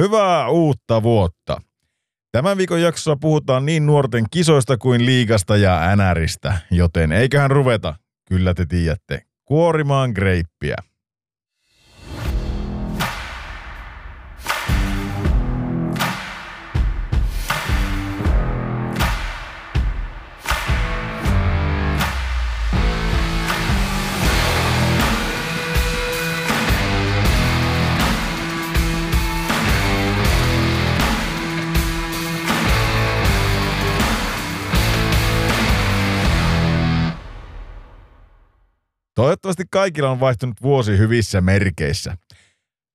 [0.00, 1.60] Hyvää uutta vuotta!
[2.32, 7.94] Tämän viikon jaksossa puhutaan niin nuorten kisoista kuin liigasta ja NRistä, joten eiköhän ruveta,
[8.28, 10.76] kyllä te tiedätte, kuorimaan greippiä.
[39.20, 42.16] Toivottavasti kaikilla on vaihtunut vuosi hyvissä merkeissä.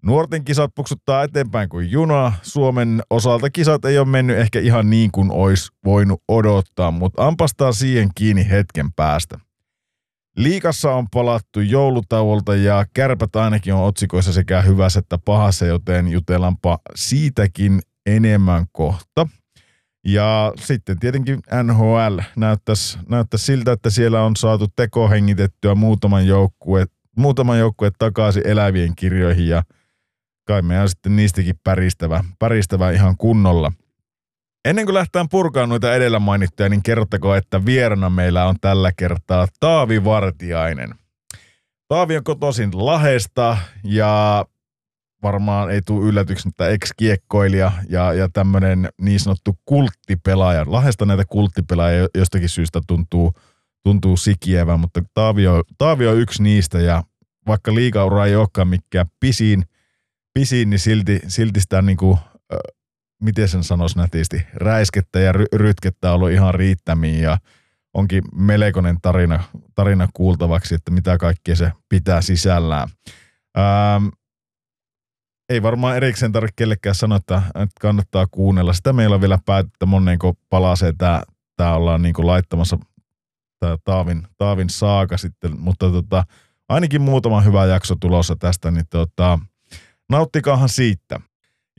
[0.03, 2.33] Nuorten kisat puksuttaa eteenpäin kuin juna.
[2.41, 7.71] Suomen osalta kisat ei ole mennyt ehkä ihan niin kuin olisi voinut odottaa, mutta ampastaa
[7.71, 9.39] siihen kiinni hetken päästä.
[10.37, 16.79] Liikassa on palattu joulutauolta ja kärpät ainakin on otsikoissa sekä hyvässä että pahassa, joten jutellaanpa
[16.95, 19.27] siitäkin enemmän kohta.
[20.05, 26.85] Ja sitten tietenkin NHL näyttäisi, näyttäisi siltä, että siellä on saatu tekohengitettyä muutaman joukkue,
[27.17, 29.63] muutaman joukkue takaisin elävien kirjoihin ja
[30.47, 33.71] kai meidän sitten niistäkin päristävä, päristävä ihan kunnolla.
[34.65, 39.47] Ennen kuin lähtään purkaan noita edellä mainittuja, niin kerrottako, että vierana meillä on tällä kertaa
[39.59, 40.95] Taavi Vartiainen.
[41.87, 44.45] Taavi on kotoisin Lahesta ja
[45.25, 50.65] varmaan ei tule yllätyksen, että ex-kiekkoilija ja, ja tämmöinen niin sanottu kulttipelaaja.
[50.67, 53.33] Lahesta näitä kulttipelaajia jostakin syystä tuntuu,
[53.83, 57.03] tuntuu sikiävän, mutta Taavio, Taavio on yksi niistä ja
[57.47, 59.63] vaikka liikaura ei olekaan mikään pisin,
[60.33, 62.17] pisin niin silti, silti sitä niin kuin,
[63.21, 67.37] miten sen sanoisi nätisti, räiskettä ja ry- rytkettä on ollut ihan riittämiin ja
[67.93, 69.43] onkin melkoinen tarina,
[69.75, 72.87] tarina kuultavaksi, että mitä kaikkea se pitää sisällään.
[73.57, 74.07] Ähm,
[75.49, 77.41] ei varmaan erikseen tarvitse kellekään sanoa, että,
[77.81, 78.73] kannattaa kuunnella.
[78.73, 81.23] Sitä meillä on vielä päätettä monenko palasee tämä,
[81.55, 82.77] tämä ollaan niin kuin laittamassa
[83.59, 86.23] tämä Taavin, Taavin saaka sitten, mutta tota,
[86.69, 89.39] ainakin muutama hyvä jakso tulossa tästä, niin tota,
[90.09, 91.19] nauttikaahan siitä.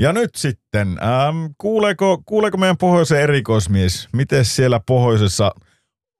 [0.01, 5.53] Ja nyt sitten, ähm, kuuleeko, kuuleeko meidän pohjoisen erikoismies, miten siellä pohjoisessa–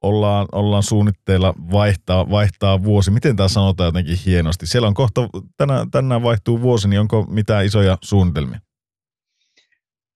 [0.07, 3.11] ollaan, ollaan suunnitteilla vaihtaa, vaihtaa vuosi.
[3.11, 4.67] Miten tämä sanotaan jotenkin hienosti?
[4.67, 8.59] Siellä on kohta, tänään, tänään vaihtuu vuosi, niin onko mitään isoja suunnitelmia?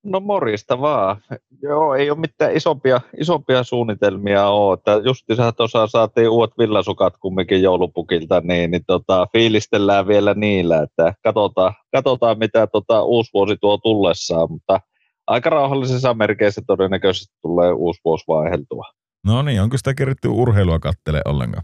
[0.03, 1.17] No morjesta vaan.
[1.61, 4.73] Joo, ei ole mitään isompia, isompia suunnitelmia ole.
[4.73, 11.13] Että justiinsa tuossa saatiin uudet villasukat kumminkin joulupukilta, niin, niin tota, fiilistellään vielä niillä, että
[11.23, 14.79] katsotaan, katsotaan mitä tota, uusi vuosi tuo tullessaan, mutta
[15.27, 18.85] aika rauhallisessa merkeissä todennäköisesti tulee uusi vuosi vaihdeltua.
[19.25, 21.63] No niin, onko sitä keritty urheilua kattele ollenkaan?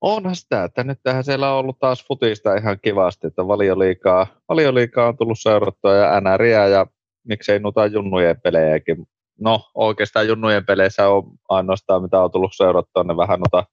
[0.00, 5.08] Onhan sitä, että nyt tähän siellä on ollut taas futista ihan kivasti, että valioliikaa, valioliikaa
[5.08, 6.86] on tullut seurattua ja NRiä ja
[7.24, 9.06] miksei noita junnujen pelejäkin.
[9.40, 13.70] No oikeastaan junnujen peleissä on ainoastaan mitä on tullut seurattua, ne vähän noita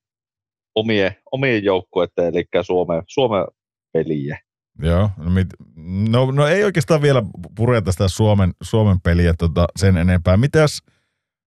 [0.74, 3.44] omien, omien joukkueiden, eli Suomen, Suomen
[3.92, 4.38] peliä.
[4.82, 5.48] Joo, no, mit,
[6.10, 7.22] no, no, ei oikeastaan vielä
[7.56, 10.36] pureta sitä Suomen, Suomen peliä tota, sen enempää.
[10.36, 10.82] Mitäs,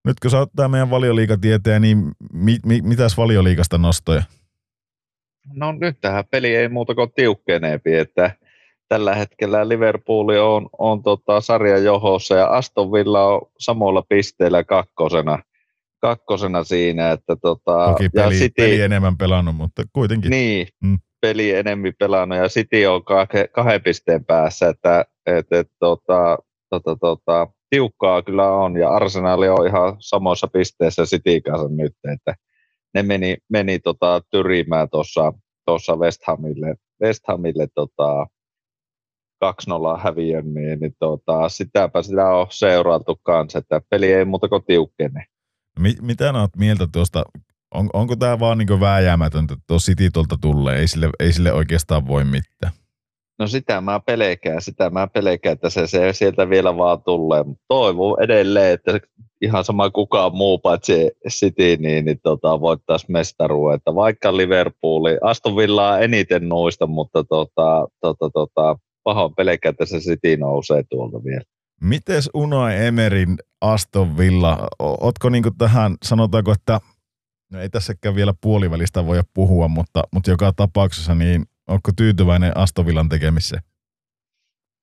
[0.09, 4.23] nyt kun sä oot meidän valioliikatieteen, niin mi, mi, mitäs valioliikasta nostoja?
[5.53, 8.31] No nyt tähän peli ei muuta kuin tiukkeneepi, että
[8.87, 15.39] tällä hetkellä Liverpool on, on tota sarjan johossa ja Aston Villa on samoilla pisteillä kakkosena,
[15.99, 17.11] kakkosena siinä.
[17.11, 20.31] Että tota, Toki peli, ja City, peli enemmän pelannut, mutta kuitenkin.
[20.31, 20.99] Niin, mm.
[21.21, 26.37] peli enemmän pelannut ja City on kahden, kahden pisteen päässä, että et, et, tota,
[26.69, 32.35] tota, tota, tiukkaa kyllä on, ja Arsenal on ihan samoissa pisteissä City kanssa nyt, että
[32.93, 35.33] ne meni, meni tota, tyrimään tuossa
[35.65, 38.27] tuossa West Hamille, West Hamille tota,
[39.45, 44.63] 2-0 häviön, niin, niin tota, sitäpä sitä on seurailtu kanssa, että peli ei muuta kuin
[44.65, 45.25] tiukkene.
[46.01, 47.23] Mitä olet mieltä tuosta,
[47.73, 51.53] on, onko tämä vaan niin vääjäämätöntä, että tuo City tuolta tulee, ei sille, ei sille
[51.53, 52.73] oikeastaan voi mitään?
[53.39, 57.45] No sitä mä pelkään, sitä mä pelkään, että se, se sieltä vielä vaan tulee.
[57.67, 58.99] Toivon edelleen, että
[59.41, 63.75] ihan sama kukaan muu paitsi City, niin, niin tota, voittaisi mestaruuden.
[63.75, 69.99] Että vaikka Liverpooli, Aston Villaa eniten noista, mutta tota, tota, tota, pahoin pelkään, että se
[69.99, 71.43] City nousee tuolta vielä.
[71.81, 76.79] Mites Unai Emerin Aston Villa, ootko niinku tähän, sanotaanko, että
[77.51, 83.09] no ei tässäkään vielä puolivälistä voi puhua, mutta, mutta joka tapauksessa niin Onko tyytyväinen Astovillan
[83.09, 83.61] tekemiseen?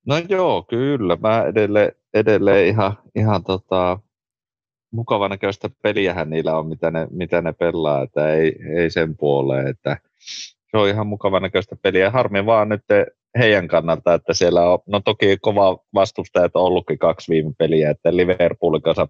[0.07, 1.17] No joo, kyllä.
[1.21, 3.99] Mä edelleen, edelleen ihan, ihan tota,
[4.91, 9.67] mukava näköistä peliähän niillä on, mitä ne, mitä ne pelaa, että ei, ei sen puoleen,
[9.67, 9.97] että
[10.71, 12.11] se on ihan mukava näköistä peliä.
[12.11, 12.85] Harmi vaan nyt
[13.39, 18.17] heidän kannalta, että siellä on, no toki kova vastustajat on ollutkin kaksi viime peliä, että
[18.17, 19.09] Liverpoolin kanssa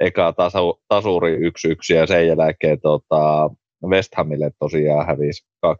[0.00, 3.50] eka tasu, tasuri 1-1 ja sen jälkeen tota,
[3.86, 5.70] West Hamille tosiaan hävisi 2-0,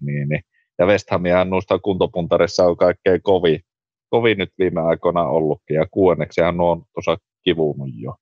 [0.00, 0.42] niin, niin
[0.78, 3.60] ja West Hamihan noista kuntopuntarissa on kaikkein kovin,
[4.10, 8.14] kovin nyt viime aikoina ollutkin, ja kuuenneksihan nuo on tuossa kivunut jo.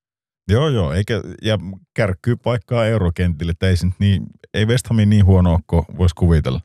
[0.49, 1.59] Joo, joo, eikä, ja
[1.97, 4.23] kärkkyy paikkaa eurokentille, että ei, niin,
[4.55, 6.61] ei West Hamin niin huono kuin voisi kuvitella.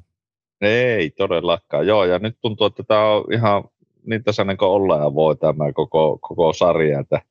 [0.62, 3.64] Ei todellakaan, joo, ja nyt tuntuu, että tämä on ihan
[4.08, 7.22] niin tasainen kuin ollaan ja voi tämä koko, koko sarja, että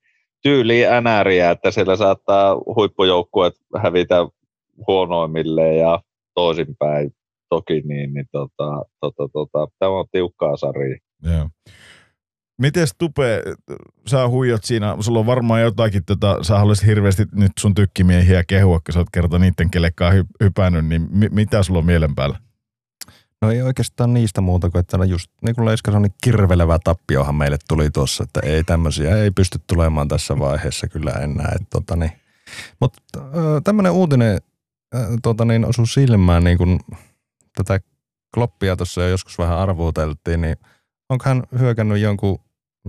[0.43, 4.29] tyyli NRiä, että siellä saattaa huippujoukkueet hävitä
[4.87, 6.01] huonoimmilleen ja
[6.35, 7.11] toisinpäin
[7.49, 10.99] toki, niin, niin tota, tota, tota, tämä on tiukkaa sarja.
[11.23, 11.49] Joo.
[12.59, 13.43] Miten Tupe,
[14.07, 18.81] sä huijot siinä, sulla on varmaan jotakin, tota, sä haluaisit hirveästi nyt sun tykkimiehiä kehua,
[18.81, 22.39] kun sä oot kerta niiden kelekkaan hy, hypännyt, niin mi, mitä sulla on mielen päällä?
[23.43, 27.35] No ei oikeastaan niistä muuta kuin, että just niin kuin Leiska sanoi, niin kirvelevä tappiohan
[27.35, 31.53] meille tuli tuossa, että ei tämmöisiä, ei pysty tulemaan tässä vaiheessa kyllä enää.
[31.55, 32.13] Että, tota, niin.
[32.81, 33.01] Mutta
[33.65, 34.41] tämmöinen uutinen
[35.23, 36.81] tota, niin osui silmään, niin kuin
[37.57, 37.81] tätä
[38.35, 40.57] Kloppia tuossa jo joskus vähän arvuuteltiin, niin
[41.09, 42.39] onko hän hyökännyt jonkun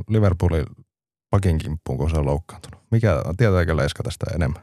[0.09, 0.65] Liverpoolin
[1.29, 2.81] pakin kimppuun, kun se on loukkaantunut?
[2.91, 4.62] Mikä, tietääkö Leiska tästä enemmän?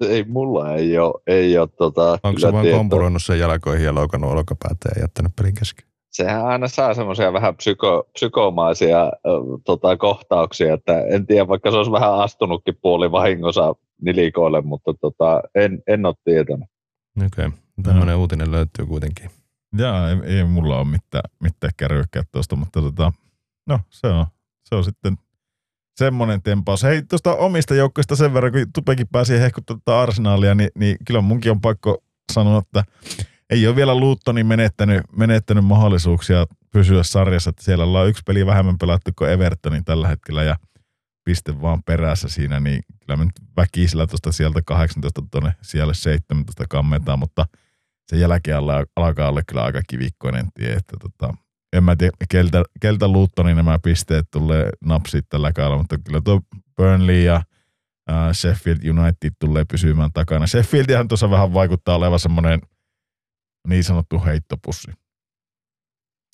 [0.00, 1.22] Ei, mulla ei ole.
[1.26, 5.54] Ei ole tota, Onko se vaan kompuroinut sen jalkoihin ja loukannut olkapäätä ja jättänyt pelin
[5.54, 5.88] kesken?
[6.12, 9.10] Sehän aina saa semmoisia vähän psyko, psykomaisia äh,
[9.64, 15.42] tota, kohtauksia, että en tiedä, vaikka se olisi vähän astunutkin puoli vahingossa nilikoille, mutta tota,
[15.54, 16.68] en, en ole tietänyt.
[17.26, 17.58] Okei, okay.
[17.82, 18.20] Tämmöinen no.
[18.20, 19.30] uutinen löytyy kuitenkin.
[19.78, 23.12] Joo, ei, ei mulla ole mitään, mitään kärrykkää tuosta, mutta tota,
[23.66, 24.26] no se on,
[24.64, 25.18] se on sitten
[25.96, 26.82] semmoinen tempaus.
[26.82, 31.52] Hei, tuosta omista joukkoista sen verran, kun Tupekin pääsi hehkuttaa arsenaalia, niin, niin kyllä munkin
[31.52, 31.98] on pakko
[32.32, 32.84] sanoa, että
[33.50, 38.78] ei ole vielä Luuttoni menettänyt, menettänyt mahdollisuuksia pysyä sarjassa, että siellä ollaan yksi peli vähemmän
[38.78, 40.56] pelattu kuin Evertonin tällä hetkellä ja
[41.24, 46.64] piste vaan perässä siinä, niin kyllä me nyt väkisellä tuosta sieltä 18 tuonne siellä 17
[46.68, 47.46] kammetaan, mutta
[48.08, 48.58] sen jälkeen
[48.96, 51.34] alkaa olla kyllä aika kivikkoinen tie, että tota,
[51.72, 56.40] en mä tiedä, keltä, keltä Luuttonin nämä pisteet tulee napsit tällä kaudella, mutta kyllä tuo
[56.76, 57.42] Burnley ja
[58.32, 60.46] Sheffield United tulee pysymään takana.
[60.46, 62.60] Sheffieldihan tuossa vähän vaikuttaa olevan semmoinen
[63.68, 64.92] niin sanottu heittopussi.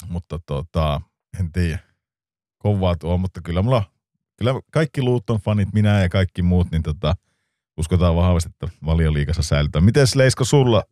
[0.09, 1.01] Mutta tota,
[1.41, 1.79] en tiedä.
[2.59, 3.85] Kovaa tuo, mutta kyllä mulla,
[4.39, 7.15] kyllä kaikki Luutton fanit, minä ja kaikki muut, niin tota,
[7.79, 9.81] uskotaan vahvasti, että valioliikassa säilytää.
[9.81, 10.83] Miten Leisko sulla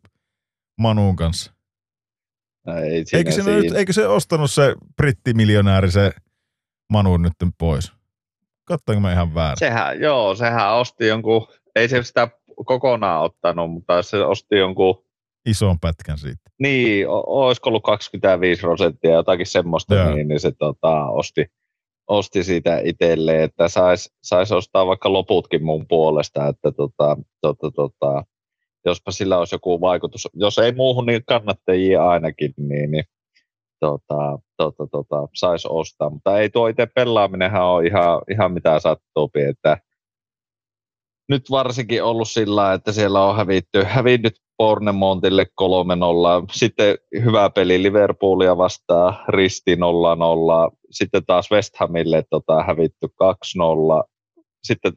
[0.81, 1.53] Manuun kanssa?
[2.85, 6.12] Ei eikö, se nyt, eikö se ostanut se brittimiljonääri se
[6.93, 7.93] Manu nyt pois?
[8.65, 9.59] Katsoinko mä ihan väärin?
[9.59, 11.47] Sehän, joo, sehän osti jonkun,
[11.77, 12.29] ei se sitä
[12.65, 15.05] kokonaan ottanut, mutta se osti jonkun
[15.47, 16.50] ison pätkän siitä.
[16.59, 21.47] Niin, olisiko ollut 25 prosenttia jotakin semmoista, niin, niin se tota, osti,
[22.06, 28.25] osti siitä itselleen, että saisi sais ostaa vaikka loputkin mun puolesta, että tota, tota, tota,
[28.85, 30.29] jospa sillä olisi joku vaikutus.
[30.35, 33.05] Jos ei muuhun, niin kannattajia ainakin, niin, niin
[33.81, 36.11] tota, tota, tota, saisi ostaa.
[36.11, 39.79] Mutta ei tuo itse pelaaminenhan ole ihan, ihan mitä sattuu, että
[41.29, 45.67] nyt varsinkin ollut sillä, että siellä on hävitty, hävinnyt Bournemouthille 3-0.
[46.53, 49.79] Sitten hyvä peli Liverpoolia vastaan, risti 0-0.
[50.91, 53.09] Sitten taas West Hamille tota, hävitty 2-0.
[54.63, 54.93] Sitten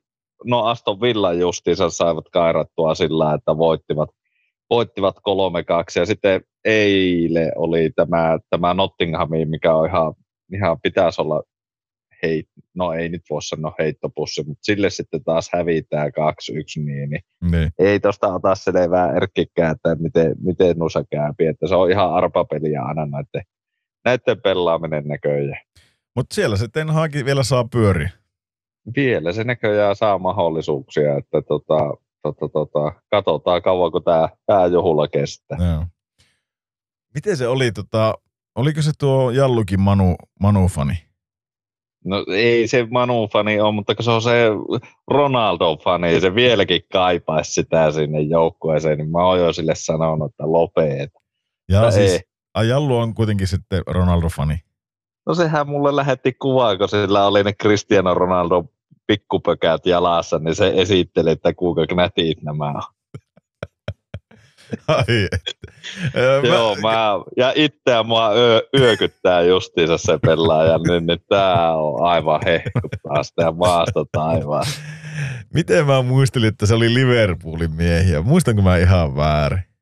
[0.46, 4.10] no Aston Villa justiinsa saivat kairattua sillä, että voittivat,
[4.70, 5.20] voittivat 3-2.
[6.00, 10.14] Ja sitten eile oli tämä, tämä Nottinghami, mikä on ihan,
[10.54, 11.44] ihan pitäisi olla
[12.24, 12.44] hei,
[12.76, 16.12] no ei nyt voi sanoa heittopussi, mutta sille sitten taas hävitään 2-1,
[16.84, 17.22] niin, niin,
[17.52, 17.72] niin.
[17.80, 22.82] ei tosta ota selvää erkkikään, että miten, miten nusa käypi, että se on ihan arpapeliä
[22.82, 23.44] aina näiden,
[24.06, 25.62] näiden pelaaminen näköjään.
[26.16, 28.10] Mutta siellä se Ten Hagi vielä saa pyöriä.
[28.96, 35.58] Vielä se näköjään saa mahdollisuuksia, että tota, tota, tota, katsotaan kauanko tämä tää juhula kestää.
[35.74, 35.86] Joo.
[37.14, 38.14] Miten se oli, tota,
[38.56, 40.96] oliko se tuo Jallukin Manu, Manu-fani?
[42.06, 44.50] No ei se Manu-fani ole, mutta kun se on se
[45.12, 51.12] Ronaldo-fani, se vieläkin kaipaisi sitä sinne joukkueeseen, niin mä oon jo sille sanonut, että lopeet.
[51.70, 52.68] Ja siis, ei.
[52.68, 54.58] Jallu on kuitenkin sitten Ronaldo-fani.
[55.26, 58.64] No sehän mulle lähetti kuvaa, kun sillä oli ne Cristiano Ronaldo
[59.08, 62.82] pikkupökät jalassa, niin se esitteli, että kuinka knätit nämä on.
[64.88, 65.28] Ai,
[66.44, 72.42] Joo, mä, ja itseä mua yö, yökyttää justiinsa se pelaaja, niin, niin tää on aivan
[72.46, 74.66] hehkuttaa sitä maasta taivaan.
[75.54, 78.22] Miten mä muistelin, että se oli Liverpoolin miehiä?
[78.22, 79.73] Muistanko mä ihan väärin?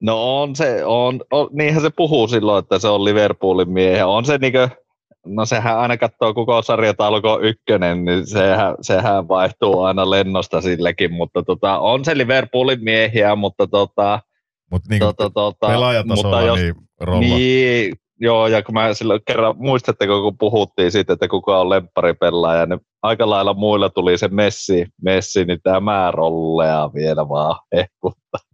[0.00, 4.06] No on se, on, on, niinhän se puhuu silloin, että se on Liverpoolin miehiä.
[4.06, 4.68] On se niinkö,
[5.26, 11.42] no sehän aina katsoo koko sarjatalko ykkönen, niin sehän, sehän vaihtuu aina lennosta sillekin, mutta
[11.42, 14.20] tota, on se Liverpoolin miehiä, mutta tota,
[14.70, 17.20] Mutta niin tota, tota, pelaajatasolla mutta jos, niin rolla.
[17.20, 22.66] niin, joo, ja kun mä silloin kerran, muistatteko kun puhuttiin siitä, että kuka on lempparipelaaja,
[22.66, 28.47] niin aika lailla muilla tuli se Messi, Messi niin tämä rollea vielä vaan ehkuttaa.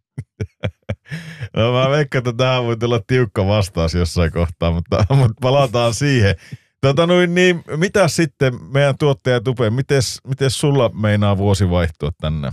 [1.56, 6.34] No mä veikkaan, että tähän voi tulla tiukka vastaus jossain kohtaa, mutta, mutta palataan siihen.
[6.80, 12.52] Tota noin, niin, mitä sitten meidän tuottaja Tupe, mites, mites sulla meinaa vuosi vaihtua tänne?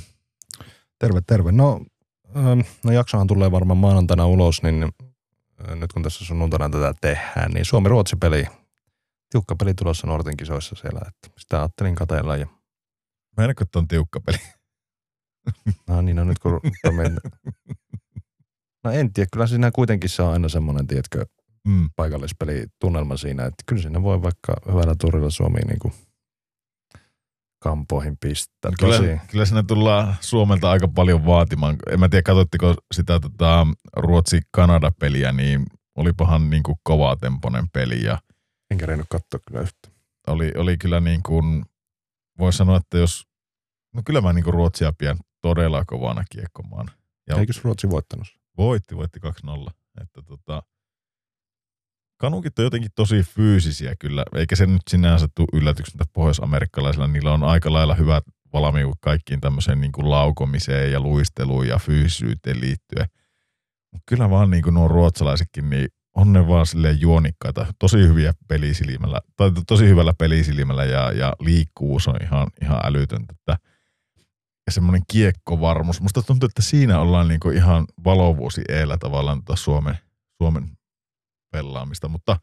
[1.00, 1.52] Terve, terve.
[1.52, 1.82] No,
[2.38, 7.52] ähm, no jaksohan tulee varmaan maanantaina ulos, niin äh, nyt kun tässä sunnuntaina tätä tehdään,
[7.52, 8.46] niin Suomi-Ruotsi-peli,
[9.30, 12.48] tiukka peli tulossa nuorten kisoissa siellä, että sitä ajattelin katella ja
[13.38, 14.38] Meinaatko, että on tiukka peli?
[15.88, 16.60] No niin, no nyt kun
[16.96, 17.20] mennä.
[18.84, 21.26] No en tiedä, kyllä siinä kuitenkin on aina semmoinen, tiedätkö,
[21.68, 21.90] Mm.
[21.96, 25.94] paikallispeli tunnelma siinä, että kyllä siinä voi vaikka hyvällä turilla Suomi niin kuin
[27.60, 28.72] kampoihin pistää.
[28.80, 31.76] Tosi, Kyllä, kyllä siinä tullaan Suomelta aika paljon vaatimaan.
[31.92, 33.68] En mä tiedä, katsottiko sitä tota,
[33.98, 35.66] Ruotsi-Kanada-peliä, niin
[35.98, 38.20] olipahan niin kuin kovatempoinen peli ja
[38.72, 39.90] en kerennyt katsoa kyllä yhtä.
[40.28, 41.66] oli, oli kyllä niin kuin,
[42.40, 43.28] voi sanoa, että jos,
[43.96, 46.88] no kyllä mä niin kuin Ruotsia pidän todella kovana kiekkomaan.
[47.30, 48.42] Ja Eikös Ruotsi voittanut?
[48.58, 49.72] voitti, voitti 2-0.
[50.02, 50.64] Että tota,
[52.18, 57.08] kanukit on jotenkin tosi fyysisiä kyllä, eikä se nyt sinänsä tule yllätyksenä pohjois-amerikkalaisilla.
[57.08, 62.62] Niillä on aika lailla hyvät valmiudet kaikkiin tämmöiseen niin kuin laukomiseen ja luisteluun ja fyysisyyteen
[62.62, 63.06] liittyen.
[63.92, 68.34] Mutta kyllä vaan niin kuin nuo ruotsalaisetkin, niin on ne vaan silleen juonikkaita, tosi hyviä
[68.48, 73.34] pelisilmällä, tai tosi hyvällä pelisilmällä ja, ja liikkuvuus on ihan, ihan älytöntä.
[73.40, 73.71] Että,
[74.66, 76.02] ja semmoinen kiekkovarmuus.
[76.02, 79.98] Musta tuntuu, että siinä ollaan niinku ihan valovuosi eellä tavallaan tota Suomen,
[80.38, 80.70] Suomen
[81.52, 82.40] pelaamista, mutta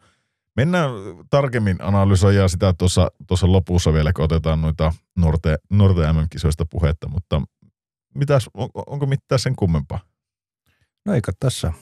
[0.57, 0.91] mennään
[1.31, 7.43] tarkemmin analysoidaan sitä tuossa, tuossa lopussa vielä, kun otetaan noita nuorten, nuorten MM-kisoista puhetta, mutta
[8.15, 10.01] mitäs, on, onko mitään sen kummempaa?
[11.07, 11.73] No eikä tässä.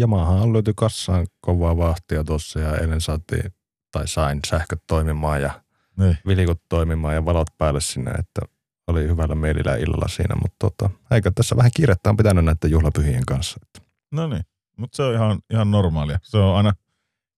[0.00, 3.52] Yamaha on löyty kassaan kovaa vahtia tuossa ja eilen saatiin,
[3.92, 5.62] tai sain sähköt toimimaan ja
[5.98, 6.18] Niin.
[6.26, 8.40] vilikot toimimaan ja valot päälle sinne, että
[8.88, 13.26] oli hyvällä mielillä illalla siinä, mutta tota, eikä tässä vähän kiirettä on pitänyt näiden juhlapyhien
[13.26, 13.60] kanssa.
[13.62, 14.42] Että No niin,
[14.76, 16.18] mutta se on ihan, ihan normaalia.
[16.22, 16.72] Se on aina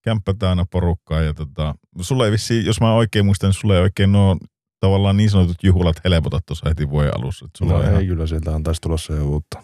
[0.05, 3.81] kämppä täynnä porukkaa ja tota, sulla ei vissiin, jos mä oikein muistan, niin sulla ei
[3.81, 4.37] oikein nuo
[4.81, 7.45] tavallaan niin sanotut juhlat helpota tuossa heti vuoden alussa.
[7.45, 9.63] Et sulla no ei ihan, kyllä, sieltä on taas tulossa jo uutta.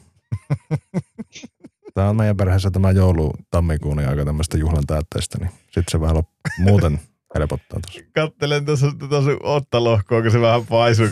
[1.95, 6.17] Tämä on meidän perheessä tämä joulu tammikuun aika tämmöistä juhlan täytteistä, niin sitten se vähän
[6.17, 7.01] lop- muuten
[7.35, 8.11] helpottaa tuossa.
[8.15, 11.07] kattelen tuossa tota sun ottalohkoa, kun se vähän paisuu.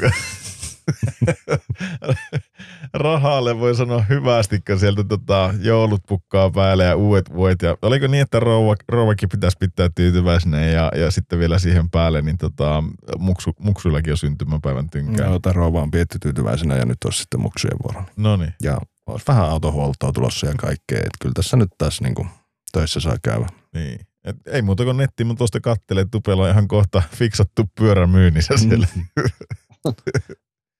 [2.95, 7.63] Rahalle voi sanoa hyvästi, kun sieltä tota, joulut pukkaa päälle ja uudet vuodet.
[7.63, 12.23] Ja oliko niin, että rouva, rouvakin pitäisi pitää tyytyväisenä ja, ja sitten vielä siihen päälle,
[12.23, 12.85] niin tota,
[13.19, 15.27] muksu, muksuillakin on syntymäpäivän tynkää.
[15.27, 18.03] Joo, tämä rouva on pietty tyytyväisenä ja nyt olisi sitten muksujen vuoro.
[18.17, 18.55] No niin.
[18.63, 20.99] Ja olisi vähän autohuoltoa tulossa ja kaikkea.
[20.99, 22.29] Että kyllä tässä nyt niin kuin
[22.73, 23.47] töissä saa käydä.
[23.75, 24.01] Niin.
[24.25, 28.57] Et ei muuta kuin netti, mutta tuosta kattelee, Tupella on ihan kohta fiksattu pyörä myynnissä
[28.57, 28.87] siellä.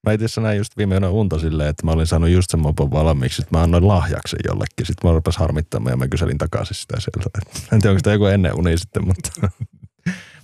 [0.05, 2.59] Mä itse asiassa näin just viime yönä unta silleen, että mä olin saanut just sen
[2.59, 4.85] mopon valmiiksi, että mä annoin lahjaksi jollekin.
[4.85, 7.39] Sitten mä rupesi harmittamaan ja mä kyselin takaisin sitä sieltä.
[7.73, 9.29] En tiedä, onko sitä joku ennen uni sitten, mutta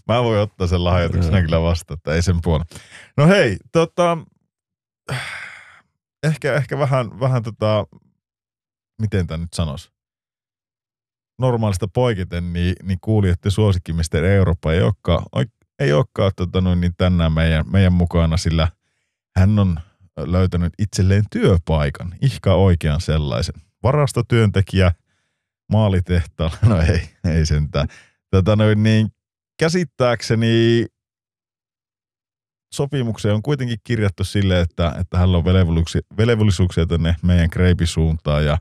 [0.08, 2.66] Mä voin ottaa sen lahjoituksena kyllä vasta, että ei sen puolella.
[3.18, 4.18] No hei, tota,
[6.24, 7.88] ehkä, ehkä vähän, vähän tota,
[9.02, 9.92] miten tämä nyt sanoisi?
[11.40, 14.26] Normaalista poiketen, niin, niin kuulijoiden suosikki Mr.
[14.26, 15.26] Eurooppa ei olekaan,
[15.80, 18.68] ei olekaan tota, noin, niin tänään meidän, meidän mukana, sillä
[19.38, 19.80] hän on
[20.18, 23.62] löytänyt itselleen työpaikan, ihka oikean sellaisen.
[23.84, 24.92] Varastotyöntekijä,
[25.72, 27.88] maalitehtaalla, no ei, ei sentään.
[28.32, 29.08] Tota, noin, niin,
[29.60, 30.86] käsittääkseni
[32.74, 38.58] sopimukseen on kuitenkin kirjattu sille, että, että hänellä on velvollisuuksia, velvollisuuksia tänne meidän kreipisuuntaan ja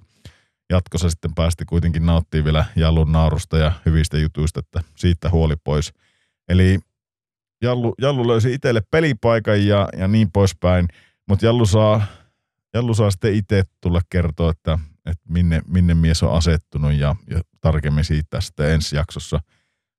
[0.70, 5.92] jatkossa sitten päästi kuitenkin nauttii vielä Jallun naarusta ja hyvistä jutuista, että siitä huoli pois.
[6.48, 6.78] Eli
[7.62, 10.88] Jallu, Jallu löysi itselle pelipaikan ja, ja niin poispäin,
[11.28, 12.06] mutta Jallu saa,
[12.74, 17.40] Jallu saa sitten itse tulla kertoa, että, että minne, minne mies on asettunut ja, ja
[17.60, 19.40] tarkemmin siitä sitten ensi jaksossa.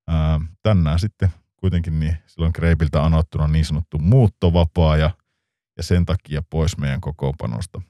[0.08, 5.12] Ää, tänään sitten kuitenkin niin silloin Kreipiltä anottuna niin sanottu muuttovapaa ja,
[5.78, 7.82] ja sen takia pois meidän kokoonpanosta.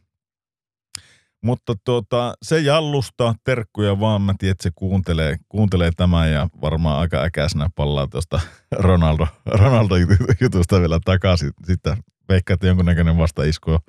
[1.43, 6.99] Mutta tuota, se jallusta, terkkuja vaan, mä tiedän, että se kuuntelee, kuuntelee tämän ja varmaan
[6.99, 8.39] aika äkäisenä pallaa tuosta
[8.71, 9.95] Ronaldo, Ronaldo
[10.41, 11.51] jutusta vielä takaisin.
[11.65, 11.97] Sitten
[12.29, 13.79] veikkaa, että jonkunnäköinen vastaisku on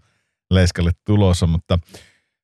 [0.50, 1.78] Leiskalle tulossa, mutta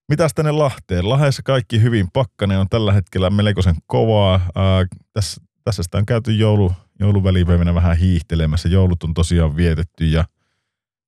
[0.09, 1.09] Mitäs tänne Lahteen?
[1.09, 2.09] Lahdessa kaikki hyvin.
[2.13, 4.41] Pakkanen on tällä hetkellä melkoisen kovaa.
[4.55, 8.69] Ää, tässä, tässä sitä on käyty joulu, jouluvälipäivänä vähän hiihtelemässä.
[8.69, 10.25] Joulut on tosiaan vietetty ja,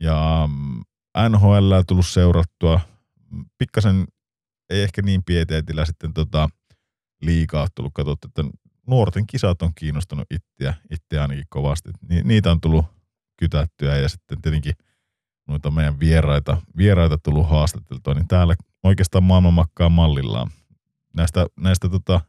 [0.01, 0.81] ja mm,
[1.29, 2.81] NHL tullut seurattua.
[3.59, 4.07] Pikkasen
[4.71, 6.49] ei ehkä niin pieteetillä sitten tota,
[7.23, 11.91] liikaa tullut katsottu, että nuorten kisat on kiinnostanut itseä, itseä ainakin kovasti.
[12.09, 12.85] Ni, niitä on tullut
[13.37, 14.75] kytättyä ja sitten tietenkin
[15.49, 20.51] noita meidän vieraita, vieraita tullut haastateltua, niin täällä oikeastaan maailman makkaa mallillaan.
[21.17, 22.21] Näistä, näistä tota,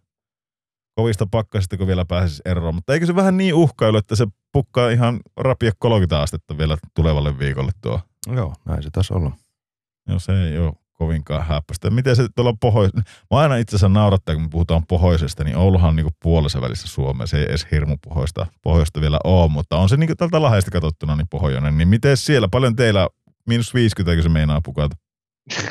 [0.95, 2.75] kovista pakkasista, kun vielä pääsisi eroon.
[2.75, 7.39] Mutta eikö se vähän niin uhkailu, että se pukkaa ihan rapia 30 astetta vielä tulevalle
[7.39, 7.99] viikolle tuo?
[8.35, 9.31] Joo, näin se taisi olla.
[10.07, 11.89] Joo, se ei ole kovinkaan häppäistä.
[11.89, 12.93] Miten se tuolla pohjois...
[12.95, 16.87] Mä aina itse asiassa naurattaa, kun me puhutaan pohjoisesta, niin Ouluhan on niinku puolessa välissä
[16.87, 17.27] Suomea.
[17.27, 21.15] Se ei edes hirmu pohjoista, pohjoista vielä ole, mutta on se niinku tältä laheista katsottuna
[21.15, 21.77] niin pohjoinen.
[21.77, 23.09] Niin miten siellä, paljon teillä,
[23.47, 24.95] miinus 50, se meinaa pukata?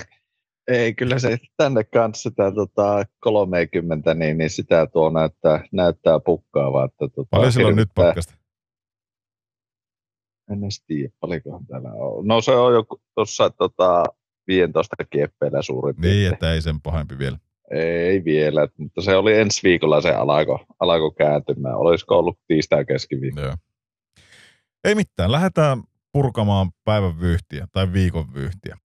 [0.68, 6.84] Ei, kyllä se tänne kanssa sitä tota, 30, niin, niin sitä tuo näyttää, näyttää pukkaavaa.
[6.84, 8.34] Että, tota, Paljon sillä on nyt pakkasta?
[10.50, 12.26] En edes tiedä, paljonkohan täällä on.
[12.26, 12.84] No se on jo
[13.14, 14.04] tuossa tota,
[14.50, 16.33] 15 kieppeillä suurin Niin, piirtein.
[16.35, 17.38] että ei sen pahempi vielä.
[17.71, 21.75] Ei vielä, mutta se oli ensi viikolla se alako, alako kääntymään.
[21.76, 23.40] Olisiko ollut tiistai keskiviikko?
[23.40, 23.54] Joo.
[24.85, 28.76] Ei mitään, lähdetään purkamaan päivän vyyhtiä tai viikon vyyhtiä.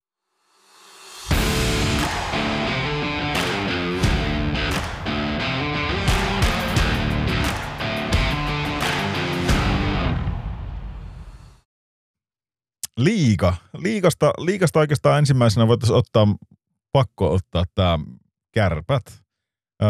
[12.96, 13.54] Liiga.
[13.78, 16.26] Liigasta, liigasta oikeastaan ensimmäisenä voitaisiin ottaa,
[16.92, 17.98] pakko ottaa tämä
[18.52, 19.02] kärpät.
[19.82, 19.88] Öö,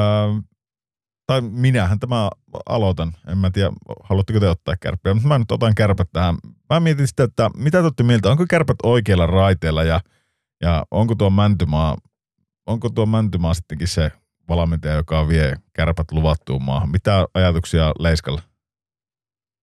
[1.27, 2.31] tai minähän tämä
[2.69, 3.13] aloitan.
[3.29, 3.71] En mä tiedä,
[4.03, 6.37] haluatteko te ottaa kärppiä, mutta mä nyt otan kärpät tähän.
[6.71, 10.01] Mä mietin sitä, että mitä te mieltä, onko kärpät oikealla raiteella ja,
[10.63, 11.97] ja onko tuo Mäntymaa,
[12.67, 14.13] onko tuo Mäntymaa sittenkin se
[14.49, 16.91] valmentaja, joka vie kärpät luvattuun maahan.
[16.91, 18.43] Mitä ajatuksia Leiskalla?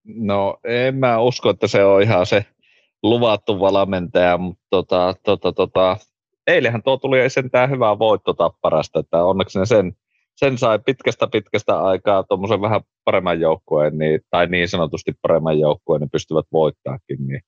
[0.05, 2.45] No en mä usko, että se on ihan se
[3.03, 5.97] luvattu valmentaja, mutta tota, tota, tota,
[6.47, 9.93] eilenhän tuo tuli sentään hyvää voitto Tapparasta, että onneksi ne sen,
[10.36, 15.99] sen sai pitkästä pitkästä aikaa tuommoisen vähän paremman joukkueen, niin, tai niin sanotusti paremman joukkueen,
[15.99, 17.41] niin pystyvät voittaakin, niin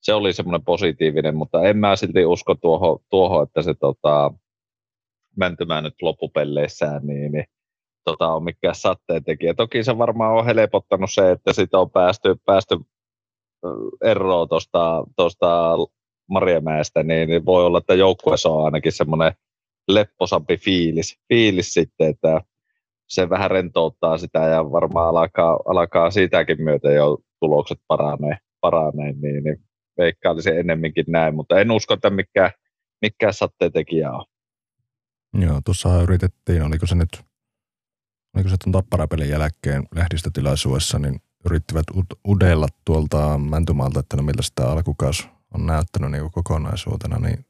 [0.00, 4.32] se oli semmoinen positiivinen, mutta en mä silti usko tuohon, tuohon että se tota,
[5.36, 7.44] Mäntymään nyt loppupelleissään, niin, niin
[8.04, 9.54] tota, on mikään satteentekijä.
[9.54, 12.76] Toki se varmaan on helpottanut se, että sitä on päästy, päästy
[14.04, 15.76] eroon tuosta tosta
[16.30, 19.32] Marjamäestä, niin, niin voi olla, että joukkueessa on ainakin semmoinen
[19.88, 22.40] lepposampi fiilis, fiilis sitten, että
[23.08, 29.44] se vähän rentouttaa sitä ja varmaan alkaa, alkaa siitäkin myötä jo tulokset paranee, paranee niin,
[29.44, 29.56] niin
[29.98, 32.50] veikkailisin ennemminkin näin, mutta en usko, että mikään,
[33.02, 34.24] mikään satteentekijä on.
[35.34, 37.08] Joo, tuossa yritettiin, oliko se nyt,
[38.36, 41.86] oliko se tuon tapparapelin jälkeen lehdistötilaisuudessa, niin yrittivät
[42.28, 47.46] udella tuolta Mäntymaalta, että no miltä sitä alkukaus on näyttänyt niin kokonaisuutena, niin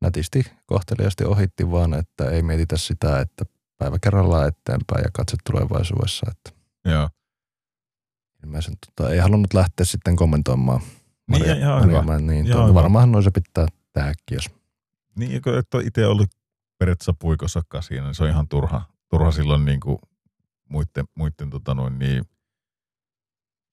[0.00, 3.44] nätisti kohteliasti ohitti vaan, että ei mietitä sitä, että
[3.78, 6.26] päivä kerrallaan eteenpäin ja katse tulevaisuudessa.
[6.30, 6.50] Että
[6.84, 7.08] Joo.
[8.44, 12.02] ilmeisen, tota, ei halunnut lähteä sitten kommentoimaan Niin, Maria, ihan hyvä.
[12.02, 12.74] Maria, niin Ihan hyvä.
[12.74, 14.50] varmaan noin se pitää tehdäkin, jos
[15.16, 16.30] Niin, kun et ole itse ollut
[16.78, 19.98] periaatteessa puikossakaan siinä, niin se on ihan turha, turha silloin niin kuin
[20.68, 22.24] muiden, muiden tota noin, niin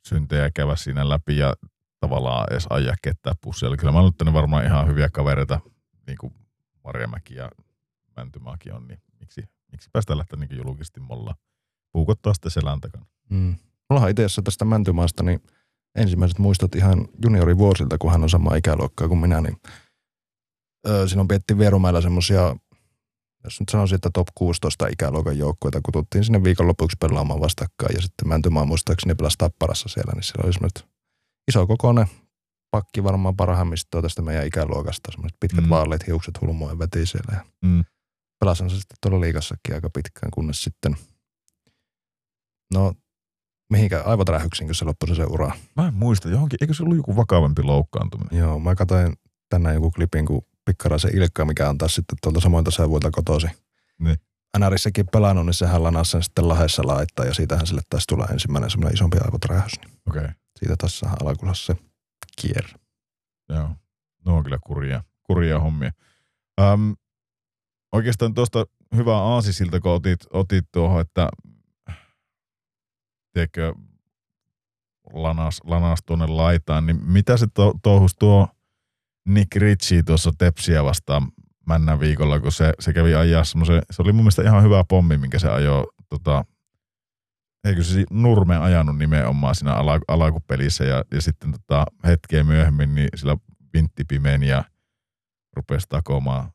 [0.07, 1.53] syntejä käydä siinä läpi ja
[1.99, 3.67] tavallaan edes ajaa ketään pussia.
[3.67, 5.59] Eli kyllä mä olen varmaan ihan hyviä kavereita,
[6.07, 6.33] niin kuin
[6.83, 7.51] Marjamäki ja
[8.17, 11.35] Mäntymaakin on, niin miksi, miksi päästä lähteä niin julkisesti molla
[11.91, 13.05] puukottaa sitten selän takana.
[13.29, 13.55] Mm.
[13.89, 15.43] Mulla itse asiassa tästä Mäntymaasta, niin
[15.95, 19.57] ensimmäiset muistot ihan juniorivuosilta, kun hän on sama ikäluokkaa kuin minä, niin
[20.87, 22.55] öö, on Pietti Vierumäellä semmosia,
[23.47, 28.01] jos nyt sanoisin, että top 16 ikäluokan joukkoita, kun tultiin sinne viikonlopuksi pelaamaan vastakkain ja
[28.01, 30.89] sitten Mäntymaa muistaakseni pelasi Tapparassa siellä, niin siellä oli semmoinen
[31.47, 32.07] iso kokoinen
[32.71, 35.69] pakki varmaan parhaimmista tästä meidän ikäluokasta, semmoiset pitkät Mm.
[35.69, 37.85] vaaleat hiukset hulmoen veti siellä ja Mm.
[38.39, 40.95] pelasin se sitten tuolla liigassakin aika pitkään, kunnes sitten,
[42.73, 42.93] no
[43.71, 45.51] mihinkä aivotärähyksiinkö se loppui se, se ura.
[45.75, 48.39] Mä en muista, johonkin, eikö se ollut joku vakavampi loukkaantuminen?
[48.39, 49.13] Joo, mä katsoin
[49.49, 53.47] tänään joku klipin, kun Pikkaraisen Ilkka, mikä on taas sitten tuolta samoilta seuvuilta kotosi.
[53.99, 54.17] Niin.
[54.59, 58.69] NRissäkin pelannut, niin sehän lanasi sen sitten lahessa laittaa ja siitähän sille taisi tulla ensimmäinen
[58.69, 59.71] semmoinen isompi aivotärähys.
[59.85, 60.29] Niin okay.
[60.59, 61.81] siitä taas saadaan alakulassa se
[62.41, 62.79] kierre.
[63.49, 63.69] joo.
[64.25, 65.91] No on kyllä kurjia, kurjia hommia.
[66.61, 66.95] Öm,
[67.91, 71.29] oikeastaan tuosta hyvä aasisilta, kun otit, otit tuohon, että
[73.33, 73.73] tiedätkö,
[75.13, 78.47] lanas, lanas tuonne laitaan, niin mitä se to, touhus tuo
[79.27, 81.31] Nick Ritchie tuossa Tepsiä vastaan
[81.65, 85.17] männä viikolla, kun se, se kävi ajaa semmoisen, se oli mun mielestä ihan hyvä pommi,
[85.17, 86.45] minkä se ajoi, tota,
[87.63, 93.09] eikö se Nurme ajanut nimenomaan siinä ala, alakupelissä ja, ja sitten tota, hetkeä myöhemmin niin
[93.15, 93.37] sillä
[93.73, 94.63] vintti pimeni ja
[95.55, 96.51] rupesi takomaan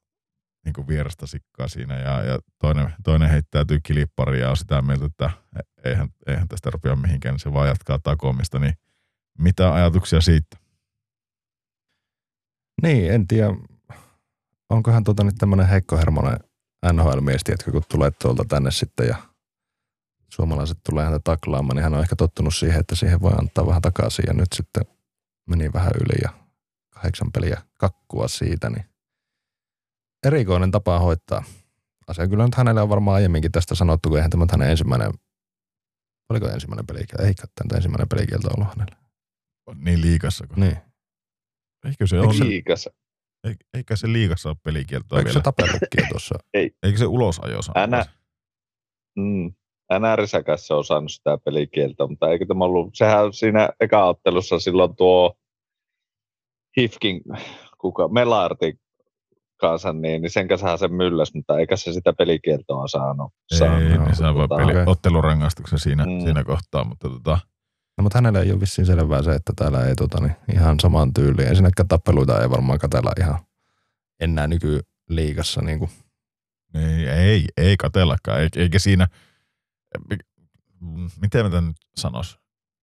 [0.65, 5.07] niin kuin vierasta sikkaa siinä ja, ja toinen, toinen heittäytyy kilippari ja on sitä mieltä,
[5.07, 5.31] että
[5.85, 8.75] eihän, eihän tästä rupea mihinkään, niin se vaan jatkaa takomista, niin
[9.39, 10.62] mitä ajatuksia siitä?
[12.83, 13.49] Niin, en tiedä.
[14.71, 16.37] Onkohan tota nyt tämmöinen heikkohermonen
[16.93, 19.17] NHL-mies, tiedätkö, kun tulee tuolta tänne sitten ja
[20.29, 23.83] suomalaiset tulee häntä taklaamaan, niin hän on ehkä tottunut siihen, että siihen voi antaa vähän
[23.83, 24.85] takaisin ja nyt sitten
[25.49, 26.31] meni vähän yli ja
[26.91, 28.85] kahdeksan peliä kakkua siitä, niin
[30.27, 31.45] erikoinen tapa hoitaa.
[32.07, 35.13] Asia kyllä nyt hänelle on varmaan aiemminkin tästä sanottu, kun eihän tämä hänen ensimmäinen,
[36.31, 37.23] oliko ensimmäinen pelikielto?
[37.23, 38.97] Ei tämä ensimmäinen pelikielto ollut hänelle.
[39.75, 40.47] Niin liikassa.
[40.47, 40.61] Kun...
[40.61, 40.92] Niin.
[41.87, 42.35] Eikö se ole?
[42.49, 42.91] Liikassa.
[43.75, 45.41] Eikä se liikassa ole pelikieltoa Eikö vielä?
[45.41, 46.35] se tapellutkin tuossa?
[46.55, 47.75] Eikö se ulosajo saa?
[47.79, 48.05] Änä-
[49.17, 49.53] Mm.
[49.99, 55.35] NR-säkässä on saanut sitä pelikieltä, mutta eikö tämä ollut, sehän siinä eka ottelussa silloin tuo
[56.77, 57.21] Hifkin,
[57.79, 58.81] kuka, Melartin
[59.57, 63.33] kanssa, niin, niin sen kanssa se mylläs, mutta eikä se sitä pelikieltoa saanut.
[63.53, 63.83] Ei, saanut.
[64.07, 66.21] niin saa vaan Tota, peli, ottelurangaistuksen siinä, Mm.
[66.21, 67.39] siinä kohtaa, mutta tota,
[67.99, 71.13] No, mutta hänelle ei ole vissiin selvää se, että täällä ei tota, niin, ihan samaan
[71.15, 71.49] tyyliin.
[71.49, 73.39] Ensinnäkään tappeluita ei varmaan katella ihan
[74.21, 75.61] enää nykyliigassa.
[75.61, 75.91] Niin kuin.
[76.75, 79.09] Ei, ei, ei katellakaan, Eik- eikä siinä,
[80.81, 82.39] mm, miten mä tämän nyt sanois?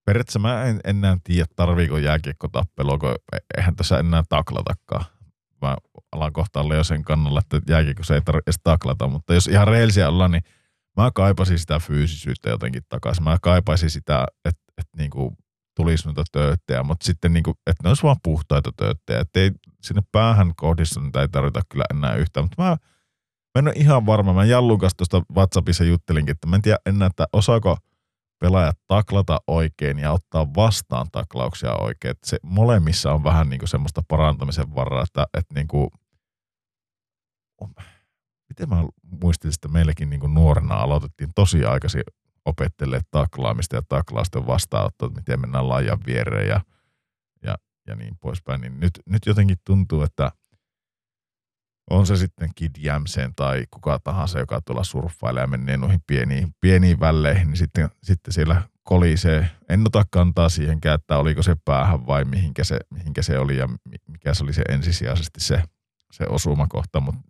[0.06, 3.16] Periaatteessa mä en enää tiedä, tarviiko jääkiekkotappelua, kun
[3.58, 5.06] eihän tässä enää taklatakaan.
[5.62, 5.78] Mä
[6.12, 9.68] alan kohta olla jo sen kannalla, että jääkiekossa ei tarvitse edes taklata, mutta jos ihan
[9.68, 10.44] rehellisiä ollaan, niin
[10.98, 13.24] mä kaipasin sitä fyysisyyttä jotenkin takaisin.
[13.24, 15.36] Mä kaipaisin sitä, että, että niinku
[15.76, 20.02] tulisi noita tööttejä, mutta sitten niinku, että ne olisi vaan puhtaita tööttejä, että ei sinne
[20.12, 22.78] päähän kohdissa niitä ei tarvita kyllä enää yhtään, mutta mä
[23.56, 24.34] Mä en ole ihan varma.
[24.34, 27.78] Mä Jallun kanssa tuosta WhatsAppissa juttelinkin, että mä en tiedä enää, että osaako
[28.40, 32.12] pelaajat taklata oikein ja ottaa vastaan taklauksia oikein.
[32.12, 35.90] Että se molemmissa on vähän niin kuin semmoista parantamisen varaa, että, että niin kuin,
[38.50, 38.84] miten mä
[39.22, 42.04] muistin, että meilläkin niin kuin nuorena aloitettiin tosi aikaisin
[42.50, 46.62] opettelemaan taklaamista ja taklausten vastaanottoa, että miten mennään laajan viereen ja,
[47.44, 47.56] ja,
[47.88, 48.62] ja niin poispäin.
[48.62, 50.32] Niin nyt, nyt jotenkin tuntuu, että
[51.90, 56.56] on se sitten Kid Jämsen tai kuka tahansa, joka tuolla surffailee ja menee noihin pieniin,
[56.62, 59.52] pieniin välleihin, niin sitten, sitten siellä kolisee.
[59.70, 63.68] En ota kantaa siihenkään, että oliko se päähän vai mihinkä se, mihinkä se oli ja
[63.68, 65.64] mi- mikä se oli se ensisijaisesti se,
[66.12, 67.22] se osumakohta, mutta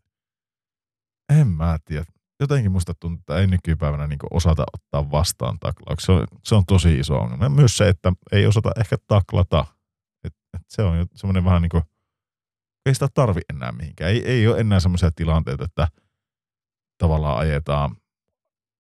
[1.29, 2.05] en mä tiedä.
[2.39, 6.05] Jotenkin musta tuntuu, että ei nykypäivänä niin osata ottaa vastaan taklauksia.
[6.05, 7.49] Se on, se on tosi iso ongelma.
[7.49, 9.65] Myös se, että ei osata ehkä taklata.
[10.23, 11.83] Et, et se on semmoinen vähän niin kuin
[12.85, 14.11] ei sitä tarvi enää mihinkään.
[14.11, 15.87] Ei, ei ole enää semmoisia tilanteita, että
[16.97, 17.95] tavallaan ajetaan,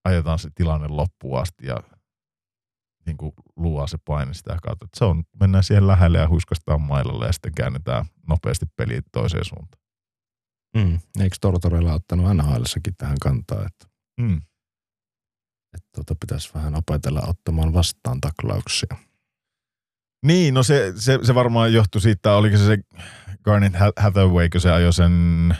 [0.05, 1.77] ajetaan se tilanne loppuun asti ja
[3.05, 4.85] niin kuin luo se paine sitä kautta.
[4.85, 9.45] Että se on, mennään siihen lähelle ja huiskastaan mailalle ja sitten käännetään nopeasti peli toiseen
[9.45, 9.83] suuntaan.
[10.77, 10.99] Mm.
[11.19, 12.63] Eikö Tortorella ottanut nhl
[12.97, 13.85] tähän kantaa, että,
[14.21, 14.37] Mm.
[15.73, 18.95] että tota pitäisi vähän opetella ottamaan vastaan taklauksia?
[20.25, 22.77] Niin, no se, se, se varmaan johtui siitä, oliko se se
[23.43, 25.55] Garnet Hathaway, kun se ajoi sen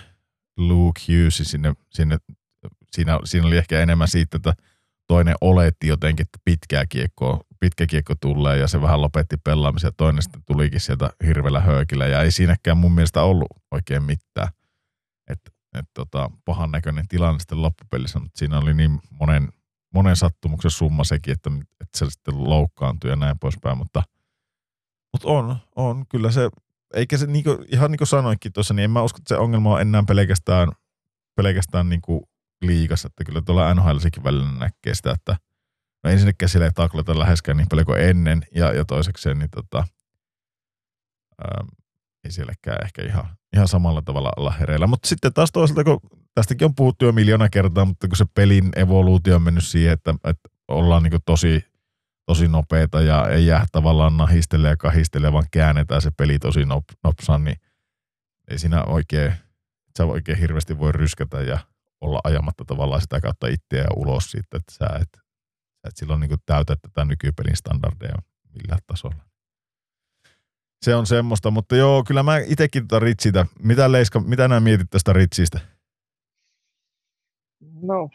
[0.58, 2.18] Luke Hughesin sinne, sinne
[2.92, 4.54] siinä, siinä oli ehkä enemmän siitä, että
[5.08, 9.92] toinen oletti jotenkin, että pitkää kiekkoa, pitkä kiekko tulee ja se vähän lopetti pelaamisen ja
[9.98, 14.48] toinen sitten tulikin sieltä hirveellä höökillä ja ei siinäkään mun mielestä ollut oikein mitään.
[15.30, 19.50] Että et tota, pahan näköinen tilanne sitten loppupelissä, mutta siinä oli niin monen,
[19.94, 21.50] monen sattumuksen summa sekin, että,
[21.82, 24.04] että se sitten loukkaantui ja näin poispäin, mutta,
[25.14, 26.50] mutta on, on, kyllä se,
[26.94, 29.74] eikä se niinku, ihan niin kuin sanoinkin tuossa, niin en mä usko, että se ongelma
[29.74, 30.72] on enää pelkästään,
[31.36, 32.22] pelkästään niin kuin
[32.62, 35.38] liigassa, että kyllä tuolla NHLsikin välillä näkee sitä, että
[36.04, 39.88] no ensinnäkään siellä ei taklata läheskään niin paljon kuin ennen, ja, ja toisekseen niin tota,
[41.44, 41.66] ää,
[42.24, 44.88] ei sielläkään ehkä ihan, ihan samalla tavalla hereillä.
[44.88, 46.00] Mutta sitten taas toisaalta, kun
[46.36, 50.16] tästäkin on puhuttu jo miljoona kertaa, mutta kun se pelin evoluutio on mennyt siihen, että,
[50.24, 51.66] että ollaan niin tosi,
[52.26, 56.84] tosi nopeita ja ei jää tavallaan nahistele ja kahistele, vaan käännetään se peli tosi nop,
[57.04, 57.58] nopsaan, niin
[58.48, 59.34] ei siinä oikein,
[59.98, 61.60] sä oikein hirveästi voi ryskätä ja
[62.02, 65.10] olla ajamatta tavallaan sitä kautta itseä ulos siitä, että sä et,
[65.82, 68.16] sä et silloin niin täytä tätä nykypelin standardeja
[68.54, 69.29] millään tasolla.
[70.82, 73.46] Se on semmoista, mutta joo, kyllä mä itsekin tätä Ritsitä.
[73.64, 75.60] Mitä Leiska, mitä nämä mietit tästä Ritsistä?
[77.82, 78.10] No,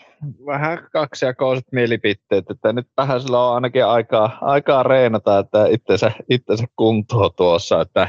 [0.47, 6.65] vähän kaksijakoiset mielipiteet, että nyt vähän sillä on ainakin aikaa, aikaa reenata, että itsensä, itsensä
[6.77, 8.09] kuntoon tuossa, että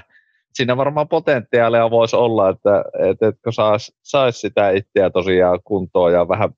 [0.53, 6.13] siinä varmaan potentiaalia voisi olla, että, että, että kun saisi sais sitä itseä tosiaan kuntoon
[6.13, 6.49] ja vähän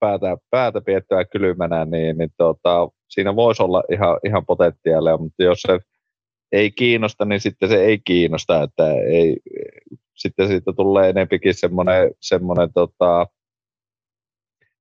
[0.00, 5.62] päätä, päätä piettyä kylmänä, niin, niin tota, siinä voisi olla ihan, ihan potentiaalia, mutta jos
[5.62, 5.78] se
[6.52, 9.36] ei kiinnosta, niin sitten se ei kiinnosta, että ei,
[10.14, 13.26] sitten siitä tulee enempikin semmoinen, semmoinen tota,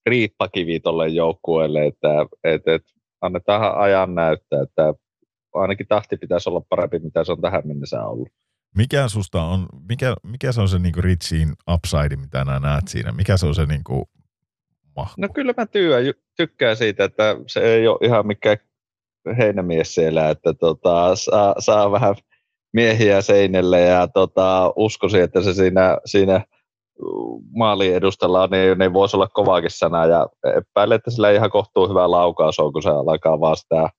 [0.05, 2.10] riippakivi tuolle joukkueelle, että
[2.43, 2.84] et, et,
[3.21, 4.93] annetaan ajan näyttää, että
[5.53, 8.29] ainakin tahti pitäisi olla parempi, mitä se on tähän mennessä ollut.
[8.77, 13.12] Mikä susta on, mikä, mikä se on se niinku Ritsiin upside, mitä nää näet siinä?
[13.12, 14.10] Mikä se on se niinku
[14.95, 15.21] mahku?
[15.21, 15.97] No kyllä mä työ,
[16.38, 18.57] tykkään siitä, että se ei ole ihan mikään
[19.38, 22.15] heinämies siellä, että tota, saa, saa vähän
[22.73, 26.45] miehiä seinille ja tota, uskoisin, että se siinä, siinä
[27.55, 32.12] maalin edustalla niin, niin voisi olla kovaakin sana ja epäilen, että sillä ihan kohtuu hyvä
[32.12, 33.89] laukaus on, kun se alkaa vaan sitä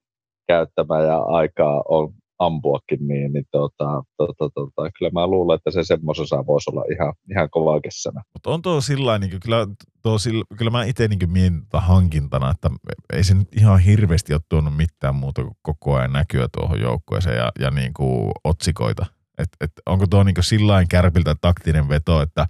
[0.49, 2.13] käyttämään ja aikaa on
[2.47, 7.15] ampuakin, niin, niin tota, tota, tota, kyllä mä luulen, että se semmoisessa voisi olla ihan,
[7.31, 8.23] ihan kovaa kesänä.
[8.33, 9.67] Mutta on tuo sillä niin kyllä,
[10.03, 12.71] tuo, sillä, kyllä mä itse niin mietin hankintana, että
[13.13, 17.37] ei se nyt ihan hirveästi ole tuonut mitään muuta kuin koko ajan näkyä tuohon joukkueeseen
[17.37, 19.07] ja, ja niin kuin otsikoita.
[19.39, 22.47] Et, et onko tuo niin sillä kärpiltä taktinen veto, että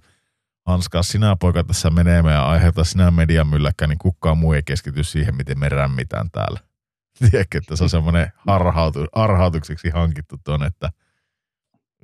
[0.65, 5.03] Hanskaa sinä poika tässä menemään ja aiheuta sinä median mylläkkä, niin kukaan muu ei keskity
[5.03, 6.59] siihen, miten me rämmitään täällä.
[7.19, 10.89] Tiedätkö, että se on semmoinen arhautu, arhautukseksi hankittu tuonne, että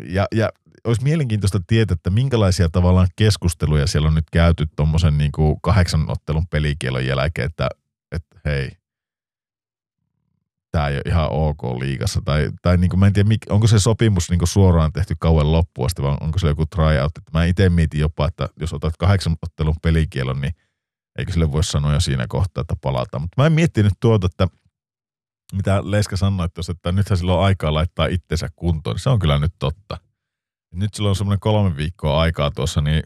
[0.03, 0.49] ja, ja
[0.83, 6.47] olisi mielenkiintoista tietää, että minkälaisia tavallaan keskusteluja siellä on nyt käyty tuommoisen niin kahdeksan ottelun
[6.47, 7.69] pelikielon jälkeen, että,
[8.11, 8.71] että hei,
[10.71, 12.21] tämä ei ole ihan ok liigassa.
[12.25, 15.51] Tai, tai niin kuin, mä en tiedä, onko se sopimus niin kuin suoraan tehty kauan
[15.51, 17.11] loppuun asti, vai onko se joku tryout.
[17.33, 20.53] Mä itse mietin jopa, että jos otat kahdeksan ottelun pelikielon, niin
[21.17, 23.21] eikö sille voi sanoa jo siinä kohtaa, että palataan.
[23.21, 24.47] Mutta mä en miettinyt tuota, että
[25.53, 29.19] mitä Leska sanoi tuossa, että nythän sillä on aikaa laittaa itsensä kuntoon, niin se on
[29.19, 29.97] kyllä nyt totta.
[30.73, 33.03] Nyt sillä on semmoinen kolme viikkoa aikaa tuossa, niin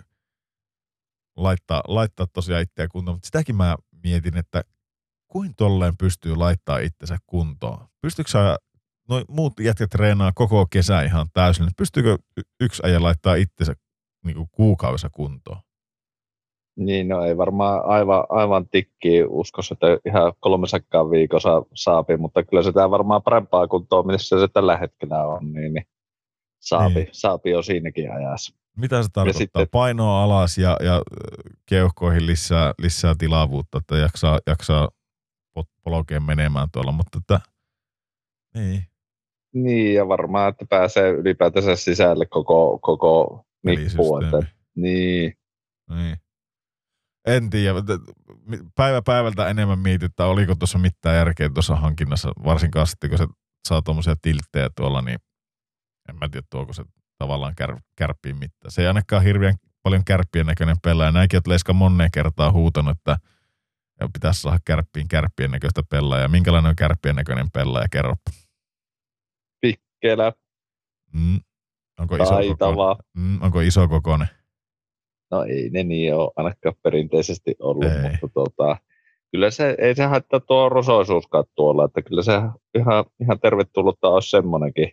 [1.37, 3.15] laittaa, laittaa tosiaan itseä kuntoon.
[3.15, 4.63] Mutta sitäkin mä mietin, että
[5.27, 7.87] kuin tolleen pystyy laittaa itsensä kuntoon?
[8.01, 8.57] Pystyykö sä,
[9.09, 12.17] noin muut jätkät treenaa koko kesä ihan täysin, pystyykö
[12.59, 13.73] yksi äijä laittaa itsensä
[14.25, 15.61] niin kuukaudessa kuntoon?
[16.75, 22.43] Niin, no ei varmaan aivan, aivan tikki uskos, että ihan kolme sakkaa viikossa saapi, mutta
[22.43, 25.85] kyllä se tämä varmaan parempaa kuntoa, missä se tällä hetkellä on, niin, niin
[26.59, 27.07] saapi, niin.
[27.11, 28.55] saapi jo siinäkin ajassa.
[28.77, 29.39] Mitä se tarkoittaa?
[29.39, 31.01] Sitten, Painoa alas ja, ja
[31.65, 34.89] keuhkoihin lisää, lisää tilavuutta, että jaksaa, jaksaa
[35.83, 37.39] polkeen menemään tuolla, mutta että,
[38.53, 38.83] niin.
[39.53, 44.17] Niin, ja varmaan, että pääsee ylipäätänsä sisälle koko, koko nippu.
[44.17, 45.33] Että, niin.
[45.89, 46.17] niin.
[47.27, 47.79] En tiedä.
[48.75, 53.27] Päivä päivältä enemmän mietin, että oliko tuossa mitään järkeä tuossa hankinnassa, varsinkaan sitten kun se
[53.67, 55.19] saa tuommoisia tilttejä tuolla, niin
[56.09, 56.83] en mä tiedä, tuoko se
[57.17, 58.71] tavallaan kär, kärppiin mitään.
[58.71, 61.11] Se ei ainakaan hirveän paljon kärppien näköinen pelaaja.
[61.11, 63.17] Näinkin, että Leiska moneen kertaa huutanut, että
[64.13, 66.27] pitäisi saada kärppiin kärppien näköistä pelaajaa.
[66.27, 67.87] Minkälainen on kärppien näköinen pelaaja?
[67.91, 68.15] Kerro.
[69.61, 70.31] Pikkelä.
[71.13, 71.39] Mm.
[71.99, 72.95] Onko iso kokoinen?
[73.17, 73.41] Mm.
[73.41, 74.27] Onko iso kokoinen?
[75.33, 78.09] No ei ne niin ole ainakaan perinteisesti ollut, ei.
[78.11, 78.77] mutta tota,
[79.31, 82.33] kyllä se, ei se haittaa tuo rosoisuuskaan tuolla, että kyllä se
[82.77, 84.91] ihan, ihan tervetullutta olisi semmoinenkin.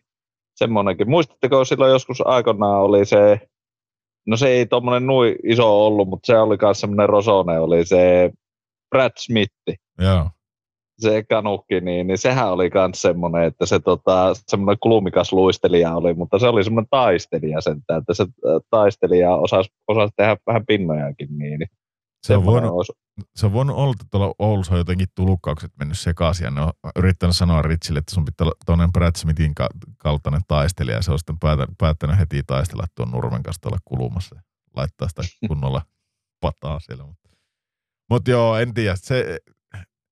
[0.54, 1.10] semmoinenkin.
[1.10, 3.40] Muistatteko silloin joskus aikoinaan oli se,
[4.26, 8.30] no se ei tuommoinen nui iso ollut, mutta se oli myös semmoinen rosone, oli se
[8.90, 9.74] Brad Smithi.
[9.98, 10.30] Joo.
[11.00, 16.14] Se kanukki, niin, niin sehän oli myös semmoinen, että se tota, semmoinen kulumikas luistelija oli,
[16.14, 18.26] mutta se oli semmoinen taistelija sentään, että se
[18.70, 21.38] taistelija osasi, osasi tehdä vähän pinnojakin.
[21.38, 21.68] Niin, niin
[22.26, 22.92] se on, voinut, olisi...
[23.36, 26.72] se on voinut olla, että tuolla Oulussa on jotenkin tulukkaukset mennyt sekaisin ja ne on
[26.96, 29.52] yrittänyt sanoa Ritsille, että sun pitää olla tuollainen Brad Smithin
[29.98, 31.38] kaltainen taistelija ja se on sitten
[31.78, 34.40] päättänyt heti taistella tuon Nurmen kanssa tuolla kulumassa
[34.76, 35.82] laittaa sitä kunnolla
[36.40, 37.04] pataa siellä.
[38.10, 38.96] Mutta joo, en tiedä.
[38.96, 39.38] Se,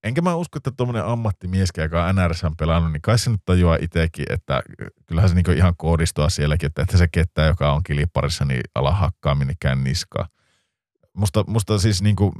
[0.09, 3.41] enkä mä usko, että tuommoinen ammattimies, joka on NRS on pelannut, niin kai se nyt
[3.45, 4.61] tajuaa itsekin, että
[5.05, 8.91] kyllähän se niinku ihan koodistua sielläkin, että, että se kettä, joka on kiliparissa, niin ala
[8.91, 10.27] hakkaa minnekään niskaa.
[11.13, 12.33] Musta, musta siis niinku,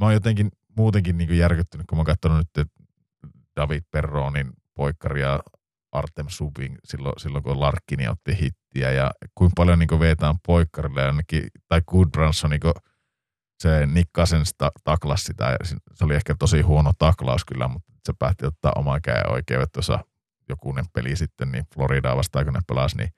[0.00, 2.68] mä oon jotenkin muutenkin niinku järkyttynyt, kun mä oon katsonut nyt
[3.56, 5.40] David Perronin poikkaria
[5.92, 11.46] Artem Subin silloin, silloin kun Larkkini otti hittiä ja kuinka paljon niin vetään poikkarille ainakin,
[11.68, 12.60] tai Goodbranson niin
[13.58, 15.56] se Nick Cousins taklasi sitä.
[15.94, 19.98] Se oli ehkä tosi huono taklaus kyllä, mutta se päätti ottaa oman käden oikeudet tuossa
[20.48, 23.10] jokunen peli sitten, niin Floridaa vastaan kun ne pelasi, niin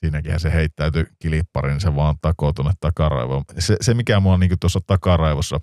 [0.00, 3.44] siinäkin se heittäytyi kilipparin, niin se vaan takoo tuonne takaraivoon.
[3.58, 5.60] Se, se mikä mua niin tuossa takaraivossa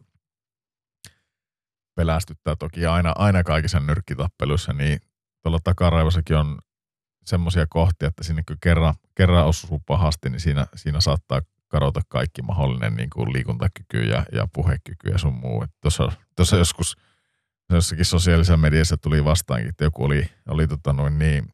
[1.95, 4.99] pelästyttää toki aina, aina kaikissa nyrkkitappeluissa, niin
[5.43, 6.59] tuolla takaraivossakin on
[7.25, 12.41] semmoisia kohtia, että sinne kun kerran, kerran osuu pahasti, niin siinä, siinä saattaa kadota kaikki
[12.41, 15.65] mahdollinen niin kuin liikuntakyky ja, ja puhekyky ja sun muu.
[16.35, 16.97] Tuossa, joskus
[17.69, 21.53] jossakin sosiaalisessa mediassa tuli vastaankin, että joku oli, oli tota noin niin,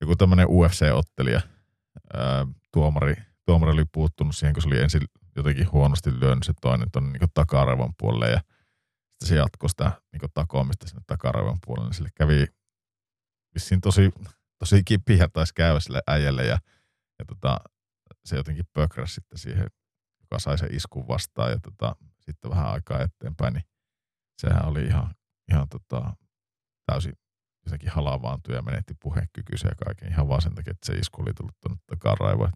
[0.00, 1.40] joku tämmöinen UFC-ottelija,
[2.14, 3.14] ää, tuomari,
[3.46, 5.02] tuomari oli puuttunut siihen, kun se oli ensin
[5.36, 8.40] jotenkin huonosti lyönyt se toinen tuonne niin takarevon puolelle ja
[9.10, 12.46] sitten se jatkoi sitä niin takoamista sinne takarevon puolelle, niin sille kävi
[13.54, 14.10] vissiin tosi,
[14.58, 16.58] tosi kipiä taisi käydä sille äijälle ja,
[17.18, 17.60] ja tota,
[18.24, 19.66] se jotenkin pökräsi sitten siihen,
[20.20, 23.64] joka sai sen iskun vastaan ja tota, sitten vähän aikaa eteenpäin, niin
[24.38, 25.14] sehän oli ihan,
[25.50, 26.16] ihan tota,
[26.86, 27.12] täysin
[27.66, 31.34] jotenkin halavaantui ja menetti puhekykyisiä ja kaiken ihan vaan sen takia, että se isku oli
[31.34, 32.52] tullut tuonne takaraivoon.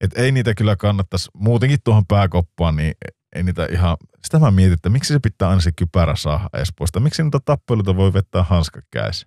[0.00, 2.94] Et ei niitä kyllä kannattaisi, muutenkin tuohon pääkoppaan, niin
[3.36, 7.00] ei niitä ihan, sitä mä mietin, että miksi se pitää aina se kypärä saada Espoosta,
[7.00, 9.26] miksi niitä tappeluita voi vettää hanskakäis?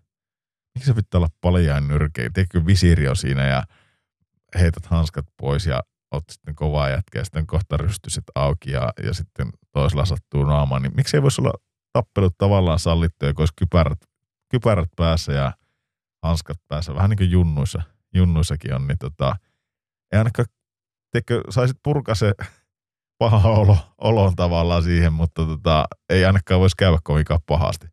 [0.75, 2.33] Miksi se pitää olla paljain nyrkein?
[2.33, 3.63] Tiedätkö, visiiri on siinä ja
[4.59, 9.13] heität hanskat pois ja oot sitten kovaa jätkeä ja sitten kohta rystyset auki ja, ja
[9.13, 11.53] sitten toisella sattuu naamaan, niin miksi ei voisi olla
[11.93, 13.99] tappelut tavallaan sallittuja, kun olisi kypärät,
[14.49, 15.53] kypärät päässä ja
[16.23, 17.81] hanskat päässä, vähän niin kuin junnuissa,
[18.13, 19.35] junnuissakin on, niin tota,
[20.11, 20.45] ei ainakaan,
[21.11, 22.33] teikö, saisit purkaa se
[23.19, 27.87] paha olo, olon tavallaan siihen, mutta tota, ei ainakaan voisi käydä kovinkaan pahasti.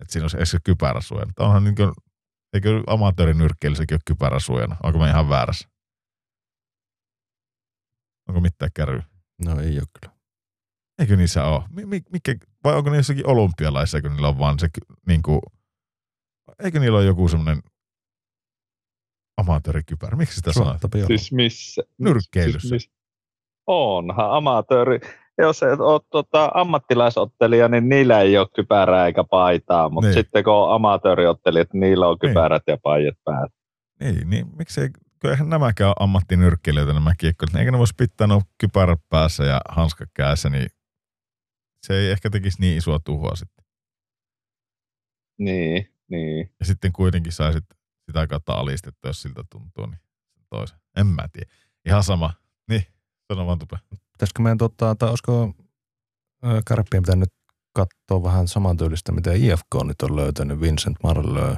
[0.00, 1.00] Että siinä olisi edes se kypärä.
[1.34, 1.92] Tämä onhan niin kuin,
[2.52, 4.76] eikö amatöörinyrkkeilissäkin ole kypärä suojana?
[4.82, 5.68] Onko mä ihan väärässä?
[8.28, 9.02] Onko mitään kärryä?
[9.44, 10.16] No ei ole kyllä.
[10.98, 11.64] Eikö niissä ole?
[12.12, 12.34] Mikä,
[12.64, 14.68] vai onko niissäkin olympialaissa, kun niillä on vaan se,
[15.06, 15.40] niin kuin,
[16.64, 17.62] eikö niillä ole joku semmoinen
[19.36, 20.16] amatöörikypärä?
[20.16, 20.78] Miksi sitä sanoo?
[21.06, 21.82] Siis missä?
[21.98, 22.68] Nyrkkeilyssä.
[22.68, 22.90] Siis miss?
[23.66, 25.00] Onhan amatööri.
[25.38, 30.14] Jos et ole tota, ammattilaisottelija, niin niillä ei ole kypärää eikä paitaa, mutta niin.
[30.14, 32.30] sitten kun on amatööriottelijat, niin niillä on niin.
[32.30, 32.72] kypärät niin.
[32.72, 33.52] ja paijat päät.
[34.00, 34.88] Niin, niin miksei
[35.24, 37.58] eihän nämäkään ole ammattinyrkkeilijöitä nämä kiekkoilijat.
[37.58, 40.68] Eikö ne voisi pitää no kypärät päässä ja hanskat kädessä, niin
[41.86, 43.64] se ei ehkä tekisi niin isoa tuhoa sitten.
[45.38, 46.54] Niin, niin.
[46.60, 47.64] Ja sitten kuitenkin saisit
[48.06, 50.00] sitä kautta alistettua, jos siltä tuntuu, niin
[50.50, 50.78] toisen.
[50.96, 51.50] En mä tiedä.
[51.86, 52.32] Ihan sama.
[52.68, 52.82] Niin,
[53.32, 53.76] sano vaan tupe.
[54.18, 55.54] Pitäisikö meidän tota, tai olisiko
[56.66, 57.32] Karppien pitänyt
[57.72, 60.60] katsoa vähän samantyylistä, mitä IFK nyt on löytänyt.
[60.60, 61.56] Vincent Marlö,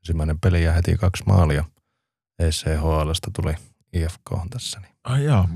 [0.00, 1.64] ensimmäinen peli ja heti kaksi maalia.
[2.38, 3.54] ECHLstä tuli
[3.92, 4.80] IFK tässä.
[4.80, 4.94] Niin.
[5.04, 5.48] Ai jaa,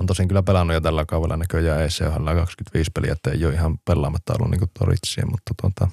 [0.00, 3.78] on tosin kyllä pelannut jo tällä kaudella näköjään ECHL 25 peliä, että ei ole ihan
[3.84, 5.88] pelaamatta ollut niin Toritsiin, mutta tuota,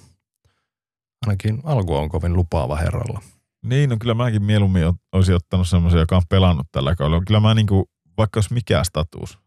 [1.26, 3.22] ainakin alku on kovin lupaava herralla.
[3.66, 7.24] Niin, no kyllä mäkin mieluummin olisin ottanut semmoisen, joka on pelannut tällä kaudella.
[7.28, 7.86] Kyllä mä niin kuin,
[8.18, 9.43] vaikka olisi mikä status,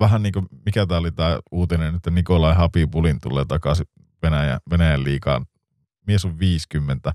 [0.00, 3.86] vähän niin kuin mikä tämä oli tämä uutinen, että Nikolai Habibulin tulee takaisin
[4.22, 5.46] Venäjä, Venäjän liikaan.
[6.06, 7.12] Mies on 50.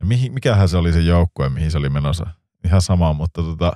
[0.00, 2.26] Ja mihin, mikähän se oli se joukkue, mihin se oli menossa?
[2.64, 3.72] Ihan sama, mutta tota,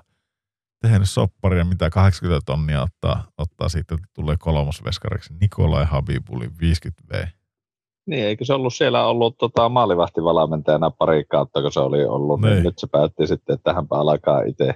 [0.83, 5.35] tehnyt sopparia, mitä 80 tonnia ottaa, ottaa siitä, että tulee kolmosveskariksi.
[5.40, 7.27] Nikolai Habibuli, 50V.
[8.07, 12.55] Niin, eikö se ollut siellä ollut tota, maalivahtivalmentajana pari kautta, kun se oli ollut, niin,
[12.55, 14.75] niin nyt se päätti sitten, että hänpä alkaa itse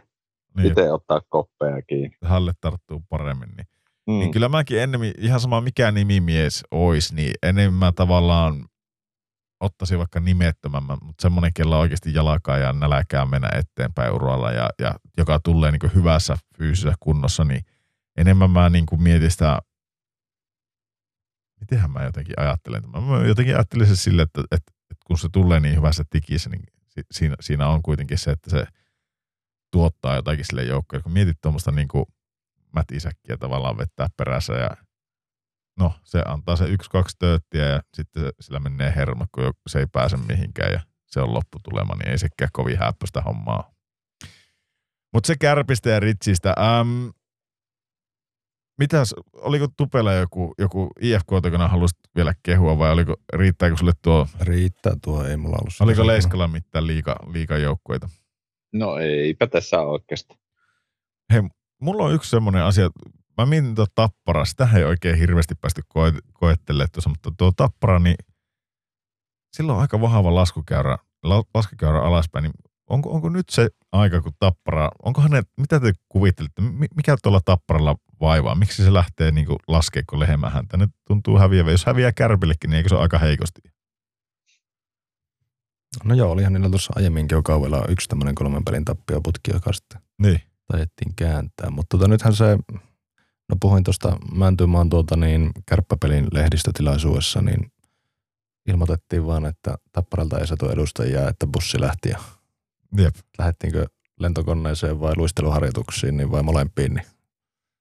[0.56, 0.68] niin.
[0.68, 2.16] itse ottaa koppeja kiinni.
[2.22, 3.48] Halle tarttuu paremmin.
[3.56, 3.66] Niin.
[4.06, 4.18] Mm.
[4.18, 8.64] niin kyllä mäkin enemmän, ihan sama mikä nimimies olisi, niin enemmän tavallaan
[9.60, 14.94] ottaisi vaikka nimettömämmän, mutta semmoinen, kella oikeasti jalkaa ja näläkää mennä eteenpäin uralla ja, ja
[15.18, 17.64] joka tulee niin hyvässä fyysisessä kunnossa, niin
[18.16, 19.58] enemmän mä niin mietin sitä,
[21.60, 22.82] mitenhän mä jotenkin ajattelen.
[22.90, 26.62] Mä jotenkin ajattelin se sille, että, että, että kun se tulee niin hyvässä tikissä, niin
[27.10, 28.66] siinä, siinä on kuitenkin se, että se
[29.76, 31.02] tuottaa jotakin sille joukkoon.
[31.02, 31.88] Kun mietit tuommoista niin
[32.74, 34.70] mätisäkkiä tavallaan vettää perässä ja
[35.78, 40.16] no se antaa se yksi-kaksi tööttiä ja sitten sillä menee hermo, kun se ei pääse
[40.16, 43.70] mihinkään ja se on lopputulema, niin ei sekään kovin häppöstä hommaa.
[45.12, 46.54] Mutta se kärpistä ja ritsistä.
[46.58, 47.08] Ähm,
[48.78, 54.28] mitäs, oliko Tupella joku, joku IFK, joka halusit vielä kehua vai oliko, riittääkö sulle tuo?
[54.40, 55.74] Riittää tuo, ei mulla ollut.
[55.80, 58.08] Oliko Leiskalla mitään liika, liika joukkueita?
[58.78, 60.34] No eipä tässä oikeasti.
[61.32, 61.42] Hei,
[61.80, 62.90] mulla on yksi semmoinen asia,
[63.38, 67.98] mä mietin tuo tappara, sitä ei oikein hirveästi päästy koe- koettelemaan tuossa, mutta tuo tappara,
[67.98, 68.16] niin
[69.56, 70.98] sillä on aika vahva laskukäyrä,
[71.54, 72.52] laskukäyrä alaspäin, niin
[72.90, 76.62] onko, onko nyt se aika, kun tappara, onko ne, mitä te kuvittelitte,
[76.96, 81.86] mikä tuolla tapparalla vaivaa, miksi se lähtee niin laskemaan, kun lehmä ne tuntuu häviävä, jos
[81.86, 83.60] häviää kärpillekin, niin eikö se ole aika heikosti?
[86.04, 88.84] No joo, olihan niillä tuossa aiemminkin jo kaudella yksi tämmöinen kolmen pelin
[89.22, 90.40] putki, joka sitten niin.
[90.72, 92.58] tajettiin kääntää, mutta tota, nythän se
[93.48, 97.72] No puhuin tuosta Mäntymaan tuota niin kärppäpelin lehdistötilaisuudessa, niin
[98.68, 102.18] ilmoitettiin vaan, että Tapparalta ei saatu edustajia, että bussi lähti ja
[102.96, 103.86] Jep, Lähettiinkö
[104.20, 107.06] lentokoneeseen vai luisteluharjoituksiin niin vai molempiin, niin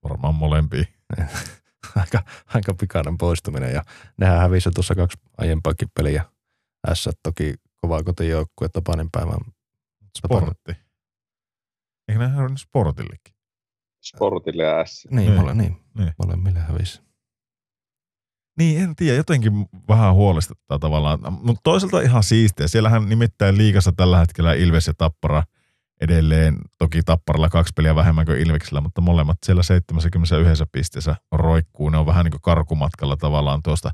[0.03, 0.83] varmaan molempia.
[1.95, 3.73] aika, aika pikainen poistuminen.
[3.73, 3.83] Ja
[4.17, 6.25] nehän hävisi tuossa kaksi aiempaakin peliä.
[6.93, 7.53] S toki
[7.85, 9.37] kovaa kotijoukkue Tapanin päivän.
[10.17, 10.71] Sportti.
[12.07, 13.35] Eikö ne hävinnyt sportillekin?
[14.03, 15.07] Sportille ja S.
[15.11, 15.39] Niin, Niin.
[15.41, 16.13] mole, niin, Niin.
[16.23, 17.01] molemmille hävisi.
[18.57, 19.53] Niin, en tiedä, jotenkin
[19.87, 22.67] vähän huolestuttaa tavallaan, mutta toisaalta ihan siistiä.
[22.67, 25.43] Siellähän nimittäin liikassa tällä hetkellä Ilves ja Tappara
[26.01, 31.89] edelleen, toki Tapparalla kaksi peliä vähemmän kuin Ilveksellä, mutta molemmat siellä 71 pisteessä roikkuu.
[31.89, 33.91] Ne on vähän niin kuin karkumatkalla tavallaan tuosta.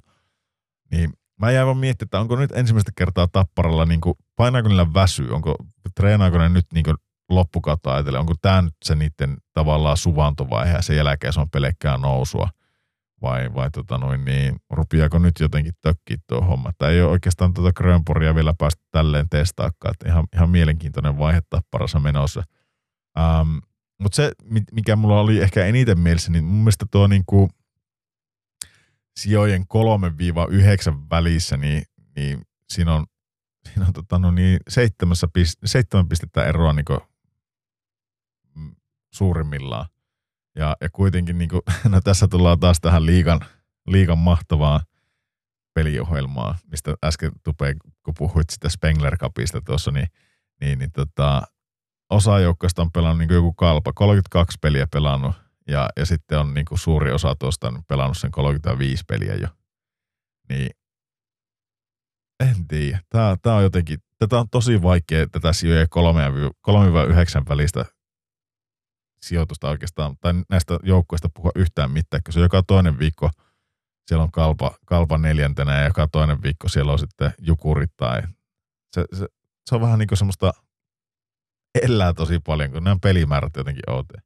[0.91, 4.93] Niin mä jäin vaan miettimään, että onko nyt ensimmäistä kertaa Tapparalla, niin kuin, painaako niillä
[4.93, 5.55] väsy, onko,
[5.95, 6.95] treenaako ne nyt niin kuin
[7.29, 11.97] loppukautta ajatellen, onko tämä nyt se niiden tavallaan suvantovaihe ja sen jälkeen se on pelkkää
[11.97, 12.49] nousua
[13.21, 16.69] vai, vai tota noin, niin rupiaako nyt jotenkin tökkiä tuo homma.
[16.69, 19.91] Että ei ole oikeastaan tuota Grönporia vielä päästä tälleen testaakaan.
[19.91, 22.43] Että ihan, ihan mielenkiintoinen vaihe tapparassa menossa.
[23.19, 23.57] Ähm,
[24.01, 27.49] Mutta se, mi- mikä mulla oli ehkä eniten mielessä, niin mun mielestä tuo niinku
[29.15, 29.65] sijojen 3-9
[31.11, 31.83] välissä, niin,
[32.15, 33.05] niin siinä on,
[33.69, 36.97] siinä on tota, no niin, seitsemässä pist, seitsemän pistettä eroa niinku,
[38.55, 38.75] mm,
[39.13, 39.85] suurimmillaan.
[40.55, 43.39] Ja, ja kuitenkin, niin kuin, no tässä tullaan taas tähän liikan,
[43.87, 44.79] liikan mahtavaan
[45.73, 50.07] peliohjelmaan, mistä äsken tupeen, kun puhuit sitä Spengler Cupista tuossa, niin,
[50.61, 51.41] niin, niin tota,
[52.09, 55.35] osa joukkoista on pelannut niin kuin joku kalpa, 32 peliä pelannut,
[55.67, 59.47] ja, ja sitten on niin kuin suuri osa tuosta niin pelannut sen 35 peliä jo.
[60.49, 60.69] Niin
[62.39, 62.99] en tiedä.
[63.09, 65.87] Tämä, tämä on jotenkin, tätä on tosi vaikea tätä sijoja 3-9
[67.49, 67.85] välistä
[69.21, 73.29] sijoitusta oikeastaan, tai näistä joukkueista puhua yhtään mitään, se joka toinen viikko
[74.07, 78.21] siellä on kalpa, kalpa neljäntenä ja joka toinen viikko siellä on sitten jukurit tai
[78.95, 79.27] se, se,
[79.69, 80.53] se on vähän niin kuin semmoista
[81.83, 84.21] elää tosi paljon, kun nämä pelimäärät jotenkin outoja.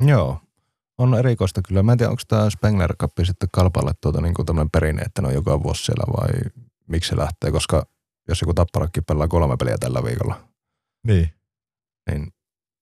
[0.00, 0.38] Joo.
[0.98, 1.82] On erikoista kyllä.
[1.82, 5.22] Mä en tiedä, onko tämä Spengler Cup sitten kalpalle tuota, niin kuin tämmöinen perinne, että
[5.22, 6.50] ne on joka vuosi siellä vai
[6.88, 7.86] miksi se lähtee, koska
[8.28, 10.48] jos joku tapparakki pelaa kolme peliä tällä viikolla,
[11.06, 11.30] Niin.
[12.10, 12.32] niin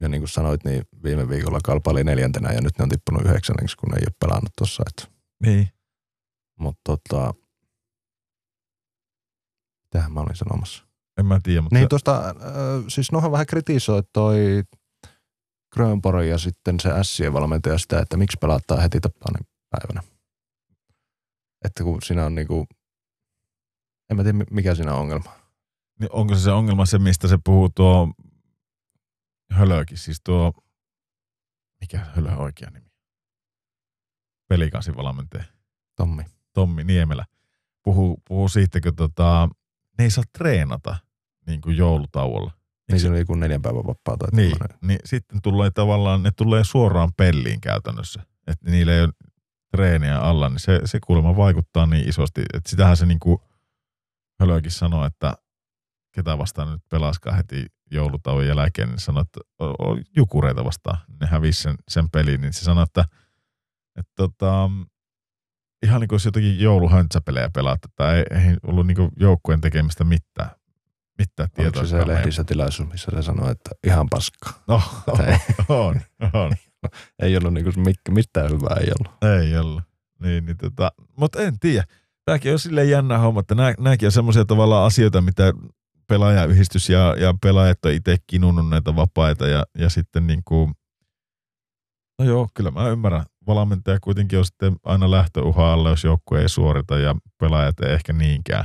[0.01, 3.25] ja niin kuin sanoit, niin viime viikolla kalpa oli neljäntenä ja nyt ne on tippunut
[3.25, 4.83] yhdeksänneksi, kun ne ei ole pelannut tuossa.
[5.47, 5.69] Niin.
[6.59, 7.35] Mutta tota,
[9.85, 10.85] mitähän mä olin sanomassa?
[11.19, 12.35] En mä tiedä, mutta Niin tuosta, äh,
[12.89, 14.63] siis nohan vähän kritisoi toi
[15.73, 20.03] Grönborg ja sitten se Sien valmentaja sitä, että miksi pelataan heti Tappanin päivänä.
[21.65, 22.67] Että kun siinä on niinku,
[24.11, 25.33] en mä tiedä mi- mikä siinä on ongelma.
[26.01, 28.09] niin onko se se ongelma se, mistä se puhuu tuo
[29.53, 30.53] Hölökin, siis tuo,
[31.81, 32.91] mikä Hölö oikea nimi?
[34.49, 35.45] Pelikansin valmentaja.
[35.97, 36.23] Tommi.
[36.55, 37.25] Tommi Niemelä
[37.83, 39.49] puhuu, puhuu siitä, kun tota,
[39.99, 40.97] ne ei saa treenata
[41.47, 42.60] niin kuin joulutauolla.
[42.93, 44.79] Niin se oli joku neljän päivän vapaa tai Niin, tämmönen.
[44.83, 48.23] niin sitten tulee tavallaan, ne tulee suoraan pelliin käytännössä.
[48.47, 49.13] Että niillä ei ole
[49.77, 52.43] treeniä alla, niin se, se kuulemma vaikuttaa niin isosti.
[52.55, 53.39] Että sitähän se niin kuin
[54.41, 55.35] Hölökin sanoi, että
[56.15, 59.41] ketä vastaan nyt pelaskaa heti joulutauon jälkeen, niin sanoi, että
[60.17, 60.99] jukureita vastaan.
[61.21, 63.05] Ne hävisi sen, sen pelin, niin se sanoi, että,
[63.99, 64.71] että tota,
[65.87, 70.51] ihan niin kuin olisi jotakin jouluhöntsäpelejä pelattu, tai ei, ei ollut niin joukkueen tekemistä mitään,
[71.21, 71.83] mitään tietoa.
[71.83, 74.51] se se lehdissä tilaisuus, missä se sanoi, että ihan paska.
[74.69, 74.83] No,
[75.17, 75.39] Tai-
[75.87, 76.01] on,
[76.33, 76.53] on.
[77.23, 77.71] Ei ollut niinku
[78.11, 79.39] mitään hyvää, ei ollut.
[79.41, 79.83] Ei ollut.
[80.23, 81.85] Niin, niin tota, mutta en tiedä.
[82.25, 85.53] Tämäkin on silleen jännä homma, että nämäkin on semmoisia tavallaan asioita, mitä
[86.07, 90.75] pelaajayhdistys ja, ja pelaajat on itse kinunnut näitä vapaita ja, ja sitten niin kuin,
[92.19, 93.25] no joo, kyllä mä ymmärrän.
[93.47, 98.13] Valmentaja kuitenkin on sitten aina lähtöuha alle, jos joukkue ei suorita ja pelaajat ei ehkä
[98.13, 98.65] niinkään.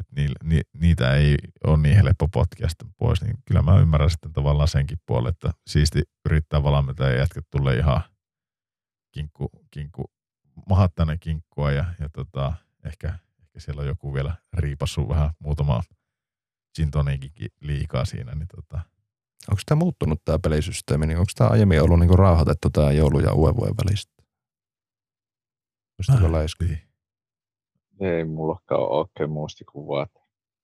[0.00, 1.36] Että ni, ni, niitä ei
[1.66, 5.50] ole niin helppo potkia sitten pois, niin kyllä mä ymmärrän sitten tavallaan senkin puolen, että
[5.66, 8.02] siisti yrittää valmentaja ja jätkät tulee ihan
[9.14, 10.04] kinkku, kinkku
[10.68, 12.52] mahat tänne kinkkua ja, ja tota,
[12.84, 15.82] ehkä, ehkä siellä on joku vielä riipassu vähän muutama
[16.76, 18.80] gin tonicinkin liikaa siinä, niin tota,
[19.50, 23.32] Onko tämä muuttunut tämä pelisysteemi, niin onko tämä aiemmin ollut niinku rauhoitettu tämä joulu- ja
[23.32, 24.12] uuden vuoden välistä?
[26.32, 26.64] Laiska?
[28.00, 30.20] Ei mullakaan ole oikein muistikuvaa, että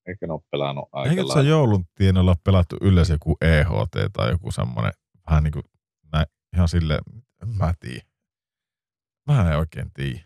[0.08, 1.50] eikö ne ole pelannut aika Eikö lailla.
[1.50, 4.92] joulun tienoilla pelattu yleensä joku EHT tai joku semmoinen
[5.30, 5.64] vähän niin kuin
[6.12, 6.98] näin, ihan sille,
[7.46, 8.04] mä tiedä.
[9.26, 10.20] Mä en oikein tiedä.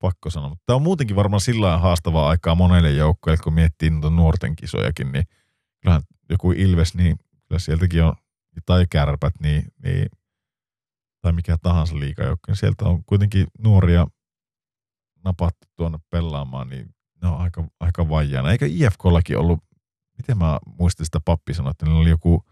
[0.00, 0.48] Pakko sanoa.
[0.48, 4.56] Mutta tämä on muutenkin varmaan sillä lailla haastavaa aikaa monelle joukkueelle, kun miettii noita nuorten
[4.56, 5.24] kisojakin, niin
[5.80, 7.16] kyllähän joku Ilves, niin
[7.48, 8.14] kyllä sieltäkin on,
[8.66, 10.08] tai kärpät, niin, niin
[11.22, 14.06] tai mikä tahansa liikajoukko, niin sieltä on kuitenkin nuoria
[15.24, 18.50] napattu tuonne pelaamaan, niin ne on aika, aika vajaana.
[18.50, 19.64] Eikö IFKllakin ollut
[20.18, 22.44] miten mä muistin sitä pappi sanoa, että niillä oli joku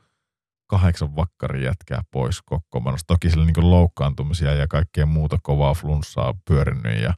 [0.66, 3.14] kahdeksan vakkari jätkää pois kokkoomanosta.
[3.14, 7.14] Toki sillä niin loukkaantumisia ja kaikkea muuta kovaa flunssaa pyörinyt ja,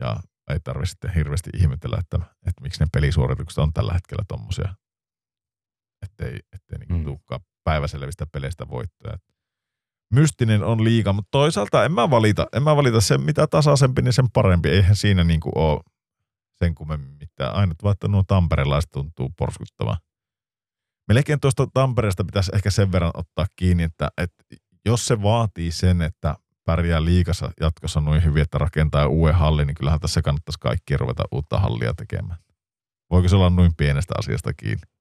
[0.00, 0.16] ja
[0.50, 4.74] ei tarvitse sitten hirveästi ihmetellä, että, että miksi ne pelisuoritukset on tällä hetkellä tommosia,
[6.02, 7.04] ettei, ettei niin mm.
[7.04, 9.18] tulekaan päiväselvistä peleistä voittoja.
[10.12, 14.12] Mystinen on liiga, mutta toisaalta en mä valita, en mä valita sen, mitä tasaisempi, niin
[14.12, 14.68] sen parempi.
[14.68, 15.80] Eihän siinä niin kuin ole
[16.58, 17.54] sen kummemmin mitään.
[17.54, 19.96] Ainut vaan, että nuo tamperelaiset tuntuu porskuttavan.
[21.08, 24.44] Melkein tuosta Tampereesta pitäisi ehkä sen verran ottaa kiinni, että, että
[24.84, 29.74] jos se vaatii sen, että pärjää liikassa jatkossa noin hyvin, että rakentaa uuden hallin, niin
[29.74, 32.38] kyllähän tässä kannattaisi kaikki ruveta uutta hallia tekemään.
[33.10, 34.91] Voiko se olla noin pienestä asiasta kiinni?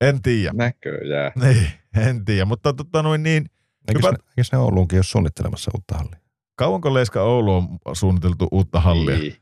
[0.00, 0.52] En tiedä.
[0.54, 1.32] Näköjään.
[1.42, 1.66] Niin,
[2.08, 3.46] en tiedä, mutta tota noin niin.
[3.88, 4.10] Eikö, hyvä...
[4.10, 6.18] se, eikö se Ouluunkin ole suunnittelemassa uutta hallia?
[6.56, 9.18] Kauanko Leiska Oulu on suunniteltu uutta hallia?
[9.18, 9.34] Niin.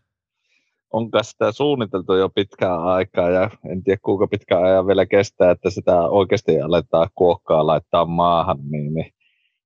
[0.93, 5.71] Onko sitä suunniteltu jo pitkään aikaa ja en tiedä kuinka pitkään ajan vielä kestää, että
[5.71, 9.13] sitä oikeasti aletaan kuokkaa laittaa maahan, niin, niin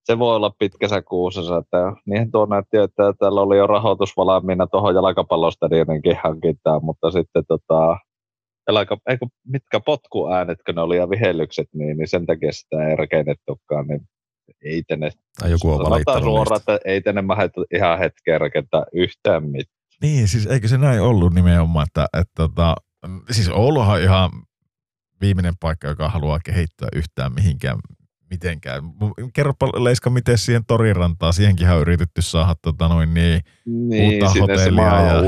[0.05, 1.57] se voi olla pitkässä kuusessa.
[1.57, 7.45] Että niihin tuo näytti, että täällä oli jo rahoitus valmiina tuohon jalkapallostadioninkin hankintaan, mutta sitten
[7.49, 7.97] tota,
[8.75, 13.87] jalka, eikö, mitkä potkuäänetkö ne oli ja vihellykset, niin, niin sen takia sitä ei rakennettukaan,
[13.87, 14.01] niin
[14.65, 15.11] ei tänne,
[15.41, 19.81] tai joku on valittanut suoraan, että ei tänne mahdu ihan hetkeen rakentaa yhtään mitään.
[20.03, 22.75] Niin, siis eikö se näin ollut nimenomaan, että, että, että tota,
[23.31, 24.31] siis Ouluhan on ihan
[25.21, 27.79] viimeinen paikka, joka haluaa kehittää yhtään mihinkään
[28.31, 28.83] mitenkään.
[29.33, 34.85] Kerropa Leiska, miten siihen torirantaan, siihenkin on yritetty saada tota noin niin, niin uutta hotellia.
[34.85, 35.23] ja...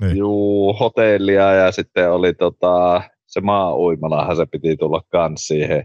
[0.00, 0.16] Niin.
[0.16, 5.84] Juu, hotellia ja sitten oli tota, se maa-uimalahan se piti tulla kans siihen,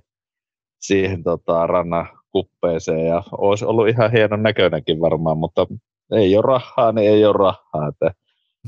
[0.79, 5.67] siihen tota, rannan kuppeeseen ja olisi ollut ihan hienon näköinenkin varmaan, mutta
[6.11, 7.87] ei ole rahaa, niin ei ole rahaa.
[7.89, 8.11] Että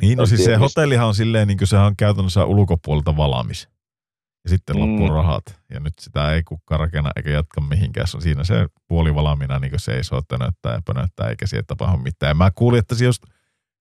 [0.02, 3.70] niin, no siis se hotellihan on silleen, niin kuin sehän on käytännössä ulkopuolelta valmis
[4.46, 5.14] ja sitten loppuu mm.
[5.14, 5.44] rahat.
[5.70, 8.08] Ja nyt sitä ei kukaan rakenna eikä jatka mihinkään.
[8.08, 12.30] Se on siinä se puoli valmiina niin seisoo, tönöttää ja pönöttää, eikä siitä tapahdu mitään.
[12.30, 13.24] Ja mä kuulin, että se just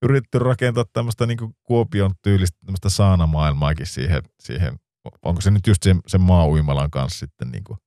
[0.05, 4.75] yritetty rakentaa tämmöistä niin Kuopion tyylistä tämmöistä saanamaailmaakin siihen, siihen.
[5.23, 7.79] Onko se nyt just se, se maa-uimalan kanssa sitten niin kuin,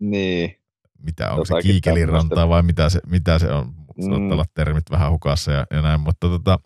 [0.00, 0.56] niin.
[0.98, 3.74] Mitä, onko Jotakin se kiikelirantaa vai mitä se, mitä se on?
[3.96, 4.30] Mm.
[4.30, 6.58] olla termit vähän hukassa ja, ja näin, mutta tota,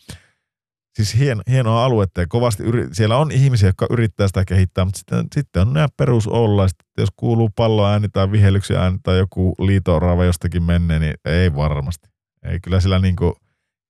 [0.94, 4.98] siis hien, hienoa aluetta ja kovasti yri, siellä on ihmisiä, jotka yrittää sitä kehittää, mutta
[4.98, 7.50] sitten, sitten on nämä perusollaiset, jos kuuluu
[7.88, 12.08] ääni tai vihellyksen ääni tai joku liitoorava jostakin menee, niin ei varmasti.
[12.42, 13.32] Ei kyllä sillä niin kuin,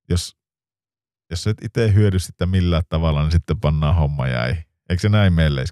[0.09, 0.37] jos,
[1.31, 4.51] jos et itse hyödy sitä millään tavalla, niin sitten pannaan homma jäi.
[4.89, 5.64] Eikö se näin meille?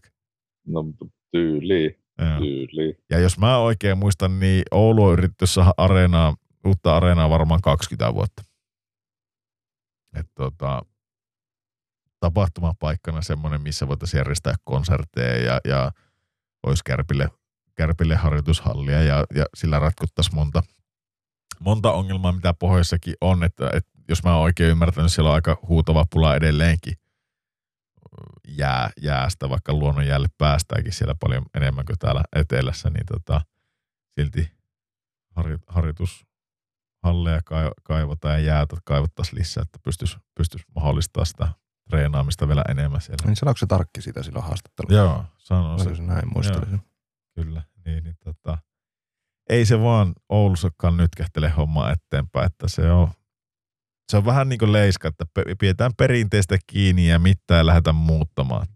[0.67, 0.85] No
[1.31, 1.99] tyyli,
[2.39, 2.99] tyyli.
[3.11, 6.35] Ja jos mä oikein muistan, niin Oulu on yritetty saada areenaa,
[6.67, 8.43] uutta areenaa varmaan 20 vuotta.
[10.17, 10.83] Et tota,
[12.21, 15.93] tapahtumapaikkana semmoinen, missä voitaisiin järjestää konsertteja ja, ja
[16.67, 17.29] olisi kärpille,
[17.75, 20.63] kärpille harjoitushallia ja, ja sillä ratkottaisiin monta,
[21.61, 25.59] monta ongelmaa, mitä pohjoissakin on, että, että jos mä oon oikein ymmärtänyt, siellä on aika
[25.69, 26.95] huutava pula edelleenkin
[28.49, 33.41] jää, jäästä, vaikka luonnon jäälle päästäänkin siellä paljon enemmän kuin täällä etelässä, niin tota,
[34.15, 34.53] silti
[35.67, 37.41] harjoitushalleja
[37.83, 41.49] kaivataan ja jäätä kaivottaisiin lisää, että pystyisi, pystyisi mahdollistamaan sitä
[41.91, 43.27] treenaamista vielä enemmän siellä.
[43.27, 44.97] Niin sanoiko se tarkki sitä silloin haastattelussa?
[44.97, 45.95] Joo, sanoo se.
[45.95, 46.03] se.
[46.03, 46.81] näin muistelisin.
[47.35, 48.59] Kyllä, niin, niin tota,
[49.49, 53.09] ei se vaan Oulussakaan nyt kehtele homma eteenpäin, että se on,
[54.11, 55.25] se on vähän niin kuin leiska, että
[55.59, 58.67] pidetään perinteistä kiinni ja mitään lähdetään muuttamaan.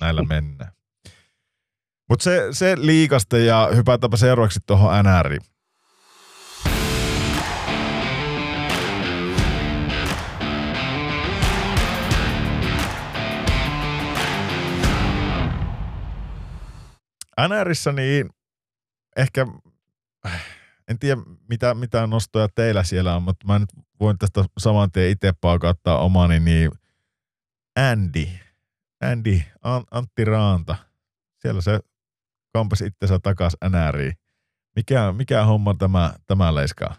[0.00, 0.72] Näillä mennään.
[2.08, 5.40] Mutta se, se liikasta ja hypätäänpä seuraavaksi tuohon NRiin.
[17.48, 18.30] NRissä niin
[19.16, 19.46] ehkä,
[20.88, 23.70] en tiedä mitä, mitä nostoja teillä siellä on, mutta mä nyt
[24.00, 26.70] voin tästä saman tien itse paukattaa omani, niin
[27.76, 28.26] Andy,
[29.00, 29.40] Andy,
[29.90, 30.76] Antti Raanta,
[31.38, 31.80] siellä se
[32.52, 34.12] kampasi itsensä takas NRiin.
[34.76, 36.94] Mikä, mikä homma tämä, tämä leiskaa?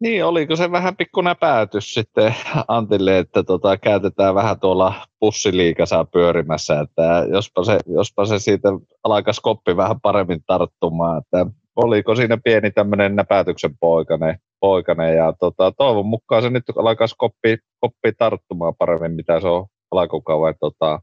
[0.00, 2.34] Niin, oliko se vähän pikkuinen päätys sitten
[2.68, 8.68] Antille, että tota, käytetään vähän tuolla pussiliikassa pyörimässä, että jospa se, jospa se siitä
[9.04, 11.46] alkaisi koppi vähän paremmin tarttumaan, että
[11.84, 17.58] oliko siinä pieni tämmöinen näpäytyksen poikane, poikane ja tota, toivon mukaan se nyt alkaisi koppi,
[17.80, 21.00] koppi tarttumaan paremmin, mitä se on alkukauden, tota,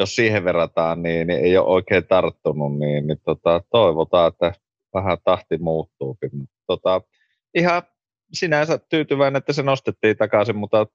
[0.00, 4.52] jos siihen verrataan, niin, niin, ei ole oikein tarttunut, niin, niin tota, toivotaan, että
[4.94, 6.18] vähän tahti muuttuu.
[6.66, 7.00] Tota,
[7.54, 7.82] ihan
[8.32, 10.86] sinänsä tyytyväinen, että se nostettiin takaisin, mutta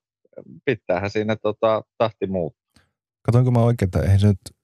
[0.64, 2.84] pitäähän siinä tota, tahti muuttaa.
[3.22, 4.57] Katoinko mä oikein, että eihän se nyt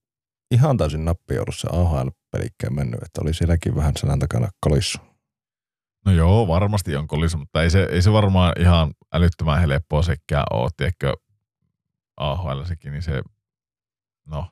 [0.50, 4.98] ihan täysin nappi ollut se AHL-pelikään mennyt, että oli sielläkin vähän selän takana kolissu.
[6.04, 10.44] No joo, varmasti on kolis, mutta ei se, ei se varmaan ihan älyttömän helppoa sekään
[10.50, 11.14] ole, tiedätkö,
[12.16, 13.22] AHL sekin, niin se,
[14.24, 14.50] no,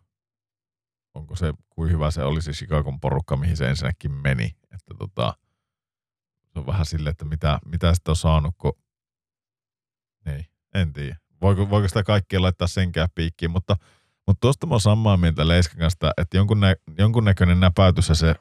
[1.14, 5.36] onko se, kuin hyvä se oli se Chicagon porukka, mihin se ensinnäkin meni, että tota,
[6.52, 8.72] se on vähän silleen, että mitä, mitä sitä on saanut, kun,
[10.26, 11.16] ei, en tiedä.
[11.40, 13.76] Voiko, voiko sitä kaikkea laittaa senkään piikkiin, mutta,
[14.26, 18.34] mutta tuosta mä oon samaa mieltä Leiskan kanssa, että jonkun, nä, jonkunnäköinen näpäytys se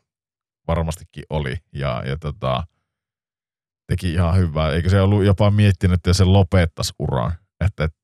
[0.67, 2.63] varmastikin oli, ja, ja tota,
[3.87, 4.71] teki ihan hyvää.
[4.71, 7.33] Eikö se ollut jopa miettinyt, että se lopettaisi uran?
[7.65, 7.97] Että, että,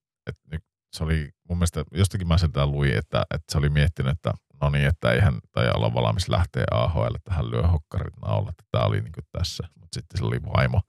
[0.51, 4.33] että se oli mun mielestä, jostakin mä sen luin, että, että se oli miettinyt, että
[4.61, 8.63] no niin, että eihän tai olla valmis lähteä AHL, että hän lyö hokkarit naula, että
[8.71, 9.67] tämä oli niin tässä.
[9.79, 10.81] Mutta sitten se oli vaimo,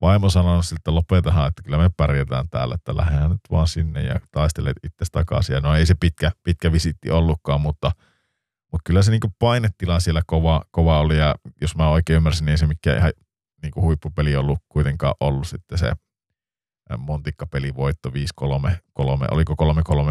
[0.00, 4.20] vaimo sanonut siltä, lopetahan, että kyllä me pärjätään täällä, että lähdehän nyt vaan sinne ja
[4.32, 5.54] taistelet itse takaisin.
[5.54, 7.92] Ja no ei se pitkä, pitkä visitti ollutkaan, mutta,
[8.72, 12.50] mutta kyllä se niin painetila siellä kova, kova oli ja jos mä oikein ymmärsin, niin
[12.50, 13.12] ei se mikään ihan
[13.62, 15.92] niin kuin huippupeli ollut kuitenkaan ollut sitten se
[16.98, 18.12] Montikka-peli voitto 5-3,
[18.92, 19.54] 3, oliko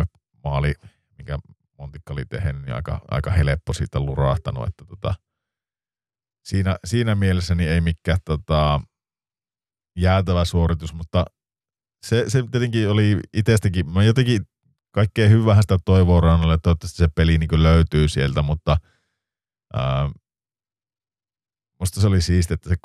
[0.03, 0.05] 3-3
[0.43, 0.73] maali,
[1.17, 1.39] mikä
[1.77, 5.15] Montikka oli tehnyt, niin aika, aika helppo siitä lurahtanut, että tota,
[6.43, 8.81] siinä, siinä mielessä niin ei mikään tota,
[9.97, 11.25] jäätävä suoritus, mutta
[12.05, 14.41] se, se tietenkin oli itsestäkin, mä jotenkin
[14.91, 18.77] kaikkea hyvää sitä toivoa rannalle, toivottavasti se peli niin löytyy sieltä, mutta
[19.73, 20.09] ää,
[21.79, 22.75] musta se oli siistiä, että se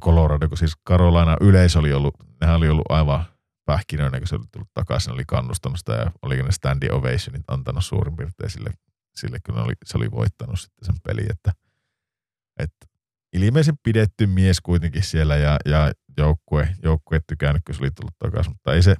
[0.00, 3.24] Colorado, kun siis Carolina yleisö oli ollut, nehän oli ollut aivan
[3.64, 7.84] pähkinöinä, kun se oli tullut takaisin, oli kannustanut sitä ja oli ne standi ovationit antanut
[7.84, 8.70] suurin piirtein sille,
[9.14, 11.52] sille kun oli, se oli voittanut sitten sen peli, että,
[12.58, 12.86] että
[13.32, 18.52] ilmeisen pidetty mies kuitenkin siellä ja, ja joukkue, joukkue tykännyt, kun se oli tullut takaisin,
[18.52, 18.94] mutta ei se,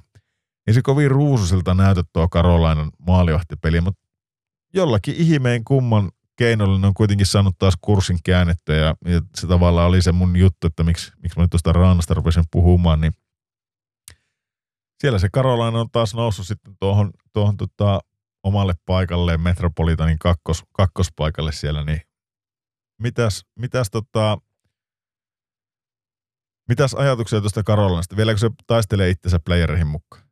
[0.67, 4.03] ei se kovin ruususilta näytä tuo Karolainan maalivahtipeli, mutta
[4.73, 9.87] jollakin ihmeen kumman keinolla ne on kuitenkin saanut taas kurssin käännettyä ja, ja se tavallaan
[9.87, 13.13] oli se mun juttu, että miksi, miksi mä nyt tuosta Ranasta rupesin puhumaan, niin
[14.99, 17.99] siellä se Karolainen on taas noussut sitten tuohon, tuohon tota,
[18.43, 22.01] omalle paikalleen Metropolitanin kakkos, kakkospaikalle siellä, niin
[23.01, 24.37] mitäs, mitäs, tota,
[26.69, 28.17] mitäs ajatuksia tuosta Karolanasta?
[28.17, 30.23] Vieläkö se taistelee itsensä playereihin mukaan?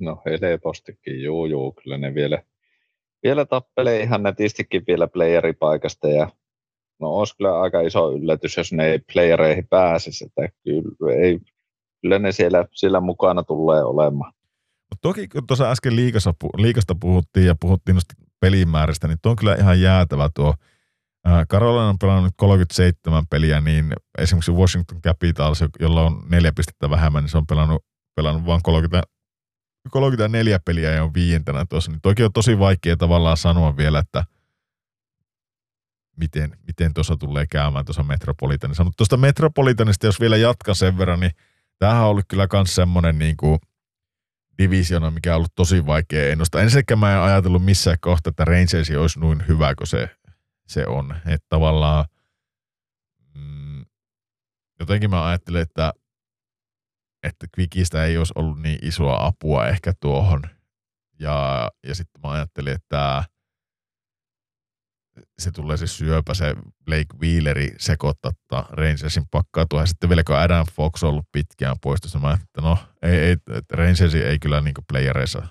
[0.00, 2.42] No helpostikin, juu juu, kyllä ne vielä,
[3.22, 6.30] vielä tappelee ihan netistikin vielä playeripaikasta ja
[7.00, 11.40] no olisi kyllä aika iso yllätys, jos ne ei playereihin pääsisi, että kyllä ei
[12.02, 14.32] kyllä ne siellä, siellä mukana tulee olemaan.
[14.90, 19.36] Mut toki kun tuossa äsken liikasta, liikasta puhuttiin ja puhuttiin noista pelimääristä, niin tuo on
[19.36, 20.54] kyllä ihan jäätävä tuo.
[21.50, 27.30] Carolina on pelannut 37 peliä, niin esimerkiksi Washington Capitals, jolla on neljä pistettä vähemmän, niin
[27.30, 27.84] se on pelannut,
[28.16, 29.08] pelannut vain 30,
[29.90, 31.90] 34 peliä ja on viientänä tuossa.
[31.90, 34.24] Niin toki on tosi vaikea tavallaan sanoa vielä, että
[36.16, 38.84] miten, miten tuossa tulee käymään tuossa Metropolitanissa.
[38.84, 41.32] Mutta tuosta Metropolitanista, jos vielä jatkaa sen verran, niin
[41.78, 43.58] tämähän on ollut kyllä myös semmoinen niin kuin
[44.58, 46.60] divisiona, mikä on ollut tosi vaikea ennustaa.
[46.60, 50.10] Ensinnäkin mä en ajatellut missään kohtaa, että Rangers olisi noin hyvä kuin se,
[50.68, 51.16] se on.
[51.26, 52.04] Että tavallaan
[53.34, 53.84] mm,
[54.80, 55.92] jotenkin mä ajattelen, että,
[57.22, 60.42] että Quickistä ei olisi ollut niin isoa apua ehkä tuohon.
[61.20, 63.24] Ja, ja sitten mä ajattelin, että
[65.38, 66.54] se tulee se syöpä, se
[66.84, 68.32] Blake Wheeleri sekoittaa
[68.70, 69.24] Rangersin
[69.68, 69.80] tuo.
[69.80, 73.36] Ja sitten vielä kun Adam Fox on ollut pitkään poistossa, mä että no, ei, ei,
[73.72, 75.46] Rangersi ei kyllä niin playereissa,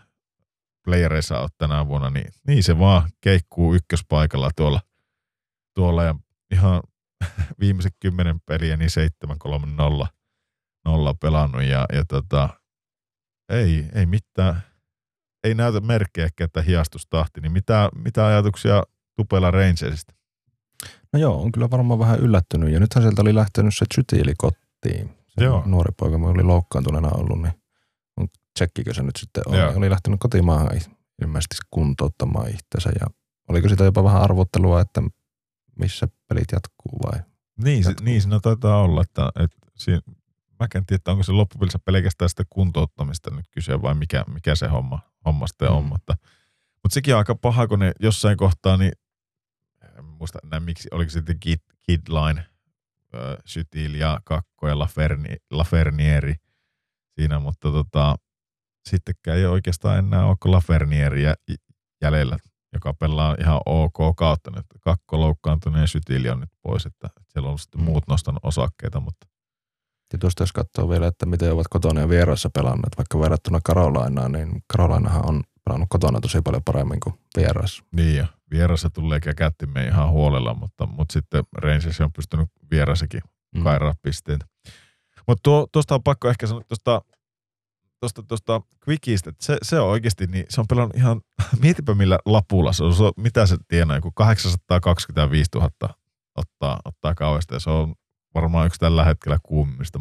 [0.86, 4.82] playereissa ole tänä vuonna, niin, niin se vaan keikkuu ykköspaikalla tuolla,
[5.78, 6.16] tuolla ja
[6.52, 6.82] ihan
[7.60, 8.90] viimeiset kymmenen peliä niin
[10.04, 10.08] 7-3-0
[10.86, 12.50] nolla pelannut ja, ja tota,
[13.50, 14.62] ei, ei mitään,
[15.44, 18.84] ei näytä merkkejä, että hiastustahti, niin mitä, mitä ajatuksia
[19.16, 20.14] Tupela Rangersista?
[21.14, 22.74] No joo, on kyllä varmaan vähän yllättynyt.
[22.74, 25.18] Ja nythän sieltä oli lähtenyt se Chytili kotiin.
[25.28, 25.64] Se joo.
[25.66, 27.54] nuori poika, oli loukkaantuneena ollut, niin
[28.18, 30.70] on tsekkikö se nyt sitten oli, oli lähtenyt kotimaahan
[31.22, 32.90] ilmeisesti kuntouttamaan itsensä.
[33.00, 33.08] Ja
[33.50, 35.02] oliko sitä jopa vähän arvottelua, että
[35.80, 37.20] missä pelit jatkuu vai?
[37.64, 38.06] Niin, jatkuu?
[38.06, 40.02] niin siinä taitaa olla, että, että siinä,
[40.60, 44.56] mä en tiedä, että onko se loppupelissä pelkästään sitä kuntouttamista nyt kyse vai mikä, mikä
[44.56, 45.76] se homma, homma sitten mm.
[45.76, 46.18] on, mutta,
[46.84, 48.92] mutta sekin on aika paha, kun ne jossain kohtaa, niin
[50.04, 56.36] muista enää miksi, oliko se sitten Kid, Kidline, äh, Sytil ja Kakko ja Laferni, Lafernieri
[57.16, 58.16] siinä, mutta tota,
[58.90, 61.24] sittenkään ei oikeastaan enää ole Lafernieri
[62.02, 62.38] jäljellä,
[62.74, 64.66] joka pelaa ihan ok kautta nyt.
[64.82, 69.28] Kakko loukkaantunut ja Sytil on nyt pois, että siellä on sitten muut nostanut osakkeita, mutta
[70.14, 74.32] Ja tuosta jos katsoo vielä, että miten ovat kotona ja vieraissa pelanneet, vaikka verrattuna Karolainaan,
[74.32, 77.84] niin Karolainahan on pelannut kotona tosi paljon paremmin kuin vieraissa.
[77.92, 83.22] Niin ja vierassa tulee käkättimme ihan huolella, mutta, mutta sitten Rangers on pystynyt vierassakin
[83.56, 83.64] mm.
[83.64, 84.46] kairaa pisteitä.
[85.28, 87.02] Mutta tuosta on pakko ehkä sanoa tuosta
[88.00, 91.22] tuosta, tuosta Quickistä, että se, se on oikeasti, niin se on pelannut ihan,
[91.64, 95.70] mietipä millä lapulla se on, se on mitä se tienaa, joku 825 000
[96.36, 97.96] ottaa, ottaa kauesta ja se on
[98.34, 100.00] varmaan yksi tällä hetkellä kuumimmista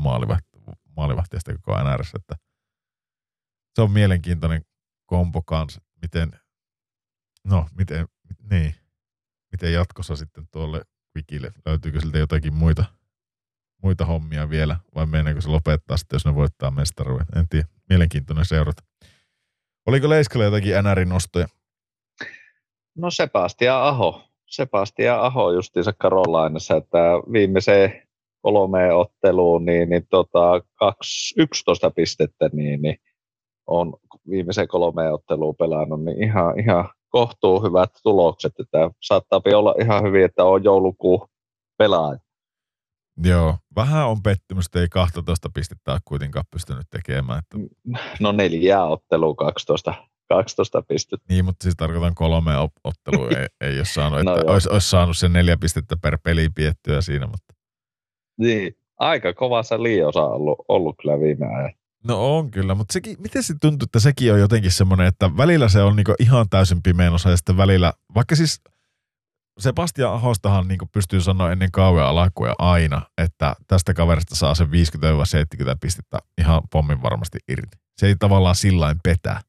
[0.97, 2.37] maalivahtiasta koko NRS, että
[3.75, 4.63] se on mielenkiintoinen
[5.07, 6.33] kompo kanssa, miten,
[7.45, 8.09] no miten,
[8.51, 8.75] niin,
[9.53, 10.83] miten jatkossa sitten tuolle
[11.17, 12.85] Quickille, löytyykö siltä jotakin muita,
[13.83, 18.45] muita hommia vielä, vai meneekö se lopettaa sitten, jos ne voittaa mestaruuden, en tiedä, mielenkiintoinen
[18.45, 18.83] seurata.
[19.87, 21.47] Oliko Leiskalla jotakin NRin nostoja?
[22.97, 26.99] No Sebastian Aho, Sebastian Aho justiinsa Karolainassa, että
[27.33, 28.03] viimeiseen
[28.43, 32.97] kolmeen otteluun, niin, niin tota, kaksi, 11 pistettä, niin, niin
[33.67, 33.95] on
[34.31, 40.25] viimeiseen kolmeen otteluun pelannut, niin ihan, ihan kohtuu hyvät tulokset, että saattaa olla ihan hyvin,
[40.25, 41.29] että on joulukuu
[41.79, 42.19] pelaaja.
[43.25, 47.39] Joo, vähän on pettymystä, ei 12 pistettä ole kuitenkaan pystynyt tekemään.
[47.39, 47.77] Että...
[48.21, 49.95] No neljää ottelua, 12,
[50.29, 51.27] 12 pistettä.
[51.29, 52.53] Niin, mutta siis tarkoitan kolme
[52.85, 56.49] ottelua, ei, ei ole saanut, no että olisi, olisi, saanut sen neljä pistettä per peli
[56.55, 57.27] piettyä siinä.
[57.27, 57.55] Mutta...
[58.39, 61.73] Niin, aika kovassa liiosa ollut, ollut kyllä viime ajan.
[62.05, 65.69] No on kyllä, mutta sekin, miten se tuntuu, että sekin on jotenkin semmoinen, että välillä
[65.69, 68.61] se on niinku ihan täysin pimeän osa ja sitten välillä, vaikka siis
[69.59, 74.71] Sebastian Ahostahan niin pystyy sanoa ennen kauan alkuja aina, että tästä kaverista saa sen 50-70
[75.81, 77.77] pistettä ihan pommin varmasti irti.
[77.97, 79.41] Se ei tavallaan sillain petä.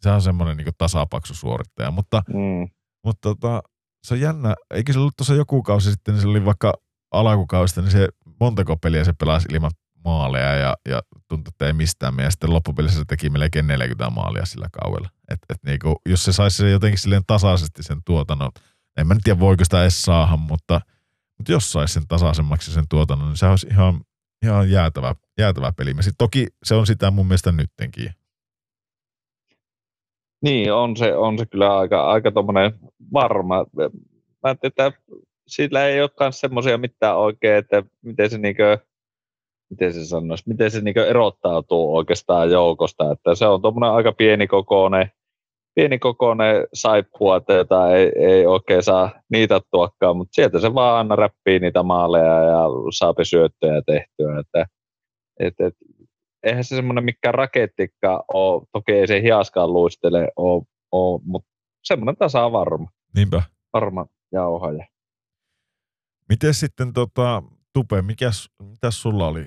[0.00, 2.68] Se on semmoinen niin tasapaksu suorittaja, mutta, mm.
[3.04, 3.62] mutta tota,
[4.06, 4.54] se on jännä.
[4.74, 6.74] Eikö se ollut tuossa joku kausi sitten, niin se oli vaikka
[7.12, 8.08] alakukausista, niin se
[8.40, 9.70] montako peliä se pelasi ilman
[10.04, 12.14] maaleja ja, ja tuntui, että ei mistään.
[12.18, 15.08] Ja sitten loppupelissä se teki melkein 40 maalia sillä kaudella.
[15.30, 18.50] Et, et niinku, jos se saisi jotenkin silleen tasaisesti sen tuotannon,
[18.96, 20.80] en mä nyt tiedä voiko sitä edes saada, mutta,
[21.38, 24.00] mutta jos saisi sen tasaisemmaksi sen tuotannon, niin se olisi ihan,
[24.42, 25.90] ihan jäätävä, jäätävä peli.
[25.90, 28.10] Sitten toki se on sitä mun mielestä nyttenkin.
[30.42, 32.72] Niin, on se, on se kyllä aika, aika tommonen
[33.12, 33.66] varma.
[34.42, 34.92] Mä että
[35.46, 38.78] sillä ei olekaan semmoisia mitään oikein, että miten se niinkö,
[39.70, 45.12] miten se sanoisi, miten se niinkö erottautuu oikeastaan joukosta, että se on tuommoinen aika pienikokoinen,
[45.74, 51.58] pienikokoinen saippua, jota ei, ei oikein saa niitä tuokkaan, mutta sieltä se vaan aina räppii
[51.58, 52.62] niitä maaleja ja
[52.98, 54.38] saapi syöttöjä tehtyä.
[54.40, 54.66] Että,
[55.40, 55.74] et, et,
[56.42, 60.62] eihän se semmoinen mikään rakettikka ole, toki ei se hiaskaan luistele ole,
[60.92, 61.50] ole mutta
[61.84, 62.88] semmoinen tasa varma.
[63.16, 63.42] Niinpä.
[63.72, 64.86] Varma jauhaja.
[66.28, 67.42] Miten sitten tota,
[67.72, 69.46] Tupe, mikäs, mitäs sulla oli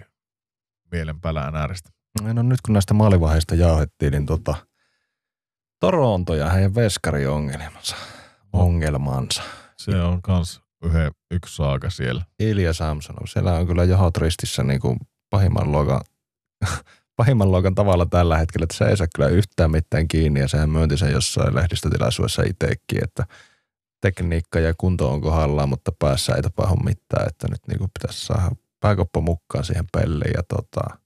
[0.91, 1.89] mielenpäällä NRistä?
[2.33, 4.55] No nyt kun näistä maalivaiheista jauhettiin, niin tota,
[5.85, 7.95] Toronto ja heidän veskariongelmansa.
[8.53, 9.43] Ongelmansa.
[9.77, 12.25] Se on kans yhden, yksi saaka siellä.
[12.39, 13.27] Ilja Samsonov.
[13.27, 14.97] Siellä on kyllä johot ristissä niin kuin
[15.29, 16.01] pahimman luokan,
[17.17, 20.69] pahimman luokan tavalla tällä hetkellä, että se ei saa kyllä yhtään mitään kiinni ja sehän
[20.69, 23.25] myönti sen jossain lehdistötilaisuudessa itsekin, että
[24.01, 28.25] tekniikka ja kunto on kohdallaan, mutta päässä ei tapahdu mitään, että nyt niin kuin pitäisi
[28.25, 30.97] saada pääkoppa mukaan siihen peliin ja tota,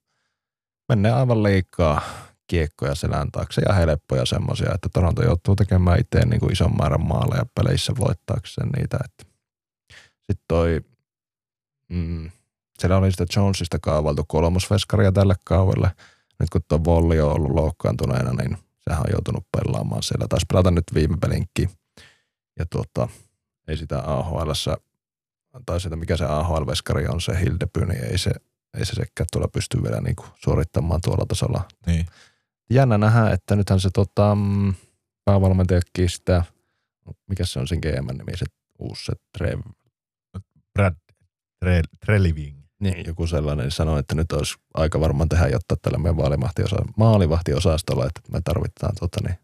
[0.89, 2.01] menee aivan liikaa
[2.50, 7.08] kiekkoja selän taakse ja helppoja semmoisia, että Toronto joutuu tekemään itse niin kuin ison määrän
[7.08, 8.97] maaleja peleissä voittaakseen niitä.
[9.97, 10.82] Sitten toi,
[11.89, 12.32] mm,
[12.80, 15.91] siellä oli sitä Jonesista kaavailtu kolmosveskaria tälle kaudelle.
[16.39, 20.28] Nyt kun tuo Volli on ollut loukkaantuneena, niin sehän on joutunut pelaamaan siellä.
[20.28, 21.70] Taisi pelata nyt viime pelinkin.
[22.60, 23.08] Ja tuota,
[23.68, 24.52] ei sitä AHL,
[25.66, 28.32] tai sitä mikä se AHL-veskari on, se Hildeby, niin ei se,
[28.78, 31.62] ei se sekään tuolla pysty vielä niin kuin suorittamaan tuolla tasolla.
[31.86, 32.06] Niin
[32.70, 34.74] jännä nähdä, että nythän se tota, mm,
[35.26, 36.43] päävalmentajakin sitä,
[37.28, 38.45] mikä se on sen GM nimi, se
[38.80, 39.59] uusi se Trev.
[40.74, 40.95] Brad
[41.59, 42.59] Tre, Treliving.
[42.80, 46.76] Niin, joku sellainen niin sanoi, että nyt olisi aika varmaan tehdä jotta tällä meidän maalivahtiosa,
[46.97, 49.39] maalivahtiosastolla, että me tarvitaan tota, niin,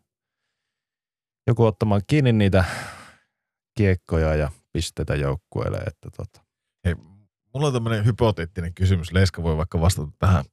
[1.48, 2.66] joku ottamaan kiinni niitä
[3.78, 5.78] kiekkoja ja pisteitä joukkueelle.
[5.78, 6.42] Että tota.
[6.86, 6.96] Hei,
[7.54, 9.12] mulla on tämmöinen hypoteettinen kysymys.
[9.12, 10.46] Leiska voi vaikka vastata tähän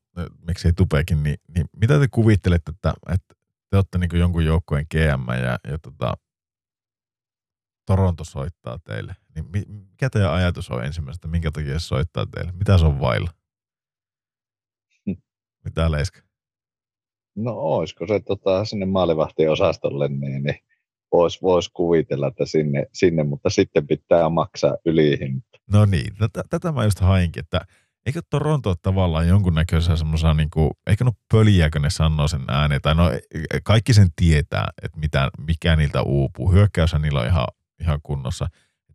[0.47, 3.35] miksei tupeekin, niin, niin mitä te kuvittelette, että, että
[3.71, 6.15] te olette niin jonkun joukkueen GM ja, ja tota,
[7.87, 12.53] Toronto soittaa teille, niin mikä teidän ajatus on ensimmäistä, minkä takia se soittaa teille?
[12.53, 13.31] Mitä se on vailla?
[15.65, 16.21] Mitä Leiska?
[17.37, 20.59] No olisiko se tota, sinne maalivahtiosastolle, niin, niin
[21.13, 25.49] voisi vois kuvitella, että sinne, sinne, mutta sitten pitää maksaa ylihinta.
[25.73, 27.61] No niin, tätä, tätä mä just hainkin, että
[28.07, 30.49] eikö Toronto ole tavallaan jonkunnäköisessä semmoisena, niin
[30.87, 33.11] eikö no pöliäkö ne sanoo sen ääneen, tai no
[33.65, 36.53] kaikki sen tietää, että mitä, mikä niiltä uupuu.
[36.53, 37.47] Hyökkäyshän niillä on ihan,
[37.81, 38.47] ihan kunnossa.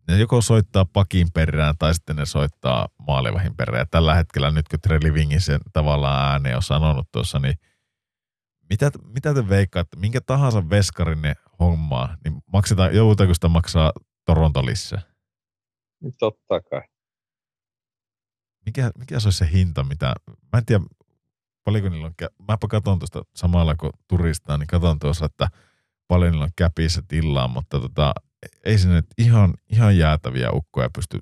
[0.08, 3.80] Ne joko soittaa pakin perään tai sitten ne soittaa maalivahin perään.
[3.80, 7.54] Ja tällä hetkellä nyt kun Trey Livingin sen tavallaan ääneen on sanonut tuossa, niin
[8.70, 13.92] mitä, mitä te veikkaatte, minkä tahansa veskarin ne hommaa, niin maksetaan, joudutaanko sitä maksaa
[14.26, 15.02] Toronto lisää?
[16.18, 16.82] Totta kai.
[18.68, 20.84] Mikä, mikä se olisi se hinta, mitä, mä en tiedä
[21.64, 22.14] paljonko niillä on,
[22.48, 25.48] mäpä katson tuosta samalla kun turistaa, niin katson tuossa, että
[26.08, 28.12] paljon niillä on käpissä tilaa, mutta tota,
[28.64, 31.18] ei sinne ihan, ihan jäätäviä ukkoja pysty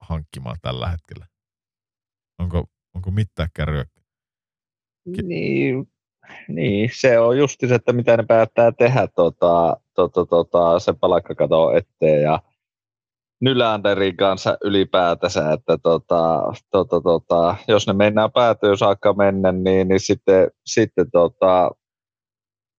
[0.00, 1.26] hankkimaan tällä hetkellä.
[2.38, 2.64] Onko,
[2.94, 3.84] onko mitään kärryä?
[5.22, 5.92] Niin,
[6.48, 11.72] niin, se on just se, että mitä ne päättää tehdä tota, tota, tota, se palakkakato
[11.76, 12.42] eteen ja
[13.40, 20.00] Nylanderin kanssa ylipäätänsä, että tota, tota, tota, jos ne mennään päätyy saakka mennä, niin, niin
[20.00, 21.70] sitten, sitten tota,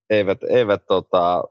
[0.10, 1.44] eivät, eivät tota,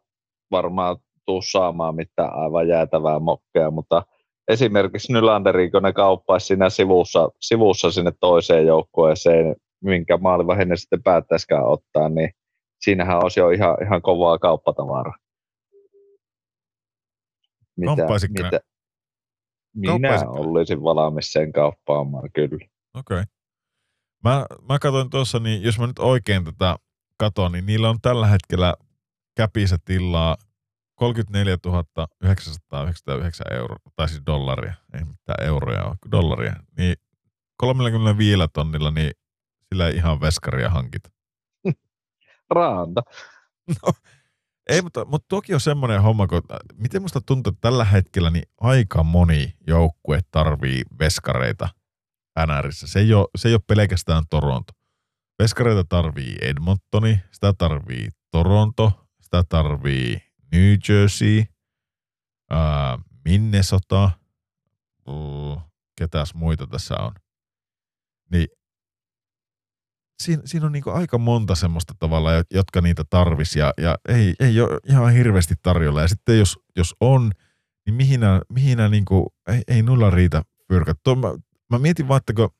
[0.50, 0.96] varmaan
[1.26, 4.02] tuu saamaan mitään aivan jäätävää mokkea, mutta
[4.48, 11.02] esimerkiksi Nylanderin, kun ne kauppaisi siinä sivussa, sivussa sinne toiseen joukkueeseen, minkä maalivahin ne sitten
[11.02, 12.30] päättäisikään ottaa, niin
[12.80, 15.14] siinähän olisi jo ihan, ihan kovaa kauppatavaraa.
[17.76, 18.60] Mitä, mitä,
[19.74, 22.68] minä olisin valmis sen kauppaamaan, kyllä.
[22.94, 23.14] Okei.
[23.14, 23.24] Okay.
[24.24, 26.76] Mä, mä katsoin tuossa, niin jos mä nyt oikein tätä
[27.16, 28.74] katon, niin niillä on tällä hetkellä
[29.36, 30.36] käpissä tilaa
[30.94, 31.56] 34
[32.22, 36.56] 999 euroa, tai siis dollaria, ei mitään euroja ole, dollaria.
[36.78, 36.96] Niin
[37.56, 39.10] 35 tonnilla, niin
[39.68, 41.02] sillä ei ihan veskaria hankit.
[42.50, 43.02] Raanta.
[43.68, 43.92] No,
[44.68, 48.30] ei, mutta, mutta toki on semmoinen homma, kun äh, miten musta tuntuu, että tällä hetkellä
[48.30, 51.68] niin aika moni joukkue tarvii veskareita
[52.46, 52.86] NRissä.
[52.86, 54.72] Se ei ole, se ei ole pelkästään Toronto.
[55.42, 61.44] Veskareita tarvii Edmontoni, sitä tarvii Toronto, sitä tarvii New Jersey,
[62.50, 64.10] ää, Minnesota,
[65.08, 65.62] uh,
[65.98, 67.12] ketäs muita tässä on.
[68.32, 68.48] Niin
[70.22, 74.60] siinä, siinä on niinku aika monta semmoista tavalla, jotka niitä tarvisi ja, ja ei, ei
[74.60, 76.02] ole ihan hirveästi tarjolla.
[76.02, 77.30] Ja sitten jos, jos on,
[77.86, 80.98] niin mihin nämä, mihin nämä niinku, ei, ei nulla riitä pyrkät.
[81.04, 81.28] Tuo, mä,
[81.70, 82.50] mä mietin vaan, että kun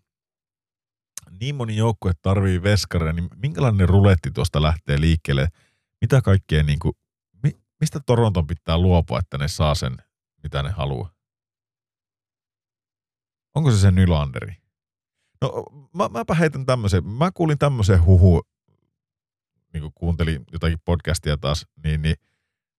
[1.41, 5.49] niin moni joukkue tarvii veskareja, niin minkälainen ruletti tuosta lähtee liikkeelle?
[6.01, 6.93] Mitä kaikkea, niinku,
[7.43, 7.51] mi,
[7.81, 9.97] mistä Toronton pitää luopua, että ne saa sen,
[10.43, 11.11] mitä ne haluaa?
[13.55, 14.57] Onko se se Nylanderi?
[15.43, 15.65] No
[15.95, 17.07] mä, mäpä heitän tämmöisen.
[17.07, 18.43] Mä kuulin tämmöisen huhu,
[19.73, 22.17] niin kuin kuuntelin jotakin podcastia taas, niin, niin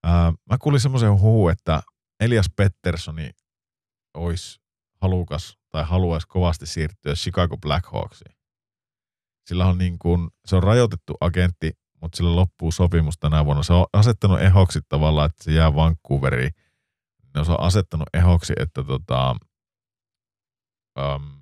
[0.04, 1.82] ää, mä kuulin semmoisen huhu, että
[2.20, 3.30] Elias Petterssoni
[4.14, 4.60] olisi
[5.02, 8.36] halukas tai haluaisi kovasti siirtyä Chicago Blackhawksiin.
[9.48, 13.64] Sillä on niin kuin, se on rajoitettu agentti, mutta sillä loppuu sopimus tänä vuonna.
[13.64, 16.52] Se on asettanut ehoksi tavallaan, että se jää Vancouveriin.
[17.36, 19.36] Ne on asettanut ehoksi, että tota,
[21.00, 21.39] um,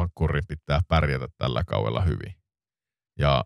[0.00, 2.34] Vancouverin pitää pärjätä tällä kaudella hyvin.
[3.18, 3.44] Ja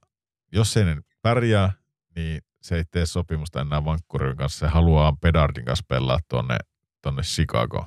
[0.53, 0.85] jos ei
[1.23, 1.73] pärjää,
[2.17, 4.59] niin se ei tee sopimusta enää Vancouverin kanssa.
[4.59, 6.57] Se haluaa Pedardin kanssa pelaa tuonne,
[7.03, 7.87] tuonne Chicago.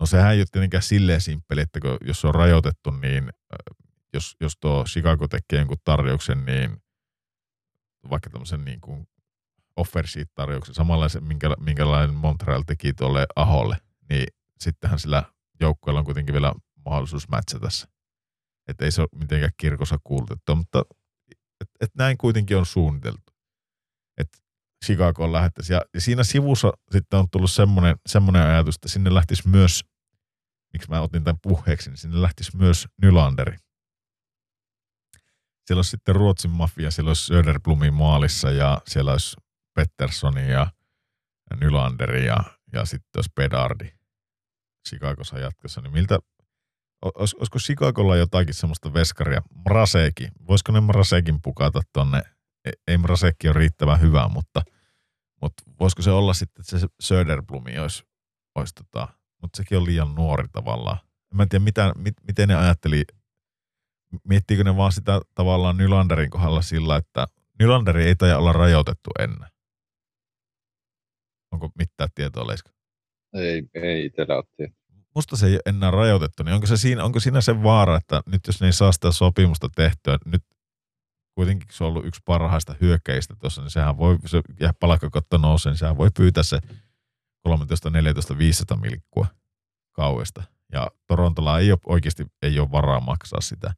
[0.00, 3.30] No sehän ei ole tietenkään silleen simppeli, että kun, jos se on rajoitettu, niin
[4.12, 6.76] jos, jos tuo Chicago tekee jonkun tarjouksen, niin
[8.10, 9.06] vaikka tämmöisen niin kuin
[9.76, 10.04] offer
[10.34, 13.76] tarjouksen, samanlaisen, minkä, minkälainen Montreal teki tuolle Aholle,
[14.10, 14.26] niin
[14.60, 15.24] sittenhän sillä
[15.60, 16.52] joukkueella on kuitenkin vielä
[16.84, 17.86] mahdollisuus mätsätä se.
[18.68, 20.82] Että ei se ole mitenkään kirkossa kuulutettu, mutta
[21.60, 23.32] et, et näin kuitenkin on suunniteltu.
[24.18, 24.38] Että
[24.84, 25.74] Chicagoon lähettäisiin.
[25.74, 29.84] Ja, ja siinä sivussa sitten on tullut semmoinen, semmoinen ajatus, että sinne lähtisi myös,
[30.72, 33.56] miksi mä otin tämän puheeksi, niin sinne lähtisi myös Nylanderi.
[35.66, 39.36] Siellä olisi sitten Ruotsin mafia, siellä olisi Söderblumi maalissa ja siellä olisi
[39.74, 40.66] Petterssoni ja,
[41.50, 42.36] ja Nylanderi ja,
[42.72, 43.92] ja sitten olisi Pedardi
[44.88, 45.80] Chicagossa jatkossa.
[45.80, 46.18] Niin miltä,
[47.02, 49.42] Olis, olisiko Chicagolla jotakin semmoista veskaria?
[49.68, 50.28] Mraseekin.
[50.48, 52.22] Voisiko ne Mraseekin pukata tonne?
[52.64, 54.62] Ei, ei Mraseekki ole riittävän hyvä, mutta,
[55.40, 58.04] mutta voisiko se olla sitten, että se Söderblumi olisi,
[58.54, 59.08] olisi tota,
[59.42, 60.98] mutta sekin on liian nuori tavallaan.
[61.34, 63.04] Mä en tiedä, mitä, mit, miten ne ajatteli,
[64.28, 67.26] miettiikö ne vaan sitä tavallaan Nylanderin kohdalla sillä, että
[67.58, 69.48] Nylanderi ei taida olla rajoitettu ennen.
[71.52, 72.70] Onko mitään tietoa, Leiska?
[73.34, 74.72] Ei, ei itsellä ole
[75.14, 78.22] musta se ei ole enää rajoitettu, niin onko, se siinä, onko siinä se vaara, että
[78.26, 80.44] nyt jos ne ei saa sitä sopimusta tehtyä, nyt
[81.34, 85.72] kuitenkin se on ollut yksi parhaista hyökkäistä tuossa, niin sehän voi, se jää palkkakotto nousee,
[85.72, 86.58] niin sehän voi pyytää se
[87.42, 89.26] 13, 14, 500 milkkua
[89.92, 90.42] kauesta.
[90.72, 93.74] ja Torontolla ei ole oikeasti ei ole varaa maksaa sitä,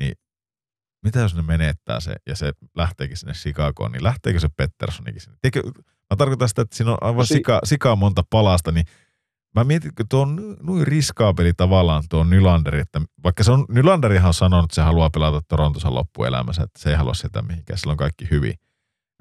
[0.00, 0.14] niin
[1.04, 5.38] mitä jos ne menettää se ja se lähteekin sinne Chicagoon, niin lähteekö se Petterssonikin sinne?
[5.42, 5.62] Teikö,
[6.10, 8.86] mä tarkoitan sitä, että siinä on aivan No si- sika, sika monta palasta, niin
[9.54, 14.28] mä mietin, kun tuo on noin riskaapeli tavallaan tuo Nylander, että vaikka se on, Nylanderihan
[14.28, 17.90] on sanonut, että se haluaa pelata Torontossa loppuelämänsä, että se ei halua sitä mihinkään, sillä
[17.90, 18.54] on kaikki hyvin.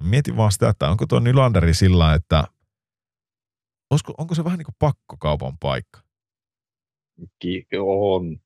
[0.01, 2.43] Mietin vaan sitä, että onko tuo Nylanderi sillä että
[3.91, 5.99] olisiko, onko se vähän niin kuin pakkokaupan paikka?
[7.79, 8.37] On.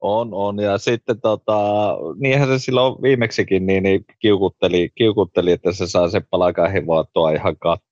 [0.00, 0.58] On, on.
[0.58, 1.58] Ja sitten tota,
[2.16, 7.89] niinhän se silloin viimeksikin niin, niin kiukutteli, kiukutteli, että se sai sen palakahivoittua ihan kattoa.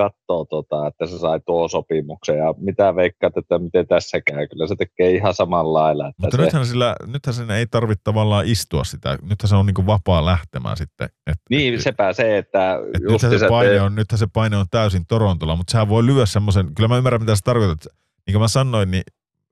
[0.00, 4.46] Kattoo, tota, että se sai tuo sopimuksen ja mitä veikkaat, että miten tässä käy.
[4.48, 6.08] Kyllä se tekee ihan samalla lailla.
[6.08, 9.18] Että Mutta se, nythän, sillä, nythän sen ei tarvitse tavallaan istua sitä.
[9.22, 11.08] Nythän se on niin vapaa lähtemään sitten.
[11.26, 14.56] Et, niin, et, sepä se, että et nythän, se se, paine on, nythän se paine
[14.56, 17.84] on täysin Torontolla, mutta sehän voi lyödä semmoisen, kyllä mä ymmärrän mitä sä tarkoitat.
[18.26, 19.02] Niin kuin mä sanoin, niin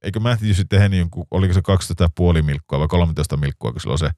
[0.04, 1.60] eikö Matthews tehnyt jonkun, oliko se
[2.38, 4.10] 12,5 milkkoa vai 13 milkkoa, kun sillä on se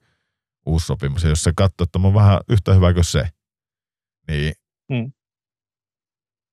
[0.67, 1.23] uusi sopimus.
[1.23, 3.29] Ja jos se katsoo, että mä oon vähän yhtä hyvä kuin se,
[4.29, 4.55] niin
[4.91, 5.13] Mm.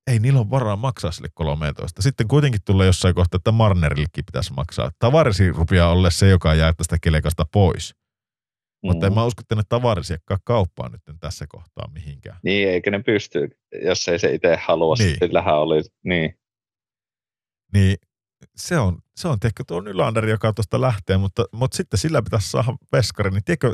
[0.08, 2.01] Ei niillä ole varaa maksaa sille 13.
[2.01, 4.91] Sitten kuitenkin tulee jossain kohtaa, että Marnerillekin pitäisi maksaa.
[4.99, 7.95] Tavarisi rupeaa olla se, joka jää tästä kelekasta pois.
[8.84, 8.88] Mm.
[8.88, 12.39] Mutta en mä usko, että ne tavarisiakkaan kauppaa nyt tässä kohtaa mihinkään.
[12.43, 13.49] Niin, eikä ne pysty,
[13.86, 14.95] jos ei se itse halua.
[14.99, 15.18] Niin.
[15.20, 16.39] Sillähän oli, niin.
[17.74, 17.97] Niin
[18.55, 22.49] se on, se on tehkö tuo Nylander, joka tuosta lähtee, mutta, mutta sitten sillä pitäisi
[22.49, 23.74] saada veskari, niin tiedätkö,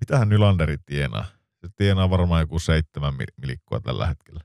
[0.00, 1.37] mitähän Nylanderi tienaa?
[1.60, 4.40] Se tienaa varmaan joku seitsemän mil- milikkoa tällä hetkellä.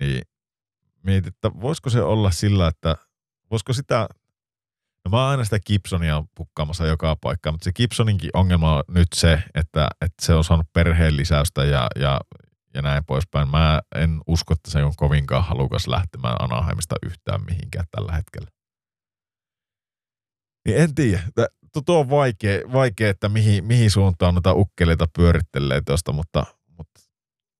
[0.00, 0.22] Niin
[1.02, 2.96] mietit, että voisiko se olla sillä, että
[3.50, 4.08] voisiko sitä,
[5.04, 9.08] no mä oon aina sitä Gibsonia pukkaamassa joka paikkaan, mutta se Gibsoninkin ongelma on nyt
[9.14, 12.20] se, että, että se on saanut perheen lisäystä ja, ja,
[12.74, 13.48] ja näin poispäin.
[13.48, 18.48] Mä en usko, että se on kovinkaan halukas lähtemään Anaheimista yhtään mihinkään tällä hetkellä.
[20.66, 21.22] Niin en tiedä.
[21.82, 26.46] Tuo on vaikea, vaikea että mihin, mihin suuntaan noita ukkeleita pyörittelee tuosta, mutta,
[26.76, 27.00] mutta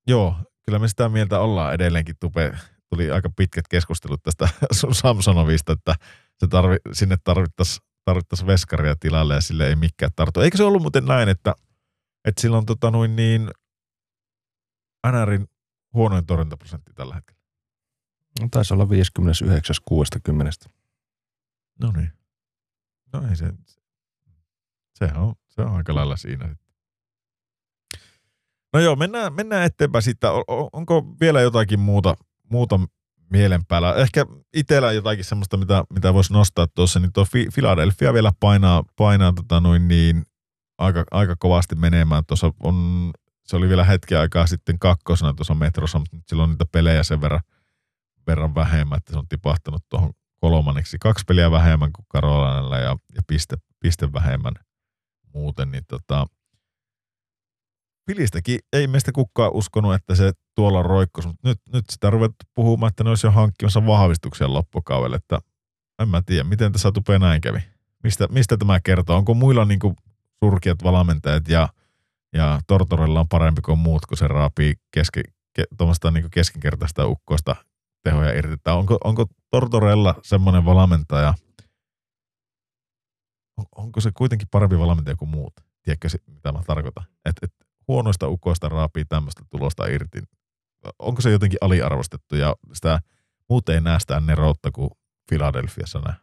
[0.07, 2.15] joo, kyllä me sitä mieltä ollaan edelleenkin.
[2.19, 2.53] Tupe,
[2.89, 4.49] tuli aika pitkät keskustelut tästä
[4.79, 5.95] sun Samsonovista, että
[6.39, 10.39] se tarvi, sinne tarvittaisiin tarvittais veskaria tilalle ja sille ei mikään tartu.
[10.39, 11.55] Eikö se ollut muuten näin, että,
[12.25, 13.51] että sillä on tota noin niin
[15.11, 15.47] NRin
[15.93, 17.41] huonoin torjuntaprosentti tällä hetkellä?
[18.51, 20.71] Taisi olla 59.60.
[21.81, 22.11] No niin.
[23.13, 23.53] No ei se,
[24.97, 26.47] sehän on, se on aika lailla siinä.
[26.47, 26.67] sitten.
[28.73, 30.03] No joo, mennään, mennään eteenpäin
[30.47, 32.15] o- onko vielä jotakin muuta,
[32.51, 32.79] muuta
[33.29, 33.95] mielen päällä?
[33.95, 39.33] Ehkä itsellä jotakin semmoista, mitä, mitä voisi nostaa tuossa, niin tuo Philadelphia vielä painaa, painaa
[39.33, 40.23] tota noin niin,
[40.77, 42.23] aika, aika kovasti menemään.
[42.27, 43.11] Tuossa on,
[43.45, 47.03] se oli vielä hetken aikaa sitten kakkosena tuossa metrossa, mutta nyt sillä on niitä pelejä
[47.03, 47.41] sen verran,
[48.27, 50.97] verran vähemmän, että se on tipahtanut tuohon kolmanneksi.
[50.99, 54.53] Kaksi peliä vähemmän kuin Carolinalla ja, ja piste, piste vähemmän
[55.33, 56.27] muuten, niin tota,
[58.07, 62.89] Filistäkin ei meistä kukaan uskonut, että se tuolla roikkos, mutta nyt, nyt sitä ruvettu puhumaan,
[62.89, 65.39] että ne olisi jo hankkimassa vahvistuksia loppukaudelle, että
[66.01, 67.59] en mä tiedä, miten tässä tupea näin kävi.
[68.03, 69.17] Mistä, mistä tämä kertoo?
[69.17, 69.95] Onko muilla niin kuin
[70.43, 71.69] surkeat valmentajat ja,
[72.33, 75.21] ja Tortorella on parempi kuin muut, kun se raapii keski,
[75.53, 75.63] ke,
[76.11, 77.55] niin keskinkertaista ukkoista
[78.03, 78.55] tehoja irti?
[78.67, 81.33] Onko, onko Tortorella semmoinen valmentaja,
[83.57, 85.53] on, onko se kuitenkin parempi valmentaja kuin muut?
[85.83, 87.03] Tiedätkö mitä mä tarkoitan?
[87.25, 87.53] Et, et
[87.87, 90.21] huonoista ukoista raapii tämmöistä tulosta irti.
[90.99, 92.99] Onko se jotenkin aliarvostettu ja sitä
[93.49, 94.89] muut ei näe sitä neroutta kuin
[95.29, 96.15] Philadelphiassa näe?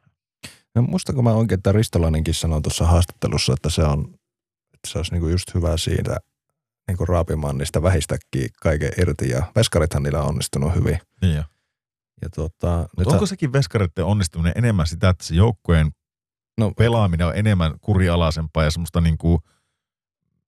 [0.74, 4.05] No, muistako mä oikein, että Ristolainenkin sanoi tuossa haastattelussa, että se on,
[4.74, 6.16] että se olisi niinku just hyvä siitä
[6.89, 10.99] niinku raapimaan niistä vähistäkin kaiken irti ja veskarithan niillä on onnistunut hyvin.
[11.22, 11.45] Niin jo.
[12.22, 15.91] Ja tota, nyt onko sekin veskareiden onnistuminen enemmän sitä, että se joukkueen
[16.59, 19.38] No- pelaaminen on enemmän kurialaisempaa ja semmoista niin kuin,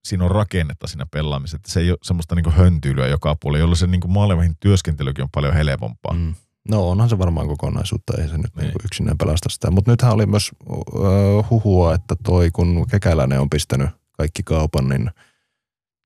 [0.05, 3.61] siinä on rakennetta siinä pelaamisessa, että se ei ole semmoista niin kuin höntyilyä joka puolella,
[3.61, 6.13] jolloin se niin kuin maalivahin työskentelykin on paljon helpompaa.
[6.15, 6.35] Mm.
[6.71, 8.67] No onhan se varmaan kokonaisuutta, ei se nyt Niin.
[8.67, 8.75] niin.
[8.85, 9.71] yksinään pelasta sitä.
[9.71, 15.11] Mutta nythän oli myös äh, huhua, että toi kun Kekäläinen on pistänyt kaikki kaupan, niin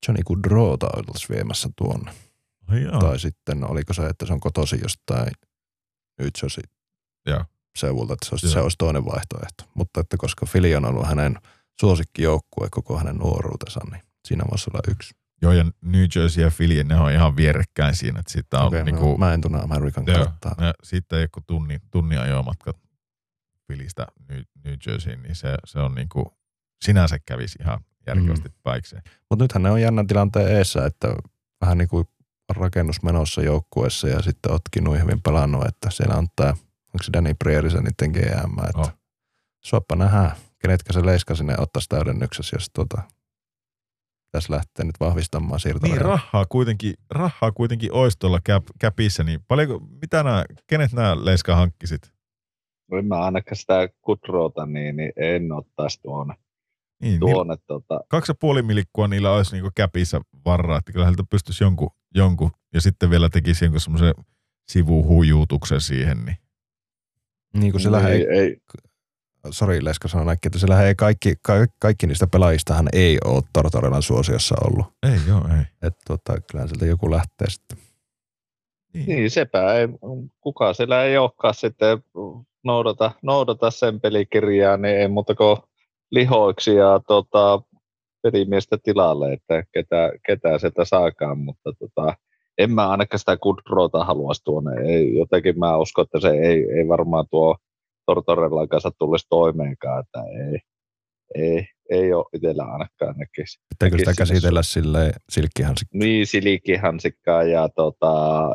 [0.09, 2.13] Johnny Goodrowta oltaisiin viemässä tuonne.
[2.85, 2.99] Jaa.
[3.01, 5.33] Tai sitten oliko se, että se on kotosi jostain
[6.19, 6.29] New
[7.71, 8.53] Jersey seudulta, että se olisi, Joo.
[8.53, 9.65] se olisi toinen vaihtoehto.
[9.75, 11.39] Mutta että koska Fili on ollut hänen
[11.81, 15.15] suosikkijoukkue koko hänen nuoruutensa, niin siinä voisi olla yksi.
[15.43, 18.79] Joo, ja New Jersey ja Philly, ne on ihan vierekkäin siinä, että siitä on okay,
[18.79, 20.19] no, niinku, mä en tunne Amerikan Joo.
[20.19, 20.55] karttaa.
[20.59, 22.75] ja sitten ei ole kuin tunni, tunnin ajomatka
[23.67, 26.33] Phillystä New, New Jerseyin, niin se, se on niinku,
[26.85, 28.55] sinänsä kävisi ihan järkevästi mm.
[28.63, 29.03] päikseen.
[29.31, 31.09] Mutta nythän ne on jännän tilanteen eessä, että
[31.61, 32.05] vähän niin kuin
[32.49, 36.55] rakennus menossa joukkueessa ja sitten ootkin noin hyvin pelannut, että siellä on tämä
[36.95, 38.93] onko se Danny Prairie se niiden GM, että Oh.
[39.65, 43.03] suoppa nähdään, kenetkä se leiska sinne ottaisi täydennyksessä, jos tota,
[44.33, 45.93] tässä lähtee nyt vahvistamaan siirtoja.
[45.93, 51.25] Niin rahaa kuitenkin, rahaa kuitenkin olisi tuolla cap, capissa, niin paljonko, mitä nämä, kenet nämä
[51.25, 52.13] Leiska hankkisit?
[52.93, 56.35] En mä ainakaan sitä kudrota, niin, niin en ottaisi tuonne.
[57.03, 61.05] Niin, niin tuonne tota, kaksi ja puoli milikkua niillä olisi niinku käpissä varaa, että kyllä
[61.05, 64.15] heiltä pystyisi jonkun, jonkun, ja sitten vielä tekisi jonkun semmoisen
[64.69, 66.37] sivuhujuutuksen siihen, niin
[67.55, 68.57] Niin kuin sillä ei, ei, ei,
[69.51, 74.03] sori Leska sanoi näin, että sillä ei kaikki, kaikki, kaikki niistä pelajistahan ei ole Tortorelan
[74.03, 74.87] suosiossa ollut.
[75.03, 75.65] ei joo, ei.
[75.83, 77.79] Että tota, kyllähän sieltä joku lähtee sitten.
[79.07, 79.89] niin sepä ei,
[80.41, 82.03] kukaan siellä ei olekaan sitten
[82.65, 85.57] noudata, noudata sen pelikirjaa, niin ei muuta kuin
[86.11, 87.63] lihoiksi ja tota,
[88.23, 92.15] pelimiestä tilalle, että ketä, ketä sieltä saakaan, mutta tota,
[92.63, 94.73] en mä ainakaan sitä kudrota haluaisi tuonne.
[94.83, 97.57] Ei, jotenkin mä uskon, että se ei, ei varmaan tuo
[98.07, 100.59] Tortorellan kanssa tulisi toimeenkaan, että ei,
[101.35, 103.59] ei, ei ole itsellä ainakaan näkisi.
[103.69, 105.99] Pitääkö sitä käsitellä sille silkkihansikka?
[105.99, 108.13] Niin, silikihansikkaa ja tota,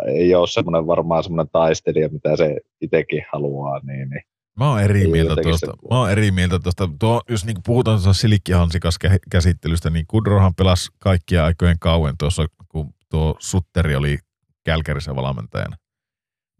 [0.07, 4.21] ei ole semmoinen varmaan semmoinen taistelija, mitä se itsekin haluaa, niin, niin
[4.59, 5.73] Mä oon eri mieltä tuosta.
[5.89, 6.89] Mä oon eri mieltä tuosta.
[6.99, 12.45] Tuo, jos niinku puhutaan tuossa silikkihansikas kä- käsittelystä, niin Kudrohan pelasi kaikkia aikojen kauan tuossa,
[12.69, 14.17] kun tuo Sutteri oli
[14.63, 15.77] Kälkärissä valmentajana.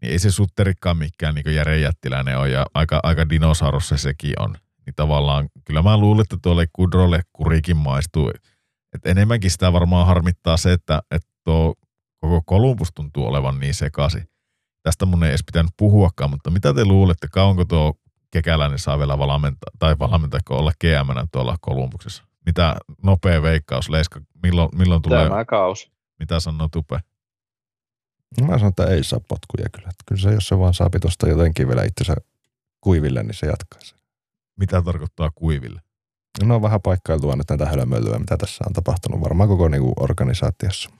[0.02, 4.34] Niin ei se Sutterikaan mikään niin Jere Jättiläinen ole, ja aika, aika dinosaurus se sekin
[4.38, 4.54] on.
[4.86, 8.30] Niin tavallaan, kyllä mä luulen, että tuolle Kudrolle kurikin maistuu.
[8.94, 11.74] Et enemmänkin sitä varmaan harmittaa se, että, että tuo
[12.20, 14.28] koko Kolumbus tuntuu olevan niin sekaisin
[14.86, 17.94] tästä mun ei edes pitänyt puhuakaan, mutta mitä te luulette, kauanko tuo
[18.30, 22.24] kekäläinen saa vielä valmentaa, tai valmentajako olla gm tuolla Kolumbuksessa?
[22.46, 25.90] Mitä nopea veikkaus, Leiska, milloin, milloin tulee, tämä kausi.
[26.18, 27.00] Mitä sanoo Tupe?
[28.40, 29.88] Mä sanon, että ei saa potkuja kyllä.
[29.88, 32.16] Että kyllä se, jos se vaan saapi tuosta jotenkin vielä itsensä
[32.80, 33.98] kuiville, niin se jatkaa sen.
[34.56, 35.80] Mitä tarkoittaa kuiville?
[36.44, 40.90] No on vähän paikkailtua nyt näitä hölmöilyä, mitä tässä on tapahtunut varmaan koko niinku organisaatiossa.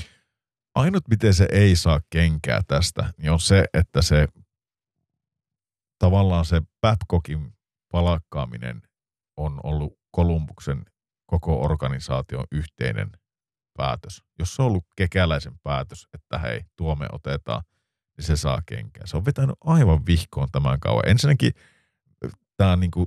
[0.75, 4.29] Ainut, miten se ei saa kenkää tästä, niin on se, että se
[5.99, 7.53] tavallaan se Babcockin
[7.93, 8.83] palakkaaminen
[9.37, 10.85] on ollut Kolumbuksen
[11.27, 13.11] koko organisaation yhteinen
[13.77, 14.23] päätös.
[14.39, 17.63] Jos se on ollut kekäläisen päätös, että hei, tuo me otetaan,
[18.17, 19.07] niin se saa kenkää.
[19.07, 21.09] Se on vetänyt aivan vihkoon tämän kauan.
[21.09, 21.53] Ensinnäkin
[22.57, 23.07] tämä niinku,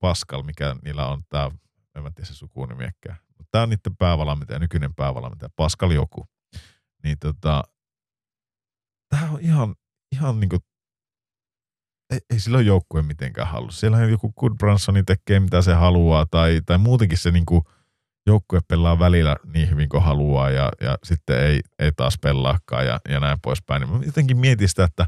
[0.00, 1.50] Pascal, mikä niillä on, tämä,
[1.94, 6.26] en tiedä se sukunimiäkään, mutta tämä on niiden päävalmentaja, nykyinen päävalmentaja, Pascal joku
[7.02, 7.64] niin tota,
[9.08, 9.74] tämä on ihan,
[10.12, 10.58] ihan niinku,
[12.10, 13.70] ei, ei sillä ole joukkue mitenkään halua.
[13.70, 17.64] Siellähän joku Goodbransoni tekee mitä se haluaa, tai, tai muutenkin se niinku,
[18.26, 23.00] joukkue pelaa välillä niin hyvin kuin haluaa, ja, ja sitten ei, ei taas pelaakaan, ja,
[23.08, 23.80] ja näin poispäin.
[23.80, 25.06] Niin mä jotenkin mietin sitä, että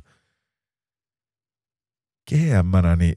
[2.31, 3.15] gm niin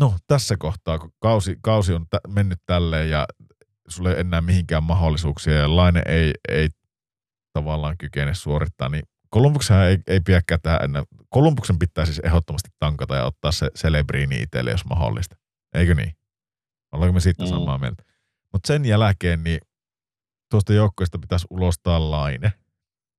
[0.00, 3.26] no tässä kohtaa, kun kausi, kausi on tä, mennyt tälleen, ja
[3.88, 6.68] sulle ei enää mihinkään mahdollisuuksia, ja Laine ei, ei
[7.52, 11.02] tavallaan kykene suorittaa, niin Kolumbuksen ei, ei pidäkään tähän enää.
[11.28, 15.36] Kolumbuksen pitää siis ehdottomasti tankata ja ottaa se Celebriini itselle, jos mahdollista.
[15.74, 16.12] Eikö niin?
[16.92, 17.48] Ollaanko me siitä Mm.
[17.48, 18.02] samaa mieltä?
[18.52, 19.60] Mutta sen jälkeen niin
[20.50, 22.52] tuosta joukkueesta pitäisi ulostaa Laine,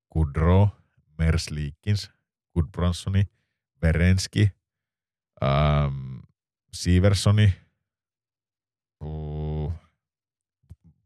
[0.10, 0.70] Kudro,
[1.18, 2.12] Merslikins,
[2.54, 3.24] Gudbranssoni,
[3.82, 4.52] Verenski,
[5.44, 6.20] ähm,
[6.74, 7.54] Siversoni,
[9.04, 9.74] uh,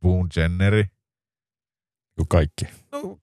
[0.01, 0.85] Boone Jenneri,
[2.15, 2.65] Kuin kaikki.
[2.91, 3.19] no,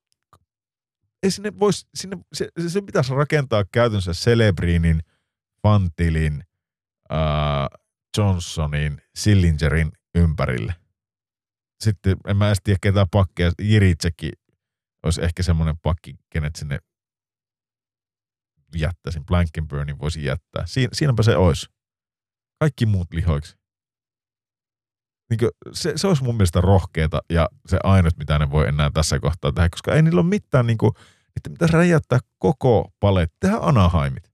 [1.22, 5.02] ei sinne vois, sinne, se, se, pitäisi rakentaa käytännössä Celebrinin,
[5.62, 6.44] Fantilin,
[7.10, 7.68] ää,
[8.18, 10.81] Johnsonin, Sillingerin ympärille.
[11.82, 14.32] Sitten en mä edes tiedä ketään pakkeja, Jiritsekin
[15.02, 16.78] olisi ehkä semmoinen pakki, kenet sinne
[18.76, 19.26] jättäisin.
[19.26, 20.66] Blankenburnin voisi jättää.
[20.66, 21.66] Siin, siinäpä se olisi.
[22.60, 23.56] Kaikki muut lihoiksi.
[25.30, 25.38] Niin
[25.72, 29.52] se, se olisi mun mielestä rohkeeta ja se ainut, mitä ne voi enää tässä kohtaa
[29.52, 33.36] tehdä, koska ei niillä ole mitään, niin kuin, niiden pitäisi räjäyttää koko paletti.
[33.40, 34.32] Tehdä Anaheimit.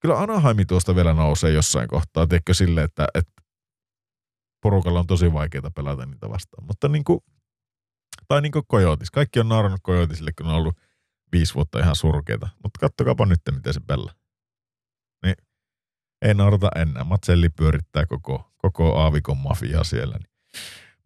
[0.00, 3.32] Kyllä Anaheimi tuosta vielä nousee jossain kohtaa, tiedätkö sille, että, että
[4.62, 6.66] porukalla on tosi vaikeaa pelata niitä vastaan.
[6.66, 7.20] Mutta niin kuin,
[8.28, 9.10] tai niin kuin Coyotes.
[9.10, 10.76] Kaikki on naurannut Coyotesille, kun on ollut
[11.32, 12.48] viisi vuotta ihan surkeita.
[12.62, 14.14] Mutta kattokaapa nyt, miten se pelaa.
[15.24, 15.34] Niin
[16.22, 17.04] ei naurata enää.
[17.04, 20.18] Matselli pyörittää koko, koko aavikon mafiaa siellä.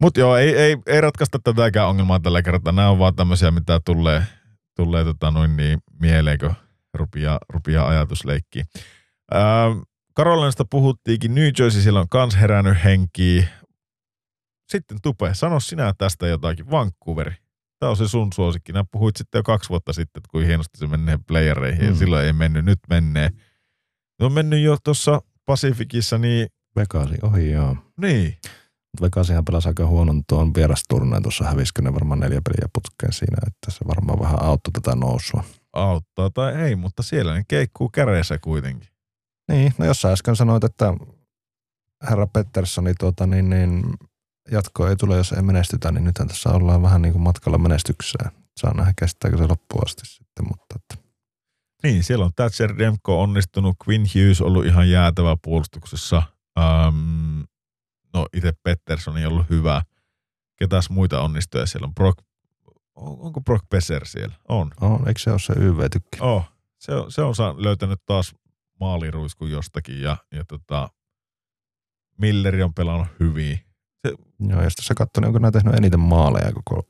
[0.01, 2.73] Mutta joo, ei, ei, ei ratkaista tätäkään ongelmaa tällä kertaa.
[2.73, 4.23] Nämä on vaan tämmöisiä, mitä tulee,
[4.75, 6.53] tulee tota noin niin mieleen, kun
[6.93, 8.63] rupia, rupia ajatusleikkiä.
[9.31, 9.67] Ää,
[10.15, 13.47] Karolinasta puhuttiinkin, New Jersey siellä on kans herännyt henkiä.
[14.71, 17.35] Sitten Tupe, sano sinä tästä jotakin, Vancouveri.
[17.79, 18.71] Tämä on se sun suosikki.
[18.71, 21.87] Nää puhuit sitten jo kaksi vuotta sitten, että kuin hienosti se menee playereihin, mm.
[21.87, 23.29] ja silloin ei mennyt, nyt menee.
[24.19, 27.77] Ne on mennyt jo tuossa Pacificissa, niin, Vegasi ohi, joo.
[28.01, 28.37] niin.
[28.43, 33.37] Mutta Vegasihan pelasi aika huonon tuon vierasturneen tuossa hävisikö ne varmaan neljä peliä putkeen siinä,
[33.47, 35.43] että se varmaan vähän auttoi tätä nousua.
[35.73, 38.94] auttaa tai ei, mutta siellä ne keikkuu käreessä kuitenkin.
[39.51, 40.93] Niin, no jos sä äsken sanoit, että
[42.09, 43.83] herra Petterssoni tuota, niin, niin
[44.51, 48.31] jatko ei tule, jos ei menestytä, niin nythän tässä ollaan vähän niin kuin matkalla menestykseen.
[48.59, 51.05] Saa nähdä, kestääkö se loppuun asti sitten, mutta että,
[51.83, 56.23] Niin, siellä on Thatcher Demko onnistunut, Quinn Hughes ollut ihan jäätävä puolustuksessa.
[56.59, 57.43] Um,
[58.13, 59.81] no itse Pettersson ei ollut hyvä.
[60.59, 61.95] Ketäs muita onnistuja siellä on?
[61.95, 62.19] Brock,
[62.95, 64.35] on- onko Brock Besser siellä?
[64.47, 64.71] On.
[64.81, 66.17] on, eikö se ole se YV-tykki?
[66.21, 66.45] Oh,
[66.79, 68.35] se on, se on löytänyt taas
[68.79, 70.89] maaliruiskun jostakin ja, ja tota,
[72.17, 73.59] Milleri on pelannut hyvin.
[74.39, 76.87] Joo, ja sitten sä katsoin, niin onko nämä tehnyt eniten maaleja koko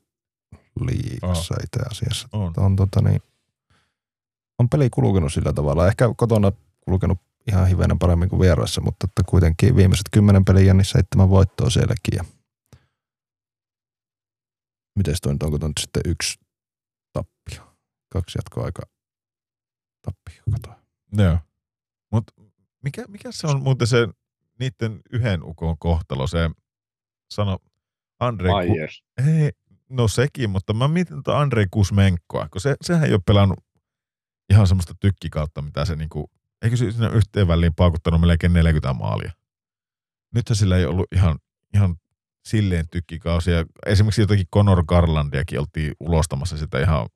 [0.80, 2.28] liigassa itse asiassa.
[2.32, 2.54] On.
[2.58, 3.22] On, tota, niin,
[4.60, 5.88] on peli kulkenut sillä tavalla.
[5.88, 6.52] Ehkä kotona
[6.82, 7.18] kulkenut
[7.48, 12.16] ihan hivenen paremmin kuin vieraissa, mutta että kuitenkin viimeiset kymmenen peliä, niin seitsemän voittoa sielläkin.
[12.16, 12.26] Ja
[14.96, 16.40] Miten toi nyt, onko toi nyt sitten yksi
[17.14, 17.78] tappio?
[18.14, 18.82] Kaksi jatkoaika
[20.02, 20.80] tappio, kato.
[21.24, 21.38] Joo.
[22.16, 22.34] Mutta
[22.84, 24.08] mikä, mikä se on muuten se
[24.60, 26.50] niiden yhden ukon kohtalo, se
[27.30, 27.58] sano
[28.20, 28.56] Andre Ku,
[29.28, 29.52] ei,
[29.90, 33.60] no sekin, mutta mä mietin tuota Andre Kusmenkoa, kun se, sehän ei ole pelannut
[34.50, 36.32] ihan semmoista tykkikautta, mitä se niinku,
[36.62, 39.32] eikö se siinä yhteen väliin paukuttanut melkein 40 maalia.
[40.36, 41.40] Nythän sillä ei ollut ihan,
[41.74, 41.96] ihan
[42.46, 43.66] silleen tykkikausia.
[43.86, 47.08] Esimerkiksi jotakin Conor Garlandiakin oltiin ulostamassa sitä ihan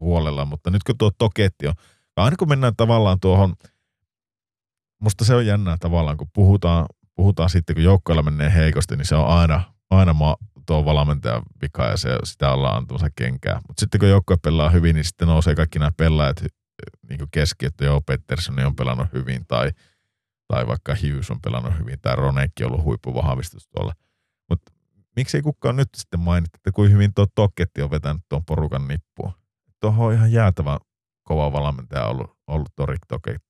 [0.00, 1.74] huolella, mutta nyt kun tuo toketti on,
[2.16, 3.54] aina kun mennään tavallaan tuohon,
[5.00, 9.14] musta se on jännää tavallaan, kun puhutaan, puhutaan sitten, kun joukkoilla menee heikosti, niin se
[9.14, 10.36] on aina, aina maa,
[10.66, 13.60] tuo valmentajan vika ja se, sitä ollaan antamassa kenkää.
[13.68, 16.44] Mutta sitten kun joukkue pelaa hyvin, niin sitten nousee kaikki nämä pelaajat
[17.08, 19.70] niin keski, että joo, Pettersson on pelannut hyvin tai,
[20.48, 23.92] tai vaikka Hughes on pelannut hyvin tai Ronekki on ollut huippuvahvistus tuolla.
[24.48, 24.72] Mutta
[25.16, 29.32] miksei kukaan nyt sitten mainittu, että kuin hyvin tuo Tokketti on vetänyt tuon porukan nippuun.
[29.80, 30.78] Tuohon on ihan jäätävä
[31.22, 33.49] kova valmentaja ollut, ollut tuo Rick Tokketti.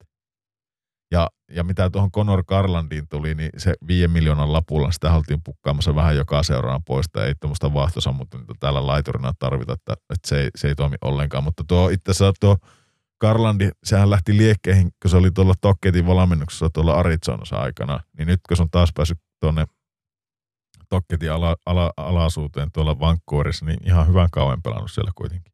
[1.10, 5.94] Ja, ja mitä tuohon Conor Garlandiin tuli, niin se 5 miljoonan lapulla, sitä oltiin pukkaamassa
[5.94, 7.24] vähän joka seuraan poista.
[7.24, 11.44] Ei tuommoista vaahtosammutinta täällä laiturina tarvita, että, että se, ei, se ei toimi ollenkaan.
[11.44, 12.56] Mutta tuo itse asiassa tuo
[13.20, 18.00] Garlandi, sehän lähti liekkeihin, kun se oli tuolla Tokketin valmennuksessa tuolla Arizonassa aikana.
[18.18, 19.66] Niin nyt kun se on taas päässyt tuonne
[20.88, 25.52] Tokketin ala, ala, alaisuuteen tuolla Vancouverissa, niin ihan hyvän kauan pelannut siellä kuitenkin.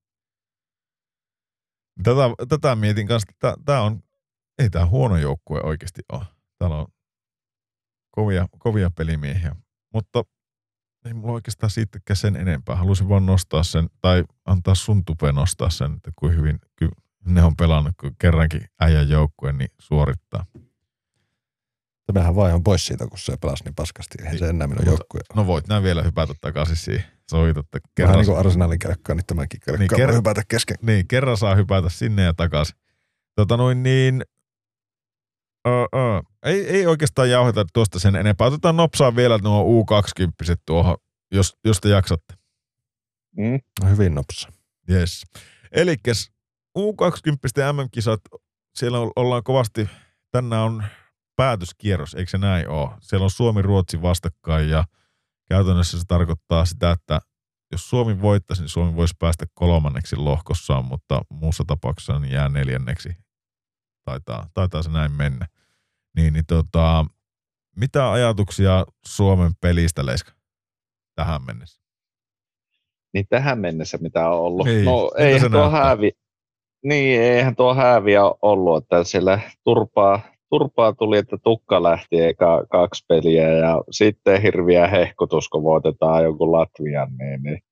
[2.03, 4.01] Tätä, tätä mietin kanssa, että tämä on,
[4.59, 6.25] ei tämä huono joukkue oikeasti ole.
[6.59, 6.87] Täällä on
[8.11, 9.57] kovia, kovia pelimiehiä,
[9.95, 10.25] mutta
[11.05, 12.77] ei mulla oikeastaan siitäkään sen enempää.
[12.77, 16.89] Halusin vaan nostaa sen, tai antaa sun tupe nostaa sen, että kuin hyvin ky,
[17.25, 20.47] ne on pelannut, kun kerrankin äijän joukkue niin suorittaa.
[22.07, 24.15] Tämähän vaihan pois siitä, kun se pelasi niin paskasti.
[24.23, 25.21] Eihän se enää minun Mutta- joukkue.
[25.35, 27.05] No voit näin vielä hypätä takaisin siihen.
[27.31, 28.17] Soitatte Vähän kerran.
[28.19, 30.77] niin kuin Arsenalin kelkkaan, niin tämäkin kelkka Niin, ker- voi hypätä kesken.
[30.83, 32.77] Niin, kerran saa hypätä sinne ja takaisin.
[33.37, 34.23] Tota noin niin,
[35.67, 36.21] öö, öö.
[36.43, 38.47] Ei, ei oikeastaan jauheta tuosta sen enempää.
[38.47, 40.97] Otetaan nopsaa vielä nuo U20 tuohon,
[41.33, 42.35] jos, jos te jaksatte.
[43.37, 43.61] Mm?
[43.83, 44.53] No, hyvin nopsa.
[44.91, 45.23] Yes.
[45.73, 46.31] Elikkäs
[46.79, 48.21] U20 MM-kisat,
[48.75, 49.89] siellä on- ollaan kovasti,
[50.31, 50.85] tänään on
[51.37, 52.91] päätöskierros, eikö se näin ole?
[53.01, 54.85] Siellä on Suomi-Ruotsi vastakkain ja
[55.49, 57.21] käytännössä se tarkoittaa sitä, että
[57.73, 63.09] jos Suomi voittaisi, niin Suomi voisi päästä kolmanneksi lohkossaan, mutta muussa tapauksessa niin jää neljänneksi.
[64.05, 65.47] Taitaa, taitaa se näin mennä.
[66.17, 67.05] Niin, niin tota,
[67.77, 70.33] mitä ajatuksia Suomen pelistä, Leiska,
[71.15, 71.81] tähän mennessä?
[73.15, 74.67] Niin tähän mennessä mitä on ollut.
[74.67, 76.13] Niin, no eihän tuo häävi,
[76.85, 80.21] niin eihän tuo hääviä ollut, että siellä turpaa,
[80.51, 86.53] turpaa tuli, että tukka lähti eka kaksi peliä ja sitten hirviä hehkutus, kun voitetaan joku
[86.53, 87.63] Latvian, niin, niin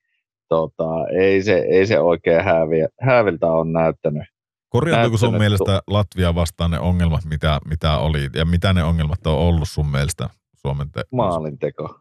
[0.49, 4.34] tota, ei, se, ei se oikein hääviä, hääviltä on näyttänyt.
[4.75, 9.39] Korjaantuiko sun mielestä Latvia vastaan ne ongelmat, mitä, mitä oli, ja mitä ne ongelmat on
[9.39, 12.01] ollut sun mielestä Suomen te- maalinteko.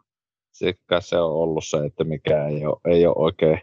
[0.85, 3.61] Kai se on ollut se, että mikä ei ole, ei ole oikein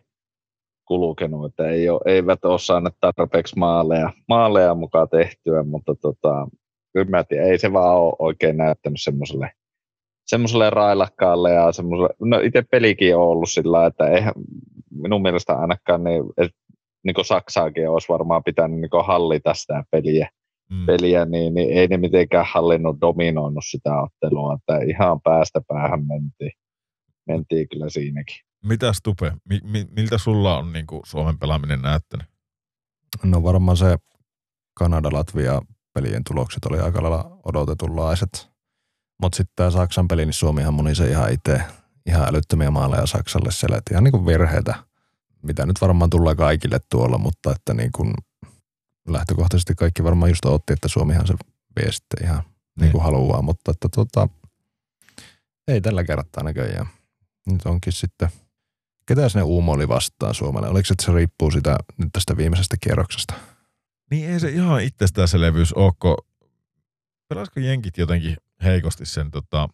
[0.84, 6.48] kulkenut, että ei ole, eivät ole saaneet tarpeeksi maaleja, maaleja mukaan tehtyä, mutta tota,
[6.92, 9.50] kyllä mä tiedän, ei se vaan ole oikein näyttänyt semmoiselle
[10.26, 14.32] semmoiselle railakkaalle ja semmoiselle, no itse pelikin on ollut sillä että eihän
[14.90, 16.50] minun mielestä ainakaan niin, et,
[17.04, 20.28] niin kuin Saksaakin olisi varmaan pitänyt niin kuin hallita sitä peliä,
[20.70, 20.86] Mm.
[20.86, 26.52] peliä niin, niin ei ne mitenkään hallinnut, dominoinut sitä ottelua, että ihan päästä päähän mentiin,
[27.26, 28.36] mentiin kyllä siinäkin.
[28.64, 32.26] Mitäs Tupe, mi, mi, miltä sulla on niin kuin Suomen pelaaminen näyttänyt?
[33.24, 33.96] No varmaan se
[34.80, 35.60] Kanada-Latvia
[35.94, 38.50] pelien tulokset oli aika lailla odotetunlaiset.
[39.22, 41.60] Mutta sitten tämä Saksan peli, niin Suomihan muni se ihan itse
[42.06, 43.76] ihan älyttömiä maaleja Saksalle siellä.
[43.76, 44.74] Et ihan niin kuin virheitä,
[45.42, 48.14] mitä nyt varmaan tulee kaikille tuolla, mutta että niin kuin
[49.08, 51.34] lähtökohtaisesti kaikki varmaan just otti, että Suomihan se
[51.76, 52.42] vie sitten ihan
[52.80, 54.28] niin kuin haluaa, mutta että tota,
[55.68, 56.86] ei tällä kertaa näköjään.
[57.46, 58.28] Nyt onkin sitten,
[59.06, 60.68] ketä sinne Uumo oli vastaan Suomelle?
[60.68, 63.34] Oliko se, että se riippuu sitä nyt tästä viimeisestä kierroksesta?
[64.10, 66.16] Niin ei se ihan itsestäänselvyys ole, kun
[67.28, 69.68] pelasiko jenkit jotenkin heikosti sen tota,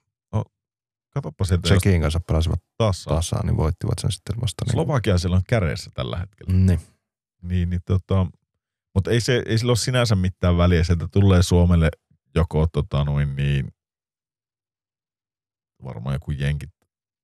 [1.17, 3.11] katoppa sieltä, jos Tsekin kanssa pelasivat tasa.
[3.11, 4.65] tasaan, niin voittivat sen sitten vasta.
[4.65, 6.53] Niin kuin- Slovakia siellä on käreessä tällä hetkellä.
[6.53, 6.81] Niin.
[7.43, 8.27] Niin, niin tota,
[8.95, 11.89] mutta ei, se, ei sillä ole sinänsä mitään väliä, se, että tulee Suomelle
[12.35, 13.69] joko tota, noin niin,
[15.85, 16.71] varmaan joku jenkit,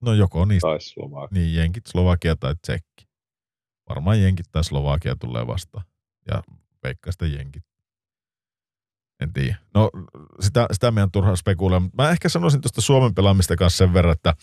[0.03, 1.39] no joko niistä, Tai Slovakia.
[1.39, 3.09] niin jenkit, Slovakia tai Tsekki.
[3.89, 5.85] Varmaan jenkit tai Slovakia tulee vastaan.
[6.31, 6.43] Ja
[6.85, 7.65] veikkaa sitä jenkit.
[9.23, 9.57] En tiedä.
[9.75, 9.91] No
[10.41, 13.95] sitä, sitä meidän on turha spekuloida, mutta mä ehkä sanoisin tuosta Suomen pelaamista kanssa sen
[13.95, 14.35] verran, että,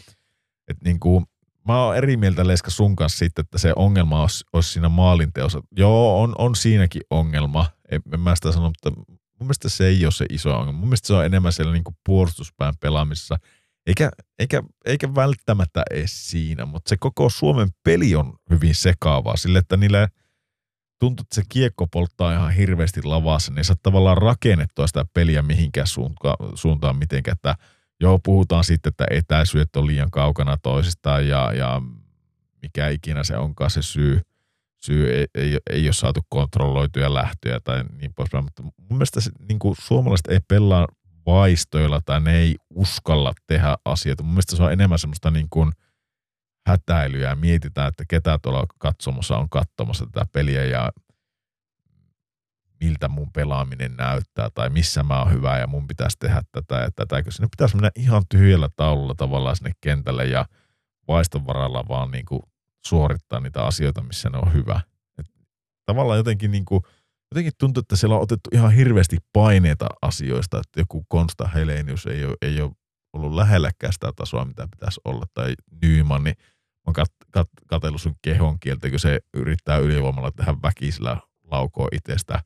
[0.67, 1.25] että niin kuin,
[1.67, 5.61] mä oon eri mieltä Leska sun kanssa siitä, että se ongelma olisi, olisi siinä maalinteossa.
[5.77, 7.65] Joo, on, on siinäkin ongelma.
[7.91, 9.07] En, en mä sitä sano, mutta mun
[9.39, 10.79] mielestä se ei ole se iso ongelma.
[10.79, 13.37] Mun mielestä se on enemmän siellä niin kuin puolustuspään pelaamisessa.
[13.87, 19.59] Eikä, eikä, eikä välttämättä edes siinä, mutta se koko Suomen peli on hyvin sekaavaa sille,
[19.59, 20.07] että niille
[20.99, 25.87] tuntuu, että se kiekko polttaa ihan hirveästi lavassa, niin sä tavallaan rakennettua sitä peliä mihinkään
[25.87, 27.55] suuntaan, suuntaan mitenkään, että
[27.99, 31.81] joo, puhutaan sitten, että etäisyydet on liian kaukana toisistaan ja, ja
[32.61, 34.21] mikä ikinä se onkaan se syy,
[34.79, 39.31] syy ei, ei, ei ole saatu kontrolloituja lähtöjä tai niin poispäin, mutta mun mielestä se,
[39.47, 40.87] niin kuin suomalaiset ei pelaa
[41.25, 44.23] vaistoilla tai ne ei uskalla tehdä asioita.
[44.23, 45.71] Mun mielestä se on enemmän semmoista niin kuin
[46.69, 50.91] hätäilyä ja mietitään, että ketä tuolla katsomassa on katsomassa tätä peliä ja
[52.79, 56.91] miltä mun pelaaminen näyttää tai missä mä oon hyvä ja mun pitäisi tehdä tätä ja
[56.91, 57.17] tätä.
[57.17, 60.45] Eikö sinne pitäisi mennä ihan tyhjällä taululla tavallaan sinne kentälle ja
[61.07, 62.41] vaiston varalla vaan niin kuin
[62.85, 64.81] suorittaa niitä asioita, missä ne on hyvä.
[65.17, 65.25] Et
[65.85, 66.81] tavallaan jotenkin, niin kuin,
[67.31, 72.25] jotenkin tuntuu, että siellä on otettu ihan hirveästi paineita asioista, että joku Konsta Helenius ei
[72.25, 72.71] ole, ei ole
[73.13, 76.35] ollut lähelläkään sitä tasoa, mitä pitäisi olla, tai Nyman, niin
[76.89, 82.43] oon kat, kat, katsellut sun kehon kieltä, kun se yrittää ylivoimalla tehdä väkisellä laukoa itsestä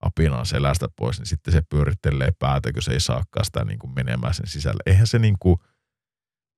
[0.00, 3.94] apinaan selästä pois, niin sitten se pyörittelee päätä, kun se ei saakaan sitä niin kuin
[3.94, 4.82] menemään sen sisälle.
[4.86, 5.56] Eihän se niin kuin,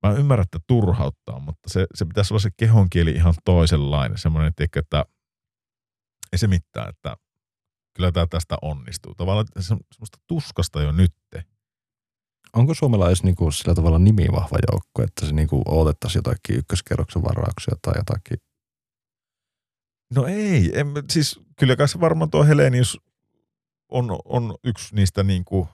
[0.07, 4.19] mä ymmärrän, että turhauttaa, mutta se, se pitäisi olla se kehon kieli ihan toisenlainen.
[4.19, 5.05] Semmoinen, tiedätkö, että
[6.33, 7.17] ei se mitään, että
[7.95, 9.15] kyllä tämä tästä onnistuu.
[9.15, 11.45] Tavallaan se on semmoista tuskasta jo nytte.
[12.53, 17.75] Onko Suomella edes niinku sillä tavalla nimivahva joukko, että se niinku odotettaisiin jotakin ykköskerroksen varauksia
[17.83, 18.39] tai jotakin?
[20.15, 23.01] No ei, en, siis kyllä kai se varmaan tuo Helenius
[23.89, 25.69] on, on yksi niistä niin kuin,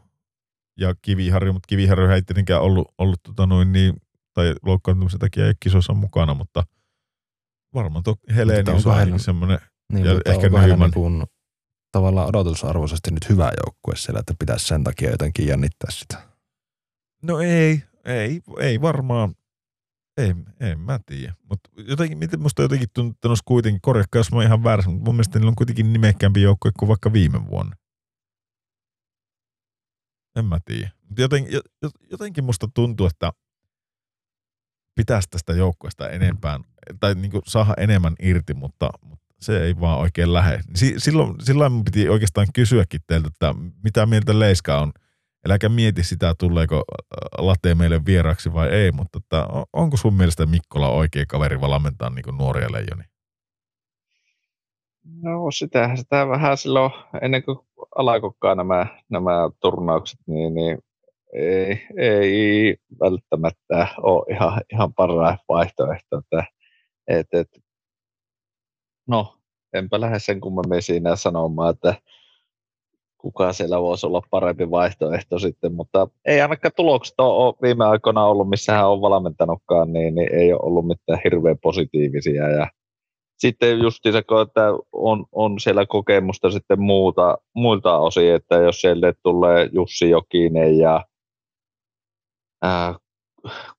[0.79, 3.97] ja Kiviharju, mutta Kiviharju ei tietenkään ollut, ollut tota noin niin,
[4.35, 6.65] tai loukkaantumisen takia ei ole kisoissa mukana, mutta
[7.75, 9.59] varmaan tuo Helenius on ainakin semmoinen,
[9.93, 10.81] Niin, Ja ehkä Nyman.
[10.81, 11.27] niinku
[11.93, 16.32] tavallaan odotusarvoisesti nyt hyvä joukkue siellä, että pitäisi sen takia jotenkin jännittää sitä?
[17.23, 19.35] No ei, ei, ei varmaan,
[20.17, 22.89] ei, en mä tiedä, mutta jotenkin, miten musta jotenkin
[23.25, 26.71] olisi kuitenkin, korjakka jos mä ihan väärässä, mutta mun mielestä niillä on kuitenkin nimekkäämpi joukkue
[26.79, 27.77] kuin vaikka viime vuonna.
[30.37, 30.91] En mä tiedä.
[31.19, 33.33] Joten, jo- jotenkin musta tuntuu, että
[34.95, 36.61] pitäisi tästä joukkueesta enempää,
[37.01, 40.61] tai niin kuin saada enemmän irti, mutta, mutta se ei vaan oikein lähde.
[40.75, 43.55] Si- Silloin, silloin piti oikeastaan kysyäkin teiltä, että
[43.85, 44.93] mitä mieltä Leiska on.
[45.45, 50.15] Eläkä mieti sitä, tuleeko äh, Late meille vieraaksi vai ei, mutta että on- onko sun
[50.15, 53.09] mielestä Mikkola oikea kaveri valmentaa niin nuoria leijonia?
[55.23, 56.93] No sitähän sitä vähän silloin,
[57.23, 57.59] ennen kuin
[57.97, 60.79] alkoikaan nämä, nämä turnaukset, niin, niin
[61.33, 66.19] ei, ei välttämättä ole ihan, ihan paras vaihtoehto.
[66.19, 66.45] Että,
[67.09, 67.49] et, et,
[69.09, 69.39] no,
[69.73, 71.95] enpä lähde sen kummemmin siinä sanomaan, että
[73.23, 78.49] kuka siellä voisi olla parempi vaihtoehto sitten, mutta ei ainakaan tulokset ole viime aikoina ollut,
[78.49, 82.49] missä hän on valmentanutkaan, niin, niin ei ole ollut mitään hirveän positiivisia.
[82.49, 82.67] Ja
[83.39, 84.63] sitten justiinsa, kun että
[84.93, 91.05] on, on siellä kokemusta sitten muuta, muilta osin, että jos siellä tulee Jussi Jokinen ja
[92.63, 92.95] ää,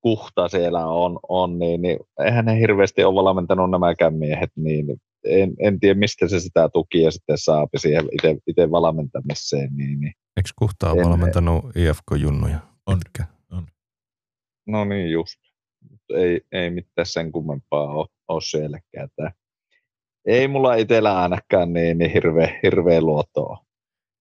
[0.02, 5.54] Kuhta siellä on, on niin, niin eihän ne hirveästi ole valmentanut nämäkään miehet, niin en,
[5.60, 8.06] en tiedä mistä se sitä tukia sitten saapi siihen
[8.48, 9.70] itse, valmentamiseen.
[9.76, 10.14] Niin, niin.
[10.38, 12.58] Eikö Kuhta ole En- valmentanut IFK-junnuja?
[12.86, 13.00] On.
[13.00, 13.34] pitkään?
[14.68, 15.40] No niin just.
[16.16, 19.10] ei, ei mitään sen kummempaa ole, ole sielläkään.
[19.16, 19.32] Tää.
[20.26, 23.66] Ei mulla itsellä ainakaan niin, niin hirveä, hirveä luottoa.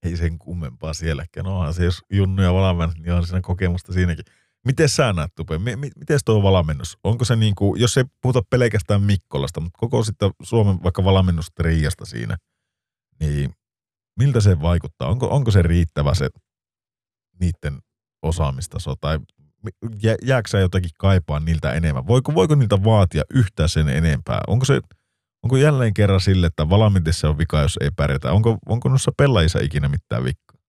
[0.07, 1.45] Ei sen kummempaa sielläkään.
[1.45, 4.25] No onhan se, jos Junnu ja valmennus, niin on siinä kokemusta siinäkin.
[4.67, 5.59] Miten sä näet, Tupe?
[5.77, 6.99] Miten tuo valmennus?
[7.05, 12.05] Onko se niin kuin, jos ei puhuta pelkästään Mikkolasta, mutta koko sitten Suomen vaikka valmennustriasta
[12.05, 12.37] siinä,
[13.21, 13.55] niin
[14.19, 15.09] miltä se vaikuttaa?
[15.09, 16.29] Onko, onko se riittävä se
[17.41, 17.79] niiden
[18.23, 19.19] osaamistaso tai
[20.23, 22.07] jääkö sä jotakin kaipaa niiltä enemmän?
[22.07, 24.41] Voiko, voiko niiltä vaatia yhtään sen enempää?
[24.47, 24.81] Onko se
[25.43, 28.33] onko jälleen kerran sille, että valmiintissa on vika, jos ei pärjätä?
[28.33, 30.61] Onko, onko noissa pelaajissa ikinä mitään vikkaa?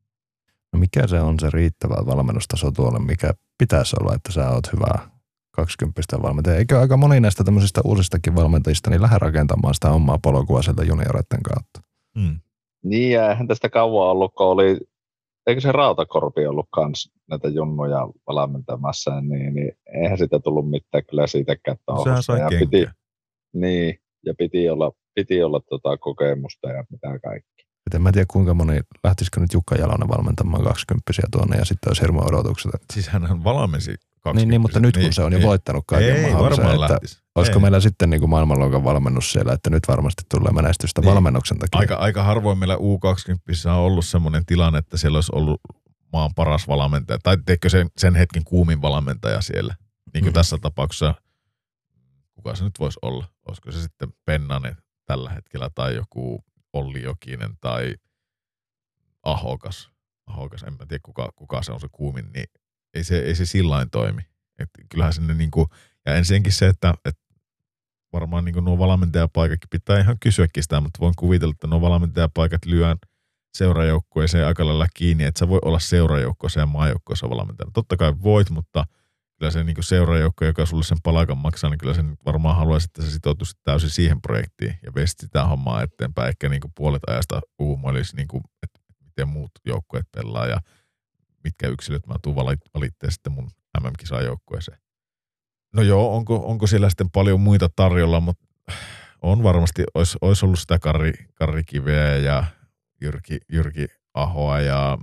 [0.74, 5.10] No mikä se on se riittävä valmennustaso tuolle, mikä pitäisi olla, että sä oot hyvä
[5.56, 6.58] 20 valmentaja.
[6.58, 11.44] Eikö aika moni näistä tämmöisistä uusistakin valmentajista niin lähde rakentamaan sitä omaa polkua sieltä junioreiden
[11.44, 11.82] kautta?
[12.20, 12.40] Hmm.
[12.84, 14.80] Niin, ja eihän tästä kauan ollut, kun oli,
[15.48, 21.28] eikö se Rautakorpi ollut kans näitä junnuja valmentamassa, niin, niin eihän sitä tullut mitään kyllä
[21.28, 22.86] siitäkään Sehän sai ja piti,
[23.54, 27.53] Niin, ja piti olla, piti olla tota kokemusta ja mitä kaikkea.
[27.94, 31.90] Et en mä tiedä kuinka moni, lähtisikö nyt Jukka Jalonen valmentamaan 20 tuonne ja sitten
[31.90, 32.72] olisi hirveä odotukset.
[32.94, 35.48] Siis hän valmensi 20 niin, niin, mutta nyt kun niin, se on jo niin.
[35.48, 37.24] voittanut kaiken ei, mahdollisen, että lähtis.
[37.36, 37.62] olisiko ei.
[37.62, 41.14] meillä sitten niin kuin maailmanluokan valmennus siellä, että nyt varmasti tulee menestystä niin.
[41.14, 41.80] valmennuksen takia.
[41.80, 45.62] Aika, aika harvoin meillä U20 on ollut semmoinen tilanne, että siellä olisi ollut
[46.14, 49.76] maan paras valmentaja, tai teikö sen, sen hetken kuumin valmentaja siellä.
[50.14, 50.34] Niin kuin mm.
[50.34, 51.16] tässä tapauksessa,
[52.34, 53.26] kuka se nyt voisi olla?
[53.48, 56.44] Olisiko se sitten Pennanen tällä hetkellä tai joku
[56.74, 57.96] Olli Jokinen tai
[59.24, 59.92] Ahokas.
[60.28, 62.46] Ahokas, en mä tiedä kuka, kuka se on se kuumin, niin
[62.94, 64.22] ei se, ei se sillain toimi.
[64.60, 65.68] Et kyllähän sinne niinku,
[66.06, 67.24] ja ensinnäkin se, että, että
[68.14, 72.98] varmaan niinku nuo valmentajapaikatkin pitää ihan kysyäkin sitä, mutta voin kuvitella, että nuo valmentajapaikat lyön
[73.58, 77.72] seurajoukkueeseen aika lailla kiinni, että sä voi olla seurajoukkueessa ja maajoukkueessa valmentajana.
[77.74, 78.86] Totta kai voit, mutta
[79.44, 83.02] kyllä se niin seurajoukko, joka sulle sen palkan maksaa, niin kyllä sen varmaan haluaisi, että
[83.02, 86.30] se sitoutuisi täysin siihen projektiin ja veisi sitä hommaa eteenpäin.
[86.30, 90.60] Ehkä niin puolet ajasta uumoilisi, niin kuin, että miten muut joukkueet pelaa ja
[91.44, 93.50] mitkä yksilöt mä tuun valitteen sitten mun
[93.82, 94.78] MM-kisajoukkueeseen.
[95.74, 98.46] No joo, onko, onko siellä sitten paljon muita tarjolla, mutta
[99.22, 102.44] on varmasti, olisi, olisi ollut sitä Karri, Karri Kiveä ja
[103.02, 104.98] Jyrki, Jyrki Ahoa ja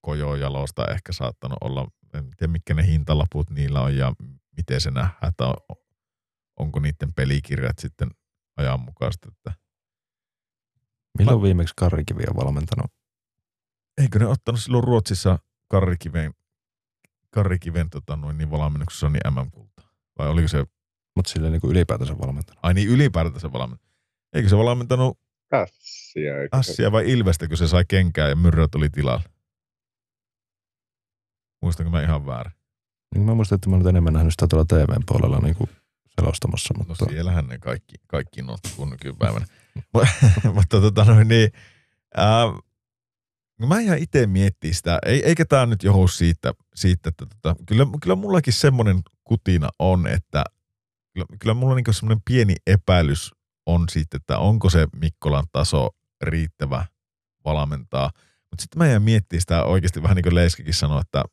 [0.00, 1.88] Kojo Jalosta ehkä saattanut olla
[2.18, 4.14] en tiedä mitkä ne hintalaput niillä on ja
[4.56, 5.56] miten se nähdään, että on,
[6.58, 8.10] onko niiden pelikirjat sitten
[8.56, 9.28] ajanmukaista.
[9.28, 9.52] Että
[11.18, 11.42] Milloin Mä...
[11.42, 12.92] viimeksi Karrikivi on valmentanut?
[13.98, 15.38] Eikö ne ottanut silloin Ruotsissa
[15.68, 16.34] Karrikiven,
[17.30, 19.82] Karrikiven tota noin, niin valmennuksessa niin MM-kulta?
[20.18, 20.64] Vai oliko se...
[21.16, 22.60] Mutta sille niin ylipäätänsä valmentanut.
[22.62, 23.92] Ai niin, ylipäätänsä valmentanut.
[24.32, 25.18] Eikö se valmentanut
[25.52, 26.32] Assia.
[26.52, 29.24] Assia vai Ilvestä, kun se sai kenkää ja Myrrö tuli tilalle?
[31.66, 32.52] Muistanko mä ihan väärin?
[33.14, 35.70] Niin mä muistan, että mä olen enemmän nähnyt sitä tuolla TVn puolella niin kuin
[36.20, 36.74] selostamassa.
[36.74, 37.04] No mutta...
[37.04, 38.40] No siellähän ne kaikki, kaikki
[38.76, 39.46] kuin nykypäivänä.
[40.54, 41.50] mutta tota noin niin,
[42.16, 42.44] ää,
[43.60, 47.56] no mä ihan itse miettiä sitä, Ei, eikä tämä nyt johdu siitä, siitä että tota,
[47.66, 50.44] kyllä, kyllä mullakin semmoinen kutina on, että
[51.14, 53.30] kyllä, kyllä mulla niin semmoinen pieni epäilys
[53.66, 55.90] on siitä, että onko se Mikkolan taso
[56.22, 56.84] riittävä
[57.44, 58.10] valmentaa.
[58.50, 61.24] Mutta sitten mä jään miettiä sitä oikeasti vähän niin kuin Leiskikin sanoi, että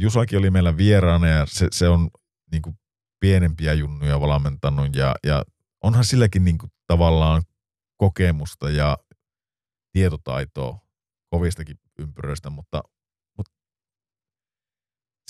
[0.00, 2.10] Jusaki oli meillä vieraana ja se, se on
[2.52, 2.78] niin kuin
[3.20, 5.44] pienempiä junnuja valmentanut ja, ja
[5.84, 7.42] onhan silläkin niin kuin tavallaan
[7.96, 8.98] kokemusta ja
[9.92, 10.78] tietotaitoa
[11.30, 12.82] kovistakin ympyröistä, mutta,
[13.36, 13.52] mutta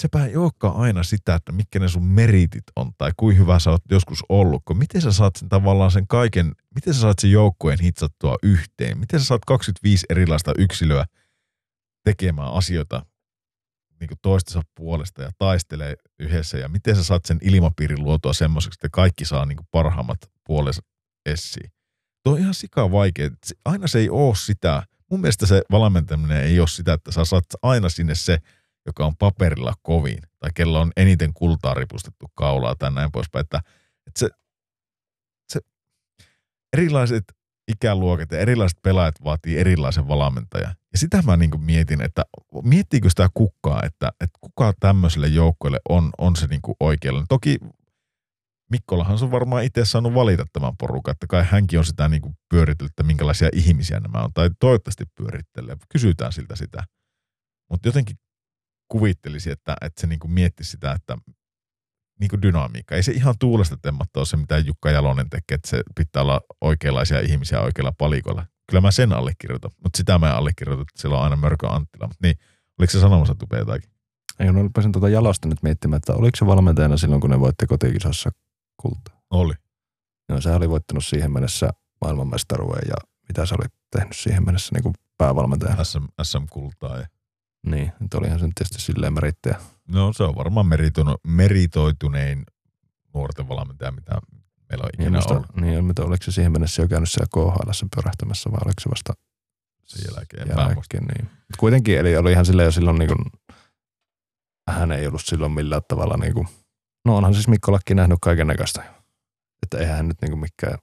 [0.01, 3.71] sepä ei olekaan aina sitä, että mitkä ne sun meritit on tai kuin hyvä sä
[3.71, 7.31] oot joskus ollut, kun miten sä saat sen tavallaan sen kaiken, miten sä saat sen
[7.31, 11.05] joukkueen hitsattua yhteen, miten sä saat 25 erilaista yksilöä
[12.05, 13.07] tekemään asioita
[14.01, 18.89] niin toistensa puolesta ja taistelee yhdessä ja miten sä saat sen ilmapiirin luotua semmoiseksi, että
[18.93, 20.83] kaikki saa niin kuin parhaimmat puolensa
[21.27, 21.71] esiin.
[22.25, 23.31] Tuo on ihan sika vaikea.
[23.65, 24.83] Aina se ei ole sitä.
[25.11, 28.39] Mun mielestä se valmentaminen ei ole sitä, että sä saat aina sinne se,
[28.87, 33.41] joka on paperilla kovin tai kello on eniten kultaa ripustettu kaulaa tai näin poispäin.
[33.41, 33.63] Että,
[34.07, 34.29] että se,
[35.53, 35.61] se
[36.73, 37.25] erilaiset
[37.69, 40.75] ikäluokat ja erilaiset pelaajat vaatii erilaisen valmentajan.
[40.93, 42.25] Ja sitä mä niin mietin, että
[42.63, 47.25] miettiikö sitä kukkaa, että, että kuka tämmöiselle joukkueelle on, on se niin oikealla.
[47.29, 47.59] Toki
[48.71, 52.91] Mikkolahan on varmaan itse saanut valita tämän porukan, että kai hänkin on sitä niin pyöritellyt,
[52.91, 55.77] että minkälaisia ihmisiä nämä on, tai toivottavasti pyörittelee.
[55.93, 56.85] Kysytään siltä sitä.
[57.71, 58.17] Mutta jotenkin
[58.89, 61.19] kuvittelisi, että, että se niin miettisi sitä, että
[62.21, 62.95] niin kuin dynamiikka.
[62.95, 66.41] Ei se ihan tuulesta temmatta ole se, mitä Jukka Jalonen tekee, että se pitää olla
[66.61, 68.47] oikeanlaisia ihmisiä oikealla palikolla.
[68.71, 72.07] Kyllä mä sen allekirjoitan, mutta sitä mä en allekirjoita, että siellä on aina Mörkö Anttila.
[72.07, 72.39] Mutta niin,
[72.79, 73.91] oliko se sanomassa tupea jotakin?
[74.41, 77.67] Ei, no rupesin tuota jalosta nyt miettimään, että oliko se valmentajana silloin, kun ne voitti
[77.67, 78.31] kotikisassa
[78.77, 79.21] kultaa.
[79.31, 79.55] Oli.
[80.29, 81.71] Joo, se oli voittanut siihen mennessä
[82.01, 82.95] maailmanmestaruuden ja
[83.29, 85.85] mitä se oli tehnyt siihen mennessä niin kuin päävalmentajana.
[85.85, 86.99] SM, SM-kultaa.
[86.99, 87.07] Ja...
[87.67, 89.61] Niin, että olihan se nyt tietysti silleen merittäjä.
[89.89, 90.67] No se on varmaan
[91.27, 92.43] meritoitunein
[93.15, 94.21] nuorten valmentaja, mitä
[94.71, 97.29] meillä on Niin, ikinä musta, ollut niin, mutta oliko se siihen mennessä jo käynyt siellä
[97.35, 99.13] KHL pyörähtämässä vai oliko se vasta
[99.85, 100.49] sen jälkeen.
[100.49, 101.05] Jälkeen?
[101.05, 101.25] Niin.
[101.25, 103.19] Mut kuitenkin, eli oli ihan silleen jo silloin niin kuin,
[104.71, 106.49] hän ei ollut silloin millään tavalla niin kuin,
[107.05, 108.95] no onhan siis Mikko Lakki nähnyt kaiken näköistä.
[109.63, 110.79] Että eihän hän nyt niin kuin mikään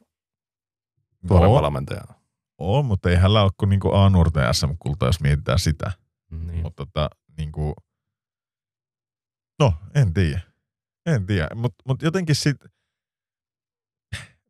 [1.27, 2.01] tuore No, valmentaja.
[2.07, 2.15] ole.
[2.57, 5.91] on, mutta ei hänellä ole kuin niinku A-nuorten SM-kulta, jos mietitään sitä.
[6.31, 6.61] Niin.
[6.61, 7.73] Mutta tota, niinku,
[9.59, 10.41] no, en tiedä.
[11.05, 12.57] En tiedä, mutta mut jotenkin sit,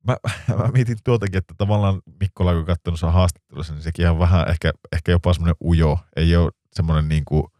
[0.07, 0.17] mä,
[0.57, 4.71] mä mietin tuotakin, että tavallaan Mikkola, kun katsonut sen haastattelussa, niin sekin on vähän ehkä,
[4.93, 5.99] ehkä jopa semmoinen ujo.
[6.15, 7.51] Ei ole semmoinen niinku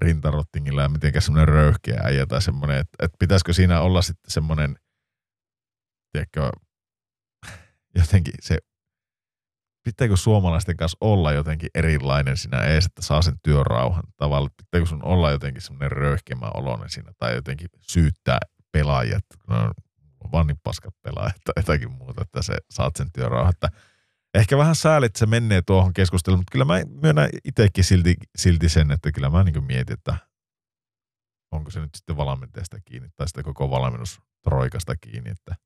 [0.00, 4.76] rintarottingilla ja mitenkään semmoinen röyhkeä äijä tai semmoinen, että, että pitäisikö siinä olla sitten semmoinen,
[6.12, 6.50] tiedätkö,
[7.98, 8.58] jotenkin se
[9.84, 14.48] pitääkö suomalaisten kanssa olla jotenkin erilainen siinä ees, että saa sen työrauhan tavalla?
[14.56, 18.38] Pitääkö sun olla jotenkin semmoinen röyhkemä oloinen siinä tai jotenkin syyttää
[18.72, 19.72] pelaajia, että no, on
[20.34, 23.50] vaan niin paskat pelaajat tai jotakin muuta, että sä saat sen työrauhan.
[23.50, 23.70] Että
[24.34, 28.68] ehkä vähän sääli, että se menee tuohon keskusteluun, mutta kyllä mä myönnän itsekin silti, silti
[28.68, 30.16] sen, että kyllä mä niin mietin, että
[31.52, 35.56] onko se nyt sitten valmentajasta kiinni tai sitä koko valmennustroikasta kiinni, että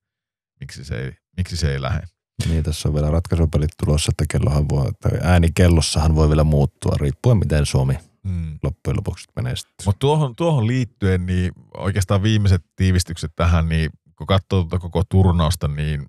[0.60, 2.06] miksi se ei, miksi se ei lähde.
[2.48, 6.96] Niin, tässä on vielä ratkaisupelit tulossa, että kellohan voi, että ääni kellossahan voi vielä muuttua,
[7.00, 8.58] riippuen miten Suomi Mm.
[8.62, 9.84] loppujen lopuksi menee sitten.
[9.84, 15.68] Mutta tuohon, tuohon liittyen, niin oikeastaan viimeiset tiivistykset tähän, niin kun katsoo tuota koko turnausta,
[15.68, 16.06] niin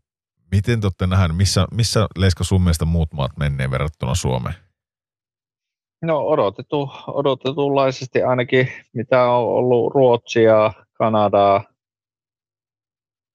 [0.51, 4.55] miten te olette nähneet, missä, missä Leiska sun mielestä muut maat menee verrattuna Suomeen?
[6.01, 11.63] No odotetu, odotetunlaisesti ainakin, mitä on ollut Ruotsia, Kanadaa,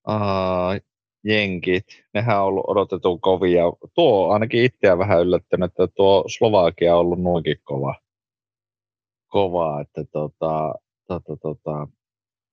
[0.09, 0.79] ää,
[1.25, 1.85] Jenkit,
[2.15, 3.65] nehän on ollut odotetun kovia.
[3.95, 7.95] Tuo ainakin itseä vähän yllättänyt, että tuo Slovakia on ollut noinkin kova.
[9.29, 10.75] Kova, että tota,
[11.09, 11.89] tota, tota,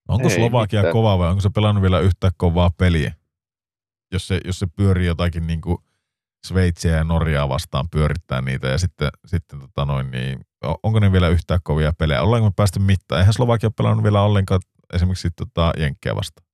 [0.07, 0.93] Onko Ei Slovakia mitään.
[0.93, 3.13] kova vai onko se pelannut vielä yhtä kovaa peliä?
[4.13, 5.77] Jos se, jos se pyörii jotakin niin kuin
[6.47, 10.39] Sveitsiä ja Norjaa vastaan pyörittää niitä ja sitten, sitten tota noin, niin
[10.83, 12.21] onko ne vielä yhtään kovia pelejä?
[12.21, 13.19] Ollaanko me päästy mittaan?
[13.19, 14.59] Eihän Slovakia ole pelannut vielä ollenkaan
[14.93, 16.47] esimerkiksi tota Jenkkiä vastaan.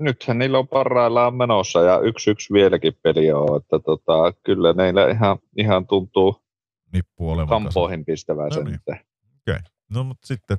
[0.00, 5.10] nythän niillä on parhaillaan menossa ja yksi yksi vieläkin peli on, että tota, kyllä neillä
[5.10, 6.44] ihan, ihan tuntuu
[6.92, 8.80] Nippu kampoihin pistävää No niin.
[9.46, 9.62] nyt.
[9.90, 10.56] No mutta sitten,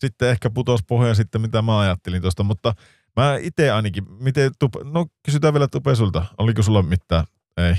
[0.00, 2.74] sitten ehkä putos pohja sitten, mitä mä ajattelin tuosta, mutta
[3.16, 7.24] mä itse ainakin, miten tupe, no kysytään vielä Tupe sulta, oliko sulla mitään?
[7.56, 7.74] Ei.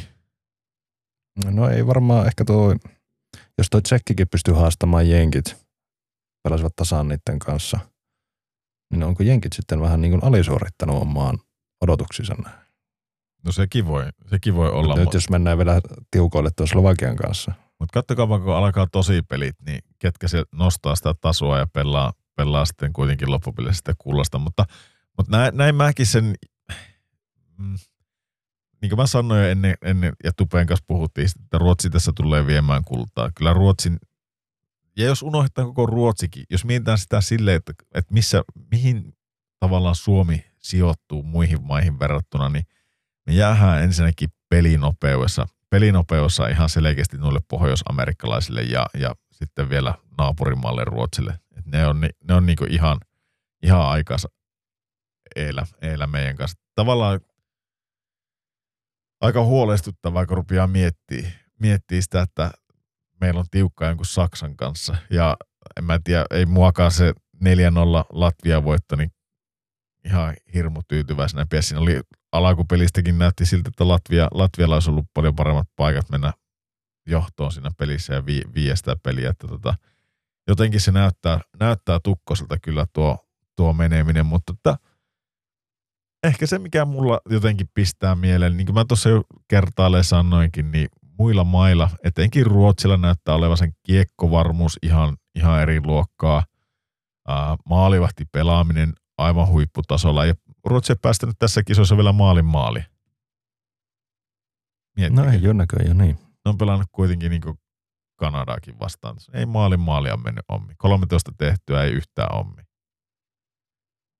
[1.45, 2.75] No ei varmaan ehkä tuo,
[3.57, 5.57] jos toi Tsekkikin pystyy haastamaan jenkit,
[6.43, 7.79] pelasivat tasaan niiden kanssa,
[8.91, 11.39] niin onko jenkit sitten vähän niin kuin alisuorittanut omaan
[11.81, 12.35] odotuksensa?
[13.45, 15.81] No sekin voi, sekin voi olla, Nyt jos mennään vielä
[16.11, 17.51] tiukoille tuon Slovakian kanssa.
[17.81, 22.13] Mut kattokaa vaan, kun alkaa tosi pelit, niin ketkä se nostaa sitä tasoa ja pelaa,
[22.35, 24.65] pelaa sitten kuitenkin loppupelissä sitä kullasta, mutta,
[25.17, 26.35] mutta näin, näin mäkin sen,
[27.57, 27.77] mm,
[28.81, 32.47] niin kuin mä sanoin jo ennen, ennen ja Tupeen kanssa puhuttiin, että Ruotsi tässä tulee
[32.47, 33.31] viemään kultaa.
[33.35, 33.97] Kyllä Ruotsin,
[34.97, 39.15] ja jos unohdetaan koko Ruotsikin, jos mietitään sitä silleen, että, että missä, mihin
[39.59, 42.65] tavallaan Suomi sijoittuu muihin maihin verrattuna, niin
[43.25, 51.39] me jäähän ensinnäkin pelinopeudessa, pelinopeudessa ihan selkeästi noille pohjoisamerikkalaisille ja, ja sitten vielä naapurimaalle Ruotsille.
[51.57, 52.97] Et ne on, ne on niinku ihan,
[53.63, 54.29] ihan aikansa
[55.35, 56.59] eellä, eellä meidän kanssa.
[56.75, 57.19] Tavallaan
[59.21, 62.51] aika huolestuttavaa, kun rupeaa miettiä, miettiä sitä, että
[63.21, 64.95] meillä on tiukka jonkun Saksan kanssa.
[65.09, 65.37] Ja
[65.77, 67.15] en mä tiedä, ei muakaan se 4-0
[68.09, 69.11] Latvia voitto, niin
[70.05, 71.45] ihan hirmu tyytyväisenä.
[71.59, 76.33] Siinä oli alakupelistäkin näytti siltä, että Latvia, Latvialla olisi ollut paljon paremmat paikat mennä
[77.07, 79.29] johtoon siinä pelissä ja vi, viestää peliä.
[79.29, 79.73] Että tota,
[80.47, 83.17] jotenkin se näyttää, näyttää tukkoselta kyllä tuo,
[83.55, 84.77] tuo meneminen, mutta että
[86.23, 90.87] ehkä se, mikä mulla jotenkin pistää mieleen, niin kuin mä tuossa jo kertaalleen sanoinkin, niin
[91.17, 96.43] muilla mailla, etenkin Ruotsilla näyttää olevan sen kiekkovarmuus ihan, ihan eri luokkaa.
[97.65, 100.25] Maalivahti pelaaminen aivan huipputasolla.
[100.25, 100.33] Ja
[100.65, 102.79] Ruotsi ei päästänyt tässä kisossa vielä maalin maali.
[105.09, 106.15] No ei ole näköjään niin.
[106.15, 107.41] Ne on pelannut kuitenkin niin
[108.15, 109.15] Kanadaakin vastaan.
[109.33, 110.73] Ei maalin maalia mennyt ommi.
[110.77, 112.61] 13 tehtyä ei yhtään ommi.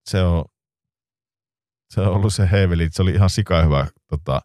[0.10, 0.46] Se on,
[1.90, 2.88] se on ollut se heiveli.
[2.92, 4.42] Se oli ihan sika hyvä tota,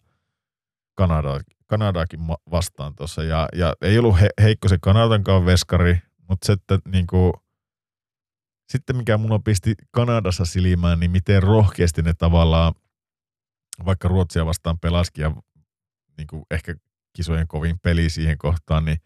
[0.97, 2.21] Kanada, Kanadaakin
[2.51, 3.23] vastaan tuossa.
[3.23, 5.99] Ja, ja, ei ollut he, heikko se Kanadankaan veskari,
[6.29, 7.33] mutta sitten niin kuin,
[8.69, 12.75] sitten mikä mulla pisti Kanadassa silmään, niin miten rohkeasti ne tavallaan,
[13.85, 15.35] vaikka Ruotsia vastaan pelasikin ja
[16.19, 16.75] niin kuin ehkä
[17.17, 18.99] kisojen kovin peli siihen kohtaan, niin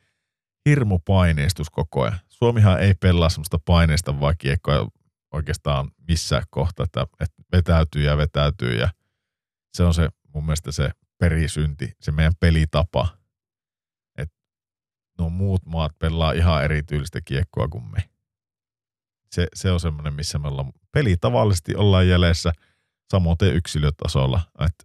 [0.69, 2.19] hirmu paineistus koko ajan.
[2.29, 4.89] Suomihan ei pelaa semmoista paineista vaan kiekkoa
[5.33, 8.89] oikeastaan missään kohtaa, että, että vetäytyy ja vetäytyy ja
[9.73, 13.19] se on se mun mielestä se perisynti, se meidän pelitapa.
[14.19, 14.37] Että
[15.19, 18.10] nuo muut maat pelaa ihan erityylistä kiekkoa kuin me.
[19.31, 22.53] Se, se on semmoinen, missä me ollaan peli tavallisesti ollaan jäljessä,
[23.13, 24.41] samoin yksilötasolla.
[24.61, 24.85] Että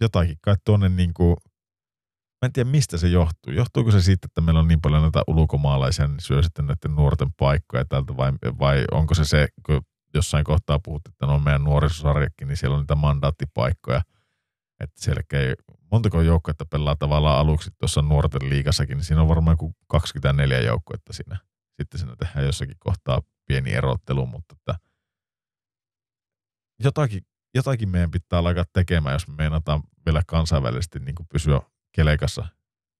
[0.00, 1.36] jotakin kai tuonne niin kuin,
[2.42, 3.52] mä en tiedä mistä se johtuu.
[3.52, 7.32] Johtuuko se siitä, että meillä on niin paljon näitä ulkomaalaisia, niin syö sitten näiden nuorten
[7.32, 9.82] paikkoja täältä vai, vai onko se se, kun
[10.14, 14.02] jossain kohtaa puhuttiin, että no meidän nuorisosarjakin, niin siellä on niitä mandaattipaikkoja.
[14.80, 15.54] Että siellä ei,
[15.90, 21.12] montako joukkuetta pelaa tavallaan aluksi tuossa nuorten liigassakin, niin siinä on varmaan kuin 24 joukkuetta
[21.12, 21.38] siinä.
[21.76, 24.74] Sitten siinä tehdään jossakin kohtaa pieni erottelu, mutta että
[26.82, 27.22] jotakin,
[27.54, 31.60] jotakin meidän pitää alkaa tekemään, jos me meinataan vielä kansainvälisesti niin kuin pysyä
[31.92, 32.46] kelekassa,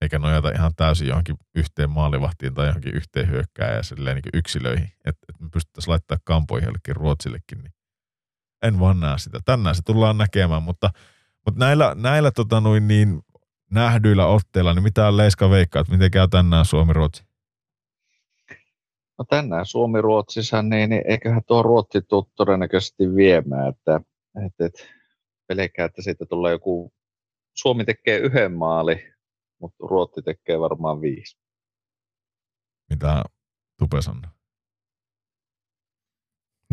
[0.01, 5.25] eikä nojata ihan täysin johonkin yhteen maalivahtiin tai johonkin yhteen hyökkääjään silleen niin yksilöihin, että,
[5.29, 7.73] että me pystyttäisiin laittaa kampoihin jollekin Ruotsillekin, niin
[8.63, 9.39] en vaan näe sitä.
[9.45, 10.89] Tänään se tullaan näkemään, mutta,
[11.45, 13.21] mutta näillä, näillä tota noin niin
[13.71, 17.23] nähdyillä otteilla, niin mitä Leiska veikkaa, että miten käy tänään Suomi-Ruotsi?
[19.17, 24.01] No tänään Suomi-Ruotsissa, niin, niin eiköhän tuo Ruotsi tule todennäköisesti viemään, että,
[24.45, 24.83] että, että
[25.47, 26.93] pelkää, että siitä tulee joku
[27.53, 29.13] Suomi tekee yhden maali,
[29.61, 31.37] mutta Ruotti tekee varmaan viisi.
[32.89, 33.23] Mitä
[33.79, 34.31] Tupe sanoo?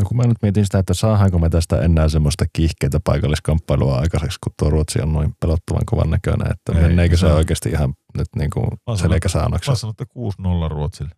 [0.01, 4.39] No kun mä nyt mietin sitä, että saadaanko me tästä enää semmoista kiihkeitä paikalliskamppailua aikaiseksi,
[4.45, 8.29] kun tuo Ruotsi on noin pelottavan kovan näköinen, että Ei, menneekö se, oikeasti ihan nyt
[8.37, 9.71] niin kuin selkäsaannoksi?
[9.71, 10.15] Mä sanon, että
[10.69, 11.11] 6-0 Ruotsille.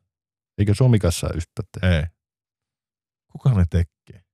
[0.58, 1.96] Eikö Suomi kanssa yhtä tee?
[1.96, 2.04] Ei.
[3.32, 4.24] Kuka ne tekee?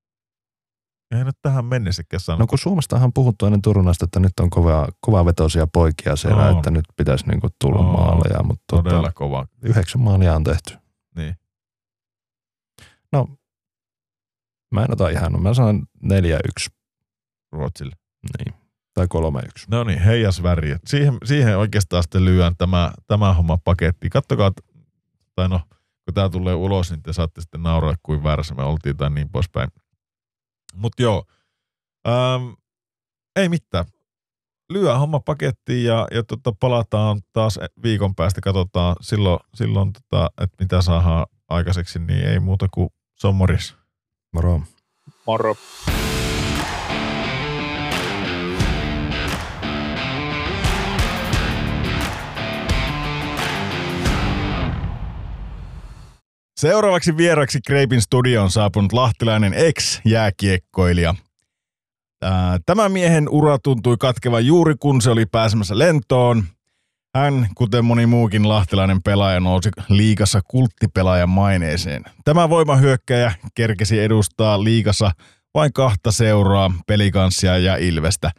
[1.11, 2.39] Ei nyt tähän mennessäkään sano.
[2.39, 6.49] No kun Suomestahan on puhuttu ennen Turunasta, että nyt on kova, kova vetoisia poikia siellä,
[6.49, 6.57] on.
[6.57, 7.85] että nyt pitäisi niinku tulla on.
[7.85, 8.43] maaleja.
[8.43, 9.47] Mutta Todella tota, kova.
[9.63, 10.77] Yhdeksän maalia on tehty.
[11.17, 11.35] Niin.
[13.13, 13.29] No,
[14.75, 16.71] mä en ota ihan, no mä sanon neljä yksi
[17.53, 17.97] Ruotsille.
[18.39, 18.55] Niin.
[18.95, 19.67] Tai kolme yksi.
[19.71, 20.79] No niin, heijas väriä.
[20.87, 24.11] Siihen, siihen oikeastaan sitten lyön tämä, tämä homma paketti.
[24.11, 24.53] Kattokaa,
[25.35, 25.61] tai no,
[26.11, 29.31] kun tämä tulee ulos, niin te saatte sitten nauraa, kuin väärässä me oltiin tai niin
[29.31, 29.69] poispäin.
[30.75, 31.25] Mutta joo,
[32.09, 32.49] ähm,
[33.37, 33.85] ei mitään.
[34.73, 38.41] Lyö homma pakettiin ja, ja tota, palataan taas viikon päästä.
[38.41, 43.77] Katsotaan silloin, silloin tota, että mitä saadaan aikaiseksi, niin ei muuta kuin sommoris.
[44.33, 44.63] Moro.
[45.27, 45.57] Moro.
[56.61, 61.15] Seuraavaksi vieraksi Kreipin studioon saapunut lahtilainen ex-jääkiekkoilija.
[62.67, 66.45] Tämän miehen ura tuntui katkevan juuri kun se oli pääsemässä lentoon.
[67.15, 72.05] Hän, kuten moni muukin lahtilainen pelaaja, nousi liikassa kulttipelaajan maineeseen.
[72.25, 75.11] Tämä voimahyökkäjä kerkesi edustaa liikassa
[75.55, 78.31] vain kahta seuraa, pelikanssia ja Ilvestä.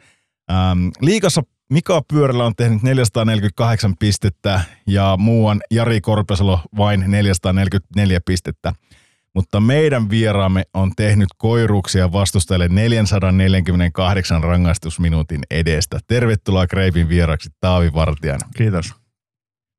[0.50, 1.42] Ähm, liikassa
[1.72, 8.72] Mika Pyörällä on tehnyt 448 pistettä ja muuan Jari Korpesalo vain 444 pistettä.
[9.34, 15.98] Mutta meidän vieraamme on tehnyt koiruksia vastustajille 448 rangaistusminuutin edestä.
[16.08, 18.48] Tervetuloa Kreipin vieraksi Taavi Vartijainen.
[18.56, 18.94] Kiitos.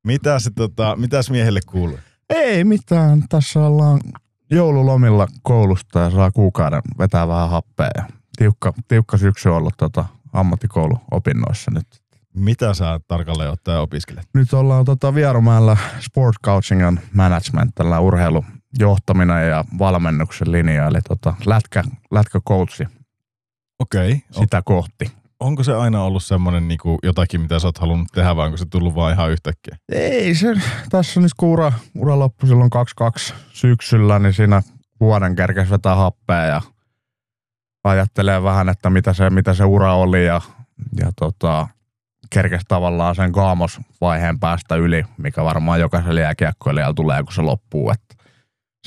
[0.08, 2.00] Mitäs, tota, mitäs miehelle kuuluu?
[2.30, 3.24] Ei mitään.
[3.30, 4.00] Tässä ollaan
[4.52, 8.08] joululomilla koulusta ja saa kuukauden vetää vähän happea.
[8.38, 11.88] Tiukka, tiukka syksy ollut tota, ammattikouluopinnoissa nyt.
[12.36, 14.28] Mitä sä tarkalleen ottaa opiskelet?
[14.34, 21.34] Nyt ollaan tota Vierumäellä Sport Coaching and Management, tällä urheilujohtaminen ja valmennuksen linja, eli tota,
[21.46, 22.84] lätkä, lätkäcoachi.
[23.80, 24.12] Okei.
[24.12, 24.22] Okay.
[24.32, 25.12] Sitä on, kohti.
[25.40, 28.66] Onko se aina ollut semmoinen niin jotakin, mitä sä oot halunnut tehdä, vai onko se
[28.66, 29.78] tullut vaan ihan yhtäkkiä?
[29.92, 30.54] Ei se,
[30.90, 34.62] tässä on nyt kun ura, ura loppu silloin 22 syksyllä, niin siinä
[35.00, 36.62] vuoden kerkes vetää happea ja
[37.84, 40.42] ajattelee vähän, että mitä se, mitä se ura oli ja,
[41.00, 41.68] ja tota,
[42.30, 47.92] kerkesi tavallaan sen kaamosvaiheen päästä yli, mikä varmaan jokaiselle jääkiekkoilijalla tulee, kun se loppuu.
[47.92, 48.16] Että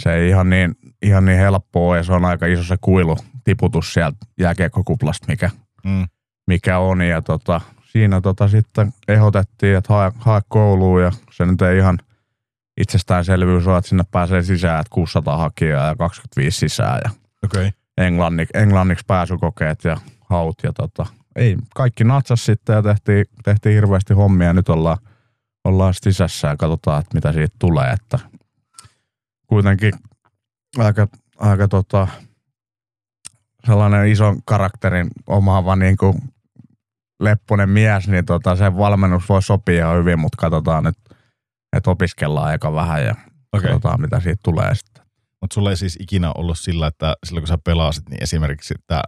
[0.01, 3.94] se ei ihan niin, ihan niin helppoa ja se on aika iso se kuilu tiputus
[3.94, 5.51] sieltä jääkiekkokuplasta, mikä,
[5.85, 6.06] mm.
[6.47, 7.02] mikä on.
[7.02, 11.98] Ja tota, siinä tota sitten ehdotettiin, että hae, hae kouluun ja se nyt ei ihan
[12.81, 17.01] itsestäänselvyys ole, että sinne pääsee sisään, että 600 hakijaa ja 25 sisään.
[17.05, 17.10] Ja
[17.44, 19.97] okay englannik, englanniksi pääsykokeet ja
[20.31, 20.59] haut.
[20.62, 21.06] Ja tota,
[21.36, 24.52] ei, kaikki natsas sitten ja tehtiin, tehtiin hirveästi hommia.
[24.52, 24.98] Nyt ollaan,
[25.64, 27.90] ollaan sisässä ja katsotaan, että mitä siitä tulee.
[27.93, 28.18] Että
[29.47, 29.93] kuitenkin
[30.78, 31.09] aika
[31.39, 32.09] aika tota,
[33.66, 36.18] sellainen ison karakterin omaava niin kuin
[37.20, 40.98] lepponen mies, niin tota, se valmennus voi sopia ihan hyvin, mutta katsotaan nyt,
[41.77, 43.14] että opiskellaan aika vähän ja
[43.52, 43.62] okay.
[43.62, 45.05] Katsotaan mitä siitä tulee sitten.
[45.47, 48.94] Mutta sulla ei siis ikinä ollut sillä, että silloin kun sä pelasit, niin esimerkiksi, että
[48.94, 49.02] äh,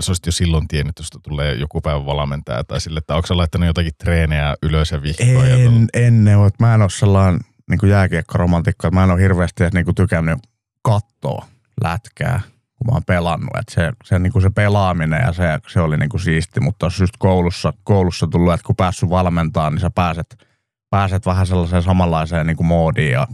[0.00, 3.36] sä olisit jo silloin tiennyt, jos tulee joku päivä valmentaja tai sille, että onko sä
[3.36, 5.48] laittanut jotakin treenejä ylös ja vihkoja?
[5.48, 7.40] ja En, ennen, että mä en ole sellainen
[7.70, 10.38] niin jääkiekkoromantikko, että mä en ole hirveästi edes niin kuin tykännyt
[10.82, 11.46] katsoa
[11.84, 12.40] lätkää,
[12.74, 13.56] kun mä oon pelannut.
[13.60, 16.86] Et se, se, niin kuin se pelaaminen ja se, se oli niin kuin siisti, mutta
[16.86, 20.46] jos just koulussa, koulussa tullut, että kun päässyt valmentamaan, niin sä pääset,
[20.90, 23.26] pääset vähän sellaiseen samanlaiseen niin kuin moodiin ja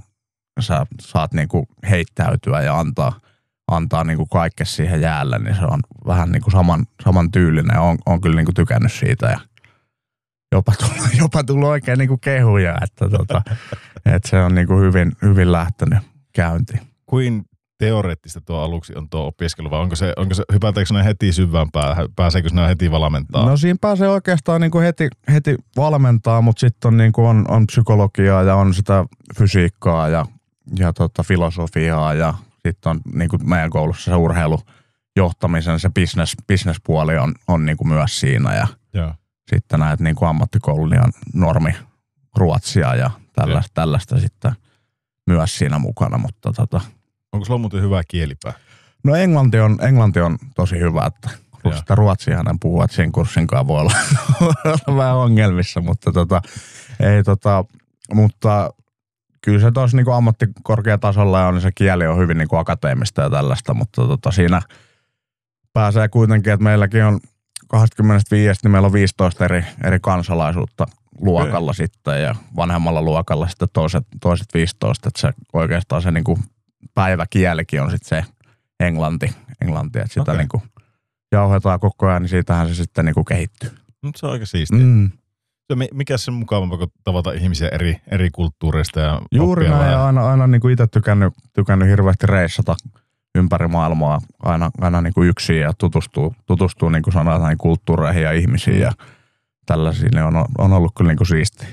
[0.61, 3.21] sä saat niin kuin heittäytyä ja antaa,
[3.69, 7.79] antaa niin kuin kaikkea siihen jäälle, niin se on vähän niin kuin saman, saman tyylinen.
[7.79, 9.41] On, on kyllä niin kuin tykännyt siitä ja
[10.53, 13.43] jopa tullut, jopa tullut oikein niin kuin kehuja, että, tota,
[14.15, 15.99] että se on niin kuin hyvin, hyvin lähtenyt
[16.33, 16.81] käyntiin.
[17.07, 17.45] Kuin
[17.79, 21.71] teoreettista tuo aluksi on tuo opiskelu, vai onko se, onko se hypätäänkö ne heti syvään
[21.73, 23.47] päähän, pääseekö sinä heti valmentaa?
[23.47, 27.45] No siinä pääsee oikeastaan niin kuin heti, heti valmentaa, mutta sitten on, niin kuin on,
[27.49, 29.05] on psykologiaa ja on sitä
[29.39, 30.27] fysiikkaa ja,
[30.79, 32.35] ja tota filosofiaa ja
[32.67, 37.89] sitten on niin kuin meidän koulussa se urheilujohtamisen, se business, businesspuoli on, on niin kuin
[37.89, 39.15] myös siinä ja Joo.
[39.51, 41.03] sitten näet niin kuin ammattikoulun ja
[41.35, 41.75] normi
[42.37, 44.53] ruotsia ja tällaista, tällaista sitten
[45.27, 46.81] myös siinä mukana, mutta tota,
[47.33, 48.53] Onko sulla muuten hyvä kielipää?
[49.05, 51.31] No englanti on, englanti on tosi hyvä, että
[51.65, 51.77] Joo.
[51.77, 53.93] sitä ruotsia hän puhuu, että siinä kurssinkaan voi olla,
[54.41, 56.43] olla vähän ongelmissa, mutta, tota,
[57.01, 57.65] ei, tota,
[58.15, 58.71] mutta
[59.47, 63.31] kyllä se tuossa niin ammattikorkeatasolla on, niin se kieli on hyvin niin kuin akateemista ja
[63.31, 64.63] tällaista, mutta tota, siinä
[65.73, 67.21] pääsee kuitenkin, että meilläkin on
[67.69, 70.87] 25, niin meillä on 15 eri, eri kansalaisuutta
[71.21, 71.75] luokalla okay.
[71.75, 76.39] sitten ja vanhemmalla luokalla sitten toiset, toiset 15, että se oikeastaan se niin kuin
[76.95, 78.33] päiväkielikin on sitten se
[78.81, 80.37] englanti, englanti että sitä okay.
[80.37, 80.63] niin kuin
[81.33, 83.71] jauhetaan koko ajan, niin siitähän se sitten niin kuin kehittyy.
[84.03, 84.79] Nyt se on aika siistiä.
[84.79, 85.11] Mm.
[85.75, 85.83] Mm.
[85.93, 90.47] Mikä se mukavampaa kuin tavata ihmisiä eri, eri kulttuureista ja Juuri näin, ja aina, aina
[90.47, 92.77] niin kuin itse tykännyt, tykännyt hirveästi reissata
[93.35, 98.23] ympäri maailmaa aina, aina niin kuin yksin ja tutustuu, tutustuu niin kuin sanotaan, niin kulttuureihin
[98.23, 98.93] ja ihmisiin ja
[99.67, 101.69] tällaisiin, niin on, on ollut kyllä niin kuin siistiä.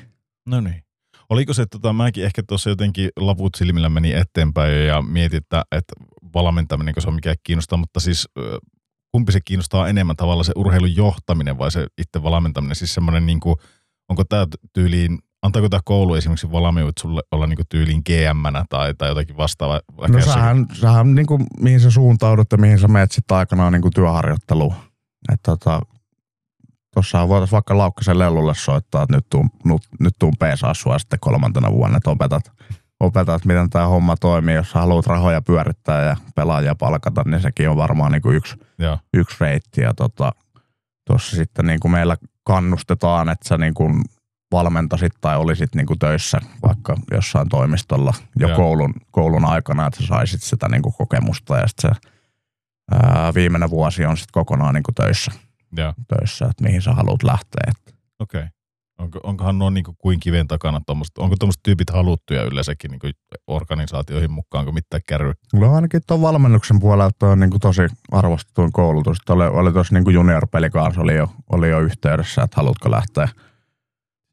[0.46, 0.84] No niin.
[1.30, 5.94] Oliko se, tota, mäkin ehkä tuossa jotenkin laput silmillä meni eteenpäin ja mietin, että, että
[6.34, 8.30] valmentaminen, se on mikään kiinnostaa, mutta siis
[9.12, 12.76] kumpi se kiinnostaa enemmän tavallaan se urheilun johtaminen vai se itse valmentaminen?
[12.76, 13.56] Siis semmoinen, niin kuin,
[14.10, 18.94] onko tämä tyyliin, antaako tämä koulu esimerkiksi valmiudet sulle olla niin kuin tyyliin gm tai,
[18.94, 19.80] tai jotakin vastaavaa?
[19.98, 23.74] No jossakin- sähän, sähän niin kuin, mihin sä suuntaudut ja mihin sä menet sitten aikanaan
[23.74, 24.74] niin kuin työharjoitteluun.
[25.34, 25.82] Että tota,
[26.96, 31.20] tossahan voitaisiin vaikka Laukkasen Lellulle soittaa, että nyt tuun, nyt, nyt tuun peesaa sua sitten
[31.20, 32.52] kolmantena vuonna, että opetat,
[33.00, 34.56] opetat miten tämä homma toimii.
[34.56, 39.00] Jos haluat rahoja pyörittää ja pelaajia palkata, niin sekin on varmaan niin kuin yksi, Joo.
[39.14, 39.82] yksi reitti.
[39.82, 40.32] Ja tota,
[41.08, 44.02] tuossa sitten niin kuin meillä kannustetaan, että sä niin kuin
[44.52, 46.38] valmentasit tai olisit niin kuin töissä
[46.68, 51.68] vaikka jossain toimistolla jo koulun, koulun aikana, että sä saisit sitä niin kuin kokemusta ja
[51.68, 52.10] sitten se
[52.92, 55.32] ää, viimeinen vuosi on sitten kokonaan niin kuin töissä,
[55.78, 55.94] Joo.
[56.08, 57.72] töissä, että mihin sä haluat lähteä.
[58.20, 58.40] Okei.
[58.40, 58.50] Okay.
[59.00, 63.14] Onko, onkohan nuo niin kuin kiven takana tommoset, onko tuommoiset tyypit haluttuja yleensäkin niin kuin
[63.48, 65.34] organisaatioihin mukaan, onko mitään kärry?
[65.54, 69.18] Mulla ainakin tuon valmennuksen puolelta on niin kuin tosi arvostetuin koulutus.
[69.18, 73.28] Että Oli, oli tuossa niin junior-peli kanssa, oli jo, oli jo yhteydessä, että haluatko lähteä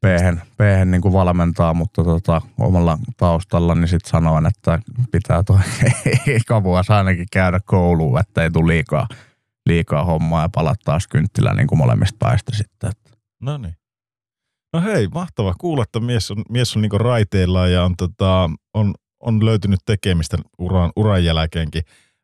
[0.01, 4.79] P-hen, P-hen niin kuin valmentaa, mutta tota, omalla taustalla niin sitten sanoin, että
[5.11, 5.59] pitää toi
[6.35, 9.07] eka vuosi ainakin käydä kouluun, että ei tule liikaa,
[9.65, 12.91] liikaa hommaa ja palata taas kynttilä niin kuin molemmista päistä sitten.
[13.41, 13.80] No niin.
[14.73, 18.93] No hei, mahtava kuulla, että mies on, mies on niinku raiteilla ja on, tota, on,
[19.19, 21.83] on löytynyt tekemistä uran, uran jälkeenkin.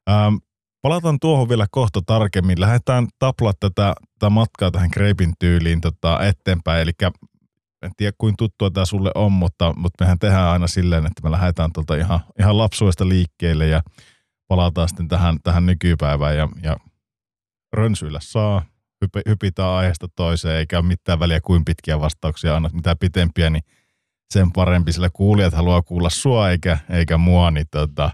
[0.10, 0.36] Ähm,
[0.82, 2.62] palataan tuohon vielä kohta tarkemmin.
[2.62, 6.82] Lähdetään taplaa tätä, tätä matkaa tähän Greipin tyyliin tota, eteenpäin.
[6.82, 6.92] Eli
[7.82, 11.32] en tiedä kuin tuttua tämä sulle on, mutta, mutta mehän tehdään aina silleen, että me
[11.32, 13.82] lähdetään tuolta ihan, ihan lapsuudesta liikkeelle ja
[14.48, 16.78] palataan sitten tähän, tähän nykypäivään ja, ja
[17.74, 18.64] rönsyillä saa,
[19.30, 23.64] hypitään aiheesta toiseen, eikä ole mitään väliä kuin pitkiä vastauksia, annat mitä pitempiä, niin
[24.34, 28.12] sen parempi, sillä kuulijat haluaa kuulla sua eikä, eikä mua, niin tota,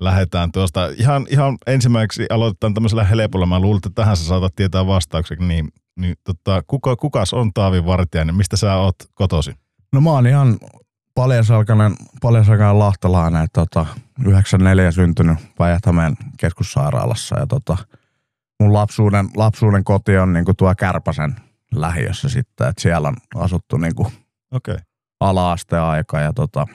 [0.00, 0.88] lähdetään tuosta.
[0.96, 3.46] Ihan, ihan ensimmäiseksi aloitetaan tämmöisellä helpolla.
[3.46, 5.48] Mä luulen, että tähän sä saatat tietää vastauksen.
[5.48, 8.34] Niin, niin tota, kuka, kukas on Taavi Vartiainen?
[8.34, 9.54] Mistä sä oot kotosi?
[9.92, 10.58] No mä oon ihan
[11.14, 13.86] paljasalkainen, paljasalkainen lahtelainen, että tota,
[14.26, 15.82] 94 syntynyt päijät
[16.38, 17.76] keskussairaalassa ja tota,
[18.62, 21.36] mun lapsuuden, lapsuuden koti on niinku tuo Kärpäsen
[21.74, 24.02] lähiössä sitten, että siellä on asuttu niinku
[24.52, 24.74] Okei.
[24.74, 24.84] Okay.
[25.20, 26.66] ala-asteaika ja tota,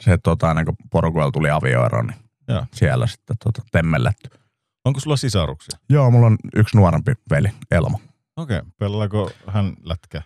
[0.00, 2.16] se tota, ennen kuin porukoilla tuli avioero, niin
[2.48, 2.66] Joo.
[2.72, 4.30] siellä sitten tota, temmelletty.
[4.84, 5.78] Onko sulla sisaruksia?
[5.88, 8.00] Joo, mulla on yksi nuorempi veli, Elmo.
[8.36, 8.70] Okei, okay.
[8.78, 10.22] pelaako hän lätkää?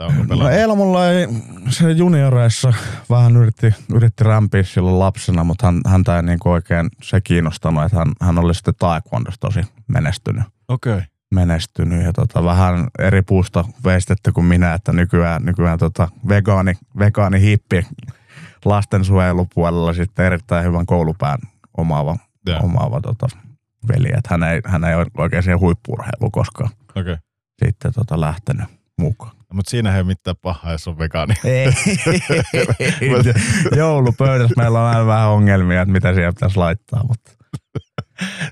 [0.00, 0.60] Tai onko No pelannut?
[0.60, 1.28] Elmolla ei,
[1.68, 2.72] se junioreissa
[3.10, 7.98] vähän yritti, yritti rämpiä silloin lapsena, mutta hän, häntä ei niinku oikein se kiinnostanut, että
[7.98, 10.42] hän, hän oli sitten taekwondossa tosi menestynyt.
[10.68, 10.92] Okei.
[10.92, 11.04] Okay.
[11.34, 17.40] menestynyt ja tota, vähän eri puusta veistetty kuin minä, että nykyään, nykyään tota, vegaani, vegaani
[17.40, 17.86] hippi
[18.64, 21.38] lastensuojelupuolella sitten erittäin hyvän koulupään
[21.76, 22.16] omaava,
[22.46, 22.60] Joo.
[22.62, 23.28] omaava tota,
[23.88, 26.70] veli, että hän ei, hän ei ole oikein siihen huippurheiluun koskaan.
[26.96, 27.16] Okay.
[27.64, 28.66] sitten tota, lähtenyt
[28.98, 29.39] mukaan.
[29.52, 31.34] Mutta siinä ei ole mitään pahaa, jos on vegaani.
[31.44, 31.72] Ei.
[33.76, 37.30] Joulupöydässä meillä on aina vähän ongelmia, että mitä siellä pitäisi laittaa, mutta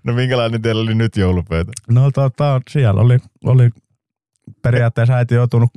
[0.05, 1.73] No minkälainen teillä oli nyt joulupöytä?
[1.89, 3.71] No tota, siellä oli, oli
[4.63, 5.71] periaatteessa äiti joutunut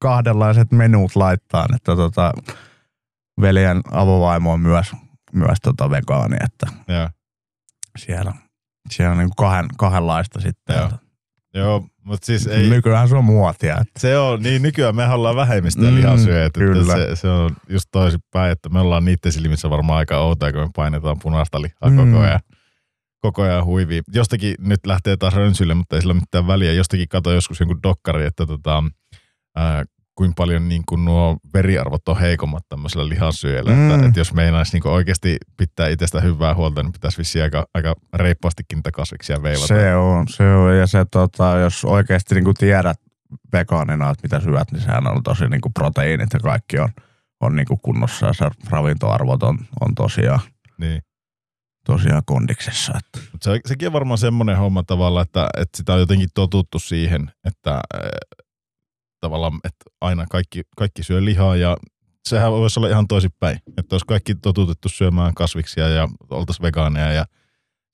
[0.00, 2.32] kahdenlaiset menut laittaa, että tota,
[3.40, 4.92] veljen avovaimo on myös,
[5.32, 7.08] myös tota vegaani, että Joo.
[7.98, 8.32] siellä,
[8.90, 10.76] siellä on niin kahden, kahdenlaista sitten.
[10.76, 10.90] Joo.
[11.54, 13.74] Joo, mutta siis ei, Nykyään se on muotia.
[13.80, 14.00] Että.
[14.00, 16.94] se on, niin nykyään me ollaan vähemmistöä Mm, lihansyöjät, että kyllä.
[16.94, 20.68] se, se, on just toisinpäin, että me ollaan niiden silmissä varmaan aika outoja, kun me
[20.76, 21.96] painetaan punaista lihaa Mm.
[21.96, 22.40] koko ajan.
[23.20, 24.02] Koko ajan huiviin.
[24.14, 26.72] Jostakin nyt lähtee taas rönsylle, mutta ei sillä ole mitään väliä.
[26.72, 28.82] Jostakin kato joskus jonkun dokkari, että tota,
[29.56, 29.84] ää,
[30.18, 33.72] kuinka paljon niin kuin nuo veriarvot on heikommat tämmöisellä lihansyöjällä.
[33.72, 33.90] Mm.
[33.90, 37.94] Että, että jos meinaisi niin oikeasti pitää itsestä hyvää huolta, niin pitäisi vissiin aika, aika
[38.14, 39.66] reippaastikin niitä kasviksia veivata.
[39.66, 40.76] Se on, se on.
[40.76, 43.00] Ja se, tota, jos oikeasti niin tiedät
[43.52, 46.88] vegaanina, että mitä syöt, niin sehän on tosi niin proteiinit ja kaikki on,
[47.40, 50.40] on niin kunnossa ja se ravintoarvot on, on tosiaan,
[50.78, 51.02] Niin.
[51.86, 52.92] tosiaan kondiksessa.
[52.98, 53.28] Että.
[53.32, 57.30] Mut se, sekin on varmaan semmoinen homma tavalla, että, että sitä on jotenkin totuttu siihen,
[57.44, 57.80] että
[59.20, 61.76] tavallaan, että aina kaikki, kaikki syö lihaa ja
[62.28, 63.58] sehän voisi olla ihan toisinpäin.
[63.76, 67.24] Että olisi kaikki totutettu syömään kasviksia ja oltaisiin vegaaneja ja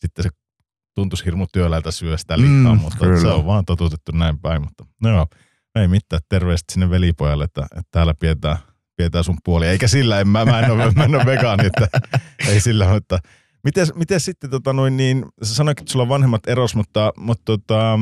[0.00, 0.28] sitten se
[0.94, 3.20] tuntuisi hirmu työläältä syödä sitä lihaa, Mm, mutta kyllä.
[3.20, 4.62] se on vaan totutettu näin päin.
[4.62, 5.26] Mutta no joo,
[5.74, 6.22] ei mitään.
[6.28, 8.56] Terveiset sinne velipojalle, että, että täällä pidetään,
[8.96, 9.66] pidetään sun puoli.
[9.66, 11.88] Eikä sillä, en, mä, mä, en ole, mä en ole vegaani, että
[12.48, 13.18] ei sillä, mutta
[13.64, 17.42] Miten, miten sitten, tota, noin, niin, sä sanoit, että sulla on vanhemmat eros, mutta, mutta
[17.44, 17.98] tota,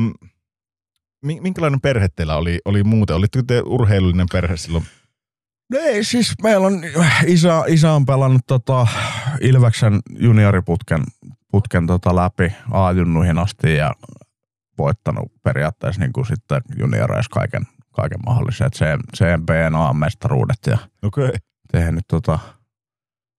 [1.23, 3.15] minkälainen perhe teillä oli, oli muuten?
[3.15, 4.83] Olitteko te urheilullinen perhe silloin?
[5.71, 6.81] No ei, siis meillä on,
[7.27, 8.87] isä, isä on pelannut tota
[9.41, 11.03] Ilveksen junioriputken
[11.53, 13.93] putken tota läpi A-junnuihin asti ja
[14.77, 18.67] voittanut periaatteessa niin kuin sitten junioreissa kaiken, kaiken mahdollisen.
[18.67, 20.77] Et C- CMBn A-mestaruudet ja.
[21.03, 21.31] Okay.
[21.71, 22.39] tehnyt tota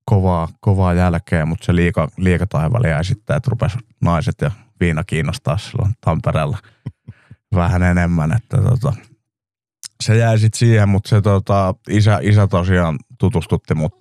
[0.04, 4.50] kovaa, kovaa jälkeä, mutta se liika, liikataivaali jäi sitten, että rupesi naiset ja
[4.80, 6.58] viina kiinnostaa silloin Tampereella
[7.54, 8.92] vähän enemmän, että tota,
[10.02, 13.94] se jäi sitten siihen, mutta se tota, isä, isä tosiaan tutustutti mut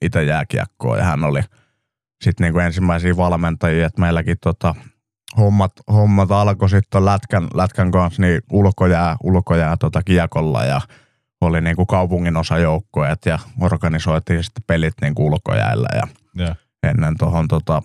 [0.00, 1.40] itse jääkiekkoon ja hän oli
[2.24, 4.74] sitten niinku ensimmäisiä valmentajia, että meilläkin tota,
[5.36, 10.80] hommat, hommat alkoi sitten lätkän, lätkän kanssa niin ulkojää, ulkojää tota kiekolla ja
[11.40, 16.54] oli niinku kaupungin osajoukkueet ja organisoitiin sitten pelit niinku ulkojäällä ja Joo.
[16.82, 17.82] ennen tuohon tota,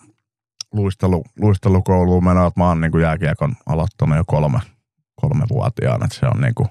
[0.74, 4.60] luistelu, luistelukouluun menoa, että mä oon niinku jääkiekon aloittanut jo kolme,
[5.22, 6.68] kolme vuotiaana, että se on niinku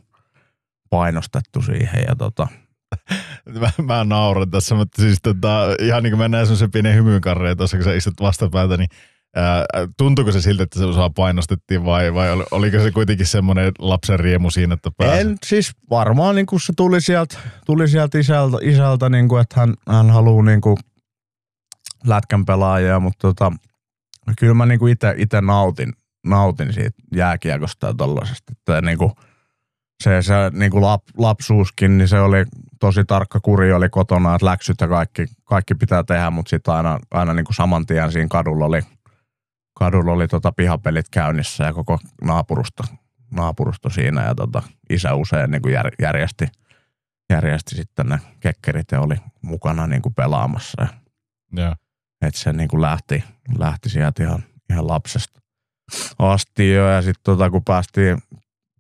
[0.91, 2.49] painostettu siihen ja tota,
[3.61, 7.57] Mä, mä nauran tässä, mutta siis tota, ihan niin kuin mä näen semmoisen pienen hymyynkarreen
[7.57, 8.89] tuossa, kun sä istut vastapäätä, niin
[9.37, 9.65] ää,
[9.97, 14.20] tuntuuko se siltä, että se osaa painostettiin vai, vai ol- oliko se kuitenkin semmoinen lapsen
[14.20, 15.20] riemu siinä, että pääsi?
[15.20, 19.61] En siis varmaan niin kuin se tuli sieltä, tuli sieltä isältä, isältä niin kuin, että
[19.61, 20.77] hän, hän haluaa niin kuin
[22.07, 23.53] lätkän pelaajia, mutta tota,
[24.39, 25.93] kyllä mä niin kuin itse nautin,
[26.29, 28.53] nautin siitä jääkiekosta ja tollasesta.
[28.53, 29.13] Että niin kuin
[30.05, 32.45] se, se niin kuin lap, lapsuuskin, niin se oli
[32.81, 36.99] tosi tarkka kuri oli kotona, että läksyt ja kaikki, kaikki pitää tehdä, mutta sitten aina,
[37.11, 38.81] aina niin kuin saman tien siinä kadulla oli,
[39.79, 42.85] kadulla oli tota pihapelit käynnissä ja koko naapurusta
[43.31, 46.47] naapurusto siinä ja tota, isä usein niin kuin jär, järjesti,
[47.31, 50.83] järjesti sitten ne kekkerit ja oli mukana niin kuin pelaamassa.
[50.83, 50.89] Ja,
[51.63, 51.75] Joo.
[52.23, 53.25] et se niin kuin lähti,
[53.59, 55.41] lähti sieltä ihan, ihan lapsesta
[56.19, 58.19] asti jo ja sitten tota, kun päästiin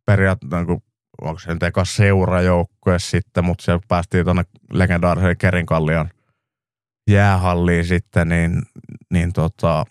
[0.06, 0.82] periaatteessa, niin kuin,
[1.20, 6.08] onko se nyt eka seurajoukkue sitten, mutta siellä päästiin tuonne legendaariseen Kerinkallion
[7.10, 8.62] jäähalliin sitten, niin,
[9.10, 9.84] niin tota,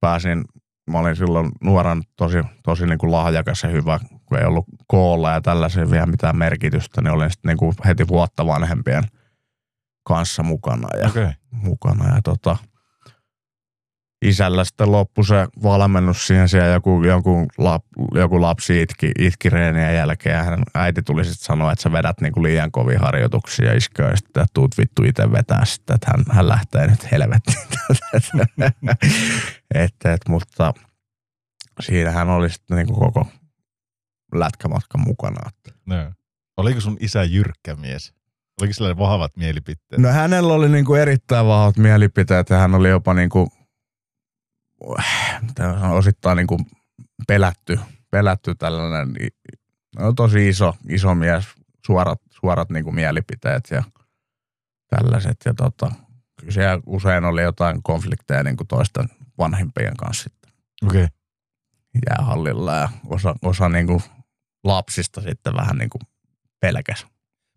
[0.00, 0.44] pääsin
[0.90, 5.30] mä olin silloin nuoran tosi, tosi niin kuin lahjakas ja hyvä, kun ei ollut koolla
[5.30, 9.04] ja tällaisia vielä mitään merkitystä, niin olin sitten niin kuin heti vuotta vanhempien
[10.04, 11.08] kanssa mukana ja.
[11.08, 11.32] Okay.
[11.50, 12.56] mukana ja tota,
[14.22, 17.84] isällä sitten loppui se valmennus siihen siellä joku, joku, lap,
[18.14, 22.20] joku lapsi itki, itki reenien jälkeen ja hän, äiti tuli sitten sanoa, että sä vedät
[22.20, 26.24] niinku liian kovia harjoituksia ja isköä ja sitten tuut vittu itse vetää sitten, että hän,
[26.30, 27.58] hän lähtee nyt helvettiin.
[29.74, 30.74] et, et, mutta
[31.80, 33.26] siinä hän oli sitten niinku koko
[34.34, 35.50] lätkämatkan mukana.
[35.86, 36.12] No.
[36.56, 38.12] Oliko sun isä jyrkkä mies?
[38.60, 40.02] Oliko sillä vahvat mielipiteet?
[40.02, 43.48] No hänellä oli niinku erittäin vahvat mielipiteet ja hän oli jopa niinku,
[45.92, 46.60] osittain niinku
[47.26, 47.80] pelätty,
[48.10, 49.08] pelätty tällainen
[49.98, 51.44] no, tosi iso, iso mies,
[51.86, 53.82] suorat, suorat niinku mielipiteet ja
[54.88, 55.36] tällaiset.
[55.44, 55.92] Ja tota,
[56.40, 59.08] kyllä siellä usein oli jotain konflikteja niinku toisten
[59.38, 60.52] vanhempien kanssa sitten
[60.86, 61.04] Okei.
[61.04, 61.16] Okay.
[62.10, 64.02] jäähallilla ja osa, osa niinku
[64.64, 65.98] lapsista sitten vähän niinku
[66.60, 67.06] pelkäs.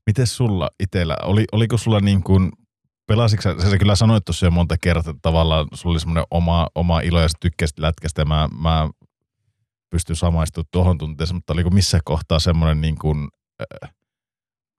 [0.05, 2.51] Miten sulla itsellä, oli, oliko sulla niin kuin,
[3.07, 6.67] pelasitko sä, sä kyllä sanoit tuossa jo monta kertaa, että tavallaan sulla oli semmoinen oma,
[6.75, 8.89] oma ilo ja sä tykkäsit lätkästä ja mä, mä
[9.89, 13.27] pystyn samaistumaan tuohon tunteeseen, mutta oliko missä kohtaa semmoinen niin kuin,
[13.61, 13.93] äh,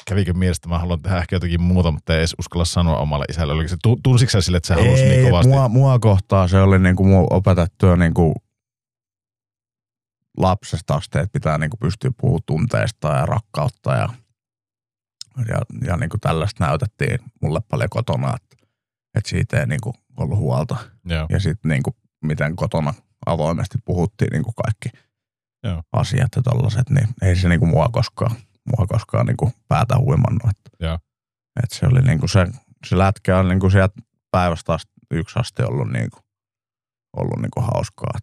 [0.07, 3.53] kävikö mielestä, mä haluan tehdä ehkä jotakin muuta, mutta ei edes uskalla sanoa omalle isälle.
[3.53, 5.53] Oliko se, tunsitko sä sille, että sä halusit niin kovasti?
[5.53, 8.35] Mua, mua kohtaa se oli niinku mua opetettu jo niinku
[10.39, 14.09] lapsesta asti, että pitää niinku pystyä puhumaan tunteista ja rakkautta ja,
[15.49, 18.67] ja, ja niinku tällaista näytettiin mulle paljon kotona, että,
[19.15, 20.77] että siitä ei niinku ollut huolta.
[21.05, 21.27] Joo.
[21.31, 22.95] Ja sitten niinku, miten kotona
[23.27, 24.99] avoimesti puhuttiin niinku kaikki
[25.65, 25.83] Joo.
[25.93, 28.37] asiat ja tollaset, niin ei se niinku mua koskaan,
[28.77, 30.51] mua koskaan niinku päätä huimannut.
[30.51, 30.99] Että, Joo.
[31.63, 32.47] että se oli niinku se,
[32.87, 33.95] se lätkä on niinku sieltä
[34.31, 36.19] päivästä asti, yksi asti ollut niinku,
[37.17, 38.19] ollut niinku hauskaa.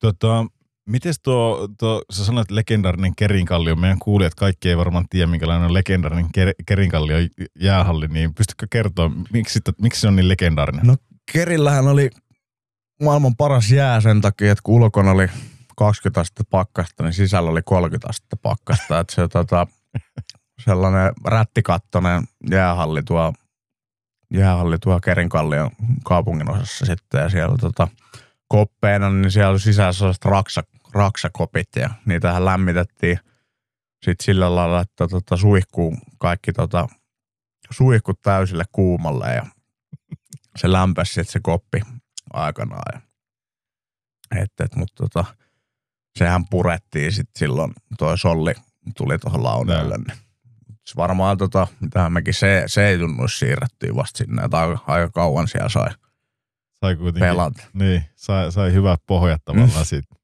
[0.00, 0.46] Tota,
[0.88, 5.74] Miten tuo, tuo, sä sanoit legendaarinen Kerinkallio, meidän kuulijat kaikki ei varmaan tiedä, minkälainen on
[5.74, 7.16] legendaarinen Ker- Kerinkallio
[7.60, 10.86] jäähalli, niin pystytkö kertoa, miksi, miksi se on niin legendaarinen?
[10.86, 10.96] No
[11.32, 12.10] Kerillähän oli
[13.02, 15.28] maailman paras jää sen takia, että kun ulkona oli
[15.76, 19.00] 20 astetta pakkasta, niin sisällä oli 30 astetta pakkasta.
[19.00, 19.66] että se tota,
[20.64, 23.32] sellainen rättikattonen jäähalli tuo,
[24.34, 25.70] jäähalli tuo Kerinkallion
[26.04, 27.88] kaupungin osassa sitten ja siellä tota,
[28.48, 30.62] koppeina, niin siellä oli sisällä sellaiset raksa,
[30.94, 33.18] raksakopit ja niitähän lämmitettiin
[34.04, 36.88] sitten sillä lailla, että tota, suihkuu kaikki tota,
[37.70, 39.46] suihkut täysille kuumalle ja
[40.56, 41.80] se lämpäsi sitten se koppi
[42.32, 42.82] aikanaan.
[42.92, 43.00] Ja,
[44.42, 45.24] et, et, mutta tota,
[46.18, 48.54] sehän purettiin sitten silloin, toi solli
[48.96, 49.96] tuli tuohon launeelle.
[49.96, 50.18] Niin.
[50.86, 55.10] Se varmaan tota, mitähän mekin se, se ei tunnu siirrettyä vasta sinne, että aika, aika
[55.10, 55.90] kauan siellä sai
[56.84, 57.62] sai kuitenkin, pelata.
[57.72, 59.84] Niin, sai, sai hyvät pohjat tavallaan mm.
[59.84, 60.14] siitä.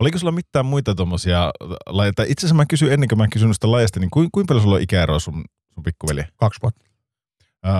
[0.00, 1.52] Oliko sulla mitään muita tuommoisia
[1.86, 2.12] lajeja?
[2.26, 4.76] Itse asiassa mä kysyin ennen kuin mä kysyn sitä lajista, niin kuinka, kuinka paljon sulla
[4.76, 5.44] on ikäeroa sun,
[5.74, 6.24] sun pikkuveli?
[6.36, 6.84] Kaksi vuotta.
[7.66, 7.72] Öö,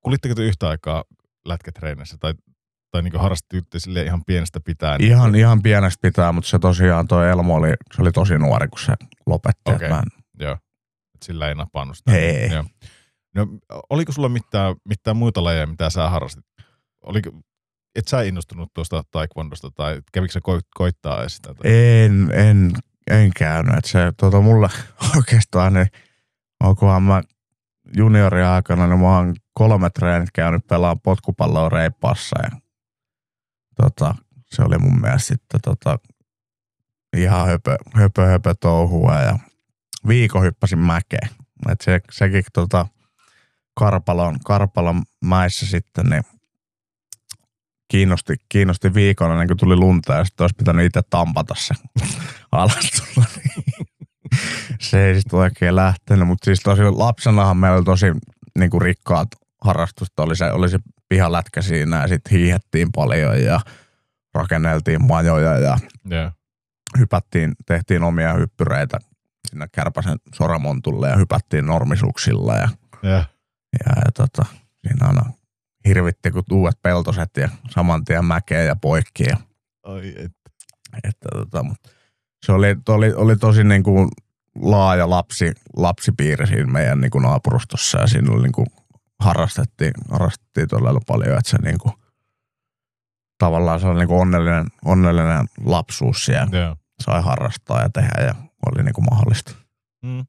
[0.00, 1.04] kulitteko te yhtä aikaa
[1.44, 2.34] lätkätreenissä tai,
[2.90, 5.02] tai niin harrastitte sille ihan pienestä pitäen?
[5.02, 8.78] Ihan, ihan pienestä pitää, mutta se tosiaan toi Elmo oli, se oli tosi nuori, kun
[8.78, 8.92] se
[9.26, 9.72] lopetti.
[9.72, 10.02] Okei, okay.
[10.40, 10.52] joo.
[11.14, 12.12] Et sillä ei napannut sitä.
[12.12, 12.50] Ei.
[12.50, 12.64] Joo.
[13.34, 13.46] No,
[13.90, 16.44] oliko sulla mitään, mitään muita lajeja, mitä sä harrastit?
[17.02, 17.30] Oliko,
[17.94, 21.54] et sä innostunut tuosta taekwondosta tai kävikö sä ko- koittaa sitä?
[21.54, 21.70] Tai?
[21.72, 22.72] En, en,
[23.10, 23.74] en käynyt.
[23.74, 24.68] Et se tota, mulle
[25.16, 25.86] oikeastaan, niin
[26.60, 27.22] onkohan mä
[27.96, 32.50] junioriaikana, niin mä oon kolme treenit käynyt pelaamaan potkupalloa reippaassa ja
[33.82, 34.14] tota,
[34.46, 35.98] se oli mun mielestä sitten tota,
[37.16, 39.38] ihan höpö, höpö, höpö touhua ja
[40.08, 41.28] viikon hyppäsin mäkeen.
[41.68, 42.86] Et se, sekin tota,
[43.74, 46.22] Karpalon, Karpalon mäissä sitten, niin
[47.88, 51.74] kiinnosti, kiinnosti viikon ennen kuin tuli lunta ja sitten olisi pitänyt itse tampata se
[52.52, 53.26] alas tulla.
[54.80, 58.06] se ei sitten oikein lähtenyt, mutta siis tosi lapsenahan meillä oli tosi
[58.58, 59.28] niin kuin rikkaat
[59.64, 60.22] harrastusta.
[60.22, 60.78] Oli se, oli se
[61.08, 63.60] pihalätkä siinä ja sitten hiihettiin paljon ja
[64.34, 65.78] rakenneltiin majoja ja
[66.12, 66.32] Yeah.
[66.98, 68.98] hypättiin, tehtiin omia hyppyreitä
[69.48, 72.68] sinne Kärpäsen soramontulle ja hypättiin normisuksilla ja,
[73.04, 73.28] Yeah.
[73.72, 74.44] ja, ja tota,
[74.86, 75.22] siinä aina
[75.88, 79.24] hirvitti kun uudet peltoset ja saman tien mäkeä ja poikki.
[79.24, 79.36] Ja,
[79.82, 80.32] Ai, et.
[81.04, 81.64] että, tota,
[82.46, 84.08] se oli, oli, oli tosi niin kuin
[84.62, 88.66] laaja lapsi, lapsipiiri siinä meidän niin kuin naapurustossa ja siinä oli niin kuin
[89.20, 91.92] harrastettiin, harrastettiin todella paljon, että se niin kuin,
[93.38, 96.50] tavallaan se oli niin kuin onnellinen, onnellinen lapsuus siellä.
[96.52, 96.78] Yeah.
[97.02, 98.34] Sai harrastaa ja tehdä ja
[98.66, 99.52] oli niin kuin mahdollista.
[100.02, 100.26] Mm.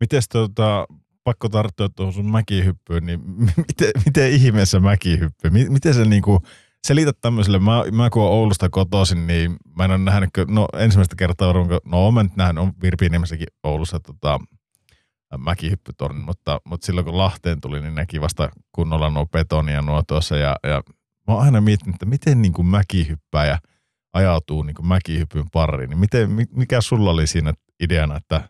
[0.00, 0.86] Miten tota,
[1.28, 3.20] pakko tarttua tuohon sun mäkihyppyyn, niin
[3.68, 5.50] miten, miten ihmeessä mäkihyppy?
[5.50, 6.42] Mi- Miten se niinku,
[6.86, 11.16] selität tämmöiselle, mä, mä kun olen Oulusta kotoisin, niin mä en ole nähnyt, no ensimmäistä
[11.16, 14.38] kertaa varmaan, no mä nyt nähnyt, on Virpiiniemessäkin Oulussa tota,
[15.38, 20.36] mäkihyppytorni, mutta, mutta silloin kun Lahteen tuli, niin näki vasta kunnolla nuo betonia nuo tuossa
[20.36, 20.82] ja, ja
[21.28, 23.58] mä oon aina miettinyt, että miten niin kuin mäkihyppääjä
[24.12, 25.90] ajautuu niin kuin mäkihypyn pariin.
[25.90, 28.48] Niin miten, mi- mikä sulla oli siinä ideana, että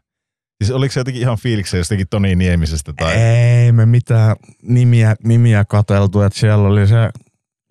[0.58, 2.92] Siis oliko se jotenkin ihan fiilikseen jostakin Toni Niemisestä?
[2.92, 3.14] Tai...
[3.14, 7.10] Ei me mitään nimiä, nimiä kateltu, että siellä oli se,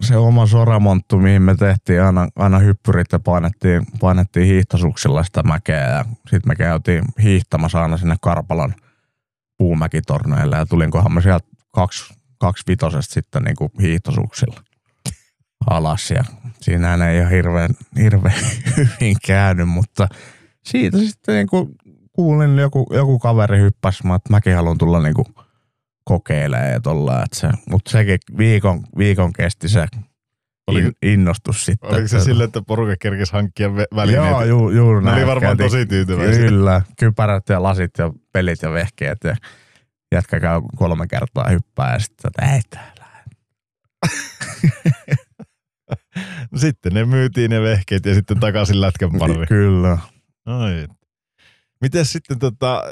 [0.01, 6.05] se oma soramonttu, mihin me tehtiin aina, aina hyppyrit ja painettiin, painettiin hiihtosuksilla sitä mäkeä
[6.17, 8.75] sitten me käytiin hiihtämässä aina sinne Karpalan
[9.57, 14.61] puumäkitorneille ja tulinkohan me sieltä kaksi, kaksi vitosesta sitten niin kuin hiihtosuksilla
[15.69, 16.23] alas ja
[16.61, 18.35] siinä ei ole hirveän, hirveän
[18.77, 20.07] hyvin käynyt, mutta
[20.63, 21.75] siitä sitten niin kuin
[22.17, 25.25] kuulin, joku, joku kaveri hyppäsi, mä, että mäkin haluan tulla niinku
[26.03, 29.87] kokeilemaan ja tolla, että se, mutta sekin viikon, viikon kesti se
[30.67, 31.89] Oli- in, innostus sitten.
[31.89, 34.27] Oliko se silleen, että porukka kerkesi hankkia välineitä?
[34.27, 35.17] Joo, ju, juuri näin.
[35.17, 36.47] oli varmaan tosi tyytyväisiä.
[36.47, 39.35] Kyllä, kypärät ja lasit ja pelit ja vehkeet ja
[40.11, 43.07] jätkä käy kolme kertaa hyppää ja sitten, että ei täällä.
[46.55, 49.47] Sitten ne myytiin ne vehkeet ja sitten takaisin lätkän pariin.
[49.47, 49.97] Kyllä.
[50.45, 50.87] Ai.
[51.81, 52.83] Miten sitten tota,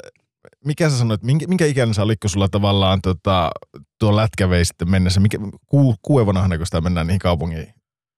[0.64, 3.50] mikä sä sanoit, minkä, minkä ikäinen sä olit, kun sulla tavallaan tota,
[3.98, 5.20] tuo lätkä vei sitten mennessä?
[5.20, 7.74] Mikä, ku, kuuevana, kun sitä mennään niihin kaupungiin?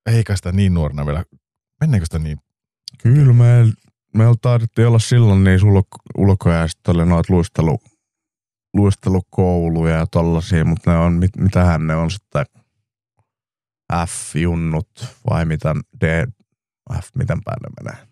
[0.07, 1.24] Eikä sitä niin nuorena vielä.
[1.81, 2.39] Mennäänkö sitä niin?
[3.03, 3.73] Kyllä me,
[4.15, 7.78] meillä taidettiin olla silloin niin ulko, ulkoja ja sitten oli noita luistelu,
[8.74, 12.47] luistelukouluja ja tollasia, mutta ne on, mit, mitähän ne on sitten
[14.07, 16.27] F-junnut vai mitä D,
[16.95, 18.08] F, miten päin ne menee.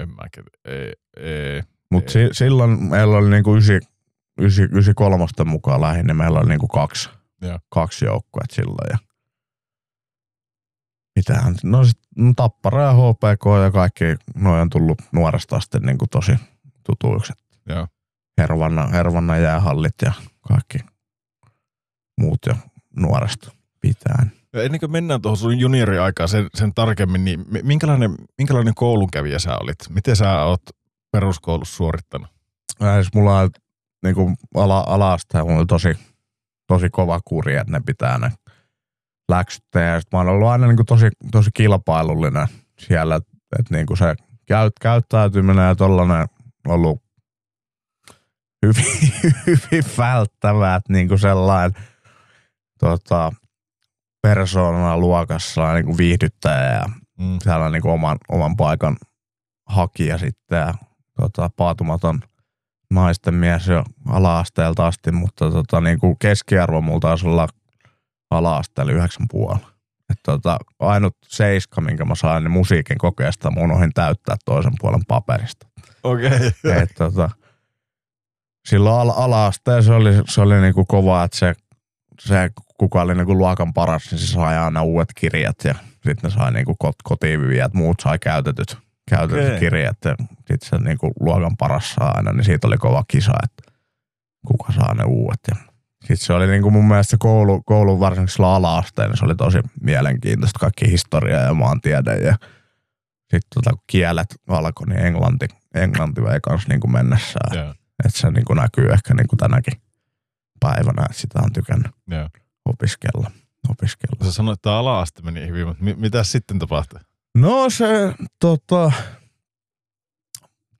[0.00, 0.22] En mä
[0.64, 1.62] ei, ei.
[1.90, 3.80] Mutta si, silloin meillä oli niinku ysi,
[4.40, 7.10] ysi, ysi kolmosten mukaan lähinnä, meillä oli niinku kaksi,
[7.42, 7.58] Joo.
[7.68, 8.90] kaksi joukkuetta silloin.
[8.90, 8.98] Ja
[11.16, 14.04] mitähän, no sit no Tappara ja HPK ja kaikki,
[14.34, 16.32] noin on tullut nuoresta asti niinku tosi
[16.86, 17.32] tutuiksi.
[18.38, 20.12] Hervanna, Hervanna jäähallit ja
[20.48, 20.78] kaikki
[22.20, 22.54] muut jo
[22.96, 24.39] nuoresta pitäen.
[24.52, 29.38] Ja ennen kuin mennään tuohon sun junioriaikaan sen, sen tarkemmin, niin mi- minkälainen, minkälainen koulunkävijä
[29.38, 29.78] sä olit?
[29.88, 30.62] Miten sä oot
[31.12, 32.28] peruskoulussa suorittanut?
[32.94, 33.50] Siis mulla on
[34.02, 35.94] niinku ala, ala-asteen, mulla tosi,
[36.66, 38.32] tosi kova kuri, että ne pitää ne
[39.28, 39.64] läksyt.
[39.74, 42.46] Ja sit mä oon ollut aina niinku tosi, tosi kilpailullinen
[42.78, 44.14] siellä, että et niinku se
[44.46, 46.20] käyt, käyttäytyminen ja tollanen
[46.66, 47.02] on ollut
[48.66, 49.12] hyvin,
[49.46, 51.82] hyvin välttävää, että niinku sellainen
[52.78, 53.32] tota,
[54.22, 56.84] persoonana luokassa niinku viihdyttäjä ja
[57.20, 57.38] Mm.
[57.42, 58.96] siellä niin oman, oman paikan
[59.68, 60.74] hakija sitten ja
[61.20, 62.20] tota, paatumaton
[62.90, 67.48] naisten mies jo ala-asteelta asti, mutta tota, niin kuin keskiarvo mulla taisi olla
[68.30, 69.70] ala-asteella yhdeksän puolella.
[70.10, 75.04] Et tota, ainut seiska, minkä mä sain niin musiikin kokeesta, mun ohin täyttää toisen puolen
[75.08, 75.66] paperista.
[76.02, 76.26] Okei.
[76.26, 76.82] Okay.
[76.82, 77.30] Et, tota,
[78.68, 81.54] silloin ala- ala-asteen se oli, se oli niinku kova, että se,
[82.20, 86.30] se kuka oli niinku luokan paras, niin se sai aina uudet kirjat ja sitten ne
[86.30, 88.78] sai niinku kot, kotiin viejät, muut sai käytetyt,
[89.10, 89.58] käytetyt Okei.
[89.58, 93.72] kirjat ja sitten se niinku luokan paras saa aina, niin siitä oli kova kisa, että
[94.46, 95.40] kuka saa ne uudet.
[95.48, 95.56] Ja
[96.00, 99.58] sitten se oli niinku mun mielestä koulu, koulu varsinkin silloin ala-asteen, niin se oli tosi
[99.80, 102.36] mielenkiintoista, kaikki historia ja maantiede ja
[103.20, 107.58] sitten tota, kun kielet alkoi, niin englanti, englanti vei kanssa niinku mennessään.
[107.58, 107.74] Joo,
[108.04, 109.80] Että se niinku näkyy ehkä niinku tänäkin
[110.60, 112.28] päivänä, että sitä on tykännyt joo.
[112.70, 113.30] Opiskella.
[113.68, 114.24] opiskella.
[114.24, 117.00] Sä sanoit, että ala-aste meni hyvin, mutta mi- mitä sitten tapahtui?
[117.34, 118.92] No se tota,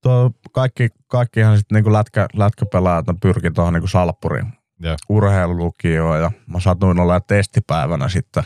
[0.01, 4.97] to, kaikki, kaikkihan sitten niinku lätkä, lätkäpelaajat pyrki tuohon niinku salppuriin Joo.
[5.09, 8.45] urheilulukioon ja mä satuin olla testipäivänä sitten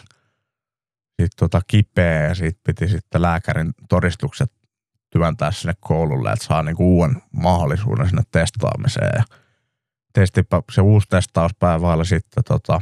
[1.22, 4.52] sit tota kipeä ja siitä piti sitten lääkärin todistukset
[5.10, 9.12] työntää sinne koululle, että saa niinku uuden mahdollisuuden sinne testaamiseen.
[9.16, 9.24] Ja
[10.12, 12.80] testipä, se uusi testauspäivä oli sitten tota,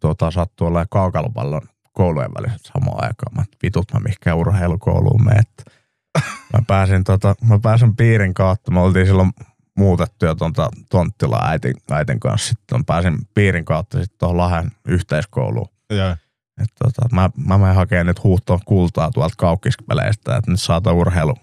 [0.00, 1.62] tota, sattui olla kaukalopallon
[1.92, 3.36] koulujen väliset samaan aikaan.
[3.36, 5.40] Mä, vitut mä mihinkään urheilukouluun mene.
[5.40, 5.70] että
[6.52, 8.70] Mä pääsin, tota, mä pääsin piirin kautta.
[8.70, 9.30] Me oltiin silloin
[9.78, 12.48] muutettu jo tuonta Tonttilaan äitin, äitin kanssa.
[12.48, 15.68] Sitten mä pääsin piirin kautta sitten tuohon Lahden yhteiskouluun.
[15.90, 16.16] Joo.
[16.62, 21.34] Et tota, mä, mä menen hakemaan nyt huuhtoon kultaa tuolta kaukispeleistä, että nyt saata urheilu,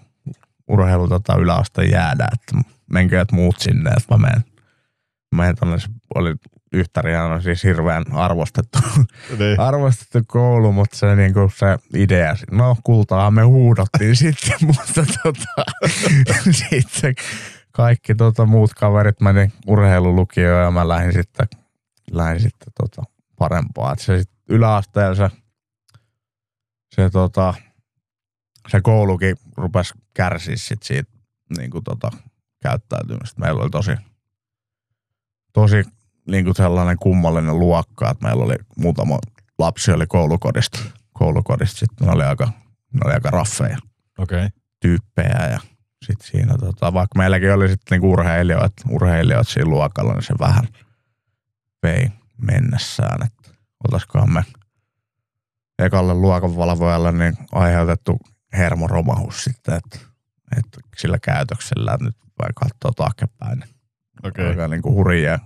[0.68, 4.44] urheilu tota yläaste jäädä, että menkö muut sinne, että mä menen,
[5.34, 6.34] menen tonne, se oli
[6.72, 8.78] Yhtäriään siis hirveän arvostettu,
[9.38, 9.60] Niin.
[9.68, 15.72] arvostettu koulu, mutta se, niinku, se idea, no kultaa me huudottiin sitten, mutta tota,
[16.50, 17.14] sitten
[17.72, 21.48] kaikki tota, muut kaverit meni urheilulukioon ja mä lähdin sitten,
[22.10, 23.02] lähdin sitten tota,
[23.38, 23.92] parempaa.
[23.92, 25.30] Et se sit yläasteella se,
[26.94, 27.54] se, tota,
[28.68, 31.10] se koulukin rupesi kärsiä sit siitä
[31.58, 32.10] niin kuin tota,
[32.62, 33.40] käyttäytymistä.
[33.40, 33.92] Meillä oli tosi,
[35.52, 35.84] tosi
[36.26, 39.18] niin kuin sellainen kummallinen luokka, että meillä oli muutama
[39.58, 40.78] lapsi oli koulukodista.
[41.12, 42.44] Koulukodista sitten ne oli aika,
[42.94, 43.78] ne oli aika raffeja.
[44.18, 44.48] Okay.
[44.80, 45.60] tyyppejä ja
[46.06, 50.68] sitten siinä tota, vaikka meilläkin oli sitten niinku urheilijoita, urheilijoita siinä luokalla, niin se vähän
[51.82, 52.08] vei
[52.42, 53.50] mennessään, että
[53.84, 54.44] oltaisikohan me
[55.78, 58.18] ekalle luokanvalvojalle niin aiheutettu
[58.52, 59.98] hermoromahus sitten, että,
[60.58, 63.70] että sillä käytöksellä että nyt vai katsoo taaksepäin, niin
[64.24, 64.30] Okei.
[64.30, 64.46] okay.
[64.46, 65.38] aika niinku hurjaa,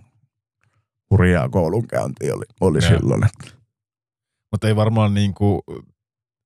[1.10, 3.22] hurjaa koulunkäyntiä oli, oli silloin.
[4.50, 5.62] Mutta ei varmaan niinku,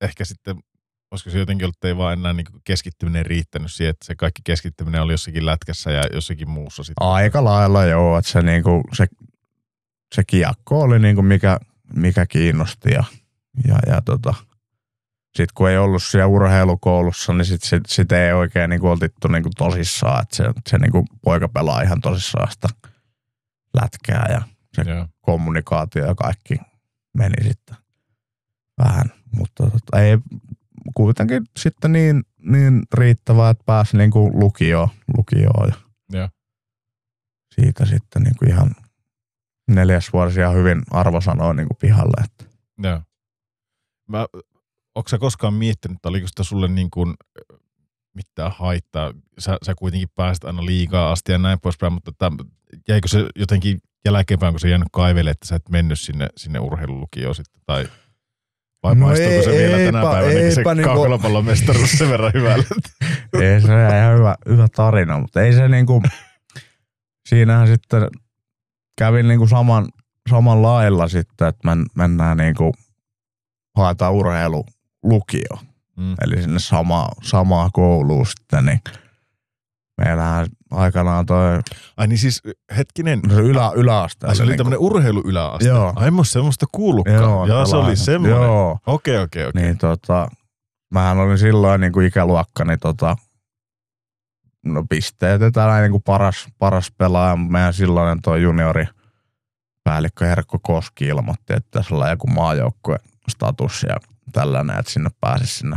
[0.00, 0.56] ehkä sitten,
[1.10, 4.42] olisiko se jotenkin ollut, että ei vaan enää niinku keskittyminen riittänyt siihen, että se kaikki
[4.44, 7.06] keskittyminen oli jossakin lätkässä ja jossakin muussa sitten.
[7.06, 9.06] Aika lailla joo, että se, niinku, se,
[10.14, 11.58] se kiekko oli niinku mikä,
[11.96, 13.04] mikä kiinnosti ja,
[13.68, 14.34] ja, ja tota,
[15.36, 19.50] sitten kun ei ollut siellä urheilukoulussa, niin sitten sit, sit ei oikein niinku oltittu niinku
[19.56, 22.68] tosissaan, että se, se niinku poika pelaa ihan tosissaan sitä
[23.82, 25.06] lätkää ja se Joo.
[25.20, 26.56] kommunikaatio ja kaikki
[27.14, 27.76] meni sitten
[28.78, 30.18] vähän, mutta tota, ei
[30.94, 35.74] kuitenkin sitten niin, niin riittävää, että pääsi niinku lukioon, lukioon ja
[36.18, 36.28] Joo.
[37.54, 38.70] siitä sitten niinku ihan
[39.68, 42.24] neljäs vuosi ihan hyvin arvosanoin niinku pihalle.
[42.24, 42.44] Että.
[42.82, 43.02] Joo.
[44.08, 44.26] Mä,
[44.94, 47.14] onko sä koskaan miettinyt, että oliko sitä sulle niin kuin
[48.14, 49.12] mitään haittaa?
[49.38, 52.30] Sä, sä kuitenkin pääsit aina liikaa asti ja näin poispäin, mutta että,
[52.88, 57.34] jäikö se jotenkin jälkeenpäin, kun sä jäänyt kaivelle, että sä et mennyt sinne, sinne urheilulukioon
[57.34, 57.88] sitten, tai
[58.82, 62.32] vai No maistuuko ei- se vielä tänä eipä- päivänä, se eipä niinku- mestaruus sen verran
[62.34, 62.64] hyvällä?
[63.42, 66.02] ei se ole ihan hyvä, hyvä tarina, mutta ei se niinku,
[67.28, 68.08] siinähän sitten
[68.98, 69.88] kävin niinku saman,
[70.30, 72.72] saman lailla sitten, että men, mennään niinku,
[73.76, 75.58] haetaan urheilulukio.
[75.96, 76.14] Mm.
[76.20, 78.80] eli sinne sama, samaa kouluun sitten, niin
[80.04, 81.60] meillähän aikanaan toi
[81.96, 82.42] Ai niin siis,
[82.76, 84.26] hetkinen, no se ylä, yläaste.
[84.26, 85.68] Ai, se oli niinku- tämmöinen urheiluyläaste.
[85.68, 85.92] Joo.
[85.96, 87.20] Ai, en semmoista kuullutkaan.
[87.22, 88.40] Joo, Joo se oli semmoinen.
[88.42, 89.62] Joo, Okei, okei, okei.
[89.62, 90.28] niin tota,
[90.90, 93.16] mähän olin silloin niin kuin ikäluokkani tota,
[94.64, 97.36] no pisteet ja tällainen niin kuin paras, paras pelaaja.
[97.36, 98.84] Meidän silloinen tuo juniori
[99.84, 102.98] päällikkö Herkko Koski ilmoitti, että tässä on joku maajoukkue
[103.28, 103.96] status ja
[104.32, 105.76] tällainen, että sinne pääsisi sinne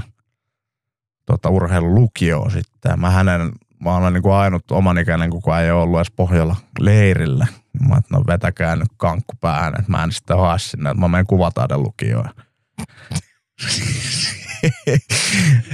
[1.26, 2.90] tota, urheilulukioon sitten.
[2.90, 6.12] Ja Mä hänen, mä olen niin kuin ainut oman ikäinen, kuka ei ole ollut edes
[6.12, 7.48] Pohjola leirillä.
[7.90, 11.08] Mä että no vetäkää nyt kankku päähän, että mä en sitten hae sinne, että mä
[11.08, 12.30] menen kuvataiden lukioon.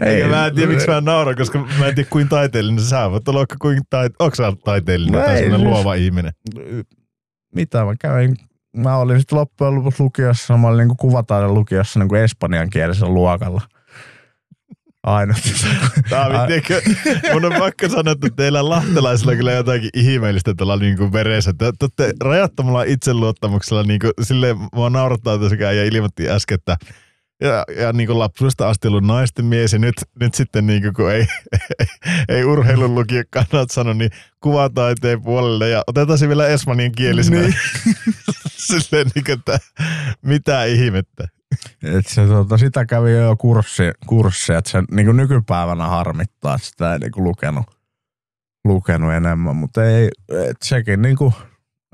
[0.02, 3.28] Eikä mä en tiedä, miksi mä nauran, koska mä en tiedä, kuin taiteellinen sä voit
[3.28, 4.14] olla, kuin tait...
[4.20, 6.34] Onko sä taiteellinen No tai ei, sellainen siis- luova ihminen?
[7.56, 8.36] mitä mä kävin,
[8.78, 13.62] mä olin sitten loppujen lopuksi lukiossa, mä olin niinku kuvataiden lukiossa niinku espanjankielisellä luokalla.
[15.04, 15.34] Aina.
[16.10, 16.82] Taavi, tiedätkö,
[17.34, 21.54] mun on pakko sanoa, että teillä lahtelaisilla kyllä jotakin ihmeellistä tällä niinku veressä.
[21.58, 26.78] Te te olette rajattomalla itseluottamuksella, niinku, silleen mua naurattaa tosiaan ja ilmoitti äsken, että
[27.42, 30.94] ja, ja niin kuin lapsuudesta asti ollut naisten mies ja nyt, nyt sitten niin kuin,
[30.94, 31.28] kun ei,
[32.30, 34.10] ei urheilun lukio kannat sano, niin
[34.40, 37.42] kuvataiteen puolelle ja otetaan se vielä espanjan kielisenä.
[37.42, 37.56] Niin.
[38.48, 39.60] Silleen niin kuin, että
[40.22, 41.28] mitä ihmettä.
[41.84, 46.94] Et se, tota, sitä kävi jo kurssi, kurssi että se niinku nykypäivänä harmittaa, että sitä
[46.94, 47.66] ei niinku lukenut,
[48.66, 50.10] lukenut enemmän, mutta ei,
[50.50, 51.34] et sekin niinku,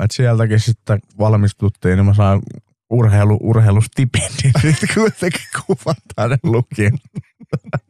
[0.03, 2.41] että sieltäkin sitten valmistuttiin, niin mä saan
[2.89, 6.99] urheilu, urheilustipendin nyt kuitenkin kuvataan lukin.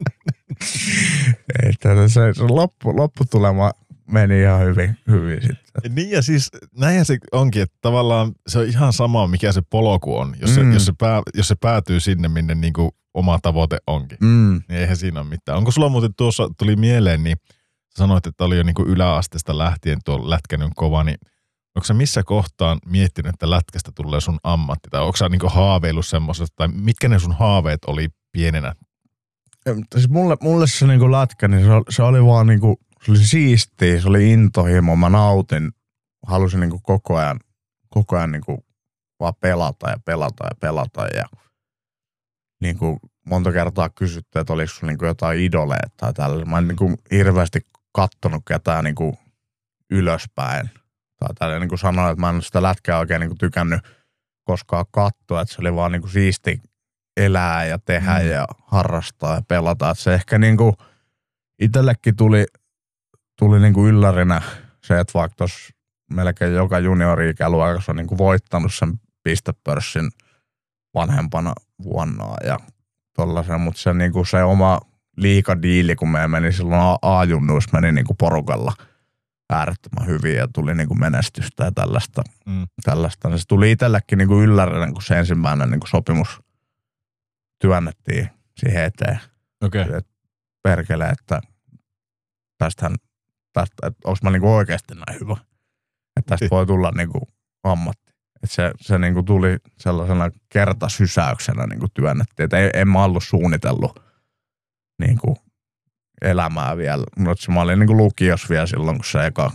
[1.64, 3.72] että se, se loppu, lopputulema
[4.12, 5.96] meni ihan hyvin, hyvin sitten.
[5.96, 10.18] Niin ja siis näinhän se onkin, että tavallaan se on ihan sama, mikä se polku
[10.18, 10.74] on, jos se, Mm.
[10.74, 14.18] jos se, pää, jos se päätyy sinne, minne niin kuin oma tavoite onkin.
[14.22, 14.62] Mm.
[14.70, 15.58] Niin eihän siinä ole mitään.
[15.58, 17.38] Onko sulla muuten tuossa, tuli mieleen, niin
[17.90, 21.18] sanoit, että oli jo niin kuin yläasteesta lähtien tuo lätkänyt kova, niin
[21.76, 24.90] onko sä missä kohtaan miettinyt, että lätkästä tulee sun ammatti?
[24.92, 28.74] Tai onko sä niin kuin haaveillut semmoisesta, tai mitkä ne sun haaveet oli pienenä?
[29.96, 33.20] Siis mulle, mulle se niinku lätkä, niin se, oli- se oli vaan niinku, se oli
[33.20, 35.72] siistiä, se oli intohimo, mä nautin,
[36.28, 37.40] halusin niinku koko ajan,
[37.90, 38.66] koko ajan niinku
[39.20, 41.26] vaan pelata ja pelata ja pelata ja
[42.62, 46.46] niinku monta kertaa kysyttiin, että oliko sulla niinku jotain idoleita tai tällä.
[46.46, 47.60] Mä en niinku hirveästi
[47.92, 49.18] kattonut ketään niinku
[49.92, 50.70] ylöspäin.
[51.20, 53.82] Tai tällä niinku sanoin, että mä en sitä lätkää oikein niinku tykännyt
[54.44, 56.62] koskaan katsoa, että se oli vaan niinku siisti
[57.18, 58.28] elää ja tehdä Mm.
[58.28, 59.90] ja harrastaa ja pelata.
[59.90, 60.76] Et se ehkä niinku
[61.60, 62.46] itsellekin tuli,
[63.40, 64.42] tuli niinku yllärinä
[64.84, 65.74] se, että vaikka tuossa
[66.14, 68.94] melkein joka juniori-ikäluokassa on niinku voittanut sen
[69.24, 70.12] pistepörssin
[70.94, 71.54] vanhempana
[71.84, 72.60] vuonna ja
[73.16, 74.80] tollasen, mutta se, niinku se oma
[75.18, 78.74] liikadiili, kun me meni silloin A-junnuissa, meni niinku porukalla
[79.50, 82.24] äärettömän hyvin ja tuli niin kuin menestystä ja tällaista.
[82.46, 82.68] Mm.
[82.84, 83.38] tällaista.
[83.38, 86.42] Se tuli itsellekin niin kuin yllärinä, kun se ensimmäinen niin kuin sopimus
[87.62, 89.20] työnnettiin siihen eteen.
[89.62, 89.82] Okei.
[89.82, 90.02] Okay.
[90.64, 91.42] Perkele, että
[92.58, 92.96] tästähän,
[93.54, 95.38] tästä, että onko mä niin kuin oikeasti näin hyvä.
[96.20, 97.24] Että tästä voi tulla niin kuin
[97.64, 98.12] ammatti.
[98.44, 102.44] Että se, se niin kuin tuli sellaisena kertasysäyksenä niin kuin työnnettiin.
[102.44, 104.04] Että ei, en mä ollut suunnitellut
[105.00, 105.36] niin kuin
[106.22, 107.04] elämää vielä.
[107.18, 109.52] Mutta mä olin niin kuin lukios vielä silloin, kun se eka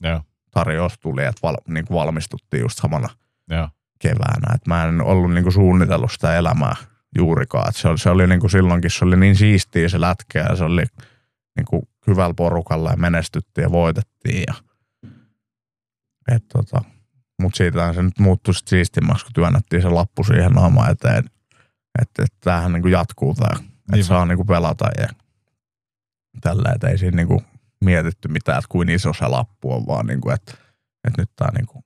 [0.00, 0.20] Joo.
[0.50, 3.08] tarjous tuli, että val, niin kuin valmistuttiin just samana
[3.50, 3.68] Joo.
[3.98, 4.54] keväänä.
[4.54, 6.76] Et mä en ollut niin kuin suunnitellut sitä elämää
[7.18, 7.68] juurikaan.
[7.68, 10.56] Et se oli, se oli niin kuin silloinkin, se oli niin siistiä se lätkä ja
[10.56, 10.84] se oli
[11.56, 14.44] niin kuin hyvällä porukalla ja menestyttiin ja voitettiin.
[14.46, 14.54] Ja,
[16.34, 16.84] et tota,
[17.42, 21.24] mutta siitähän se nyt muuttui sit siistimmäksi, kun työnnettiin se lappu siihen naamaan eteen.
[22.02, 25.08] Että et, tämähän niin kuin jatkuu tämä, että Niin saa niin kuin pelata ja
[26.40, 27.40] tällä, että ei siinä niin kuin
[27.84, 30.52] mietitty mitään, että kuin iso se lappu on, vaan niin kuin, että,
[31.04, 31.84] että nyt tämä niin kuin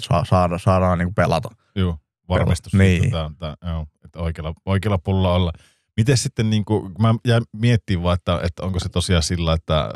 [0.00, 1.48] saa, saada, saadaan niin kuin pelata.
[1.74, 1.98] Joo.
[2.28, 2.74] Varmistus.
[2.74, 3.04] Niin.
[3.04, 5.52] Että, tää, tää, joo, että oikealla, oikealla pulla olla.
[5.96, 9.90] Miten sitten, niin kuin, mä jäin miettimään vaan, että, että onko se tosiaan sillä, että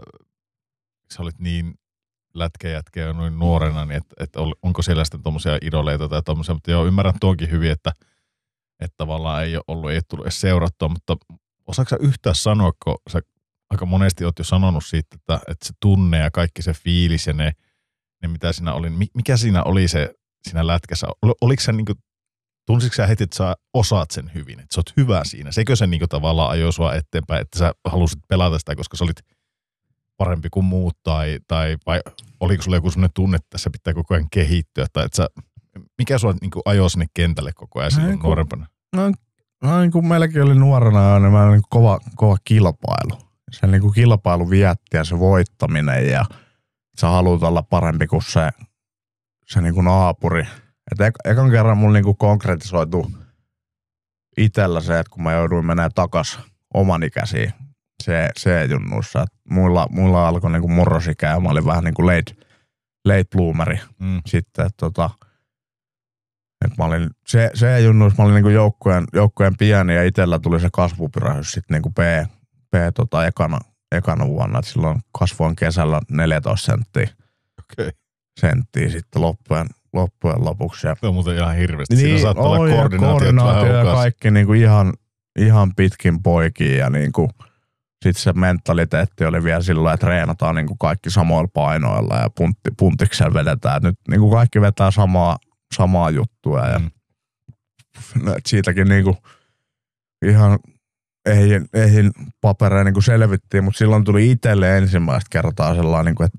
[1.13, 1.75] sä olit niin
[2.35, 6.71] lätkäjätkä jo noin nuorena, niin että, että onko siellä sitten tuommoisia idoleita tai tuommoisia, mutta
[6.71, 7.93] joo, ymmärrän tuonkin hyvin, että,
[8.81, 11.17] että tavallaan ei ole ollut, ei tullut edes seurattua, mutta
[11.67, 13.21] osaatko sä yhtään sanoa, kun sä
[13.71, 17.33] aika monesti oot jo sanonut siitä, että, että se tunne ja kaikki se fiilis ja
[17.33, 17.53] ne,
[18.23, 20.15] ne mitä siinä oli, mi- mikä siinä oli se
[20.49, 21.93] siinä lätkässä, Ol- oliko sä niinku,
[22.67, 25.87] tunsitko sä heti, että sä osaat sen hyvin, että sä oot hyvä siinä, sekö se
[25.87, 29.21] niinku tavallaan ajoi sua eteenpäin, että sä halusit pelata sitä, koska sä olit
[30.17, 32.01] parempi kuin muut, tai, tai vai
[32.41, 35.29] oliko sulla joku sellainen tunne, että tässä pitää koko ajan kehittyä, tai että sä,
[35.99, 38.67] mikä sua niinku ajoi sinne kentälle koko ajan silloin kun- nuorempana?
[38.97, 39.13] No,
[39.63, 43.31] no niin kuin meilläkin oli nuorena, niin mä olin kova, kova kilpailu.
[43.53, 46.25] Se niin kuin kilpailu vietti ja se voittaminen ja
[47.01, 48.51] sä haluat olla parempi kuin se,
[49.47, 50.47] se niin kuin naapuri.
[50.93, 53.13] Et ek, ekan kerran mulla niin kuin konkretisoitu
[54.37, 56.39] itsellä se, että kun mä jouduin menemään takas
[56.75, 57.53] oman ikäisiin
[58.03, 59.23] se, se junnuissa.
[59.23, 62.35] Et muilla, muilla alkoi niin kuin murrosikä ja mä olin vähän niin kuin late,
[63.05, 64.21] late bloomeri Mm.
[64.27, 65.11] sitten, että tota,
[66.65, 70.61] et mä olin, se, se junnuus, mä olin niinku joukkueen, joukkueen pieni ja itsellä tuli
[70.61, 71.99] se kasvupyrähys sitten niinku P,
[72.71, 73.59] P tota ekana,
[73.93, 77.09] ekana vuonna, että silloin kasvoin kesällä 14 senttiä,
[77.59, 77.91] Okei.
[78.41, 80.81] senttiä sitten loppujen, loppujen lopuksi.
[80.81, 81.95] Se on muuten ihan hirveästi.
[81.95, 84.93] Niin, Siinä saattaa olla koordinaatiot koordinaatio ja kaikki niinku ihan,
[85.39, 87.31] ihan pitkin poikia ja niinku,
[88.05, 93.35] sitten se mentaliteetti oli vielä silloin, että treenataan niinku kaikki samoilla painoilla ja puntti, puntiksella
[93.35, 93.77] vedetään.
[93.77, 95.39] Et Nyt niinku kaikki vetää samaa,
[95.77, 96.81] samaa juttua ja
[98.15, 98.33] Mm.
[98.47, 99.17] siitäkin niinku
[100.27, 100.59] ihan
[101.27, 102.11] ei, ei
[102.41, 106.39] papereja niinku selvittiin, mutta silloin tuli itselle ensimmäistä kertaa sellainen, niinku, että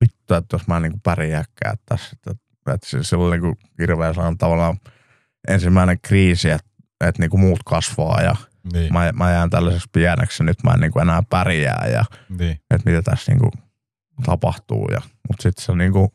[0.00, 2.10] vittu, että jos mä niinku pärjääkään tässä.
[2.12, 2.30] Että,
[2.74, 4.76] että se, silloin niinku hirveä sellainen tavallaan
[5.48, 6.70] ensimmäinen kriisi, että,
[7.00, 8.36] että niinku muut kasvaa ja
[8.72, 12.04] Niin, mä, mä jään tällaiseksi pieneksi, nyt mä en niinku enää pärjää ja
[12.38, 12.60] niin.
[12.70, 13.50] että mitä tässä niinku
[14.26, 14.88] tapahtuu.
[14.92, 16.12] Ja, mutta sitten se niinku,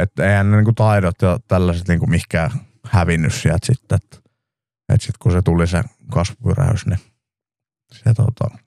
[0.00, 2.50] että eihän ne niinku taidot ja tällaiset niinku mihinkään
[2.84, 3.96] hävinnyt sieltä sitten.
[3.96, 4.30] Että
[4.94, 6.98] et sitten kun se tuli se kasvupyräys, niin
[7.92, 8.58] se tota,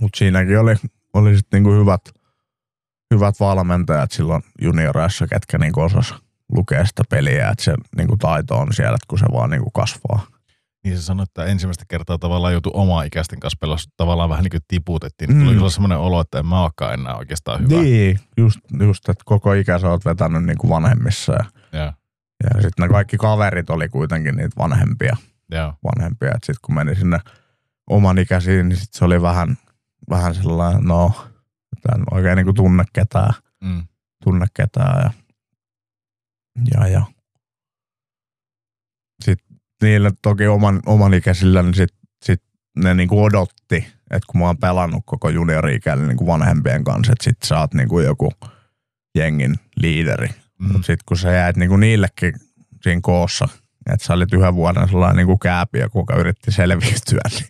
[0.00, 0.74] mutta siinäkin oli,
[1.12, 2.00] oli sitten niinku hyvät,
[3.14, 6.14] hyvät valmentajat silloin junioreissa, ketkä niinku osas
[6.52, 10.26] lukea sitä peliä, että se niinku taito on siellä, että kun se vaan niinku kasvaa.
[10.84, 14.50] Niin se sanoi, että ensimmäistä kertaa tavallaan joutui omaa ikäisten kanssa pelaa, tavallaan vähän niin
[14.50, 15.30] kuin tiputettiin.
[15.30, 15.36] Mm.
[15.36, 15.44] Mm.
[15.44, 17.80] Tuli kyllä semmoinen olo, että en mä olekaan enää oikeastaan hyvä.
[17.82, 21.92] Niin, just, just että koko ikä sä oot vetänyt niinku vanhemmissa ja, Joo,
[22.42, 25.16] ja sitten ne kaikki kaverit oli kuitenkin niitä vanhempia.
[25.50, 25.74] joo.
[25.84, 26.32] vanhempia.
[26.32, 27.18] Sitten kun meni sinne
[27.90, 29.58] oman ikäisiin, niin sit se oli vähän,
[30.10, 31.12] vähän sellainen, no,
[31.76, 33.86] että en oikein niin tunne ketään, Mm.
[34.24, 35.02] tunne ketään.
[35.04, 35.10] Ja,
[36.74, 37.04] ja, ja.
[39.24, 41.94] Sitten niille toki oman, oman ikäisillä, niin sit,
[42.24, 42.42] sit
[42.76, 43.76] ne niin odotti,
[44.10, 47.88] että kun mä oon pelannut koko juniori-ikällä niin vanhempien kanssa, että sit sä oot niin
[48.04, 48.32] joku
[49.14, 50.28] jengin liideri.
[50.58, 50.66] Mm.
[50.72, 52.34] Mutta sitten kun sä jäät niinku niillekin
[52.82, 53.48] siinä koossa,
[53.92, 57.48] että sä olit yhden vuoden sellainen niinku kääpiö, kuka yritti selviytyä, niin,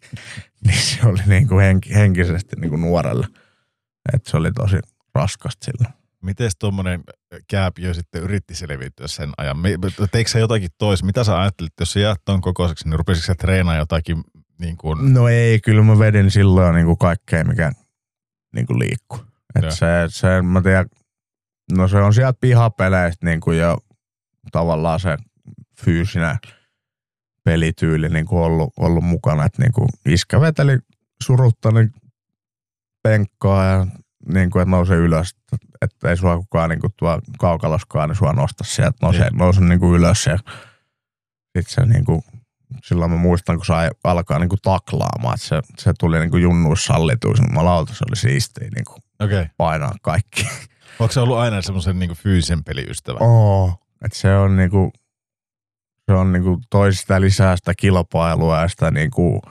[0.66, 3.26] niin se oli niinku henki, henkisesti niinku nuorelle.
[4.12, 4.76] Et se oli tosi
[5.14, 5.94] raskasta silloin.
[6.22, 7.02] Miten tuommoinen
[7.48, 9.56] kääpiö sitten yritti selviytyä sen ajan?
[10.12, 11.02] Teikö sä jotakin tois?
[11.02, 14.24] Mitä sä ajattelit, jos sä jäät ton kokoiseksi, niin rupesitko sä treenaa jotakin
[14.60, 17.72] niin kuin, No ei, kyllä mä vedin silloin jo niinku kaikkea, mikä
[18.54, 19.18] niinku liikkuu.
[19.54, 20.86] Et se, se, mä tiedän,
[21.72, 23.78] no se on sieltä pihapeleistä niinku jo
[24.52, 25.16] tavallaan se
[25.80, 26.36] fyysinen
[27.44, 29.44] pelityyli niinku ollut, ollut mukana.
[29.44, 30.78] Että niinku iskä veteli
[31.22, 31.92] surutta niin
[33.04, 33.86] penkkaa ja
[34.32, 35.36] niin kuin, että nouse ylös,
[35.82, 39.38] että, ei sua kukaan niin kuin tuo kaukaloskaan, niin sua nosta sieltä, nouse, Niin.
[39.38, 40.38] nouse niin kuin ylös ja
[41.58, 42.22] sit se niin kuin,
[42.84, 46.42] silloin mä muistan, kun sai alkaa niin kuin taklaamaan, että se, se tuli niin kuin
[46.42, 49.02] junnuissa sallituisi, niin jumalauta, se oli siistiä niin kuin.
[49.20, 49.46] Okay.
[49.56, 50.48] painaa kaikki.
[50.98, 53.18] Onko se ollut aina semmoisen niinku fyysisen peliystävä?
[53.20, 53.74] Oo.
[54.04, 54.92] Että se on niinku,
[56.06, 59.42] se on niinku toi sitä lisää sitä kilpailua ja sitä niinku,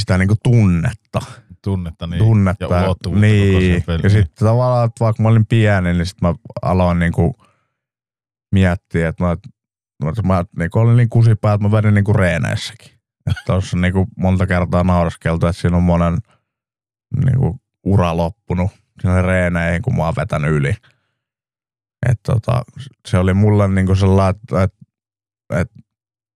[0.00, 1.20] sitä niinku tunnetta.
[1.64, 2.18] Tunnetta niin.
[2.18, 2.64] tunnetta.
[2.64, 3.84] ja ulottuvuutta niin.
[4.02, 7.36] Ja sitten tavallaan, että vaikka mä olin pieni, niin sitten mä aloin niinku
[8.52, 12.92] miettiä, että mä, että mä niinku olin niin kusipää, että mä vedin niinku reeneissäkin.
[13.46, 16.18] Tuossa on niinku monta kertaa nauraskeltu, että siinä on monen
[17.24, 18.70] niinku ura loppunut
[19.02, 20.74] sinne reeneihin, kun mä oon vetänyt yli.
[22.08, 22.62] Et tota,
[23.08, 24.78] se oli mulle niinku sellainen, että, että,
[25.60, 25.74] että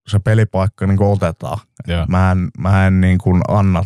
[0.07, 1.57] se pelipaikka niinku otetaan.
[1.87, 2.05] Joo.
[2.09, 3.83] Mä en, mä en niinku anna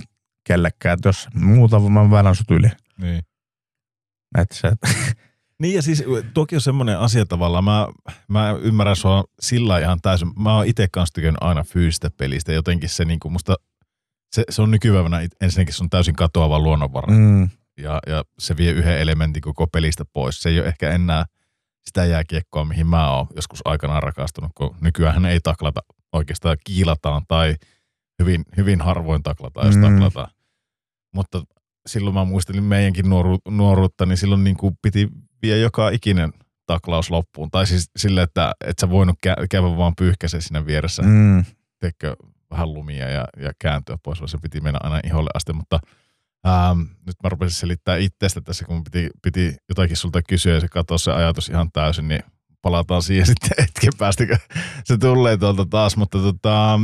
[0.47, 2.69] kellekään, että jos muuta mä vedän sut yli.
[2.97, 3.23] Niin.
[4.37, 4.71] Et se,
[5.59, 7.87] Niin ja siis toki on semmoinen asia tavallaan, mä,
[8.27, 10.31] mä ymmärrän sua sillä ihan täysin.
[10.39, 13.55] Mä oon itse kanssa tykännyt aina fyysistä pelistä, jotenkin se niinku musta,
[14.35, 18.71] se, se on nykypäivänä ensinnäkin se on täysin katoava luonnonvara mm, ja, ja se vie
[18.71, 20.41] yhden elementin koko pelistä pois.
[20.41, 21.25] Se ei ole ehkä enää
[21.87, 25.81] sitä jääkiekkoa, mihin mä oon joskus aikanaan rakastunut, kun nykyään ei taklata
[26.14, 27.56] oikeastaan kiilataan tai
[28.19, 29.81] hyvin, hyvin harvoin taklataan, jos Mm.
[29.81, 30.31] taklataan.
[31.15, 31.44] Mutta
[31.88, 35.10] silloin mä muistelin meidänkin nuoru, nuoruutta, niin silloin niin kuin piti
[35.41, 36.34] vie joka ikinen
[36.65, 37.52] taklaus loppuun.
[37.52, 41.10] Tai siis sille, että et sä voinut kä- käydä vaan pyyhkäse siinä vieressä, mm.
[41.10, 41.45] mm,
[41.80, 42.15] teekö
[42.52, 45.53] vähän lumia ja, ja kääntyä pois, vaan se piti mennä aina iholle asti.
[45.53, 45.80] Mutta
[46.48, 50.68] ähm, nyt mä rupesin selittää itsestä tässä, kun piti, piti jotakin sulta kysyä ja se
[50.68, 52.23] katosi se ajatus ihan täysin, niin
[52.61, 54.38] palataan siihen sitten hetken päästä, kun
[54.84, 55.98] se tulee tuolta taas.
[55.98, 56.80] Mutta tota,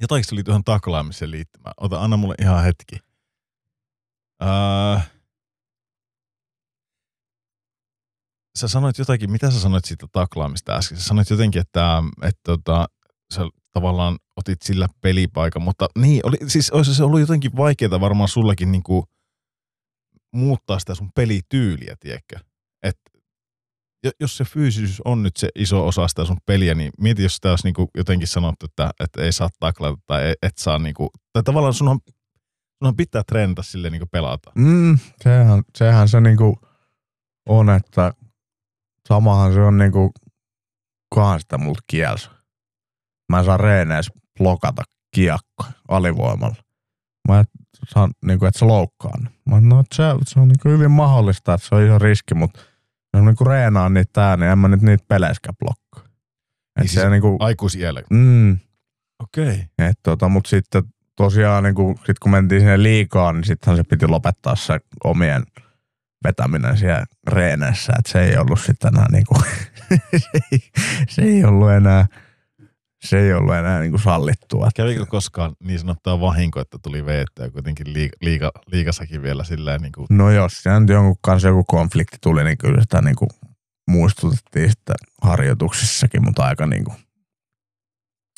[0.00, 1.74] jotakin tuli tuohon taklaamiseen liittymään.
[1.76, 2.96] Ota, anna mulle ihan hetki.
[4.42, 5.10] Äh,
[8.58, 10.98] sä sanoit jotakin, mitä sä sanoit siitä taklaamista äsken?
[10.98, 12.86] Sä sanoit jotenkin, että, että tota,
[13.34, 13.42] sä
[13.72, 18.72] tavallaan otit sillä pelipaikan, mutta niin, oli, siis olisi se ollut jotenkin vaikeaa varmaan sullakin
[18.72, 19.04] niin kuin
[20.32, 22.36] muuttaa sitä sun pelityyliä, tiedätkö?
[22.82, 23.15] Et, jo-
[24.20, 27.50] jos se fyysisyys on nyt se iso osa sitä sun peliä, niin mieti, jos sitä
[27.50, 30.94] olisi niin kuin jotenkin sanottu, että, että ei saa taklata tai ei- et saa niin
[30.94, 31.98] kuin, tai tavallaan sunhan,
[32.78, 34.52] sunhan pitää treenata niin kuin pelata.
[34.54, 36.58] mm, sehän, sehän se niinku
[37.48, 38.12] on, että
[39.08, 40.12] samahan se on niinku
[41.14, 42.30] kans sitä multa kielsi.
[43.32, 44.82] Mä en saa reeneissä blokata
[45.14, 46.56] kiekko alivoimalla.
[47.28, 47.48] Mä et
[47.88, 49.30] saan, niinku, että se loukkaan.
[49.50, 52.60] Mä no, se, se on niinku hyvin mahdollista, että se on iso riski, mutta
[53.16, 56.04] jos niinku reenaan niitä tää, niin en mä nyt niitä peleissäkään blokkaa.
[56.04, 58.02] Et Niin se siis niinku, Aikuisiellä.
[58.10, 58.58] mm,
[59.22, 59.48] Okei.
[59.48, 59.88] Okay.
[59.88, 60.82] Et tota, mutta sitten
[61.16, 65.42] tosiaan niin kun, sit kun mentiin sinne liikaan, niin sittenhän se piti lopettaa se omien
[66.24, 67.92] vetäminen siellä reeneissä.
[67.98, 69.34] Et se ei ollut sitten enää niinku,
[70.22, 70.60] se, ei,
[71.08, 72.06] se ei ollut enää,
[73.08, 74.68] se ei ollut enää niinku sallittua.
[74.76, 79.92] Kävikö koskaan niin sanottua vahinko, että tuli veettyä kuitenkin liiga, liiga, liigassakin vielä silleen niin
[79.92, 83.28] kuin, No jos siellä nyt jonkun kanssa joku konflikti tuli, niin kyllä sitä niinku
[83.88, 86.94] muistutettiin sitten harjoituksissakin, mutta aika niinku,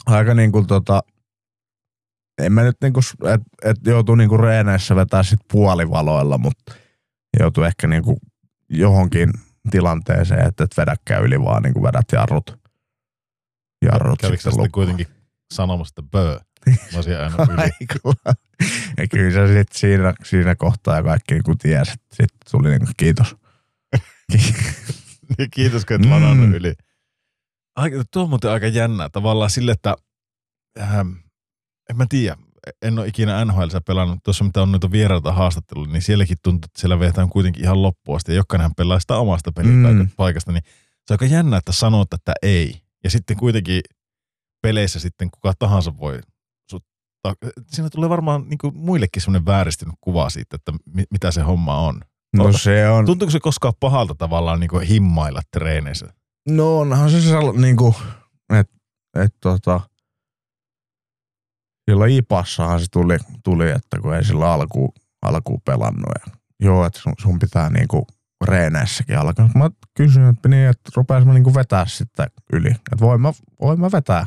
[0.07, 1.03] aika niinku tota,
[2.43, 3.01] en mä nyt niinku,
[3.35, 6.75] että et joutuu niinku reeneissä vetää sit puolivaloilla, mutta
[7.41, 8.19] joutuu ehkä niinku
[8.69, 9.31] johonkin
[9.71, 12.68] tilanteeseen, että et vedäkään yli, vaan niinku vedät jarrut.
[13.83, 14.71] Jarrut kävikö sä sitten lukkoon.
[14.87, 15.07] kuitenkin
[15.55, 16.41] sanomassa, että bö,
[16.71, 17.63] mä olisin aina yli.
[17.63, 18.35] Aikula.
[18.97, 22.93] Ja kyllä se sitten siinä, siinä kohtaa ja kaikki niinku tiesi, että sitten tuli niinku
[22.97, 23.37] kiitos.
[24.33, 24.55] Niin,
[25.51, 26.11] Kiitos, kun et Mm.
[26.11, 26.75] ladannut yli.
[27.77, 29.09] Aika, tuo on muuten aika jännää.
[29.09, 29.97] Tavallaan sille, että
[30.81, 31.09] ähm,
[31.91, 32.37] en mä tiedä,
[32.83, 34.19] en ole ikinä NHL pelannut.
[34.25, 38.17] Tuossa mitä on noita vieraita haastatteluja, niin sielläkin tuntuu, että siellä vetään kuitenkin ihan loppuun
[38.17, 38.33] asti.
[38.33, 40.51] Ja jokainenhan pelaa sitä omasta pelipaikasta.
[40.51, 40.55] Mm.
[40.55, 40.65] Niin
[41.07, 42.83] se on aika jännä, että sanot, että ei.
[43.05, 43.81] Ja sitten kuitenkin
[44.63, 46.21] peleissä sitten kuka tahansa voi
[46.71, 46.85] sut,
[47.67, 51.79] siinä tulee varmaan niin kuin muillekin semmoinen vääristynyt kuva siitä, että mi- mitä se homma
[51.79, 52.01] on.
[52.37, 56.15] No se on, Tuntuuko se koskaan pahalta tavallaan niin kuin himmailla treeneissä?
[56.49, 57.95] no onhan se sellainen niinku,
[58.53, 58.77] että
[59.17, 59.81] et tota,
[61.91, 64.93] silloin Ipassahan se tuli, tuli, että kun ei sillä alkuun,
[65.23, 66.13] alkuun pelannut.
[66.27, 68.07] Ja, joo, että sun, sun pitää niinku
[68.45, 69.51] reeneissäkin alkaa.
[69.55, 72.71] Mä kysyin, että niin, että rupeais mä niinku vetää sitten yli.
[72.71, 74.27] Että voin mä, voin mä vetää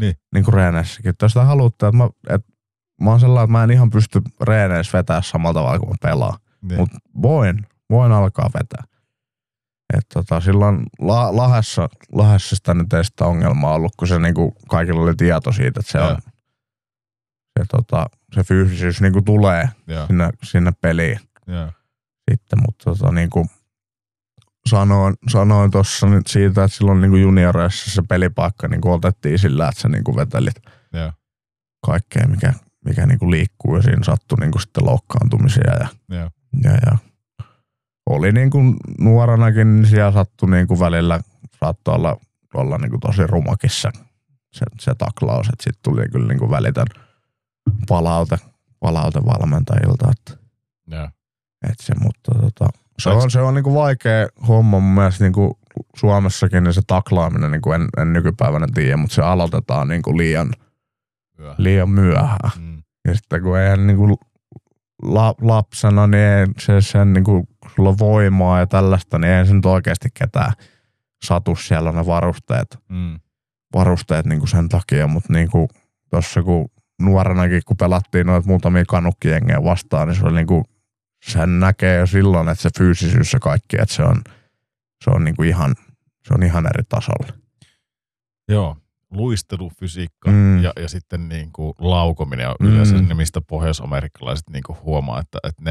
[0.00, 0.14] Niin.
[0.34, 1.10] niinku reeneissäkin.
[1.10, 2.52] Että jos sitä haluatte, että mä, että
[3.00, 6.38] mä oon sellainen, että mä en ihan pysty reeneissä vetää samalla tavalla kuin mä pelaan.
[6.62, 6.80] Niin.
[6.80, 8.84] Mutta voin, voin alkaa vetää.
[9.98, 14.54] Et tota, silloin la, Lahessa, Lahessa sitä nyt ei sitä ongelmaa ollut, kun se niinku,
[14.68, 16.08] kaikilla oli tieto siitä, että se Joo.
[16.08, 16.16] on,
[17.58, 21.70] se, tota, se fyysisyys niin kuin tulee Joo, sinne, sinne peliin joo.
[22.30, 23.46] Sitten, mutta tota, niin kuin
[24.66, 29.38] sanoin, sanoin tuossa nyt siitä, että silloin niin kuin junioreissa se pelipaikka niin kuin otettiin
[29.38, 30.62] sillä, että sä niin kuin vetelit
[30.92, 31.12] Joo.
[31.86, 32.52] kaikkea, mikä,
[32.84, 36.30] mikä niin kuin liikkuu ja siinä sattui niin kuin sitten loukkaantumisia ja, Joo.
[36.62, 36.98] ja, ja
[38.10, 41.20] oli niin kuin nuorenakin, niin siellä sattui niin kuin välillä,
[41.60, 42.16] saattoi olla,
[42.54, 43.90] olla niin kuin tosi rumakissa
[44.52, 46.86] se, se taklaus, että sitten tuli kyllä niin kuin välitön
[47.88, 48.38] palaute,
[48.80, 50.42] palaute valmentajilta, että
[50.86, 51.08] Joo.
[51.70, 52.68] Et se, mutta tota,
[52.98, 55.58] se on, se on niinku vaikea homma mun mielestä niinku
[55.96, 60.52] Suomessakin, niin se taklaaminen, niinku en, en nykypäivänä tiedä, mutta se aloitetaan niinku liian,
[61.38, 61.54] Hyvä.
[61.58, 62.50] liian myöhään.
[62.58, 62.82] Mm.
[63.08, 64.18] Ja sitten kun eihän niinku
[65.02, 69.54] la, lapsena, niin ei se sen niinku, sulla on voimaa ja tällaista, niin ei se
[69.54, 70.52] nyt oikeasti ketään
[71.24, 73.20] satu siellä ne varusteet, Mm.
[73.74, 75.68] varusteet niinku sen takia, mutta niinku
[76.10, 76.68] tossa kun
[77.02, 80.64] nuorenakin, kun pelattiin noita muutamia kanukkijengejä vastaan, niin se oli niinku,
[81.22, 84.22] sen näkee jo silloin, että se fyysisyys ja kaikki, että se on,
[85.04, 85.74] se on niinku ihan,
[86.28, 87.32] se on ihan eri tasolla.
[88.48, 88.76] Joo,
[89.10, 90.62] luistelu, fysiikka Mm.
[90.62, 93.08] ja, ja sitten niin kuin laukominen on yleensä Mm.
[93.08, 95.70] ne, mistä pohjoisamerikalaiset niin kuin huomaa, että, että ne,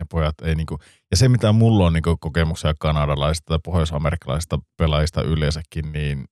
[0.00, 0.78] ne pojat ei niin kuin,
[1.10, 6.24] ja se mitä mulla on niin kuin kokemuksia kanadalaisista tai pohjoisamerikkalaisista pelaajista yleensäkin, niin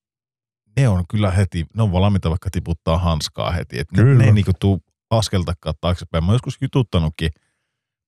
[0.79, 4.31] ne on kyllä heti, ne on valmiita vaikka tiputtaa hanskaa heti, että ne, ne ei
[4.31, 6.23] niin kuin tuu askeltakaan taaksepäin.
[6.23, 7.29] Mä oon joskus jututtanutkin,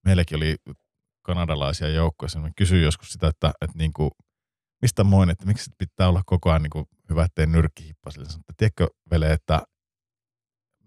[0.06, 0.56] meilläkin oli
[1.22, 4.12] kanadalaisia joukkoja, mä kysyin joskus sitä, että, että niin kuin,
[4.82, 8.26] mistä moin, että miksi pitää olla koko ajan niin kuin hyvä, ettei nyrkki hippa sille.
[8.26, 9.62] Sanoin, että tiedätkö, vele, että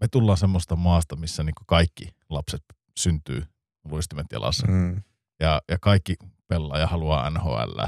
[0.01, 2.63] me tullaan semmoista maasta, missä niin kuin kaikki lapset
[2.99, 3.43] syntyy
[3.85, 5.03] luistimet jalassa Mm.
[5.41, 6.17] ja, ja kaikki
[6.49, 7.81] pelaa ja haluaa NHL,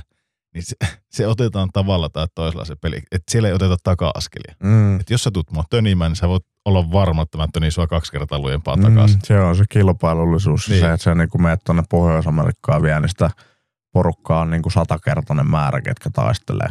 [0.55, 0.77] niin se,
[1.17, 4.55] se otetaan tavalla tai toisella se peli, että siellä ei oteta taka-askelia.
[4.63, 5.01] Mm.
[5.01, 7.87] Et jos sä tulet mua tönimään, niin sä voit olla varma, että mä tönin sua
[7.87, 9.21] kaksi kertaa lujempaa Mm, takaisin.
[9.25, 10.69] se on se kilpailullisuus.
[10.69, 10.73] Niin.
[10.75, 10.81] Niin.
[10.89, 13.31] Se, että sä niin kun menet tuonne Pohjois-Amerikkaan vielä, niin sitä
[13.93, 16.69] porukkaa on niin kuin satakertainen määrä, ketkä taistelee,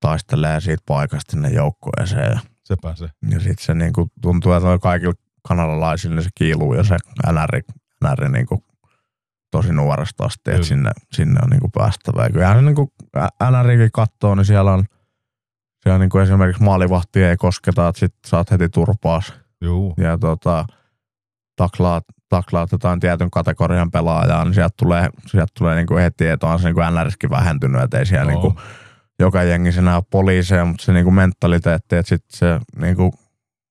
[0.00, 2.30] taistelee siitä paikasta sinne joukkueeseen.
[2.32, 3.08] Ja, Sepä se.
[3.30, 5.14] ja sitten se niin kuin tuntuu, että kaikilla
[5.48, 6.96] kanadalaisilla niin se kiiluu ja se
[7.32, 7.60] NR,
[8.04, 8.64] NR niin kuin
[9.50, 12.22] tosi nuoresta asti, että sinne, sinne on niin kuin päästävä.
[12.24, 12.88] Ja kyllähän se niin kuin
[13.62, 14.84] NRikin katsoo, niin siellä on
[15.84, 19.94] siellä niin kuin esimerkiksi maalivahtia ei kosketa, että sit saat heti turpaas Juu.
[19.98, 20.64] ja tota,
[21.56, 26.58] taklaat, taklaat jotain tietyn kategorian pelaajaa, niin sieltä tulee, sieltä tulee niinku heti, että on
[26.58, 28.42] se niinku NRSkin vähentynyt, että ei siellä Joo.
[28.42, 28.60] niinku
[29.18, 33.14] joka jengissä enää ole poliiseja, mutta se niinku mentaliteetti, että sit se niinku,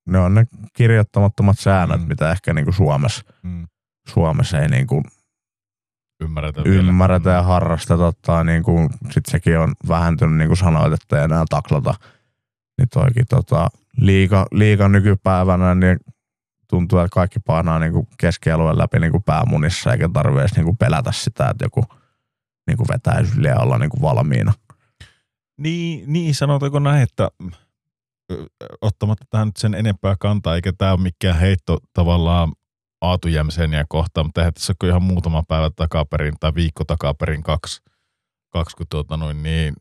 [0.08, 2.08] ne on ne kirjoittamattomat säännöt, Mm.
[2.08, 3.68] mitä ehkä niinku Suomessa, Mm.
[4.10, 5.04] Suomessa ei niinku
[6.22, 6.78] Ymmärretä vielä.
[6.78, 11.44] ymmärretä ja harrasteta tai niinku, sit sekin on vähentynyt, niin kuin sanoit, että ei enää
[11.50, 11.94] taklata.
[12.78, 13.68] Niin toikin tota,
[13.98, 15.98] liiga, liiga nykypäivänä, niin
[16.70, 21.50] tuntuu, että kaikki painaa niinku keskialueen läpi niinku päämunissa, eikä tarvitse edes niinku pelätä sitä,
[21.50, 21.86] että joku
[22.68, 24.54] niinku vetäisi yli ja olla niinku valmiina.
[25.58, 27.30] Niin, niin, sanotaanko näin, että
[28.82, 32.52] ottamatta tähän nyt sen enempää kantaa, eikä tämä ole mikään heitto tavallaan
[33.04, 37.82] Aatu Jämseniä kohtaan, mutta eihän tässä ole ihan muutama päivä takaperin tai viikko takaperin kaksi,
[38.50, 39.74] kaksi kun tuota noin, niin,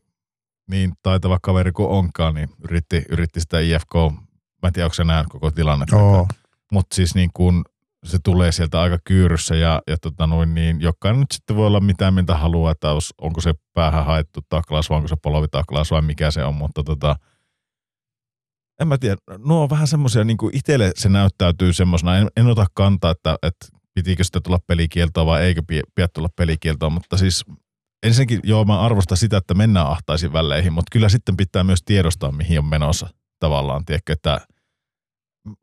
[0.69, 3.93] niin taitava kaveri kuin onkaan, niin yritti, yritti sitä IFK,
[4.61, 6.27] mä en tiedä, onko se nähnyt koko tilannetta, Joo.
[6.71, 7.63] mutta siis niin kuin
[8.05, 11.79] se tulee sieltä aika kyyryssä ja, ja tota noin, niin jokainen nyt sitten voi olla
[11.79, 12.87] mitä mieltä haluaa, että
[13.21, 17.15] onko se päähän haettu taklaus vai onko se polovitaklaus vai mikä se on, mutta tota,
[18.81, 22.47] en mä tiedä, nuo on vähän semmoisia, niin kuin itselle se näyttäytyy semmoisena, en, en
[22.47, 25.61] ota kantaa, että, että pitikö sitä tulla pelikieltoa vai eikö
[25.95, 27.45] pidä, tulla pelikieltoa, mutta siis
[28.03, 32.31] ensinnäkin joo, mä arvostan sitä, että mennään ahtaisin väleihin, mutta kyllä sitten pitää myös tiedostaa,
[32.31, 33.07] mihin on menossa
[33.39, 34.41] tavallaan, tiedätkö, että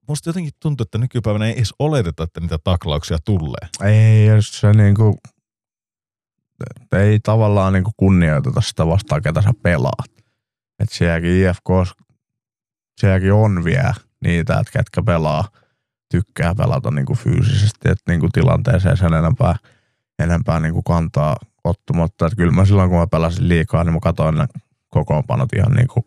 [0.09, 3.69] musta jotenkin tuntuu, että nykypäivänä ei edes oleteta, että niitä taklauksia tulee.
[3.85, 5.19] Ei, jos se niinku,
[6.93, 10.11] ei tavallaan niinku kunnioiteta sitä vastaan, ketä sä pelaat.
[10.79, 11.99] Et sielläkin IFK,
[13.01, 13.95] sielläkin on vielä
[14.25, 15.49] niitä, että ketkä pelaa,
[16.11, 19.57] tykkää pelata niinku fyysisesti, että niinku tilanteeseen sen enempää,
[20.19, 22.27] enempää niinku kantaa ottamatta.
[22.27, 24.47] Et kyllä mä silloin, kun mä pelasin liikaa, niin mä katsoin ne
[24.89, 26.05] kokoonpanot ihan niinku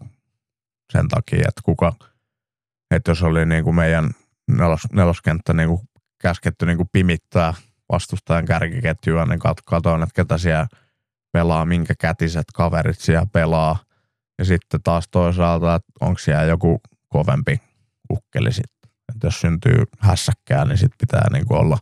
[0.91, 1.94] sen takia, että kuka,
[2.91, 4.11] että jos oli niinku meidän
[4.48, 5.82] nelos, neloskenttä niinku
[6.22, 7.53] käsketty niinku pimittää
[7.91, 10.68] vastustajan kärkiketjua, niin kat- katoin, että ketä siellä
[11.32, 13.80] pelaa, minkä kätiset kaverit siellä pelaa.
[14.39, 17.61] Ja sitten taas toisaalta, että onko siellä joku kovempi
[18.11, 18.91] ukkeli sitten.
[19.14, 21.77] Että jos syntyy hässäkkää, niin sitten pitää niinku olla,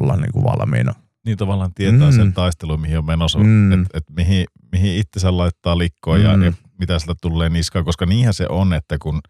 [0.00, 0.94] olla niinku valmiina.
[1.26, 2.16] Niin tavallaan tietää Mm.
[2.16, 3.72] sen taistelun, mihin on menossa, Mm.
[3.72, 6.42] että et mihin, mihin itsensä laittaa likkoon ja, Mm.
[6.42, 9.20] ja mitä sieltä tulee niskaan, koska niinhän se on, että kun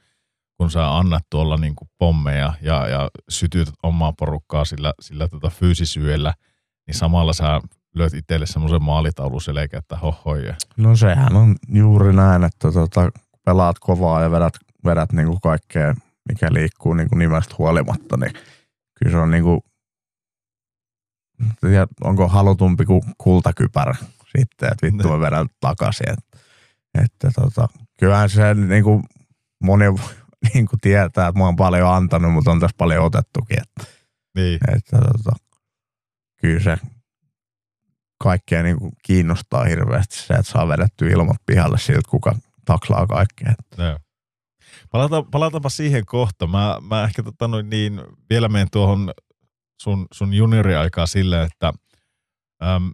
[0.59, 5.51] kun sä annat tuolla niin kuin pommeja ja, ja sytyt omaa porukkaa sillä, sillä tota
[5.51, 6.35] fyysisyydellä,
[6.87, 7.61] niin samalla sä
[7.95, 10.55] lyöt itselle semmoisen maalitaulun selkeä, että hohoja.
[10.77, 13.11] No sehän on juuri näin, että tota,
[13.45, 14.55] pelaat kovaa ja vedät,
[14.85, 15.95] vedät niin kuin kaikkea,
[16.29, 18.33] mikä liikkuu niin kuin nimestä huolimatta, niin
[18.99, 19.61] kyllä se on niin kuin,
[21.61, 23.95] tiedä, onko halutumpi kuin kultakypärä
[24.39, 26.11] sitten, että vittu mä vedän takaisin.
[26.11, 26.39] Että,
[27.05, 27.69] että tota,
[27.99, 29.05] kyllähän se niin kuin
[29.63, 29.85] moni
[30.55, 33.59] niin kuin tietää, että mä oon paljon antanut, mutta on tässä paljon otettukin.
[33.63, 33.93] Että,
[34.35, 34.59] Niin.
[34.77, 35.37] että tota,
[36.41, 36.77] kyllä se
[38.25, 42.35] kaikkea niin kuin kiinnostaa hirveästi se, että saa vedetty ilmat pihalle siltä, kuka
[42.65, 43.55] taklaa kaikkea.
[43.79, 43.99] Joo.
[44.91, 46.47] Palata, palataanpa siihen kohta.
[46.47, 49.13] Mä, mä ehkä tota noin niin, vielä menen tuohon
[49.83, 51.73] sun, sun junioriaikaa silleen, että
[52.63, 52.91] äm,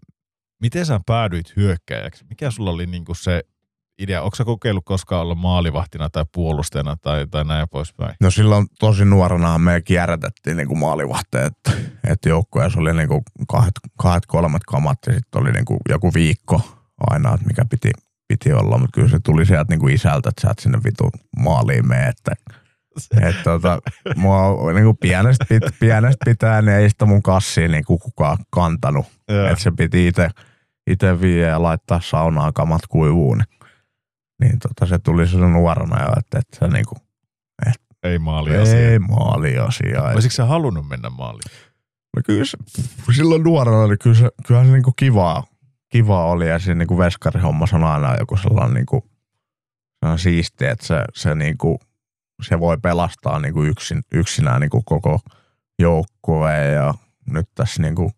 [0.60, 2.24] miten sä päädyit hyökkäjäksi?
[2.28, 3.42] Mikä sulla oli niinku se
[4.00, 4.22] idea?
[4.22, 8.14] Onko sä kokeillut koskaan olla maalivahtina tai puolustajana tai, tai näin poispäin?
[8.20, 11.72] No silloin tosi nuorena me kierrätettiin niin kuin maalivahteet, että,
[12.08, 16.14] että joukkueessa oli niin kuin kahdet, kahdet, kolmet kamat ja sitten oli niin kuin joku
[16.14, 16.60] viikko
[17.10, 17.90] aina, että mikä piti,
[18.28, 21.10] piti olla, mutta kyllä se tuli sieltä niin kuin isältä, että sä et sinne vitu
[21.36, 22.32] maaliin mene, että
[23.20, 23.78] että tota,
[24.16, 28.38] mua niin kuin pienestä, pit, pienestä pitää, niin ei sitä mun kassiin niin kuin kukaan
[28.50, 29.06] kantanut.
[29.28, 30.30] Että se piti itse
[30.90, 33.38] itse vie ja laittaa saunaan kamat kuivuun.
[33.38, 33.59] Niin,
[34.40, 36.96] niin tota, se tuli silloin nuorena jo, että, että se niinku,
[38.02, 40.10] Ei maali ei maali asiaa.
[40.12, 41.50] Olisitko sä halunnut mennä maaliin?
[42.16, 42.58] No kyllä se,
[43.16, 45.44] silloin nuorena oli kyllä se, kyllähän se niinku kivaa,
[45.88, 49.04] kivaa oli ja siinä niinku veskarihommassa on aina joku sellainen niinku,
[50.00, 51.80] sellainen siisti, että se, se niinku,
[52.42, 55.20] se voi pelastaa niinku yksin, yksinään niinku koko
[55.78, 56.94] joukkueen ja
[57.30, 58.12] nyt tässä niinku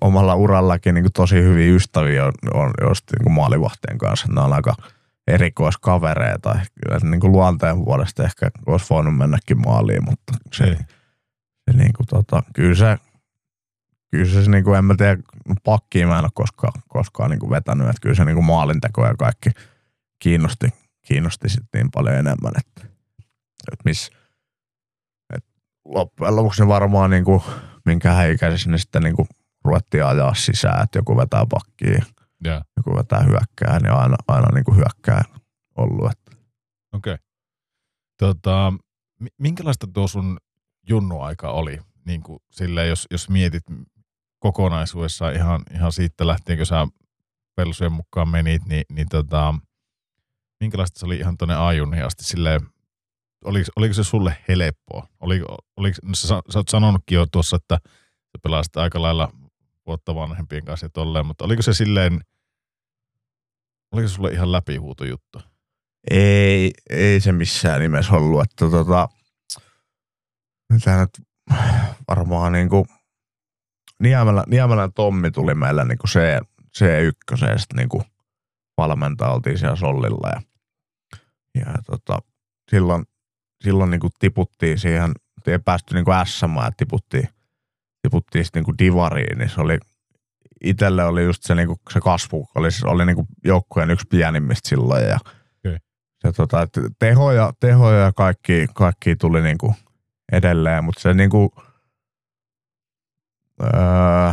[0.00, 4.26] omalla urallakin niinku tosi hyviä ystäviä on, on just niinku maalivahteen kanssa.
[4.32, 4.74] Ne on aika
[5.26, 6.58] erikoiskavereita.
[6.82, 10.76] Kyllä se niinku luonteen puolesta ehkä olisi voinut mennäkin maaliin, mutta se, Ei.
[11.64, 12.98] se niinku tota, kyllä se,
[14.10, 15.22] kyllä se, se niinku, en mä tiedä,
[15.64, 19.50] pakkiin mä en ole koskaan, koskaan niinku vetänyt, että kyllä se niinku maalinteko ja kaikki
[20.18, 20.68] kiinnosti,
[21.06, 22.94] kiinnosti sitten niin paljon enemmän, että,
[23.72, 24.10] että miss,
[25.34, 25.44] et
[25.84, 27.44] loppujen lopuksi ne varmaan niinku,
[27.84, 29.26] minkä ikäisessä ne sitten niinku
[29.64, 32.02] ruvettiin ajaa sisään, että joku vetää pakkiin,
[32.44, 32.62] Joo.
[32.76, 35.24] joku vetää hyökkää, niin aina, aina niinku hyökkää
[35.76, 36.24] ollut, että
[36.94, 37.14] Okei.
[37.14, 37.26] Okay.
[38.18, 38.72] Tota,
[39.20, 40.38] mi- minkälaista tuo sun
[40.88, 41.78] junnuaika oli?
[42.06, 43.62] Niin kuin silleen, jos, jos mietit
[44.38, 46.88] kokonaisuudessaan ihan, ihan siitä lähtien, kun sä
[47.56, 49.54] pelsujen mukaan menit, niin, niin tota,
[50.60, 52.24] minkälaista se oli ihan tuonne ajunniin asti?
[52.24, 52.60] Silleen,
[53.44, 55.06] oliko, oliko se sulle helppoa?
[55.20, 57.78] Oliko, oliko, no sä, sä oot sanonutkin jo tuossa, että
[58.24, 59.32] sä pelasit aika lailla
[59.86, 62.20] vuotta vanhempien kanssa ja tolleen, mutta oliko se silleen,
[63.94, 65.42] oliko se sulle ihan läpihuuto juttu?
[66.10, 69.08] Ei, ei se missään nimessä ollut, että tota,
[70.72, 71.26] mitä nyt
[72.08, 72.86] varmaan niinku,
[74.00, 76.18] Niemelän, Niemelän Tommi tuli meillä niinku C,
[76.78, 78.02] C1 ja sitten niinku
[78.76, 80.40] valmentaa oltiin siellä Sollilla ja,
[81.54, 82.18] ja tota,
[82.70, 83.04] silloin,
[83.64, 85.12] silloin niinku tiputtiin siihen,
[85.46, 87.28] ei päästy niinku SM ja tiputtiin,
[88.02, 89.78] tiputtiin sitten niinku divariin, niin se oli,
[90.64, 95.18] itelle oli just se, niinku, se kasvu, oli, oli niinku joukkueen yksi pienimmistä silloin ja
[96.24, 99.74] se tota, että tehoja, tehoja ja kaikki, kaikki tuli niinku
[100.32, 101.54] edelleen, mutta se niinku,
[103.62, 104.32] öö,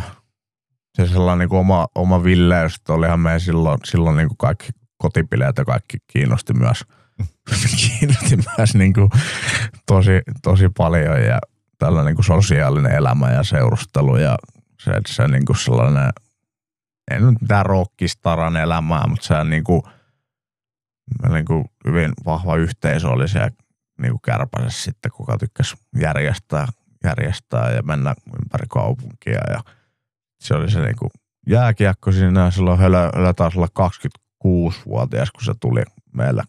[0.98, 5.66] se sellainen niinku oma, oma villeys, että olihan meidän silloin, silloin niinku kaikki kotipileet ja
[5.66, 6.86] kaikki kiinnosti myös,
[7.82, 9.10] kiinnosti myös niinku
[9.86, 11.40] tosi, tosi paljon ja
[11.80, 14.38] tällainen niinku sosiaalinen elämä ja seurustelu ja
[14.84, 16.10] se, se niinku sellainen,
[17.12, 19.88] ei nyt mitään rockistaran elämää, mutta se niinku,
[21.22, 23.50] meillä niin kuin hyvin vahva yhteisö oli siellä
[24.02, 26.68] niin kuin kärpäsessä sitten, kuka tykkäsi järjestää,
[27.04, 29.42] järjestää ja mennä ympäri kaupunkia.
[29.50, 29.60] Ja
[30.40, 31.12] se oli se niin kuin
[31.48, 33.90] jääkiekko siinä, silloin Hölö, Hölö taisi olla
[34.46, 36.44] 26-vuotias, kun se tuli meillä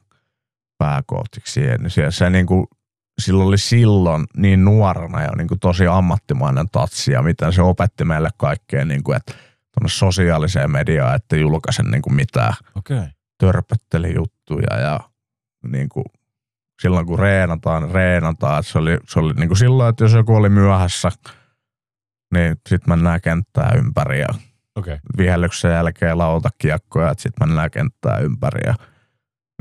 [0.79, 1.81] pääkohtiksi siihen.
[1.81, 2.67] Niin se, se niin kuin,
[3.19, 8.05] silloin oli silloin niin nuorena ja niin kuin tosi ammattimainen tatsi ja miten se opetti
[8.05, 12.55] meille kaikkea, niin kuin, että tuonne sosiaaliseen mediaan, että julkaisen niin kuin mitään.
[12.77, 13.07] Okay.
[13.39, 15.01] törpötteli juttuja ja
[15.69, 16.05] niin kuin,
[16.83, 18.61] silloin kun reenataan, niin reenataan.
[18.61, 21.13] Et se oli, se oli niin kuin silloin, että jos joku oli myöhässä,
[22.35, 24.29] niin sitten mennään kenttää ympäri ja.
[24.77, 24.99] Okay.
[25.17, 28.75] vihellyksen jälkeen lautakiekkoja, että sitten mennään kenttää ympäri ja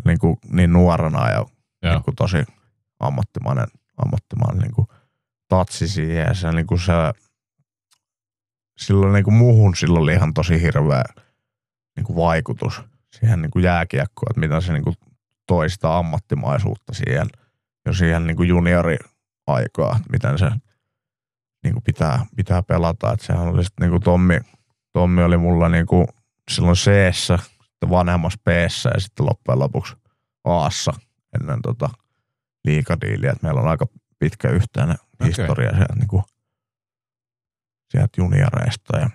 [0.05, 1.45] niin, kuin, niin nuorena ja
[1.83, 1.93] Joo.
[1.93, 2.37] niin kuin tosi
[3.01, 4.87] ammattimainen, ammattimainen niin kuin
[5.47, 6.93] tatsi siihen ja se, niin kuin se
[8.77, 11.03] silloin niin kuin muuhun silloin oli ihan tosi hirveä
[11.95, 12.81] niin kuin vaikutus
[13.11, 14.95] siihen niin kuin jääkiekkoon, että miten se niin kuin
[15.47, 17.27] toi sitä ammattimaisuutta siihen,
[17.85, 20.51] jo siihen niin kuin juniori-aikaa, miten se
[21.63, 23.11] niin kuin pitää, pitää pelata.
[23.13, 24.39] Että sehän oli sitten niin kuin Tommi,
[24.93, 26.07] Tommi oli mulla niin kuin
[26.51, 28.47] silloin c sitten vanhemmassa b
[28.93, 29.95] ja sitten loppujen lopuksi
[30.43, 30.69] a
[31.41, 31.89] ennen tota
[32.65, 33.31] liikadiiliä.
[33.31, 33.87] Että meillä on aika
[34.19, 35.27] pitkä yhteinen Okei.
[35.27, 36.23] historia sieltä, niin kuin,
[37.91, 38.97] sieltä junioreista.
[38.97, 39.09] Ja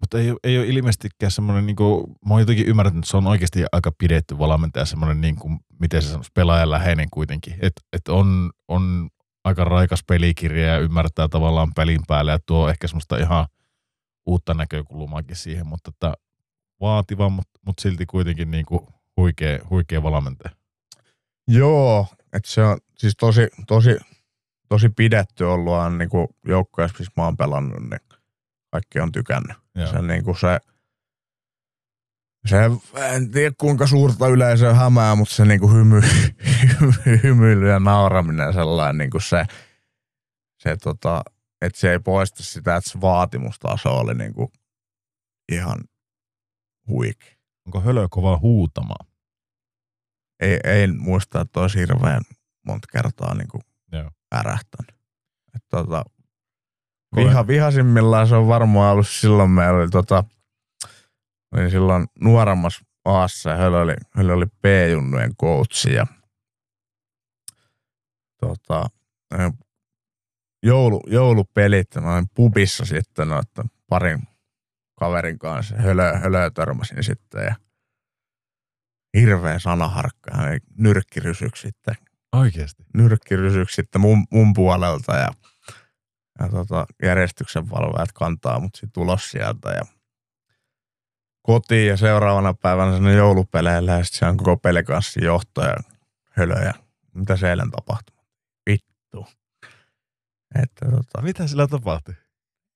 [0.00, 3.26] Mutta ei, ei ole ilmeisestikään semmoinen, niin kuin, mä oon jotenkin ymmärtänyt, että se on
[3.26, 7.54] oikeasti aika pidetty valmentaja, semmoinen, niin kuin, miten se sanoisi, pelaajan läheinen kuitenkin.
[7.62, 9.08] Että et on, on
[9.44, 13.46] aika raikas pelikirja ja ymmärtää tavallaan pelin päälle ja tuo ehkä semmoista ihan
[14.26, 16.14] uutta näkökulmaakin siihen, mutta että
[16.80, 18.80] vaativa, mutta, mutta silti kuitenkin niin kuin
[19.16, 20.56] huikea, huikea valmentaja.
[21.48, 23.96] Joo, että se on siis tosi, tosi,
[24.68, 26.10] tosi pidetty ollut aina niin
[26.48, 28.00] joukkueessa, missä mä oon pelannut, niin
[28.70, 29.56] kaikki on tykännyt.
[29.74, 29.86] Joo.
[29.86, 30.58] Se, niin kuin se,
[32.46, 32.56] se,
[33.14, 36.00] en tiedä kuinka suurta yleisöä hämää, mutta se niin kuin hymy,
[36.80, 36.92] hymy,
[37.22, 39.44] hymyily ja nauraminen sellainen niin kuin se,
[40.62, 41.22] se tota,
[41.62, 44.48] että se ei poista sitä, että se vaatimustaso oli niin kuin
[45.52, 45.78] ihan
[46.88, 47.36] huikea.
[47.66, 49.06] Onko hölö kova huutamaan?
[50.40, 52.22] Ei, ei muista, että olisi hirveän
[52.66, 54.10] monta kertaa niin kuin Joo.
[54.34, 54.94] ärähtänyt.
[55.56, 56.04] Et tota,
[57.16, 60.24] viha, vihasimmillaan se on varmaan ollut silloin, meillä oli, tota,
[61.52, 66.06] olin silloin nuoremmassa aassa ja heillä oli, heillä oli P-junnujen coachi ja
[68.40, 68.86] tota,
[69.38, 69.52] eh,
[70.62, 74.22] joulu, joulupelit, mä olin pubissa sitten noiden parin
[74.98, 77.54] kaverin kanssa, hölö, hölö törmäsin sitten ja
[79.20, 80.30] hirveä sanaharkka,
[80.78, 81.94] nyrkkirysyksi sitten,
[82.32, 82.84] Oikeasti.
[82.94, 85.28] nyrkkirysyksi sitten mun, mun puolelta ja,
[86.40, 89.82] ja tota, järjestyksen valvojat kantaa mut sit ulos sieltä ja
[91.42, 95.76] kotiin ja seuraavana päivänä sinne joulupeleille ja sitten se on koko pelikanssin johtaja
[96.30, 96.74] hölö ja
[97.14, 98.16] mitä se eilen tapahtui?
[98.70, 99.26] Vittu.
[100.62, 102.14] Että tota, Mitä sillä tapahtui?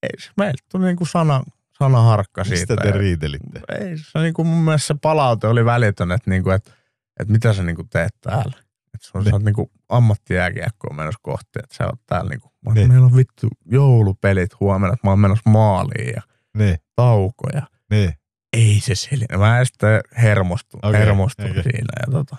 [0.02, 1.43] ei, meiltä tuli niinku sana,
[1.84, 2.76] sanaharkka Mistä siitä.
[2.76, 3.60] te ja- riitelitte?
[3.81, 6.73] ei, se niinku mun mielestä se palaute oli välitön, että niinku, et,
[7.20, 8.52] et mitä sä niinku teet täällä.
[8.94, 9.31] Että sun Niin.
[9.31, 12.89] sä oot niinku ammattijääkiekkoon menossa kohti, että sä oot täällä niinku, Niin.
[12.89, 16.23] meillä on vittu joulupelit huomenna, että mä oon menossa maaliin ja
[16.57, 17.62] Niin, taukoja.
[17.91, 18.12] niin.
[18.52, 19.39] Ei se selitä.
[19.39, 21.62] Mä en sitten hermostun, okay, hermostun okay.
[21.62, 21.92] siinä.
[22.07, 22.36] Ja tota.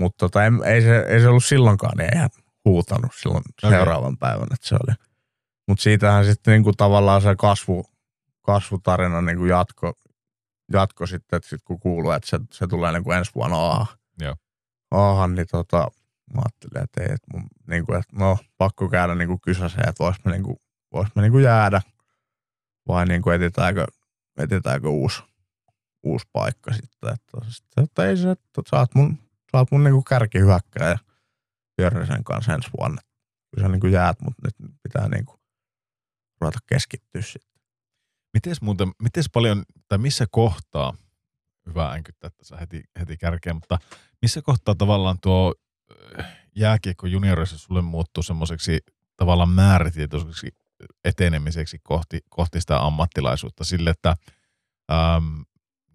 [0.00, 2.30] Mutta tota, ei, ei, se, ei se ollut silloinkaan, niin eihän
[2.64, 3.78] huutanut silloin okay.
[3.78, 4.94] seuraavan päivän, että se oli.
[5.68, 7.86] Mutta siitähän sitten niinku tavallaan se kasvu,
[8.42, 9.92] kasvutarina niinku jatko,
[10.72, 13.98] jatko sitten, että sit kun kuuluu, että se, se tulee niinku ensi vuonna aahan.
[14.20, 14.34] Joo.
[14.90, 15.90] Aahan, niin tota,
[16.34, 20.16] mä ajattelin, että ei, että, mun, niinku, että no pakko käydä niinku kysäseen, että vois
[20.24, 20.60] me, niinku,
[20.92, 21.80] vois me niinku jäädä
[22.88, 23.86] vai niinku etsitäänkö,
[24.38, 25.22] etsitäänkö uusi,
[26.02, 27.12] uusi paikka sitten.
[27.12, 29.18] Että, sitten, että ei se, että sä oot mun,
[29.52, 30.98] sä oot mun niinku kärkihyökkäjä ja
[31.78, 33.02] Jörnisen kanssa ensi vuonna.
[33.50, 35.40] Kyllä sä niinku jäät, mutta nyt pitää niinku
[36.40, 37.60] ruveta keskittyä sitten.
[38.34, 40.94] Mites muuten, mites paljon, tai missä kohtaa,
[41.66, 43.78] hyvä änkyttää tässä heti, heti kärkeen, mutta
[44.22, 45.54] missä kohtaa tavallaan tuo
[46.18, 48.80] äh, jääkiekko juniorissa sulle muuttuu semmoiseksi
[49.16, 50.48] tavallaan määrätietoiseksi
[51.04, 54.16] etenemiseksi kohti, kohti sitä ammattilaisuutta sille, että
[54.92, 55.40] ähm,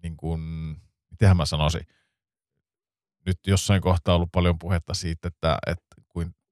[0.02, 0.40] niin kuin,
[1.10, 1.86] mitenhän mä sanoisin,
[3.26, 5.91] nyt jossain kohtaa on ollut paljon puhetta siitä, että, että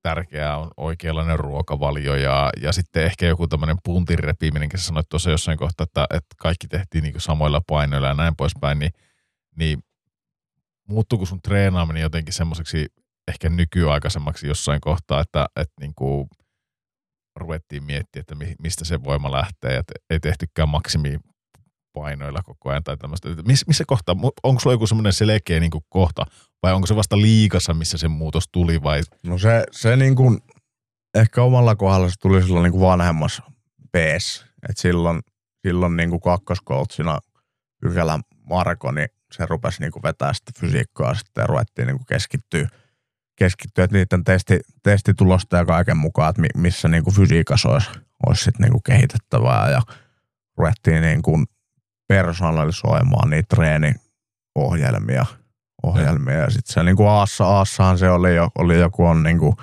[0.03, 5.09] tärkeää on oikeanlainen ruokavalio ja, ja sitten ehkä joku tämmöinen puntin repiminen, kun sä sanoit
[5.09, 8.91] tuossa jossain kohtaa, että, että kaikki tehtiin niin samoilla painoilla ja näin poispäin, niin,
[9.57, 9.79] niin
[10.89, 12.87] muuttuuko sun treenaaminen jotenkin semmoiseksi
[13.29, 16.29] ehkä nykyaikaisemmaksi jossain kohtaa, että, että niin kuin
[17.37, 21.19] ruvettiin miettiä, että mi- mistä se voima lähtee te- ei tehtykään maksimi
[21.93, 23.29] painoilla koko ajan tai tämmöistä.
[23.47, 26.27] Miss, missä kohtaa, onko sulla joku semmoinen selkeä niin kuin kohta
[26.63, 30.39] vai onko se vasta liikassa, missä se muutos tuli vai No se, se niinku,
[31.15, 33.43] ehkä omalla kohdalla se tuli silloin niinku vanhemmassa
[33.93, 34.47] PS.
[34.69, 35.21] Et silloin,
[35.67, 37.19] silloin niinku kakkoskoutsinä
[37.81, 38.21] Pykälän
[38.51, 42.69] Marko, niin se rupesi niinku vetää sitä fysiikkaa sitten ja ruvettiin niinku keskittyä,
[43.37, 47.91] keskittyä että niiden testi, testitulosta ja kaiken mukaan, että mi- missä niinku fysiikassa olisi,
[48.27, 49.83] olisi sit niinku kehitettävää ja
[50.59, 51.45] ruvettiin niinku
[52.11, 55.27] personalisoimaan niitä treeniohjelmia
[55.83, 56.35] ohjelmia.
[56.35, 59.57] Ja sitten se niinku Aassa, Aassahan se oli, jo, oli joku on niinku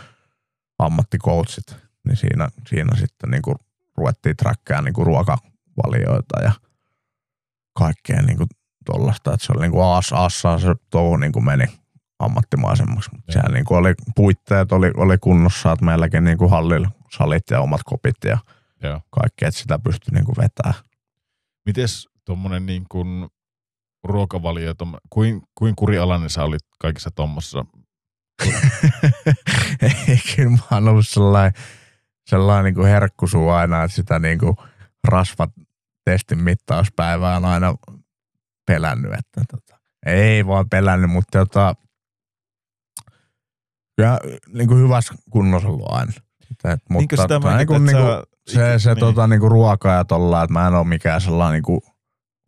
[0.79, 1.75] ammattikoutsit,
[2.07, 3.55] niin siinä, siinä sitten niinku
[3.97, 6.51] ruvettiin trackkää niinku ruokavalioita ja
[7.73, 8.45] kaikkea niinku
[8.85, 9.33] tollasta.
[9.33, 11.65] Että se oli niinku Aas, Aassaan se touhu niinku meni
[12.19, 13.09] ammattimaisemmaksi.
[13.13, 17.81] Mutta siellä niinku oli puitteet oli, oli kunnossa, että meilläkin niinku hallilla salit ja omat
[17.85, 18.37] kopit ja
[18.83, 19.01] Joo.
[19.09, 20.83] kaikki, että sitä pystyi niinku vetämään.
[21.65, 23.27] Mites tuommoinen niin kuin
[24.03, 27.65] ruokavalio, tommo- kuin, kuin kurialainen sä olit kaikissa tuommoisessa
[29.81, 31.53] Ei, kyllä mä oon ollut sellainen,
[32.29, 34.55] sellainen niin kuin herkkusuu aina, että sitä niin kuin
[35.07, 35.49] rasvat
[36.05, 37.75] testin mittauspäivää on aina
[38.67, 39.13] pelännyt.
[39.13, 41.75] Että tota, ei vaan pelännyt, mutta tota,
[43.95, 44.19] kyllä
[44.53, 46.11] niin kuin hyvässä kunnossa ollut aina.
[46.63, 48.99] Et, mutta sitä tota, mäkin, niin kuin, että niin kuin, sä- se, se niin.
[48.99, 51.81] tota, niin kuin ruoka ja tolla, että mä en ole mikään sellainen niin kuin,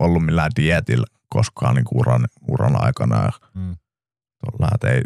[0.00, 3.16] ollut millään dietillä koskaan niin kuin uran, uran aikana.
[3.24, 3.76] Ja Mm.
[4.40, 5.02] tolla, että ei,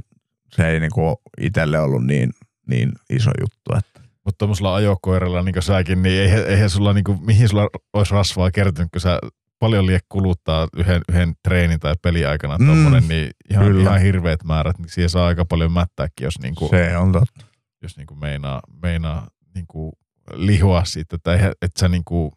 [0.56, 2.31] se ei niin kuin itselle ollut niin,
[2.66, 3.73] niin iso juttu.
[3.78, 4.00] Että.
[4.24, 8.14] Mutta tuommoisella ajokoiralla, niin kuin säkin, niin eihän, eihän sulla, niin kuin, mihin sulla olisi
[8.14, 9.18] rasvaa kertynyt, kun sä
[9.58, 13.82] paljon liian kuluttaa yhden, yhden treenin tai peliaikana Mm, tommonen, niin ihan, kyllä.
[13.82, 17.47] ihan hirveät määrät, niin siihen saa aika paljon mättääkin, jos, niin kuin, Se on totta.
[17.82, 19.92] jos niin kuin meinaa, meinaa niin kuin
[20.34, 22.32] lihoa siitä, että, että sä niin kuin,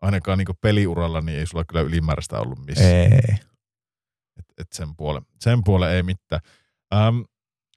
[0.00, 2.90] ainakaan niin peliuralla, niin ei sulla kyllä ylimääräistä ollut missään.
[2.92, 3.34] Ei.
[4.38, 6.40] Et, et sen, puolen, sen puolen ei mitään.
[6.94, 7.16] Ähm,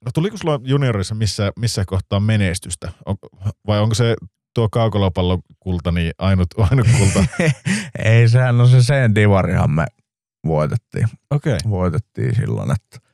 [0.04, 2.92] no tuliko sulla juniorissa missä, missä kohtaa menestystä?
[3.06, 3.16] On,
[3.66, 4.16] vai onko se
[4.54, 7.24] tuo kaukolopallon kulta niin ainut, ainut kulta?
[8.04, 9.86] ei, sehän on se sen divarihan me
[10.46, 11.08] voitettiin.
[11.30, 11.56] Okei.
[11.56, 11.70] Okay.
[11.70, 13.08] Voitettiin silloin, että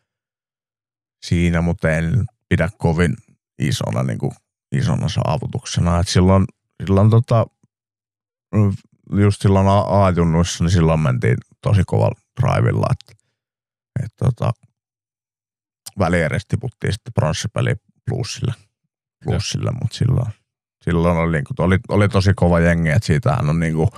[1.27, 3.17] siinä, mutta en pidä kovin
[3.59, 4.33] isona, niin kuin,
[4.73, 6.01] isona saavutuksena.
[6.01, 6.45] Et silloin,
[6.87, 7.47] silloin tota,
[9.13, 13.25] just silloin A-junnuissa, niin silloin mentiin tosi kovalla drivilla, että
[14.05, 14.53] et, tota,
[15.99, 17.75] väliedes tiputtiin sitten pronssipeli
[18.09, 18.55] plussille,
[19.25, 20.33] plussille mutta silloin,
[20.85, 23.89] silloin oli, niin kuin, oli, oli, tosi kova jengi, että siitähän on niin kuin,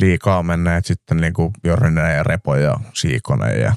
[0.00, 3.72] liikaa menneet sitten niin kuin Jörninen ja Repo ja Siikonen ja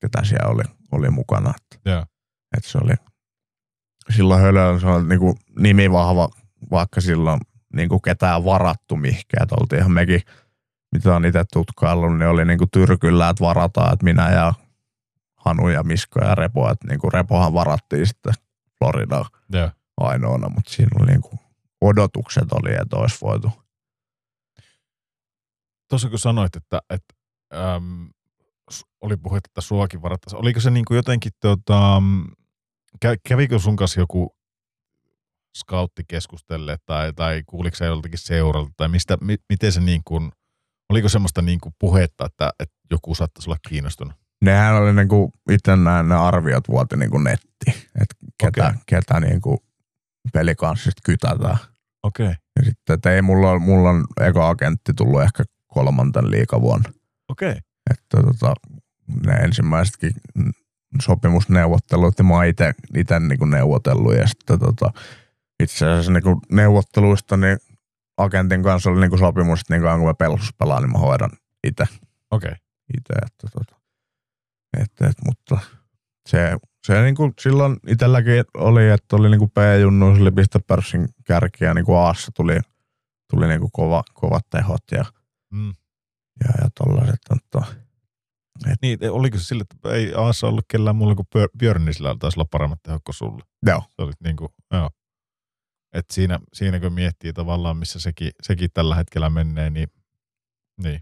[0.00, 1.54] ketä siellä oli, oli mukana.
[1.56, 2.06] Että, Joo.
[2.56, 2.94] että se oli
[4.16, 6.28] silloin Hölö se oli niin kuin nimi vahva,
[6.70, 7.40] vaikka silloin
[7.72, 9.42] niin kuin ketään varattu mihinkään.
[9.42, 10.20] Että oltiin ihan mekin,
[10.92, 14.54] mitä on itse tutkaillut, niin oli niin kuin tyrkyllä, että varataan, että minä ja
[15.36, 18.34] Hanu ja Misko ja Repo, että niin kuin Repohan varattiin sitten
[18.78, 19.70] Floridaan Joo.
[19.96, 21.40] ainoana, mutta siinä oli niin kuin
[21.80, 23.52] odotukset oli, että olisi voitu.
[25.90, 27.14] Tuossa kun sanoit, että, että
[27.54, 28.08] äm,
[29.00, 30.40] oli puhetta, että suakin varattaisiin.
[30.40, 32.02] Oliko se niin kuin jotenkin, tota,
[33.04, 34.36] kä- kävikö sun kanssa joku
[35.58, 40.32] scoutti keskustelle tai, tai kuuliko se joltakin seuralta tai mistä, mi, miten se niin kuin,
[40.90, 44.22] oliko semmoista niin kuin puhetta, että, että joku saattaisi olla kiinnostunut?
[44.42, 48.78] nehän oli niinku, itse nämä ne arviot vuoti niinku netti, että ketä, okay.
[48.86, 49.64] ketä niinku
[50.32, 51.58] pelikanssista kytätään.
[52.02, 52.26] Okei.
[52.26, 52.36] Okay.
[52.56, 56.92] Ja sitten, että ei mulla, on- mulla on eka agentti tullut ehkä kolmanten liikavuonna.
[57.28, 57.50] Okei.
[57.50, 57.60] Okay.
[57.90, 58.54] Että tota,
[59.26, 60.12] ne ensimmäisetkin
[61.02, 64.92] sopimusneuvottelut ja mä oon ite, ite niinku neuvotellut ja sitten tota,
[65.62, 67.58] itse asiassa niinku neuvotteluista niin
[68.16, 71.30] agentin kanssa oli niinku sopimus, että niin kauan kun mä pelus pelaan, niin mä hoidan
[71.64, 71.84] itse
[72.30, 72.48] Okei.
[72.50, 72.58] Okay.
[72.98, 73.80] itse, että tota,
[74.80, 75.58] et, et, mutta
[76.28, 81.74] se, se niinku silloin itselläkin oli, että oli niinku P-junnu, se oli pistepörssin kärki ja
[81.74, 82.60] niinku Aassa tuli,
[83.30, 85.04] tuli niinku kova, kovat tehot ja,
[85.52, 85.68] Mm.
[86.44, 87.62] ja, ja tollaiset, mutta
[88.82, 92.38] Niin, e- oliko se sille, että ei Aassa ollut kellään muulla kuin Björ- Björnisillä taisi
[92.40, 93.44] olla paremmat tehot kuin sulla?
[93.66, 94.90] joo, Se oli niin kuin, joo.
[95.92, 99.88] Et siinä, siinä kun miettii tavallaan, missä sekin, sekin tällä hetkellä menee, niin,
[100.82, 101.00] niin.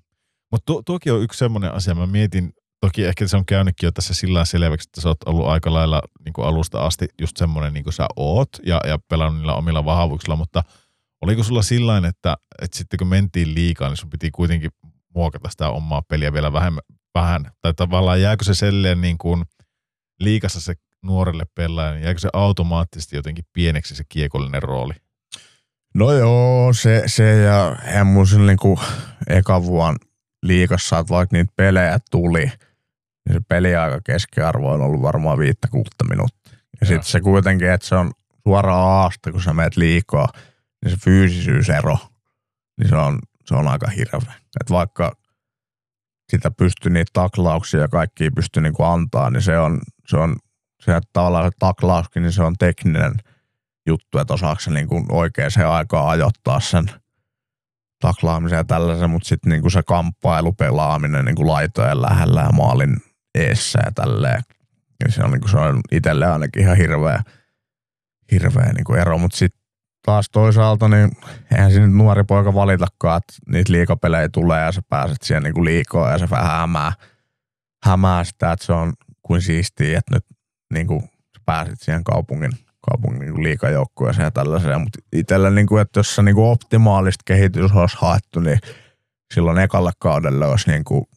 [0.50, 4.14] Mutta tuokin on yksi semmoinen asia, mä mietin, toki ehkä se on käynytkin jo tässä
[4.14, 7.84] sillä selväksi, että sä oot ollut aika lailla niin kuin alusta asti just semmoinen niin
[7.84, 10.62] kuin sä oot ja, ja pelannut niillä omilla vahvuuksilla, mutta
[11.20, 14.70] oliko sulla sillä että, että sitten kun mentiin liikaa, niin sun piti kuitenkin
[15.14, 16.82] muokata sitä omaa peliä vielä vähemmän,
[17.14, 19.44] vähän, tai tavallaan jääkö se selleen niin kuin
[20.20, 24.94] liikassa se nuorelle pelaajalle, niin jääkö se automaattisesti jotenkin pieneksi se kiekollinen rooli?
[25.94, 28.80] No joo, se, se ja eihän mun sillä niinku
[29.26, 30.06] eka vuonna
[30.42, 36.04] liikassa, että vaikka niitä pelejä tuli, niin se peliaika keskiarvo on ollut varmaan viittä kuutta
[36.04, 36.58] minuuttia.
[36.80, 38.12] Ja sitten se kuitenkin, että se on
[38.42, 40.28] suoraan aasta, kun sä meet liikaa,
[40.84, 41.98] niin se fyysisyysero,
[42.78, 44.34] niin se on, se on aika hirveä.
[44.60, 45.16] Että vaikka
[46.30, 50.36] sitä pystyy niitä taklauksia ja kaikki pystyy niinku antaa, niin se on, se on
[50.80, 53.12] se, tavallaan se taklauskin, niin se on tekninen
[53.86, 56.90] juttu, että osaako se niinku oikeaan aikaan ajoittaa sen
[58.00, 62.96] taklaamisen ja tällaisen, mutta sitten niinku se kamppailu, pelaaminen niinku laitojen lähellä ja maalin
[63.34, 64.42] eessä ja tälleen.
[65.04, 67.22] Ja se on, niinku, se on itselle ainakin ihan hirveä,
[68.32, 69.60] hirveä niinku ero, mutta sitten
[70.06, 71.10] taas toisaalta, niin
[71.54, 76.12] eihän siinä nuori poika valitakaan, että niitä liikapelejä tulee ja sä pääset siihen niinku liikoon
[76.12, 76.92] ja se vähän hämää,
[77.84, 78.92] hämää sitä, että se on
[79.22, 80.24] kuin siistiä, että nyt
[80.70, 82.50] niinku sä pääsit siihen kaupungin,
[82.90, 87.96] kaupungin niinku liikajoukkueeseen ja tällaiseen, mutta itsellä niinku, että jos se niinku optimaalista kehitys olisi
[88.00, 88.58] haettu, niin
[89.34, 91.08] silloin ekalle kaudelle olisi niinku,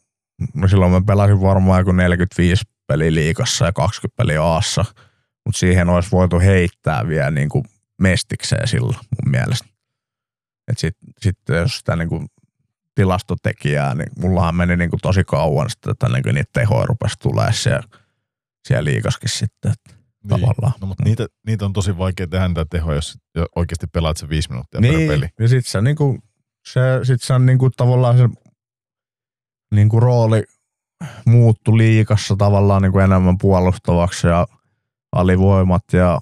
[0.54, 4.84] no silloin mä pelasin varmaan joku 45 peliä liikassa ja 20 peliä aassa,
[5.44, 7.64] mutta siihen olisi voitu heittää vielä niin kuin
[8.00, 9.68] mestikseen silloin mun mielestä.
[10.76, 12.26] Sitten sit, jos sitä niin kuin
[12.94, 17.18] tilastotekijää, niin mullahan meni niin kuin tosi kauan sitten, että niin kuin niitä tehoja rupesi
[17.18, 17.88] tulee siellä,
[18.68, 19.72] siellä liikaskin sitten.
[19.72, 20.28] Että Niin.
[20.40, 20.72] tavallaan.
[20.80, 23.18] No, mutta niitä, niitä on tosi vaikea tehdä niitä tehoja, jos
[23.56, 25.28] oikeasti pelaat se viisi minuuttia per niin, peli.
[25.40, 26.18] ja sitten se, niinku,
[26.66, 28.28] se, sit se on niinku, tavallaan se
[29.74, 30.44] niinku, rooli
[31.26, 34.46] muuttu liikassa tavallaan niinku enemmän puolustavaksi ja
[35.12, 36.20] alivoimat ja,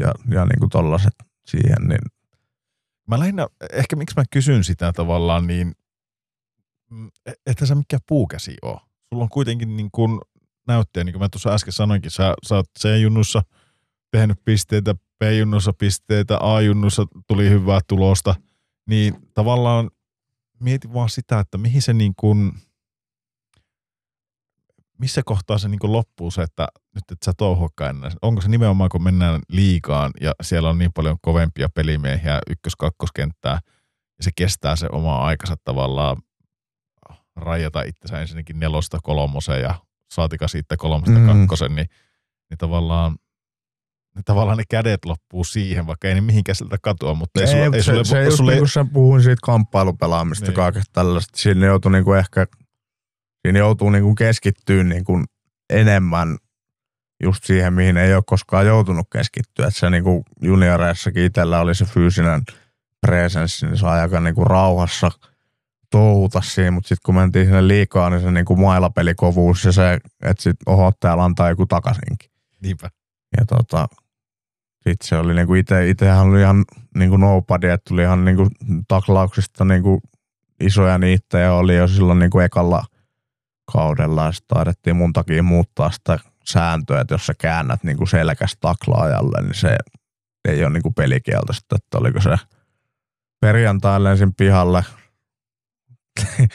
[0.00, 1.14] ja, ja niinku tollaset
[1.46, 2.00] siihen, niin
[3.08, 5.72] Mä lähinnä, ehkä miksi mä kysyn sitä tavallaan, niin
[6.90, 8.80] mm, e- että sä mikä puukäsi oo.
[9.08, 10.20] Sulla on kuitenkin niin kuin
[10.66, 13.42] näyttöjä, niin kuin mä tuossa äsken sanoinkin, sä, sä oot C-junnussa
[14.10, 18.34] tehnyt pisteitä, B-junnussa pisteitä, A-junnussa tuli hyvää tulosta,
[18.86, 19.90] niin tavallaan
[20.60, 22.52] mietin vaan sitä, että mihin se niin kuin,
[24.98, 28.10] missä kohtaa se niin kuin loppuu se, että nyt et sä touhuakaan enää.
[28.22, 33.58] Onko se nimenomaan, kun mennään liikaan ja siellä on niin paljon kovempia pelimiehiä ykkös-kakkoskenttää
[34.18, 36.16] ja se kestää se oma aikansa tavallaan
[37.36, 39.74] rajata itsensä ensinnäkin nelosta kolmoseen ja
[40.14, 41.26] saatika siitä kolmesta Mm.
[41.26, 41.86] kakkosen, niin,
[42.50, 43.16] niin tavallaan
[44.14, 47.64] niin tavallaan ne kädet loppuu siihen, vaikka ei ne mihinkään sieltä katoa, mutta ei, sulle,
[47.64, 50.54] mut ei se, sulle, se ei just sulle, niin kuin sä puhuin siitä kamppailupelaamista Niin.
[50.54, 51.38] kaikesta tällaista.
[51.38, 52.46] Siinä joutuu niinku ehkä,
[53.46, 55.24] siinä joutuu niinku keskittyä niinku
[55.70, 56.36] enemmän
[57.22, 59.66] just siihen, mihin ei ole koskaan joutunut keskittyä.
[59.66, 62.42] Että se niinku junioreissakin itsellä oli se fyysinen
[63.00, 65.10] presenssi, niin sai aika niinku rauhassa
[65.90, 70.42] touhuta siinä, mutta sitten kun mentiin sinne liikaa, niin se niinku mailapelikovuus ja se, että
[70.42, 72.30] sitten oho, täällä antaa joku takaisinkin.
[72.62, 72.90] niinpä.
[73.36, 73.88] Ja tota,
[74.74, 76.64] sitten se oli niinku ite, itehän oli ihan
[76.94, 78.48] niinku nobody, että tuli ihan niinku
[78.88, 80.00] taklauksista niinku
[80.60, 82.84] isoja niittejä oli jo silloin niinku ekalla
[83.72, 84.24] kaudella.
[84.24, 89.42] Ja sitten taidettiin mun takia muuttaa sitä sääntöä, että jos sä käännät niinku selkästä taklaajalle,
[89.42, 89.76] niin se
[90.48, 92.36] ei ole niinku pelikieltoista, että oliko se
[93.40, 94.84] perjantai lensin pihalle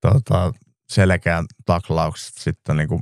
[0.00, 0.52] tota,
[0.90, 3.00] selkeän taklaukset sitten niinku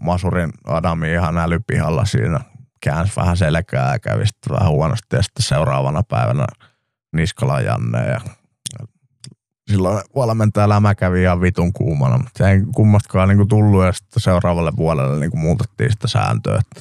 [0.00, 2.40] Masurin Adami ihan älypihalla siinä
[2.80, 6.46] käänsi vähän selkää ja kävi sitten vähän huonosti ja sitten seuraavana päivänä
[7.12, 8.20] Niskola Janne ja
[9.70, 14.22] silloin valmentaja Lämä kävi ihan vitun kuumana, mutta se ei kummastakaan niinku tullut ja sitten
[14.22, 16.80] seuraavalle vuodelle niinku muutettiin sitä sääntöä, että,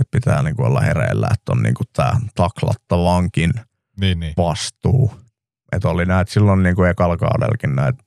[0.00, 3.52] että pitää niinku olla hereillä, että on niinku tämä taklattavankin
[4.00, 4.34] Niin, niin.
[4.36, 5.12] vastuu.
[5.72, 8.02] Että oli näitä silloin niinku ekalla kaudellakin näitä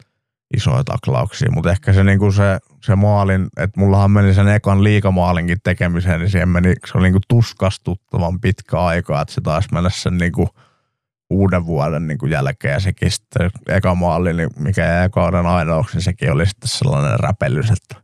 [0.58, 5.58] isoja taklauksia, mutta ehkä se, niinku se, se maalin, että mullahan meni sen ekan liikamaalinkin
[5.64, 10.18] tekemiseen, niin siihen meni, se oli niinku tuskastuttavan pitkä aika, että se taisi mennä sen
[10.18, 10.50] niinku
[11.30, 12.74] uuden vuoden niinku jälkeen.
[12.74, 17.20] Ja sekin sitten eka maali, niin mikä jäi kauden ainoaksi, niin sekin oli sitten sellainen
[17.20, 18.03] räpellys, että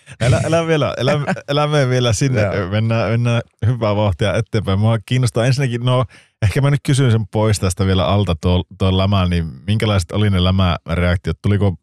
[0.24, 1.12] Älä, älä, vielä, älä,
[1.48, 4.78] älä mene vielä sinne, mennään, mennään hyvää vauhtia eteenpäin.
[4.78, 6.04] Mua kiinnostaa ensinnäkin, no
[6.42, 10.30] ehkä mä nyt kysyn sen pois tästä vielä alta tuo, tuo lämä, niin minkälaiset oli
[10.30, 11.38] ne lämäreaktiot?
[11.42, 11.74] Tuliko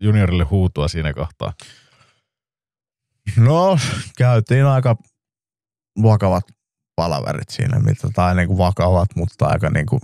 [0.00, 1.52] juniorille huutua siinä kohtaa?
[3.36, 3.78] No,
[4.18, 4.96] käytiin aika
[6.02, 6.44] vakavat
[6.96, 10.00] palaverit siinä, mitä tai niinku vakavat, mutta aika niinku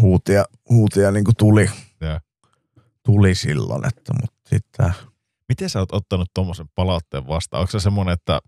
[0.00, 1.70] huutia, huutia niinku tuli,
[2.00, 2.20] Joo.
[3.04, 4.94] tuli silloin, että mutta sitten
[5.48, 7.60] Miten sä oot ottanut tuommoisen palautteen vastaan?
[7.60, 8.40] Onko se semmoinen, että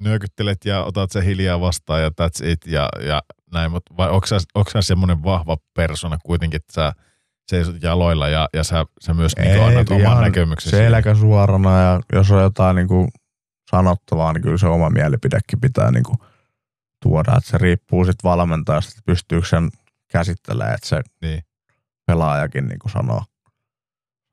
[0.00, 3.22] nyökyttelet ja otat se hiljaa vastaan ja that's it ja, ja
[3.52, 6.92] näin, mutta vai onko sä, onko sä semmoinen vahva persona kuitenkin, että sä
[7.48, 10.76] seisot jaloilla ja, ja sä, sä myös niin annat oman näkemyksesi?
[10.76, 13.08] selkä suorana ja jos on jotain niinku
[13.70, 16.16] sanottavaa, niin kyllä se oma mielipidekin pitää niinku
[17.02, 19.70] tuoda, että se riippuu sitten valmentajasta, että pystyykö sen
[20.10, 21.42] käsittelemään, että se Niin.
[22.06, 23.22] pelaajakin niinku sanoo,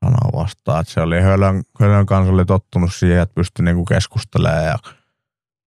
[0.02, 0.80] sanoo vastaan.
[0.80, 4.78] Että se oli Hölön, Hölön kanssa oli tottunut siihen, että pystyi niinku keskustelemaan ja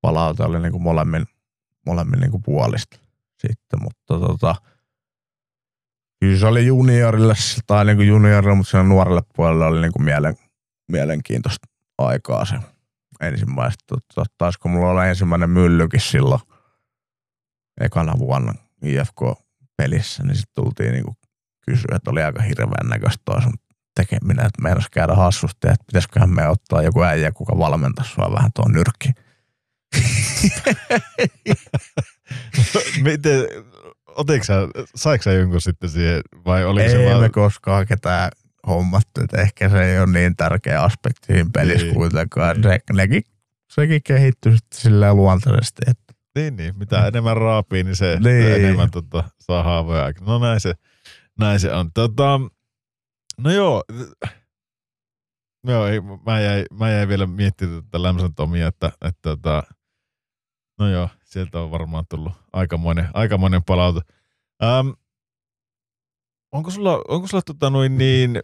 [0.01, 1.25] palaute oli niinku molemmin,
[1.85, 2.97] molemmin niinku puolista
[3.39, 4.55] sitten, mutta tota,
[6.19, 7.33] kyllä se oli juniorille
[7.67, 10.35] tai niinku juniorille, mutta sen nuorelle puolelle oli niinku mielen,
[10.91, 12.55] mielenkiintoista aikaa se
[13.21, 13.83] ensimmäistä.
[13.87, 16.41] Tota, taisiko mulla olla ensimmäinen myllykin silloin
[17.81, 21.15] ekana vuonna IFK-pelissä, niin sitten tultiin niinku
[21.65, 23.53] kysyä, että oli aika hirveän näköistä toi sun
[23.95, 28.51] tekeminen, että meinas käydä hassusti, että pitäisiköhän me ottaa joku äijä, kuka valmentaisi sua vähän
[28.55, 29.15] tuon nyrkkiin.
[33.03, 33.41] Miten,
[34.07, 34.53] otitko sä,
[34.95, 38.31] saiko sä jonkun sitten siihen vai oliko se ei vaan, me koskaan ketään
[38.67, 41.95] hommattu, että ehkä se ei ole niin tärkeä aspekti siinä pelissä Niin.
[41.95, 42.55] kuitenkaan.
[42.55, 42.63] Niin.
[42.63, 43.23] Se, nekin,
[43.71, 48.53] sekin kehittyi sitten silleen luontaisesti, että niin, niin, mitä enemmän raapii, niin se Niin.
[48.55, 50.11] enemmän tota, saa haavoja.
[50.21, 50.73] No näin se,
[51.39, 51.91] näin se on.
[51.93, 52.39] Tota,
[53.37, 53.83] no joo,
[55.67, 59.63] joo ei, mä, jäin, mä jäin vielä miettimään tätä Lämsän Tomia, että, että, että
[60.79, 64.01] no joo, sieltä on varmaan tullut aikamoinen, aikamoinen palaute.
[64.63, 64.89] Ähm,
[66.51, 68.41] onko sulla, onko sulla tota noin niin,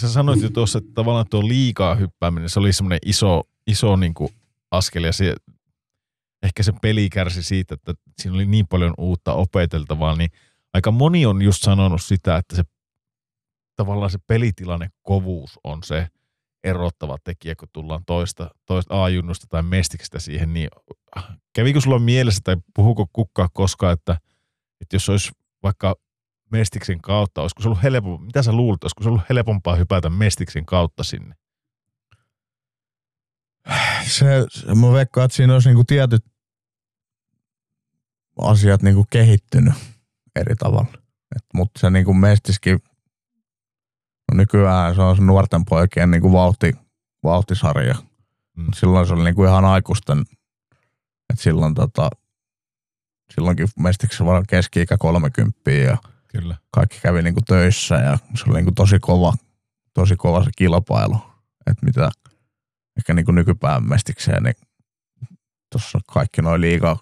[0.00, 4.14] sä sanoit jo tuossa, että tavallaan tuo liikaa hyppääminen, se oli semmoinen iso, iso niin
[4.14, 4.30] kuin
[4.70, 5.34] askel ja se,
[6.42, 10.30] ehkä se peli kärsi siitä, että siinä oli niin paljon uutta opeteltavaa, niin
[10.74, 12.62] aika moni on just sanonut sitä, että se
[13.76, 16.08] tavallaan se pelitilanne kovuus on se
[16.64, 20.68] erottava tekijä, kun tullaan toista, toista A-junnusta tai mestiksestä siihen, niin
[21.52, 24.16] kävikö sulla mielessä tai puhuko kukkaa koskaan, että,
[24.80, 25.96] että jos olisi vaikka
[26.52, 30.66] mestiksen kautta, olisiko se ollut helpompaa, mitä sä luulet, olisiko se ollut helpompaa hypätä mestiksen
[30.66, 31.34] kautta sinne?
[34.06, 36.24] Se, se mä veikkaan, että siinä olisi niinku tietyt
[38.40, 39.74] asiat niinku kehittynyt
[40.36, 40.86] eri tavalla.
[41.54, 42.78] Mutta se niinku mestiskin,
[44.32, 46.72] no nykyään se on se nuorten poikien niinku vauhti,
[47.24, 47.94] vauhtisarja.
[48.56, 48.66] Mm.
[48.74, 50.20] Silloin se oli niinku ihan aikuisten,
[51.30, 52.10] että silloin tota,
[53.34, 55.96] silloinkin mestiksessä var keski-ikä 30 ja
[56.28, 56.56] Kyllä.
[56.70, 59.32] kaikki kävi niinku töissä ja se oli niinku tosi kova,
[59.94, 61.16] tosi kova se kilpailu.
[61.66, 62.10] Että mitä
[62.96, 64.54] ehkä niinku nykypäivän mestikseen, niin
[65.72, 66.96] tuossa kaikki noin liiga,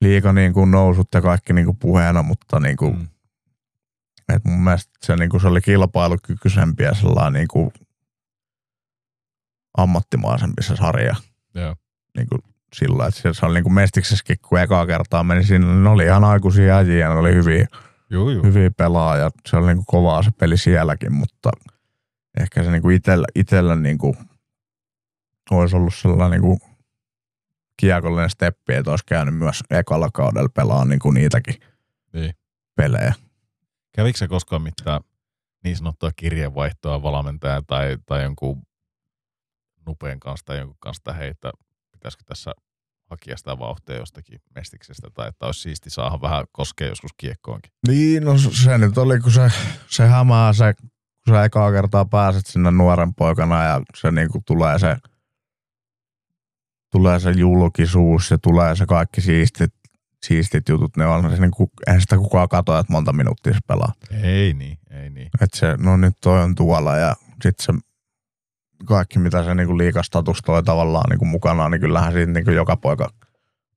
[0.00, 3.08] liiga niinku nousut ja kaikki niinku puheena, mutta niinku, mm.
[4.28, 7.72] Et mun mielestä se, niinku, se oli kilpailukykyisempi ja sellainen niinku
[9.78, 11.14] ammattimaisempi se sarja.
[11.54, 11.74] Joo.
[12.16, 12.38] Niinku,
[12.74, 16.24] sillä, että se oli niinku mestiksessäkin, kun ekaa kertaa meni sinne, niin ne oli ihan
[16.24, 17.66] aikuisia äijiä, ne oli hyviä,
[18.10, 18.42] Joo, joo.
[18.42, 19.30] hyviä pelaajia.
[19.46, 21.50] Se oli niinku kovaa se peli sielläkin, mutta
[22.40, 24.16] ehkä se niinku itellä, itellä niinku
[25.50, 26.58] olisi ollut sellainen niinku
[27.80, 31.54] kiekollinen steppi, että olisi käynyt myös ekalla kaudella pelaa niinku niitäkin
[32.12, 32.34] Niin.
[32.76, 33.14] pelejä.
[33.96, 35.00] Kävikö se koskaan mitään
[35.64, 38.62] niin sanottua kirjeenvaihtoa valmentajan tai, tai jonkun
[39.86, 41.52] nupeen kanssa tai jonkun kanssa, että hei, että
[41.92, 42.54] pitäisikö tässä
[43.10, 47.72] hakea sitä vauhtia jostakin mestiksestä tai että olisi siisti saada vähän koskea joskus kiekkoonkin.
[47.88, 49.52] Niin, no se nyt oli, kun se,
[49.86, 50.90] se hämää se, kun
[51.28, 54.96] sä ekaa kertaa pääset sinne nuoren poikana ja se niinku tulee se,
[56.92, 59.74] tulee se julkisuus ja tulee se kaikki siistit,
[60.24, 63.92] siistit jutut, ne on se niinku, eihän sitä kukaan katoa, että monta minuuttia se pelaa.
[64.22, 65.28] Ei niin, ei niin.
[65.40, 67.72] Että se, no nyt toi on tuolla ja sit se
[68.84, 73.10] kaikki, mitä se niinku liikastatus toi tavallaan niinku mukana, niin kyllähän siitä niinku joka poika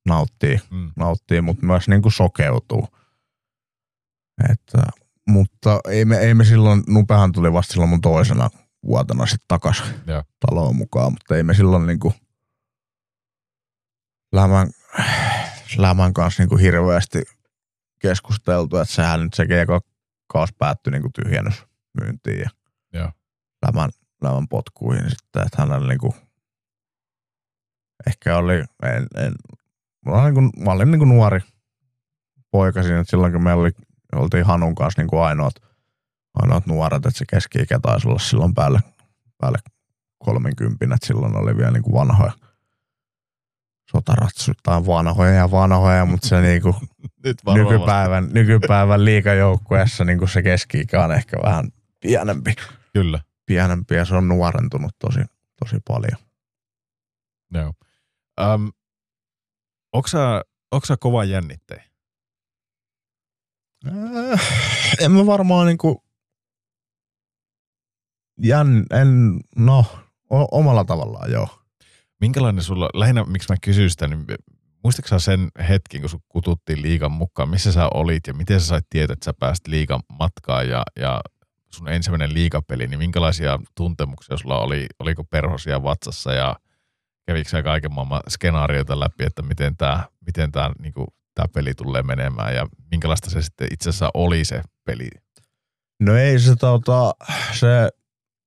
[0.06, 0.92] nauttii Mm.
[0.96, 2.88] nauttii, mutta myös niin kuin sokeutuu.
[4.52, 4.84] Että,
[5.28, 8.50] mutta ei me, ei me silloin, Nupehan tuli vasta silloin mun toisena
[8.86, 9.84] vuotena sitten takas
[10.40, 12.14] taloon mukaan, mutta ei me silloin niin kuin
[14.34, 14.68] Lämän,
[15.78, 17.24] Lämän kanssa niin kuin hirveästi
[18.00, 19.82] keskusteltu, että sehän nyt sekin eka
[20.28, 22.50] kaus päättyi niin kuin tyhjennysmyyntiin ja
[22.94, 23.12] Joo.
[23.66, 23.90] Lämän,
[24.22, 26.14] Lämän potkuihin sitten, että hänellä niin kuin,
[28.08, 29.34] ehkä oli, en, en,
[30.06, 31.40] mä olin, niin kuin, mä olin niin kuin nuori
[32.52, 33.72] poika siinä, että silloin kun me oli,
[34.16, 35.56] oltiin Hanun kanssa niin kuin ainoat,
[36.34, 38.80] ainoat nuoret, että se keski-ikä taisi olla silloin päälle,
[39.38, 39.58] päälle
[40.18, 42.32] 30, että silloin oli vielä niin kuin vanhoja
[43.92, 46.76] sotaratsut tai vanhoja ja vanhoja, mutta se niin kuin
[47.24, 52.56] Nyt nykypäivän, nykypäivän liikajoukkueessa niin kuin se keski-ikä on ehkä vähän pienempi.
[52.94, 55.20] Kyllä, pienempi ja se on nuorentunut tosi,
[55.60, 56.20] tosi paljon.
[57.54, 57.74] joo.
[58.54, 58.72] Um,
[59.94, 61.84] onko sä, onko sä kova jännittäjä?
[63.88, 64.42] Äh,
[65.02, 66.04] en mä varmaan niinku
[68.42, 69.86] jän, en, no,
[70.30, 71.67] o, omalla tavallaan joo.
[72.22, 74.26] Minkälainen sulla, lähinnä miksi mä kysyin sitä, niin
[74.84, 78.86] muistatko sen hetken, kun sut kututtiin liigan mukaan, missä sä olit ja miten sä sait
[78.90, 81.22] tietää, että sä pääsit liigan matkaan ja, ja
[81.70, 86.56] sun ensimmäinen liigapeli, niin minkälaisia tuntemuksia sulla oli, oliko perhosia vatsassa ja
[87.28, 91.06] kävikö sä kaiken maailman skenaarioita läpi, että miten tämä miten tää, niinku,
[91.36, 95.10] tää peli tulee menemään ja minkälaista se sitten itse asiassa oli se peli?
[96.00, 97.14] No ei se tota,
[97.54, 97.90] se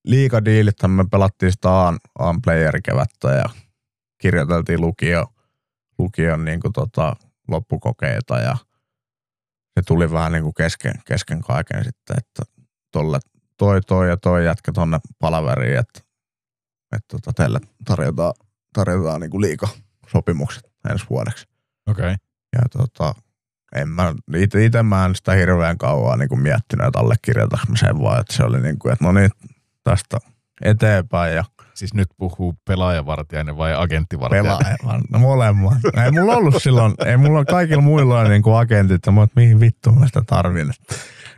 [0.05, 1.69] liikadiilithän me pelattiin sitä
[2.45, 3.45] player-kevättä ja
[4.19, 5.27] kirjoiteltiin lukio,
[5.99, 7.17] lukion niin kuin tota,
[7.49, 8.57] loppukokeita ja
[9.75, 12.43] se tuli vähän niin kuin kesken, kesken kaiken sitten, että
[12.93, 13.19] tolle,
[13.57, 16.01] toi, toi ja toi jätkä tonne palaveriin, että,
[16.97, 18.33] että tota, teille tarjotaan,
[18.73, 21.47] tarjotaan niin kuin liikasopimukset ensi vuodeksi.
[21.87, 22.05] Okei.
[22.05, 22.17] Okay.
[22.53, 23.15] Ja tota,
[23.75, 27.77] en mä, ite, ite mä en sitä hirveän kauan niin kuin miettinyt, että allekirjoitaks mä
[27.77, 29.31] sen vaan, että se oli niin kuin, että no niin,
[29.85, 30.19] tästä
[30.65, 31.45] eteenpäin ja
[31.75, 34.57] Siis nyt puhuu pelaajavartijainen vai agenttivartijainen?
[34.59, 35.03] pelaaja.
[35.11, 35.79] No molemmat.
[36.05, 39.99] Ei mulla ollut silloin, ei mulla kaikilla muilla oli niinku agentit, ja mä mihin vittuun
[39.99, 40.71] mä sitä tarvin.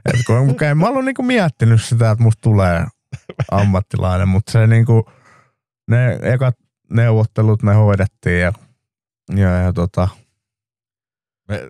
[0.05, 2.87] Et kun, en mä ollut niinku miettinyt sitä, että musta tulee
[3.51, 5.11] ammattilainen, mutta se niinku,
[5.91, 6.55] ne ekat
[6.93, 8.53] neuvottelut ne hoidettiin ja
[9.35, 10.09] Ja, ja tota,
[11.49, 11.69] Me,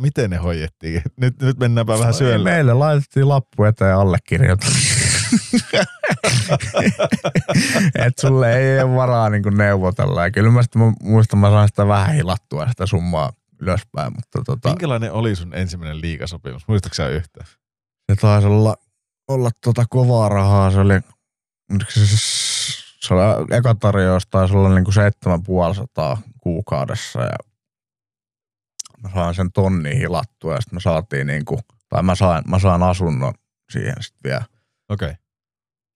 [0.00, 1.02] miten ne hoidettiin?
[1.20, 2.50] Nyt, nyt mennäänpä vähän syöllä.
[2.50, 5.03] Meille laitettiin lappu eteen ja allekirjoitus.
[8.06, 10.24] Et sulle ei ole varaa niin neuvotella.
[10.24, 14.42] Ja kyllä mä, sitä, mä muistan, mä sain sitä vähän hilattua sitä summaa ylöspäin, mutta
[14.46, 16.68] tota, Minkälainen oli sun ensimmäinen liigasopimus?
[16.68, 17.46] Muistatko sä yhtään?
[18.12, 18.76] se taisi olla,
[19.28, 20.70] olla tota kovaa rahaa.
[20.70, 21.00] Se oli,
[23.00, 27.36] se, oli eka tarjous taisi olla niin kuin 7500 kuukaudessa ja
[29.02, 32.58] mä sain sen tonni hilattua ja sitten me saatiin niin kuin, tai mä sain, mä
[32.58, 33.34] saan asunnon
[33.70, 34.44] siihen sitten vielä
[34.88, 35.10] Okei.
[35.10, 35.14] Okay.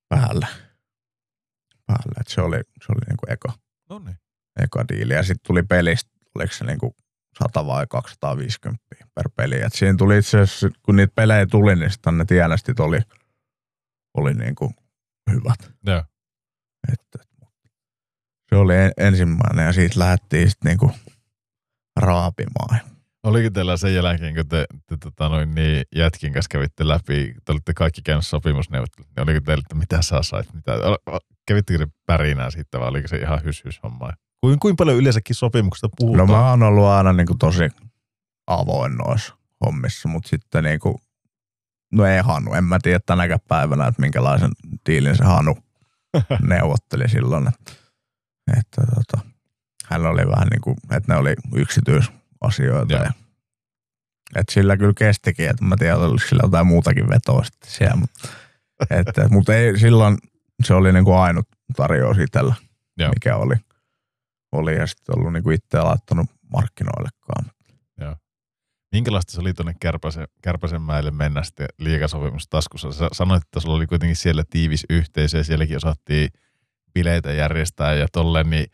[0.09, 0.47] päälle.
[1.87, 2.21] päälle.
[2.21, 3.53] Et se oli, se oli niinku eka,
[3.91, 4.17] No niin.
[4.61, 5.15] eka diili.
[5.15, 6.97] Ja sitten tuli pelistä, oliko se niinku
[7.39, 8.85] 100 vai 250
[9.15, 9.61] per peli.
[9.61, 13.01] Et siinä tuli itse asiassa, kun niitä pelejä tuli, niin sitten ne tienestit oli,
[14.15, 14.75] oli niinku
[15.31, 15.73] hyvät.
[15.87, 16.05] Joo.
[16.93, 17.29] Et, et,
[18.49, 20.93] se oli en, ensimmäinen ja siitä lähdettiin sitten niinku
[21.97, 22.81] raapimaan.
[23.29, 27.53] Oliko teillä sen jälkeen, kun te, te tota noin, niin jätkin kanssa kävitte läpi, te
[27.53, 30.55] olitte kaikki käynyt sopimusneuvottelut, niin oliko teillä, että mitä sä sait?
[30.55, 30.73] Mitä,
[31.47, 34.13] kävittekö te pärinää siitä vai oliko se ihan hys homma?
[34.41, 36.31] Kuinka, kuinka paljon yleensäkin sopimuksesta No puhutaan?
[36.31, 37.69] mä oon ollut aina niinku tosi
[38.47, 39.35] avoin noissa
[39.67, 41.01] hommissa, mutta sitten niinku,
[41.93, 44.51] no ei Hanu, en mä tiedä tänäkään päivänä, että minkälaisen
[44.87, 45.59] diilin se Hanu
[46.49, 47.73] neuvotteli silloin, että,
[48.59, 49.27] että tota,
[49.87, 52.18] hän oli vähän niin kuin, että ne oli yksityisasioita.
[52.91, 53.05] Joo.
[53.05, 53.13] Ja,
[54.35, 58.29] että sillä kyllä kestikin, että mä tiedän, oliko sillä jotain muutakin vetoa sitten siellä, mutta,
[59.01, 60.19] että, mutta ei, silloin
[60.65, 62.55] se oli niin kuin ainut tarjous itsellä,
[62.99, 63.11] Joo.
[63.15, 63.55] mikä oli,
[64.53, 67.45] oli ja sitten ollut niin kuin itse laittanut markkinoillekaan.
[68.93, 72.93] Minkälaista se oli tuonne Kärpäsen, Kärpäsenmäelle mennä sitten liikasopimus taskussa?
[72.93, 76.29] Sä sanoit, että sulla oli kuitenkin siellä tiivis yhteisö ja sielläkin osattiin
[76.95, 78.67] bileitä järjestää ja tolleen, niin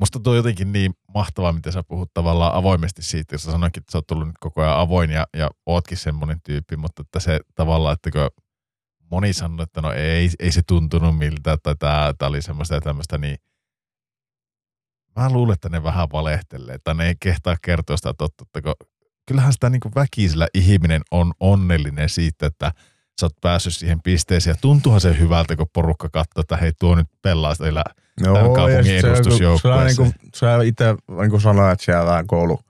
[0.00, 3.92] musta tuo jotenkin niin mahtavaa, miten sä puhut tavallaan avoimesti siitä, jos sä sanoitkin, että
[3.92, 7.40] sä oot tullut nyt koko ajan avoin ja, ja ootkin semmoinen tyyppi, mutta että se
[7.54, 8.30] tavallaan, että kun
[9.10, 12.80] moni sanoi, että no ei, ei se tuntunut miltä, tai tää, tää oli semmoista ja
[12.80, 13.36] tämmöistä, niin
[15.16, 18.74] mä luulen, että ne vähän valehtelee, tai ne ei kehtaa kertoa sitä totta, että kun
[19.26, 22.72] kyllähän sitä niin väkisellä ihminen on onnellinen siitä, että
[23.20, 24.54] sä oot päässyt siihen pisteeseen.
[24.54, 27.54] Ja tuntuuhan se hyvältä, kun porukka katsoo, että hei, tuo nyt pelaa
[28.22, 30.02] Tämän kaupungin sit se- edustusjoukkueessa.
[30.34, 30.84] Se, niin itse
[31.20, 32.60] niin kuin sanoin, että siellä vähän koulu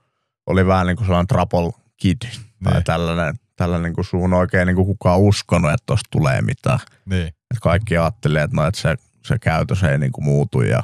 [0.47, 2.17] oli vähän niin kuin sellainen trouble kid.
[2.63, 2.83] Tai Niin.
[2.83, 6.79] tällainen, tällainen niin kuin suun oikein niin kuin kukaan uskonut, että tosta tulee mitään.
[7.05, 8.95] Niin, Että kaikki ajattelee, että, no, että se,
[9.25, 10.83] se käytös ei niin kuin muutu ja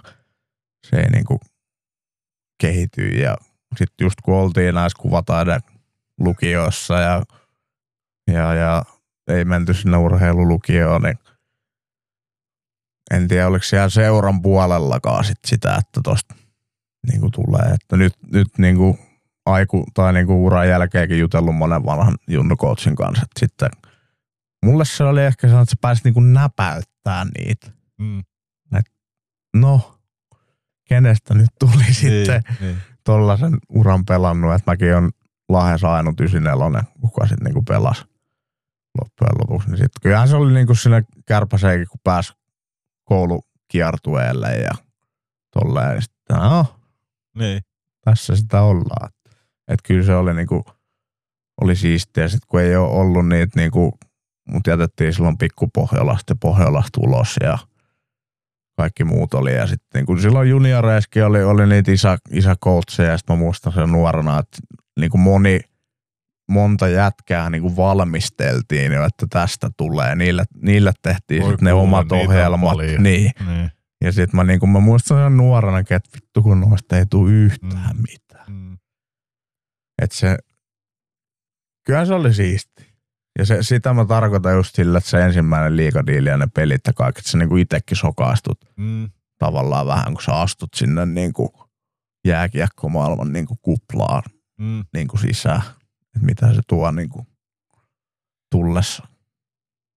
[0.89, 1.39] se ei niin kuin
[2.61, 3.07] kehity.
[3.07, 3.37] Ja
[3.77, 5.59] sitten just kun oltiin näissä kuvataide
[6.19, 7.23] lukioissa ja,
[8.31, 8.83] ja, ja
[9.27, 11.19] ei menty sinne urheilulukioon, niin
[13.11, 16.35] en tiedä, oliko siellä seuran puolellakaan sit sitä, että tosta
[17.11, 17.71] niin tulee.
[17.73, 18.99] Että nyt, nyt niin kuin
[19.45, 23.69] aiku, tai niin kuin uran jälkeenkin jutellut monen vanhan junnukoutsin kanssa, että sitten
[24.65, 27.71] mulle se oli ehkä sellainen, että sä pääsit niin kuin näpäyttää niitä.
[27.99, 28.23] mm,
[29.55, 29.99] No,
[30.85, 32.77] kenestä nyt tuli sitten niin, niin.
[33.03, 35.11] tollasen uran pelannut, että mäkin on
[35.49, 38.05] Lahdessa ainut 94, kuka sitten niinku pelasi
[39.01, 39.69] loppujen lopuksi.
[39.69, 42.33] Niin sit, kyllähän se oli niinku sinne kärpäseenkin, kun pääsi
[43.05, 44.71] koulukiertueelle ja
[45.53, 46.01] tolleen.
[46.01, 46.65] Sitten, no,
[47.37, 47.61] niin.
[48.01, 49.09] tässä sitä ollaan.
[49.67, 50.65] Et kyllä se oli niinku,
[51.61, 52.27] oli siistiä.
[52.27, 53.97] Sitten kun ei ole ollut niitä niinku,
[54.49, 57.57] mut jätettiin silloin pikku Pohjolasta ja Pohjolasta ulos ja
[58.77, 59.53] kaikki muut oli.
[59.53, 63.91] Ja sitten niinku silloin junioreissakin oli, oli niitä isä, isäkoutseja ja sitten mä muistan sen
[63.91, 64.57] nuorena, että
[64.99, 65.59] niinku moni,
[66.49, 70.15] monta jätkää niinku valmisteltiin jo, että tästä tulee.
[70.15, 72.69] Niille, niille tehtiin Voi sitten ne omat ohjelmat.
[72.69, 73.03] paljon.
[73.03, 73.31] Niin.
[73.47, 73.71] niin.
[74.03, 77.95] Ja sitten mä, niinku, mä muistan sen nuorena, että vittu kun noista ei tule yhtään
[77.95, 78.01] Mm.
[78.11, 78.45] mitään.
[78.53, 78.77] Mm.
[80.01, 80.37] Että se,
[81.85, 82.95] kyllä se oli siisti.
[83.39, 86.93] Ja se, sitä mä tarkoitan just sillä, että se ensimmäinen liikadiili ja ne pelit ja
[86.93, 89.09] kaikki, että sä niinku itekin sokaastut Mm.
[89.39, 91.53] tavallaan vähän, kun sä astut sinne niinku
[92.27, 94.23] jääkiekkomaailman niinku kuplaan
[94.59, 94.83] Mm.
[94.93, 95.61] niinku sisään.
[96.15, 97.27] Että mitä se tuo niinku
[98.51, 99.07] tullessa.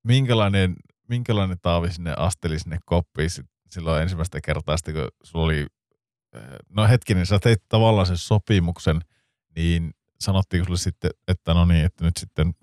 [0.05, 0.77] Minkälainen,
[1.09, 5.67] minkälainen Taavi sinne asteli sinne koppiin sit silloin ensimmäistä kertaa, sitten kun sulla oli,
[6.33, 9.01] eh, no hetkinen, sä teit tavallaan sen sopimuksen,
[9.57, 12.55] niin sanottiinko sulle sitten, että no niin, että nyt sitten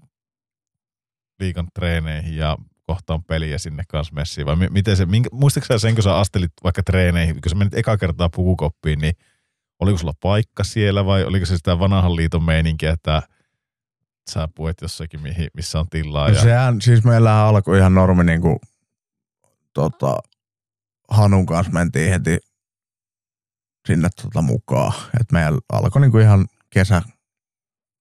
[1.39, 5.79] liikan treeneihin ja kohtaan peliä sinne kanssa messiin, vai mi- miten se, minkä, muistatko sä
[5.79, 9.13] sen, kun sä astelit vaikka treeneihin, kun sä menit eka kertaa pukukoppiin, niin
[9.79, 13.21] oliko sulla paikka siellä vai oliko se sitä vanhan liiton meininkiä, että
[14.29, 16.27] sä puet jossakin, mihin, missä on tilaa?
[16.27, 18.59] No Ja, sehän, siis meillähän alkoi ihan normi niinku,
[19.73, 20.17] tota,
[21.09, 22.37] Hanun kanssa mentiin heti
[23.87, 24.93] sinne tota mukaan.
[25.19, 27.01] Et meillä alkoi niinku ihan kesä,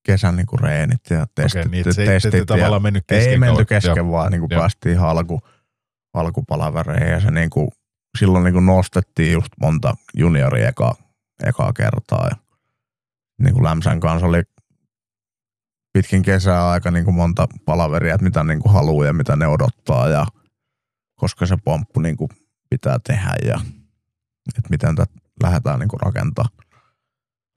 [0.07, 3.05] kesän niinku reenit ja testit, Okei, niin, se ei, testit te, te ja tavallaan mennyt
[3.07, 4.11] kesken ei menty kesken, Joo.
[4.11, 4.61] vaan niinku Joo.
[4.61, 5.41] päästiin ihan alku,
[6.15, 7.73] alkupalavereihin ja se niinku,
[8.19, 10.95] silloin niinku nostettiin just monta juniori eka,
[11.45, 12.29] ekaa kertaa.
[12.31, 12.37] Ja
[13.41, 14.43] niinku Lämsän kanssa oli
[15.95, 20.27] pitkin kesää aika niinku monta palaveria, että mitä niinku haluaa ja mitä ne odottaa ja
[21.15, 22.29] koska se pomppu niinku
[22.71, 23.61] pitää tehdä ja
[24.59, 26.49] että miten tätä lähdetään niinku rakentaa.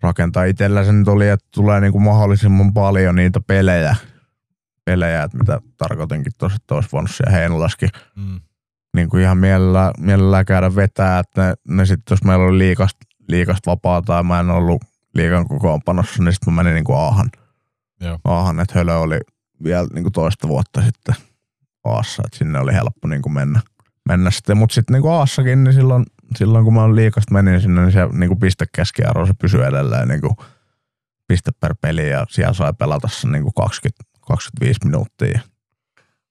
[0.03, 3.95] Rakentaa itsellä se nyt oli, että tulee niinku mahdollisimman paljon niitä pelejä,
[4.85, 8.39] pelejä, että mitä tarkoitinkin tuossa, että olisi voinut siellä Heinolaskin Mm.
[8.95, 12.99] niin kuin ihan mielellään, mielellään käydä vetää, että ne, ne sitten jos meillä oli liikasta,
[13.27, 14.81] liikasta vapaata ja mä en ollut
[15.15, 17.29] liikan kokoonpanossa, niin sitten mä menin niin kuin Aahan.
[18.01, 18.19] Joo.
[18.23, 19.19] Aahan, että Hölö oli
[19.63, 21.15] vielä niin kuin toista vuotta sitten
[21.83, 23.61] Aassa, että sinne oli helppo niin kuin mennä,
[24.09, 24.57] mennä sitten.
[24.57, 28.07] Mutta sitten niin kuin Aassakin, niin silloin, silloin kun mä liikasta menin sinne, niin se
[28.11, 30.35] niin kuin pistekeskiarvo se pysyi edelleen niin kuin
[31.27, 35.39] piste per peli ja siellä sai pelata sen niin kuin 20, 25 minuuttia.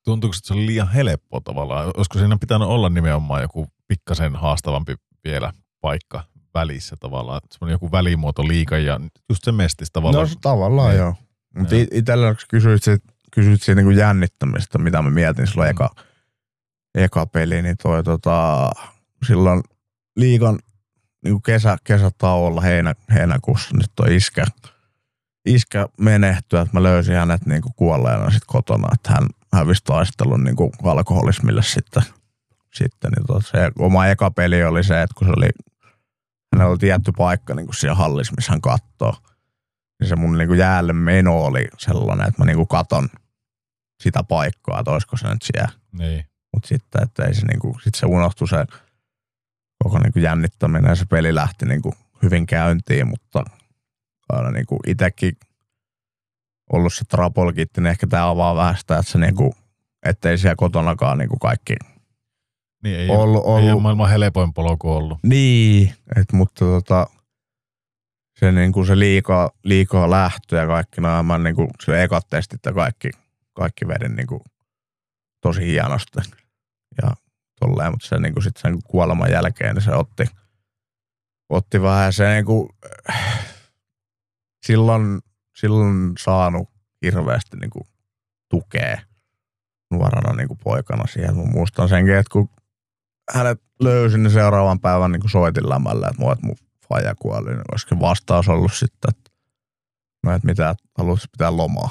[0.05, 1.93] Tuntuuko, että se oli liian helppoa tavallaan?
[1.97, 7.41] Olisiko siinä pitänyt olla nimenomaan joku pikkasen haastavampi vielä paikka välissä tavallaan?
[7.53, 10.29] Semmoinen joku välimuoto liikan ja just se mestis tavallaan.
[10.29, 10.99] No tavallaan Niin.
[10.99, 11.15] joo.
[11.57, 15.71] Mutta itsellä kysyit siitä, kysyit siitä niin jännittämistä, mitä mä mietin silloin Mm.
[15.71, 15.91] eka,
[16.95, 18.71] eka peli, niin toi tota,
[19.27, 19.61] silloin
[20.17, 20.59] liigan
[21.25, 24.45] niin kesä, kesätauolla heinä, heinäkuussa, niin toi iskä,
[25.47, 30.57] iskä menehtyi, että mä löysin hänet niin kuolleena sit kotona, että hän hävisi taistelun niin
[30.85, 32.03] alkoholismille sitten.
[32.75, 35.49] sitten niin tota, se oma eka peli oli se, että kun se oli,
[36.55, 39.15] hänellä oli tietty paikka niin siellä hallissa, missä hän kattoo
[40.01, 43.09] niin se mun niinku jäälle meno oli sellainen, että mä niinku katon
[44.03, 45.73] sitä paikkaa, että olisiko se nyt siellä.
[45.93, 46.25] Niin.
[46.53, 48.67] Mutta sitten, että ei se niinku, sit se unohtui se
[49.85, 53.45] koko niinku jännittäminen ja se peli lähti niinku hyvin käyntiin, mutta
[54.29, 55.37] aina niinku itekin
[56.73, 59.55] ollut se trapolkitti, niin ehkä tämä avaa vähän sitä, että se niinku,
[60.07, 61.75] ettei siellä kotonakaan niinku kaikki
[62.83, 65.19] niin ei, ollut, ole, ei ole ollut maailman helpoin polku ollut.
[65.23, 67.07] Niin, et, mutta tota,
[68.41, 72.73] se, niinku, se liikaa, liikaa lähtö ja kaikki nämä, mä niinku, se ekat testit ja
[72.73, 73.11] kaikki,
[73.53, 74.45] kaikki vedin niinku,
[75.41, 76.21] tosi hienosti.
[77.03, 77.11] Ja
[77.61, 80.25] tolleen, mutta se niinku, sit sen kuoleman jälkeen niin se otti,
[81.49, 82.71] otti vähän se niinku,
[84.67, 85.21] silloin,
[85.57, 86.71] silloin saanut
[87.03, 87.87] hirveästi niinku,
[88.51, 88.99] tukea
[89.91, 91.37] nuorena niinku, poikana siihen.
[91.37, 92.51] Mä muistan senkin, että kun
[93.35, 96.57] hänet löysin, niin seuraavan päivän niin soitin lämällä, että, mua, että mun
[96.89, 99.31] faija kuoli, niin olisiko vastaus ollut sitten, että
[100.23, 101.89] no, että mitä, haluaisi pitää lomaa.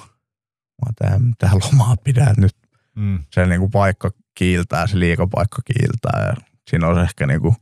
[0.82, 2.56] Mä että eihän mitään lomaa pidä, nyt
[2.96, 3.20] Mm.
[3.32, 6.34] se niin kuin paikka kiiltää, se liikapaikka kiiltää ja
[6.70, 7.56] siinä olisi ehkä niin kuin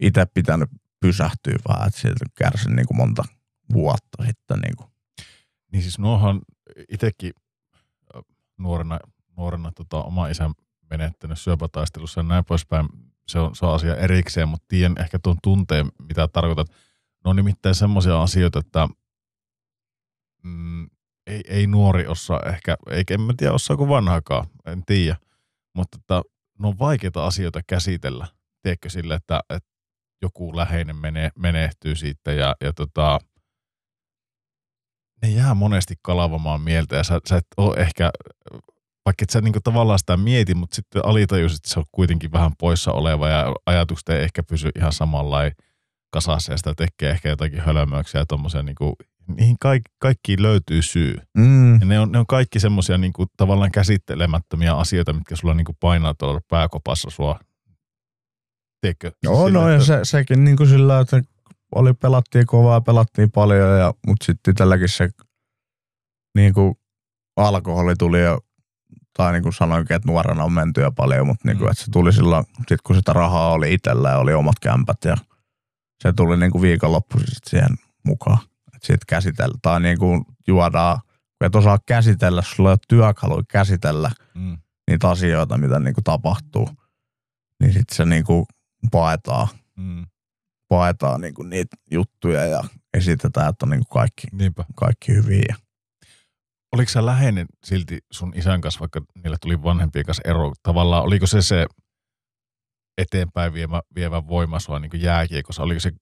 [0.00, 0.70] itse pitänyt
[1.00, 3.24] pysähtyä vähän, että siitä kärsin niin kuin monta
[3.72, 4.58] vuotta sitten.
[4.58, 4.90] Niin kuin.
[5.72, 6.40] Niin siis nuohan
[6.88, 7.32] itsekin
[8.58, 8.98] nuorena,
[9.36, 10.52] nuorena tota, oma isän
[10.90, 12.88] menettänyt syöpätaistelussa ja näin poispäin.
[13.28, 16.68] Se on, se on asia erikseen, mutta tiedän ehkä tuon tunteen, mitä tarkoitat.
[17.24, 18.88] Ne on nimittäin semmoisia asioita, että
[20.42, 20.90] mm,
[21.26, 25.16] ei, ei nuori osaa ehkä, eikä en mä tiedä osaako vanhakaan, en tiedä.
[25.74, 26.22] Mutta että
[26.58, 28.26] ne on vaikeita asioita käsitellä,
[28.62, 29.68] tiedätkö sille, että, että
[30.22, 33.18] joku läheinen mene, menehtyy siitä ja, ja tota,
[35.22, 38.10] ne jää monesti kalavamaan mieltä ja sä, sä et ole ehkä,
[39.08, 42.92] vaikka et sä niinku tavallaan sitä mieti, mutta sitten alitajuisesti se on kuitenkin vähän poissa
[42.92, 45.52] oleva ja ajatukset ei ehkä pysy ihan samanlain
[46.12, 48.96] kasassa ja sitä tekee ehkä jotakin hölmöyksiä ja tommosia niinku,
[49.36, 51.18] niihin kaik, kaikkiin löytyy syy.
[51.36, 51.80] Mm.
[51.80, 56.14] Ja ne on, ne on kaikki semmoisia niinku, tavallaan käsittelemättömiä asioita, mitkä sulla niinku painaa
[56.14, 57.40] tuolla pääkopassa sua.
[58.80, 59.12] Tiedätkö?
[59.22, 61.22] Joo, Sillä, no ja että- se, sekin niin kuin sillä, että
[61.74, 65.08] oli, pelattiin kovaa, pelattiin paljon, ja, mutta sitten itselläkin se
[66.34, 66.74] niin kuin
[67.36, 68.38] alkoholi tuli jo,
[69.16, 71.70] tai niin kuin sanoinkin, että nuorena on menty jo paljon, mutta niin kuin, Mm.
[71.72, 75.16] että se tuli silloin, sit kun sitä rahaa oli itsellä ja oli omat kämpät, ja
[76.02, 78.38] se tuli niin kuin viikonloppuisin sit siihen mukaan.
[78.66, 80.98] Että sitten käsitellä, tai niin kuin juodaan,
[81.38, 84.58] kun et osaa käsitellä, sulla ei ole työkaluja käsitellä Mm.
[84.90, 86.68] niitä asioita, mitä niin kuin tapahtuu,
[87.60, 88.46] niin sitten se niin kuin
[88.90, 90.06] paetaan Mm.
[90.68, 92.64] paetaan niinku niitä juttuja ja
[92.94, 94.64] esitetään, että on niinku kaikki, Niinpä.
[94.74, 95.56] kaikki hyviä.
[96.72, 100.52] Oliko sä läheinen silti sun isän kanssa, vaikka niillä tuli vanhempien kanssa ero?
[100.62, 101.66] Tavallaan oliko se se
[102.98, 105.62] eteenpäin vievä, vievä voima sua niin jääkiekossa?
[105.62, 105.92] Oliko se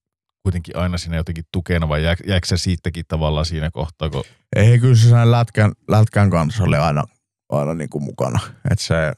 [0.43, 4.25] kuitenkin aina siinä jotenkin tukena vai jää, jääkö se siitäkin tavallaan siinä kohtaa, kun
[4.57, 7.05] Ei kyllä se sen lätkän, lätkän kanssa oli aina,
[7.49, 8.41] aina niinku mukana.
[8.71, 9.13] Että se,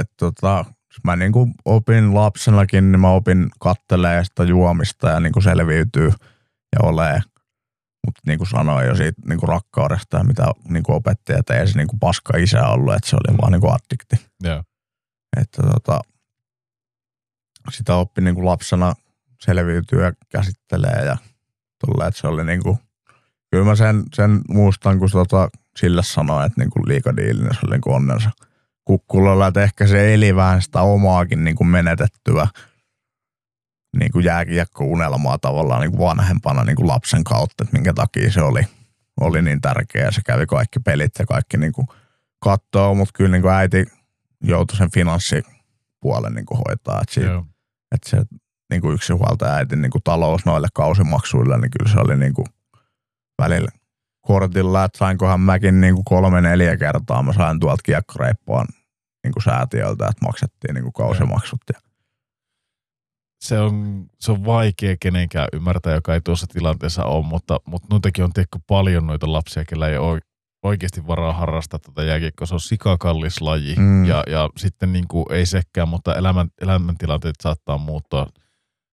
[0.00, 0.64] et tota,
[1.04, 6.12] mä niinku opin lapsenakin, niin mä opin kattelee sitä juomista ja niinku selviytyy
[6.72, 7.20] ja olee.
[8.04, 11.54] Mutta niin kuin sanoin jo siitä niin kuin rakkaudesta ja mitä niin kuin opetti, että
[11.54, 14.16] ei se niin kuin paska isä ollut, että se oli vaan niin kuin addikti.
[14.42, 14.62] Joo.
[15.36, 16.00] Että tota,
[17.70, 18.94] sitä oppi niin kuin lapsena
[19.40, 21.16] selviytyy ja käsittelee ja
[21.86, 22.78] tulee, että se oli niin kuin,
[23.50, 27.74] kyllä mä sen, sen muistan, kun tota, sille sanoi, että niin kuin liikadiilinen se oli
[27.74, 28.30] niin kuin onnensa
[28.84, 32.48] kukkulolla, että ehkä se eli vähän sitä omaakin niin kuin menetettyä
[33.98, 38.42] niin kuin jääkiekko-unelmaa tavallaan niin kuin vanhempana niin kuin lapsen kautta, että minkä takia se
[38.42, 38.62] oli,
[39.20, 40.10] oli niin tärkeä.
[40.10, 41.86] Se kävi kaikki pelit ja kaikki niin kuin
[42.38, 43.86] kattoo, mutta kyllä niin kuin äiti
[44.42, 47.00] joutui sen finanssipuolen niin kuin hoitaa.
[47.02, 47.46] Että, siitä, Joo.
[47.94, 48.22] että se
[48.70, 52.46] niin kuin yksinhuoltaja äitin niin kuin talous noille kausimaksuille, niin kyllä se oli niin kuin
[53.42, 53.70] välillä
[54.20, 58.66] kortilla, että sainkohan mäkin niin kuin kolme neljä kertaa mä sain tuolta kiekkoreippaan
[59.24, 61.60] niin kuin säätiöltä, että maksettiin niin kuin kausimaksut.
[61.72, 61.80] Ja
[63.44, 68.24] se on, se on vaikea kenenkään ymmärtää, joka ei tuossa tilanteessa ole, mutta, mutta noitakin
[68.24, 70.20] on tehty paljon noita lapsia, kellä ei ole
[70.62, 72.46] oikeasti varaa harrastaa tätä jääkiekkoa.
[72.46, 74.04] Se on sikakallis laji Mm.
[74.04, 78.26] ja, ja sitten niin kuin, ei sekään, mutta elämän, elämäntilanteet saattaa muuttua.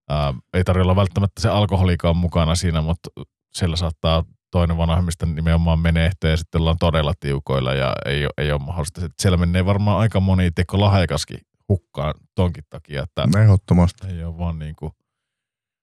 [0.09, 3.09] Ää, ei tarvitse olla välttämättä se alkoholikaan mukana siinä, mutta
[3.53, 8.61] siellä saattaa toinen vanhemmista nimenomaan menehtyä ja sitten ollaan todella tiukoilla ja ei, ei ole
[8.61, 9.05] mahdollista.
[9.05, 11.39] Että Siellä menee varmaan aika moni teko lahjakaskin
[11.71, 14.07] hukkaan tonkin takia, että ehdottomasti.
[14.07, 14.91] ei ole vaan niinku.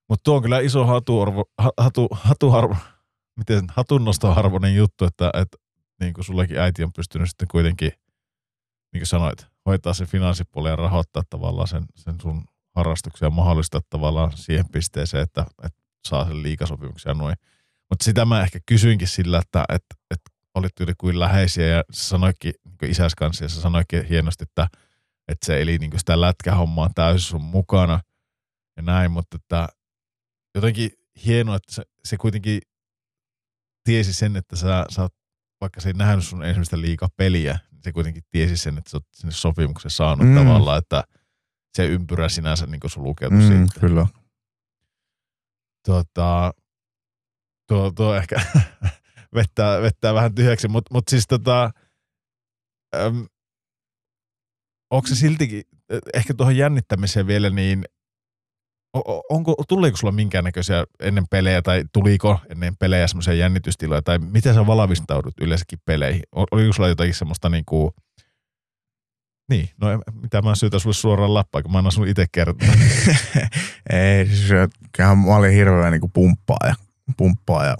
[0.09, 2.75] Mutta tuo on kyllä iso hatuarvo, ha- hatu, hatuarvo,
[3.37, 5.57] miten hatunnostoarvoinen juttu, että, että
[5.99, 7.91] niin kuin sullekin äiti on pystynyt sitten kuitenkin,
[8.93, 12.43] niin kuin sanoit, hoitaa sen finanssipuolen ja rahoittaa tavallaan sen, sen sun
[12.75, 17.35] harrastuksen ja mahdollistaa tavallaan siihen pisteeseen, että, että saa sen liikasopimuksen ja noin.
[17.89, 22.53] Mutta sitä mä ehkä kysyinkin sillä, että, että, että olit yli kuin läheisiä ja sanoikin
[22.81, 24.67] niin isäs kanssa ja sanoikin hienosti, että,
[25.29, 27.99] että se eli niin sitä lätkähommaa täysin sun mukana
[28.77, 29.67] ja näin, mutta että
[30.55, 30.91] jotenkin
[31.25, 32.61] hienoa, että se, se kuitenkin
[33.83, 35.13] tiesi sen, että sä, sä oot,
[35.61, 38.97] vaikka se ei nähnyt sun ensimmäistä liikaa peliä, niin se kuitenkin tiesi sen, että sä
[38.97, 40.35] oot sinne sopimuksen saanut Mm.
[40.35, 41.03] tavallaan, että
[41.77, 43.79] se ympyrä sinänsä niin sulkeutui Mm, mm, siitä.
[43.79, 44.07] kyllä.
[45.87, 46.53] Tota,
[47.67, 48.35] tuo, tuo ehkä
[49.35, 51.71] vettää, vettää vähän tyhjäksi, mutta mut siis tota,
[52.95, 53.25] äm,
[54.91, 57.85] onko se siltikin, eh, ehkä tuohon jännittämiseen vielä, niin
[59.29, 64.67] onko, tuleeko sulla minkäännäköisiä ennen pelejä tai tuliko ennen pelejä semmoisia jännitystiloja tai miten sä
[64.67, 66.23] valmistaudut yleensäkin peleihin?
[66.31, 67.93] Oliko sulla jotakin semmoista niinku,
[69.49, 69.87] niin, no
[70.21, 72.69] mitä mä syytän sulle suoraan lappaa, kun mä annan sun itse kertoa.
[73.93, 74.49] Ei, siis
[74.91, 76.75] kyllähän mä olin hirveä niin pumppaa ja,
[77.17, 77.77] pumppaa ja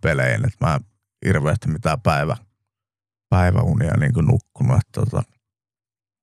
[0.00, 0.80] peleihin, että mä en
[1.26, 2.36] hirveästi mitään päivä,
[3.28, 4.76] päiväunia niin kuin nukkunut.
[4.76, 5.22] Että tota,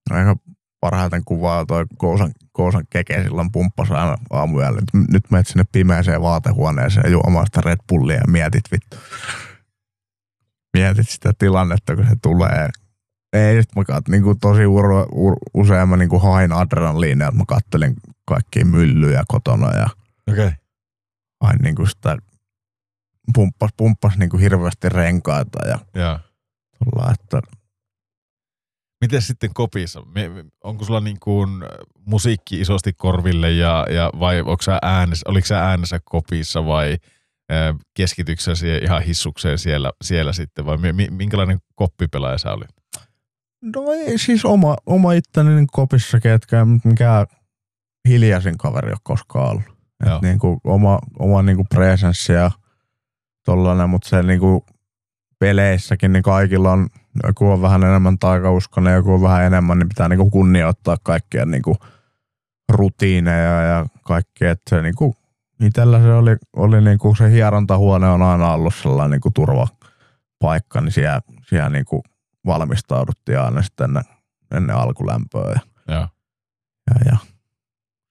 [0.09, 0.35] aika
[0.79, 4.81] parhaiten kuvaa toi Kousan, Kousan keke silloin pumppasi aina aamuyöllä.
[4.81, 8.97] Nyt, nyt menet sinne pimeäseen vaatehuoneeseen juomaan sitä Red Bullia ja mietit vittu.
[10.73, 12.69] Mietit sitä tilannetta, kun se tulee.
[13.33, 17.27] Ei, sit mä kat, niin kuin tosi uro, ur, usein mä niin kuin hain adrenaliinia,
[17.27, 19.87] että mä kattelin kaikkia myllyjä kotona ja.
[20.31, 20.51] Okay.
[21.41, 22.17] hain niin kuin sitä
[23.33, 26.19] pumppas, pumppas niin kuin hirveästi renkaita ja Joo.
[26.83, 27.41] tulla, että
[29.01, 30.03] Miten sitten kopissa?
[30.63, 31.49] Onko sulla niin kuin
[32.05, 36.97] musiikki isosti korville ja, ja vai onko sä äänessä, oliko sä äänessä kopissa vai
[37.49, 42.51] ää, keskityksä sä siihen ihan hissukseen siellä, siellä sitten vai mi- mi- minkälainen koppipelaaja sä
[42.51, 42.69] olit?
[43.61, 47.27] No ei siis oma, oma itteni niin kopissa ketkä mikään
[48.09, 49.63] hiljaisin kaveri ole koskaan ollut.
[50.05, 52.51] Et niin kuin oma, oma niin kuin presenssi ja
[53.45, 54.61] tollanen, mutta se niin kuin
[55.39, 56.89] peleissäkin niin kaikilla on,
[57.27, 61.45] joku on vähän enemmän taikauskonen, joku on vähän enemmän, niin pitää niin kuin kunnioittaa kaikkia
[61.45, 61.77] niin kuin
[62.69, 64.51] rutiineja ja kaikkea.
[64.51, 65.13] Että se niin kuin,
[65.61, 70.81] itellä se oli, oli niin kuin se hierontahuone on aina ollut sellainen niin kuin turvapaikka,
[70.81, 72.01] niin siellä, siellä niin kuin
[72.45, 74.03] valmistauduttiin aina sitten ennen,
[74.51, 75.51] ennen alkulämpöä.
[75.55, 76.07] Ja, Joo.
[76.89, 77.17] ja, ja.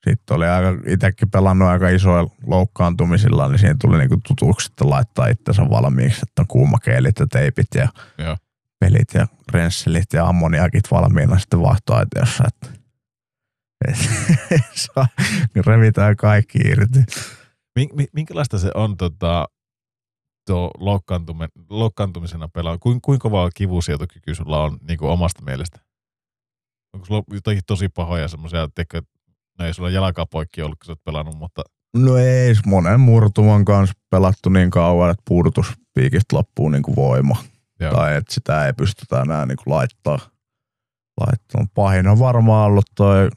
[0.08, 5.26] Sitten oli aika, itsekin pelannut aika isoilla loukkaantumisilla, niin siinä tuli niinku tutuksi sitten laittaa
[5.26, 7.88] itsensä valmiiksi, että on kuumakeilit ja teipit ja
[8.18, 8.36] Joo.
[8.80, 12.80] Pelit ja rensselit ja ammoniakit valmiina sitten vaihtoaitiossa, että
[13.88, 13.96] et,
[14.94, 15.08] saa-
[15.66, 16.98] revitään kaikki irti.
[17.78, 19.48] Min- mi- minkälaista se on tota,
[20.46, 22.78] tuo loukkaantume- loukkaantumisena pelaa?
[22.78, 25.78] Kuin, kuinka kovaa kivusietokyky sulla on niin kuin omasta mielestä?
[26.94, 29.02] Onko sulla jotakin tosi pahoja semmoisia, että
[29.58, 31.62] no ei sulla jalkaa poikki ollut, kun sä oot pelannut, mutta
[31.96, 37.36] No ei, monen murtuman kanssa pelattu niin kauan, että puudutuspiikistä loppuu niin kuin voima.
[37.80, 37.92] Joo.
[37.92, 40.18] Tai että sitä ei pystytä enää niin kuin laittaa,
[41.20, 41.74] laittanut.
[41.74, 43.30] Pahin on varmaan ollut toi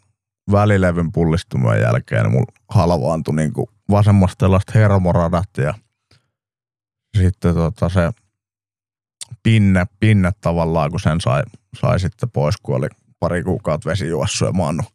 [0.52, 2.32] välilevyn pullistumien jälkeen.
[2.32, 5.74] Mulla halvaantui niinku vasemmasta hermoradat ja
[7.18, 8.12] sitten tota se
[9.44, 11.44] pinne, pinne tavallaan, kun sen sai,
[11.80, 12.88] sai sitten pois, kun oli
[13.20, 14.86] pari kuukautta vesijuossua ja maannut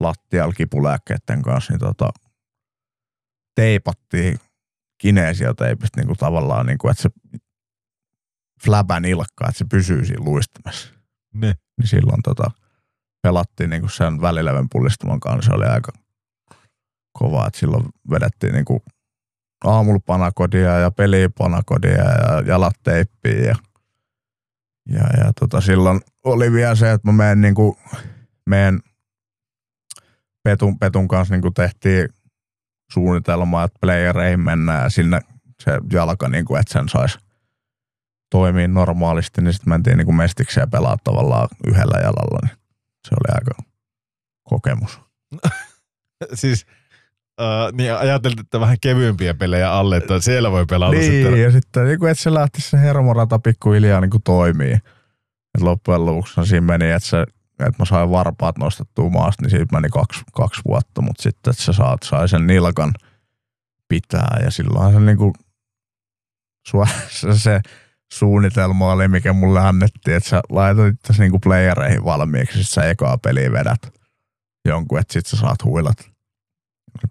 [0.00, 2.10] lattialla kipulääkkeiden kanssa, niin tota,
[3.54, 4.38] teipattiin
[4.98, 7.10] kineesioteipistä niin tavallaan, niin kuin, että se
[8.64, 10.94] flabän ilkka, että se pysyy siinä luistimessa.
[11.34, 11.54] Ne.
[11.78, 12.50] Niin silloin tota,
[13.22, 15.92] pelattiin niin kuin sen välilevän pullistuman kanssa, se oli aika
[17.12, 18.80] kova, että silloin vedettiin niin kuin
[19.64, 23.56] aamulla panakodia ja pelipanakodia ja jalat teippiä ja,
[24.88, 27.76] ja, ja tota, silloin oli vielä se, että mä menen niin kuin,
[28.46, 28.80] meidän
[30.42, 32.08] Petun, Petun kanssa niin kuin tehtiin
[32.92, 35.20] suunnitelma, että playereihin mennään ja sinne
[35.60, 37.18] se jalka, niin kuin, että sen saisi
[38.30, 42.56] toimia normaalisti, niin sitten mentiin niin mestikseen pelaa tavallaan yhdellä jalalla, niin
[43.08, 43.62] se oli aika
[44.48, 45.00] kokemus.
[46.34, 46.66] siis
[47.40, 51.42] Uh, niin ajateltiin, että vähän kevyempiä pelejä alle, että siellä voi pelata niin, sitten.
[51.42, 54.72] ja sitten niin kuin, että se lähti se hermorata pikkuhiljaa niin kuin toimii.
[55.54, 59.76] Et loppujen lopuksi siinä meni, että, se, että mä sain varpaat nostettua maasta, niin siitä
[59.76, 62.92] meni kaksi, kaksi vuotta, mutta sitten että sä saat, sai sen nilkan
[63.88, 65.32] pitää ja silloin se, niin kuin,
[67.08, 67.60] se, se
[68.12, 72.84] suunnitelma oli, mikä mulle annettiin, että sä laitoit tässä niin kuin playereihin valmiiksi, sit sä
[72.84, 74.00] ekaa peliä vedät
[74.64, 76.10] jonkun, että sit sä saat huilat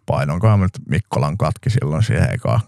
[0.06, 2.62] painonkohan nyt Mikkolan katki silloin siihen ekaan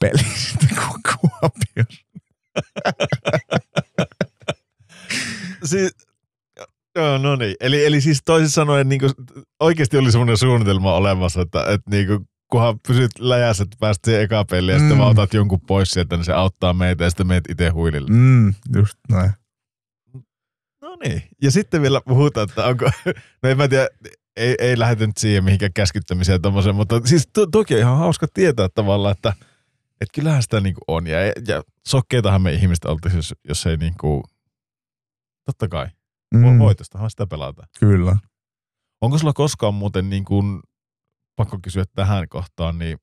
[0.00, 0.68] peli sitten
[1.02, 2.08] Kuopiossa.
[5.70, 5.92] siis,
[6.96, 7.56] joo, no niin.
[7.60, 9.12] Eli, eli siis toisin sanoen niin kuin,
[9.60, 14.22] oikeasti oli semmoinen suunnitelma olemassa, että, että niin kuin, kunhan pysyt läjässä, että pääst siihen
[14.22, 14.82] eka peliin ja mm.
[14.82, 18.08] sitten vaan otat jonkun pois sieltä, niin se auttaa meitä ja sitten meet itse huilille.
[18.10, 19.30] Mm, just näin.
[20.82, 21.22] No niin.
[21.42, 22.84] Ja sitten vielä puhutaan, että onko,
[23.42, 23.88] no en mä tiedä,
[24.36, 28.26] ei, ei lähdetä nyt siihen mihinkään käskyttämiseen tommoseen, mutta siis to, toki on ihan hauska
[28.34, 29.32] tietää tavallaan, että
[30.00, 31.06] et kyllähän sitä niinku on.
[31.06, 34.24] Ja, ja sokkeitahan me ihmistä oltaisiin, jos, jos ei niinku,
[35.44, 35.86] totta kai.
[36.34, 36.58] Mm.
[36.58, 37.66] Voitostahan sitä pelata.
[37.80, 38.16] Kyllä.
[39.00, 40.60] Onko sulla koskaan muuten niin kuin,
[41.38, 42.98] pakko kysyä tähän kohtaan, niin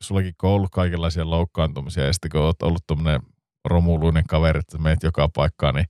[0.00, 3.20] sullakin on ollut kaikenlaisia loukkaantumisia ja sitten kun olet ollut tuommoinen
[3.64, 5.86] romuluinen kaveri, että meet joka paikkaan, niin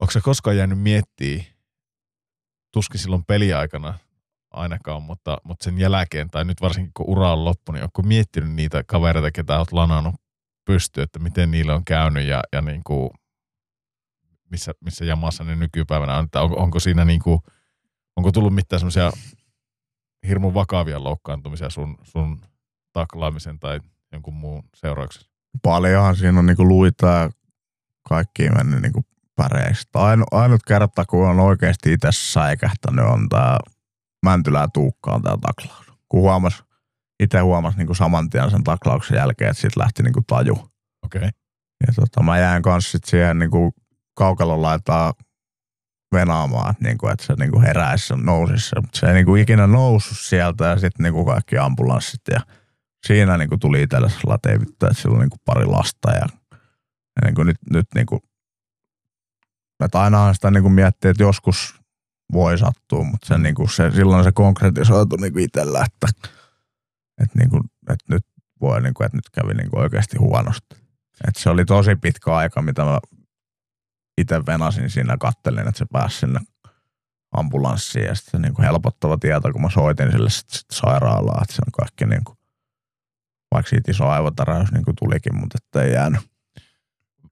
[0.00, 1.44] onko se koskaan jäänyt miettiä,
[2.72, 3.98] tuskin silloin peliaikana
[4.50, 8.52] ainakaan, mutta, mutta sen jälkeen, tai nyt varsinkin kun ura on loppu, niin onko miettinyt
[8.52, 10.14] niitä kavereita, ketä olet lanannut
[10.64, 13.10] pystyä, että miten niille on käynyt ja, ja niin kuin,
[14.50, 17.38] missä, missä jamassa ne nykypäivänä on, että onko, onko siinä niin kuin,
[18.16, 19.12] onko tullut mitään semmoisia
[20.28, 22.40] hirmu vakavia loukkaantumisia sun, sun
[22.92, 23.80] taklaamisen tai
[24.12, 25.30] jonkun muun seurauksessa?
[25.62, 27.30] Paljonhan siinä on niinku luita ja
[28.08, 29.04] kaikki mennyt niinku
[29.36, 29.98] päreistä.
[29.98, 33.58] Ainu, ainut kerta, kun on oikeasti itse säikähtänyt, on tämä
[34.24, 35.92] Mäntylää Tuukka on tämä taklaus.
[36.08, 36.64] Kun huomas,
[37.20, 40.52] itse huomasi niin saman tien sen taklauksen jälkeen, että siitä lähti niin kuin taju.
[41.04, 41.18] Okei.
[41.18, 41.30] Okay.
[41.86, 43.72] Ja tota, mä jäin kanssa sit siihen niin kuin
[44.14, 45.12] kaukalon laitaa
[46.14, 48.74] venaamaan, niin kuin, että se niin kuin heräisi nousisi.
[48.76, 52.40] Mutta se ei niin kuin ikinä noussut sieltä ja sitten niin kuin kaikki ambulanssit ja
[53.06, 56.26] siinä niin kuin tuli itselle sellainen, että sillä on niin kuin pari lasta ja,
[57.16, 58.20] ja niin kuin nyt, nyt niin kuin
[59.84, 61.74] että ainahan sitä niin kuin miettii, että joskus
[62.32, 66.06] voi sattua, mutta se, niin kuin se, silloin se konkretisoitu niin itsellä, että,
[67.22, 68.26] että, niin kuin, että nyt
[68.60, 70.76] voi, niin kuin, että nyt kävi niin kuin oikeasti huonosti.
[71.28, 72.98] Että se oli tosi pitkä aika, mitä mä
[74.18, 76.40] itse venasin siinä, kattelin, että se pääsi sinne
[77.32, 81.54] ambulanssiin ja sitten niin kuin helpottava tieto, kun mä soitin sille sit, sit sairaalaan, että
[81.54, 82.38] se on kaikki niin kuin,
[83.54, 86.20] vaikka siitä iso aivotäräys niin kuin tulikin, mutta että ei jäänyt.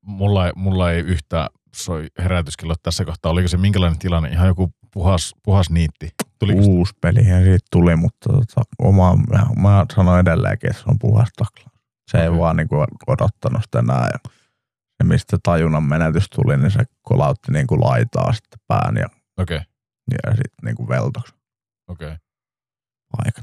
[0.00, 3.32] Mulla ei, mulla ei yhtä soi herätyskello tässä kohtaa.
[3.32, 4.28] Oliko se minkälainen tilanne?
[4.28, 6.08] Ihan joku puhas, puhas niitti.
[6.38, 9.16] Tuliko Uusi peli ja siitä tuli, mutta tota, oma,
[9.56, 11.70] mä sanoin edelleenkin, että se on puhas takla.
[12.10, 12.32] Se okay.
[12.32, 14.08] ei vaan niin kuin odottanut sitä enää.
[14.12, 14.30] Ja
[15.02, 19.06] se, mistä tajunnan menetys tuli, niin se kolautti niin kuin laitaa sitten pään ja,
[19.38, 19.60] okay.
[20.10, 21.34] ja sitten niin kuin veltoksi.
[21.88, 22.06] Okei.
[22.06, 22.18] Okay.
[23.18, 23.42] Aika.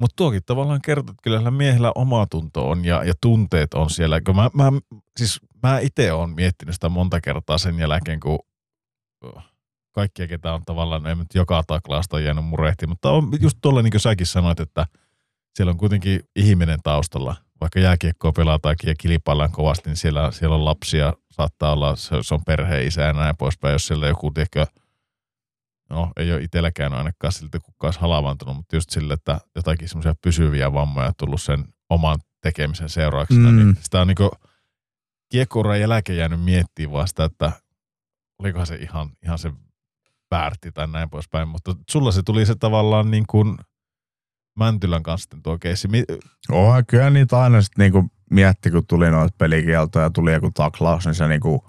[0.00, 4.20] Mutta tuokin tavallaan kertoo, että kyllä miehellä oma tunto on ja, ja tunteet on siellä.
[4.20, 4.72] Kun mä, mä,
[5.16, 8.38] siis mä itse olen miettinyt sitä monta kertaa sen jälkeen, kun
[9.92, 13.90] kaikkia, ketä on tavallaan, ei nyt joka taklaasta jäänyt murehti, mutta on just tuolla niin
[13.90, 14.86] kuin säkin sanoit, että
[15.54, 17.36] siellä on kuitenkin ihminen taustalla.
[17.60, 22.34] Vaikka jääkiekkoa pelataan ja kilpaillaan kovasti, niin siellä, siellä on lapsia, saattaa olla, se, se
[22.34, 23.72] on perheen isä ja näin poispäin.
[23.72, 24.66] Jos siellä joku, tiedätkö,
[25.90, 30.14] no ei ole itselläkään ainakaan siltä kukaan olisi halavantunut, mutta just sille, että jotakin semmoisia
[30.22, 33.64] pysyviä vammoja tullut sen oman tekemisen seurauksena, niin mm.
[33.64, 34.30] niin sitä on niin
[35.28, 37.52] kiekkouran jälkeen jäänyt miettimään vaan sitä, että
[38.38, 39.52] olikohan se ihan, ihan se
[40.30, 43.58] väärti tai näin poispäin, mutta sulla se tuli se tavallaan niin kuin
[44.58, 45.88] Mäntylän kanssa sitten tuo keissi.
[45.88, 46.04] Mi-
[46.52, 51.06] Oh, kyllä niitä aina sitten niinku mietti, kun tuli noita pelikieltoja ja tuli joku taklaus,
[51.06, 51.64] niin se niinku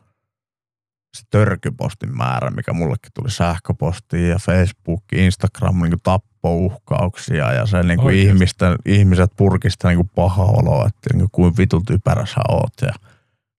[1.17, 8.05] se törkypostin määrä, mikä mullekin tuli sähköpostiin ja Facebook, Instagram, niinku tappouhkauksia ja se niinku
[8.05, 8.27] Oikeesti?
[8.27, 12.91] ihmisten, ihmiset purkista niinku paha olo, että niinku kuin vitun typerä sä oot ja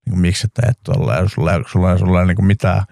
[0.07, 2.83] niinku, miksi sä teet tuolla ja sulla, ei- sulla, ei- sulla ei niinku mitään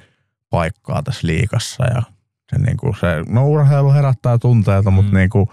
[0.51, 2.03] paikkaa tässä liikassa ja
[2.51, 4.95] se, niinku, se no urheilu herättää tunteita, mm.
[4.95, 5.17] mutta Mm.
[5.19, 5.53] niinku,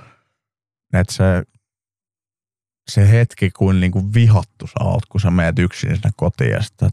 [0.94, 1.44] että se
[2.90, 6.90] se hetki, kuin niinku vihattu sä oot, kun sä meet yksin sinne kotiin ja sitten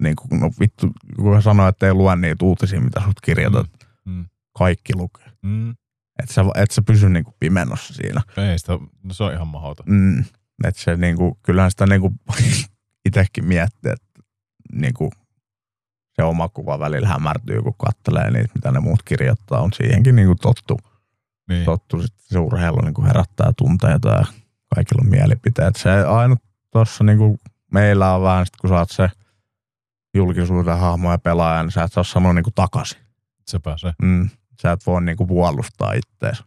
[0.00, 3.66] niinku, no vittu, kun mä sanoin, että ei lue niitä uutisia, mitä sut kirjoitat,
[4.06, 4.26] Mm, mm.
[4.58, 5.32] kaikki lukee.
[5.42, 5.70] Mm.
[6.22, 8.22] Että sä, et sä pysy niinku pimennossa siinä.
[8.36, 9.86] Ei sitä, no se on ihan mahdoton.
[9.88, 10.24] Mm.
[10.64, 12.12] Että se niinku, kyllähän sitä niinku
[13.06, 14.20] itsekin miettii, että
[14.72, 15.10] niinku
[16.16, 20.34] se oma kuva välillä hämärtyy, kun kattelee niitä, mitä ne muut kirjoittaa, on siihenkin niinku
[20.34, 20.78] tottu.
[21.48, 21.64] Niin.
[21.64, 24.24] tottu sit se urheilu niinku herättää tunteita ja
[24.74, 25.76] kaikilla on mielipiteet.
[25.76, 26.38] Se ainut
[26.70, 27.38] tuossa niinku
[27.72, 29.08] meillä on vähän sit, kun sä oot se
[30.14, 32.98] julkisuuden hahmo ja pelaaja, niin sä et saa sanoa niinku takaisin.
[33.46, 33.92] Sepä se.
[34.02, 34.30] Mm.
[34.62, 36.44] Sä et voi niinku puolustaa ittees.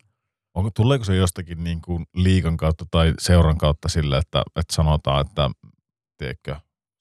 [0.54, 5.26] Onko, tuleeko se jostakin niin kuin liikan kautta tai seuran kautta sille, että, että sanotaan,
[5.28, 5.50] että
[6.18, 6.56] tiedätkö,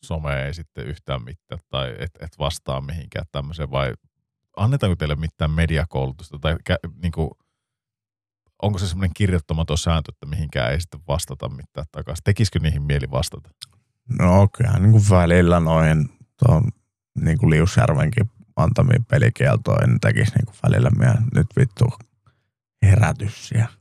[0.04, 3.92] some ei sitten yhtään mitään tai et, et vastaa mihinkään tämmöiseen vai
[4.56, 7.30] annetaanko teille mitään mediakoulutusta tai kä, niin kuin,
[8.62, 12.24] onko se semmoinen kirjoittamaton sääntö, että mihinkään ei sitten vastata mitään takaisin?
[12.24, 13.50] Tekisikö niihin mieli vastata?
[14.18, 16.08] No kyllähän niinku välillä noihin
[16.44, 16.64] tuon
[17.20, 21.84] niinku Liusjärvenkin antamiin pelikieltoihin niin tekisi niinku välillä mieleen, nyt vittu
[22.82, 23.78] herätys siellä.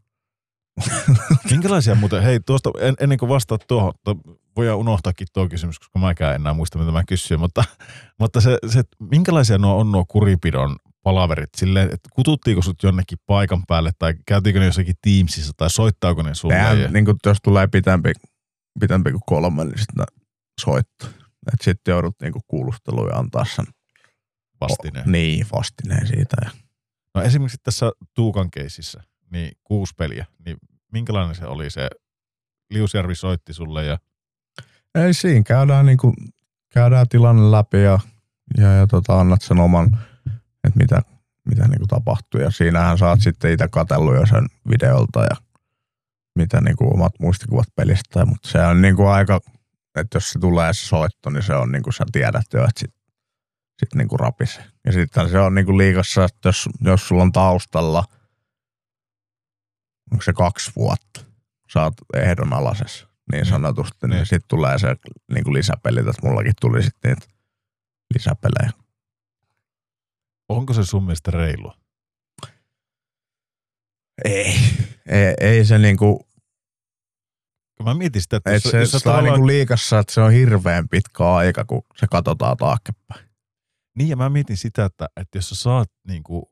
[1.51, 4.15] Minkälaisia muuten, hei tuosta en, ennen kuin vastaat tuohon, to,
[4.55, 7.63] voidaan unohtaakin tuo kysymys, koska mä enää muista, mitä mä kysyin, mutta,
[8.19, 10.75] mutta se, se, minkälaisia nuo on nuo kuripidon
[11.07, 16.21] palaverit silleen, että kututtiinko sut jonnekin paikan päälle tai käytiinkö ne jossakin Teamsissa tai soittaako
[16.21, 16.55] ne sulle?
[16.55, 18.11] Nehän, ja, niin kuin, jos tulee pitempi,
[18.79, 20.05] pitempi kuin kolme, niin sitten
[20.61, 21.09] soittaa.
[21.53, 23.65] Että sitten joudut niinku kuulusteluun ja antaa sen
[24.61, 25.11] vastineen.
[25.11, 26.37] niin, vastineen siitä.
[26.45, 26.51] Ja
[27.15, 30.57] No esimerkiksi tässä Tuukan keisissä, niin kuusi peliä, niin
[30.91, 31.89] minkälainen se oli se,
[32.69, 33.97] Liusjärvi soitti sulle ja
[34.95, 36.13] ei siinä, käydään, niinku,
[36.69, 37.99] käydään tilanne läpi ja,
[38.57, 39.97] ja, ja tota, annat sen oman,
[40.67, 41.01] että mitä,
[41.49, 42.41] mitä niinku tapahtuu.
[42.41, 45.35] Ja siinähän saat sitten itse katsellut jo sen videolta ja
[46.35, 48.25] mitä niinku omat muistikuvat pelistä.
[48.25, 49.39] Mutta se on niinku aika,
[49.95, 52.93] että jos se tulee se soitto, niin se on niinku sä tiedät jo, että sit,
[53.79, 54.63] sit niinku rapisee.
[54.85, 58.03] Ja sitten se on niinku liikassa, että jos, jos sulla on taustalla,
[60.11, 61.21] onko se kaksi vuotta,
[61.73, 63.49] sä oot ehdonalaisessa niin Mm.
[63.49, 64.17] sanotusti, niin, Niin.
[64.17, 64.95] niin sitten tulee se
[65.33, 67.27] niinku lisäpelit, että mullakin tuli sitten niitä
[68.13, 68.71] lisäpelejä.
[70.49, 71.77] Onko se sun mielestä reilua?
[74.25, 74.53] Ei.
[75.05, 76.27] Ei, ei se niinku,
[77.83, 80.21] Mä mietin sitä, että et jos, se, jos se on tavallaan- niinku liikassa, että se
[80.21, 83.29] on hirveän pitkä aika, kun se katsotaan taaksepäin.
[83.97, 86.43] Niin, ja mä mietin sitä, että, että jos sä saat niin kuin,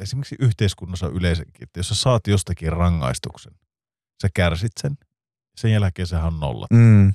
[0.00, 3.52] esimerkiksi yhteiskunnassa yleensäkin, että jos sä saat jostakin rangaistuksen,
[4.22, 4.98] sä kärsit sen,
[5.56, 6.66] sen jälkeen sehän on nolla.
[6.70, 7.12] Mm.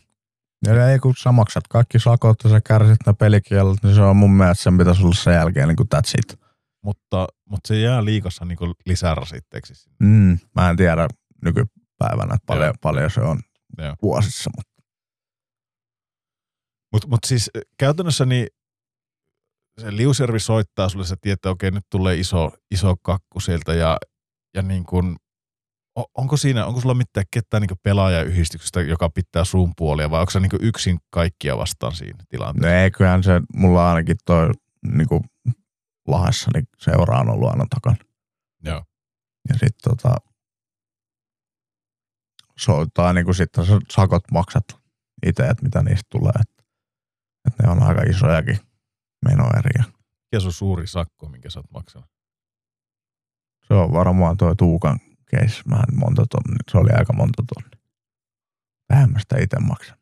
[0.68, 4.18] Ja ei kun sä maksat kaikki sakot ja sä kärsit ne pelikiellot, niin se on
[4.18, 6.40] mun mielestä sen pitäisi olla sen jälkeen niin kuin that's it.
[6.84, 9.90] Mutta, mutta se jää liikassa niin kuin lisärasitteeksi.
[10.00, 10.40] Mm.
[10.56, 11.08] Mä en tiedä
[11.44, 13.40] nykypäivänä, että paljon, paljon se on
[13.78, 13.96] Joo.
[14.02, 14.76] vuosissa, mutta
[16.92, 18.48] Mutta mut siis äh, käytännössä niin
[19.82, 23.98] se Liusjärvi soittaa sulle, sä tiedät, että okei, nyt tulee iso, iso kakku sieltä ja,
[24.54, 25.16] ja niin kuin,
[25.96, 30.40] onko siinä, onko sulla mitään ketään niin pelaajayhdistyksestä, joka pitää sun puolia vai onko se
[30.40, 32.70] niin yksin kaikkia vastaan siinä tilanteessa?
[32.70, 34.50] no ei kyllähän se, mulla ainakin toi
[34.88, 35.24] niin kuin
[36.08, 37.96] Lahdessa niin seura on ollut aina takana.
[38.64, 38.84] Joo.
[39.50, 40.16] Ja sitten tota,
[42.60, 44.66] soittaa niin kuin sitten sakot maksat
[45.26, 46.34] itse, että mitä niistä tulee.
[46.42, 46.64] Että,
[47.48, 48.60] että ne on aika isojakin
[49.26, 49.84] menoeriä.
[50.26, 52.10] Mikä sun suuri sakko, minkä sä oot maksanut?
[53.68, 55.00] Se on varmaan tuo Tuukan
[55.34, 55.50] en
[55.96, 56.58] monta tonni.
[56.72, 57.84] Se oli aika monta tonni.
[58.90, 59.98] Vähän mä sitä itse maksan.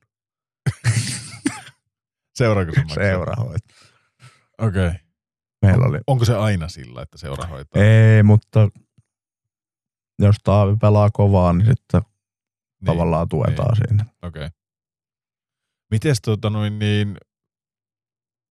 [2.38, 3.04] Seuraako sun maksaa?
[3.04, 3.64] Seurahoit.
[4.58, 4.88] Okei.
[4.88, 5.00] Okay.
[5.62, 6.00] Meillä oli.
[6.08, 7.84] Onko se aina sillä, että seura hoitaa?
[7.84, 8.70] Ei, mutta
[10.20, 14.06] jos Taavi pelaa kovaa, niin sitten Niin, tavallaan tuetaan siinä.
[14.22, 14.46] Okei.
[14.46, 14.50] Okay.
[15.92, 17.18] Mites tota noin niin,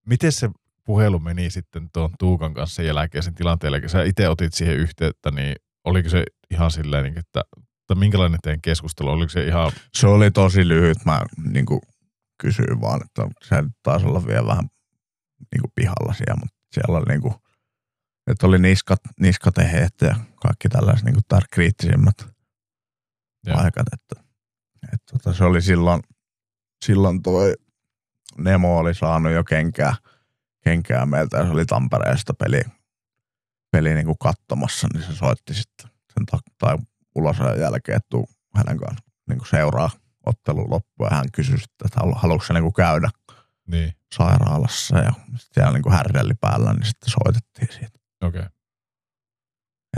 [0.07, 0.51] miten se
[0.85, 3.91] puhelu meni sitten tuon Tuukan kanssa sen jälkeen sen tilanteen jälkeen?
[3.91, 7.43] Sä itse otit siihen yhteyttä, niin oliko se ihan silleen, niin, että,
[7.81, 9.11] että minkälainen teidän keskustelu?
[9.11, 11.05] Oliko se ihan, Se oli tosi lyhyt.
[11.05, 11.21] Mä
[11.53, 11.81] niin kuin,
[12.41, 14.65] kysyin vaan, että se taisi olla vielä vähän
[15.39, 17.35] niin kuin pihalla siellä, mutta Siellä oli niinku,
[18.27, 22.15] että oli niskat, niskateheet ja kaikki tällaiset niinku tar kriittisimmät
[23.47, 23.57] Joo.
[23.57, 23.87] paikat.
[23.93, 24.25] Että,
[24.83, 26.03] että tota, se oli silloin,
[26.85, 27.55] silloin toi
[28.39, 29.95] Nemo oli saanut jo kenkää,
[30.65, 32.61] kenkää meiltä ja se oli Tampereesta peli,
[33.73, 36.79] peli niinku katsomassa, niin se soitti sitten sen ta- tai
[37.15, 39.91] ulosajan jälkeen, että tuu hänen kanssa niinku seuraa
[40.27, 43.11] ottelun loppua ja hän kysyi sitten, että halu- haluatko se niinku käydä
[43.69, 47.99] Niin, sairaalassa ja sitten siellä niinku härdelli päällä, niin sitten soitettiin siitä.
[48.23, 48.41] okei.
[48.41, 48.51] Okay.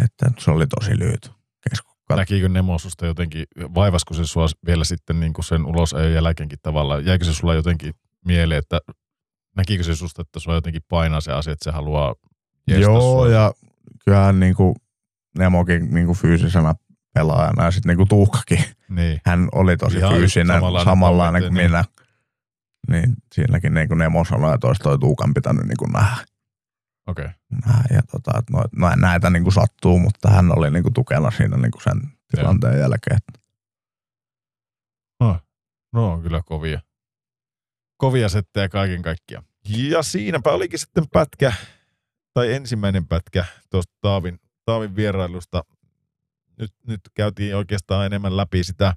[0.05, 1.33] Että se oli tosi lyhyt
[1.71, 2.19] keskustelu.
[2.19, 3.45] Näkikö Nemo susta jotenkin,
[3.75, 7.07] vaivasko se sua vielä sitten niin kuin sen ulosajon jälkeenkin tavallaan?
[7.07, 7.95] Jäikö se sulla jotenkin
[8.25, 8.81] mieleen, että
[9.57, 12.15] näkikö se susta, että sua jotenkin painaa se asia, että se haluaa
[12.67, 13.53] Joo, ja
[14.05, 14.77] kyllähän niinku
[15.39, 16.75] Nemokin niinku fyysisenä
[17.15, 18.65] pelaajana ja sitten niinku Tuukkakin.
[18.89, 21.71] Niin, Hän oli tosi Ihan fyysinen, samanlainen kuin niin.
[21.71, 21.85] minä.
[22.91, 26.25] Niin siinäkin niinku Nemo sanoi, että olisi toi Tuukan pitänyt niinku nähdä.
[27.07, 27.25] okei.
[27.25, 27.37] Okay.
[27.67, 27.95] nähdä.
[27.95, 31.81] Ja tota, että no, no, näitä niinku sattuu, mutta hän oli niinku tukena siinä niinku
[31.81, 32.01] sen
[32.37, 33.19] tilanteen jälkeen.
[35.95, 36.81] No on kyllä kovia.
[37.97, 39.45] Kovia settejä kaiken kaikkiaan.
[39.69, 41.53] Ja siinäpä olikin sitten pätkä,
[42.35, 45.65] tai ensimmäinen pätkä tuosta Taavin, Taavin vierailusta.
[46.59, 48.95] Nyt, nyt käytiin oikeastaan enemmän läpi sitä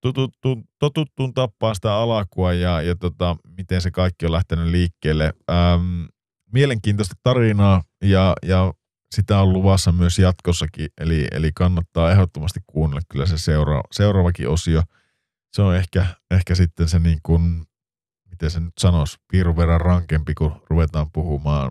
[0.00, 5.32] tututtuun, totuttuun tappaa sitä alakua ja, ja tota, miten se kaikki on lähtenyt liikkeelle.
[5.50, 6.04] Ähm,
[6.52, 8.72] mielenkiintoista tarinaa ja, ja
[9.14, 14.82] sitä on luvassa myös jatkossakin, eli, eli kannattaa ehdottomasti kuunnella kyllä se seura, seuraavakin osio.
[15.52, 17.66] Se on ehkä, ehkä sitten se niin kuin,
[18.30, 21.70] miten se nyt sanoisi, piirun verran rankempi, kun ruvetaan puhumaan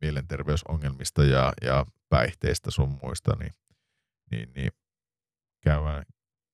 [0.00, 3.52] mielenterveysongelmista ja, ja päihteistä sun muista, niin,
[4.30, 4.70] niin, niin
[5.60, 6.02] käydään,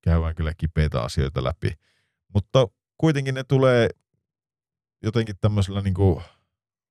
[0.05, 1.73] käydään kyllä kipeitä asioita läpi.
[2.35, 3.89] Mutta kuitenkin ne tulee
[5.03, 6.23] jotenkin tämmöisellä niin kuin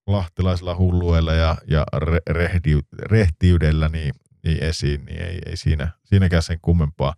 [0.08, 6.44] lahtelaisella hulluella ja, ja re, rehdi, rehtiydellä niin, niin esiin, niin ei, ei siinä, siinäkään
[6.44, 7.14] sen kummempaa.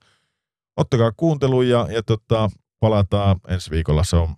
[0.77, 2.49] Ottakaa kuuntelu ja, ja tota,
[2.79, 4.03] palataan ensi viikolla.
[4.03, 4.35] Se on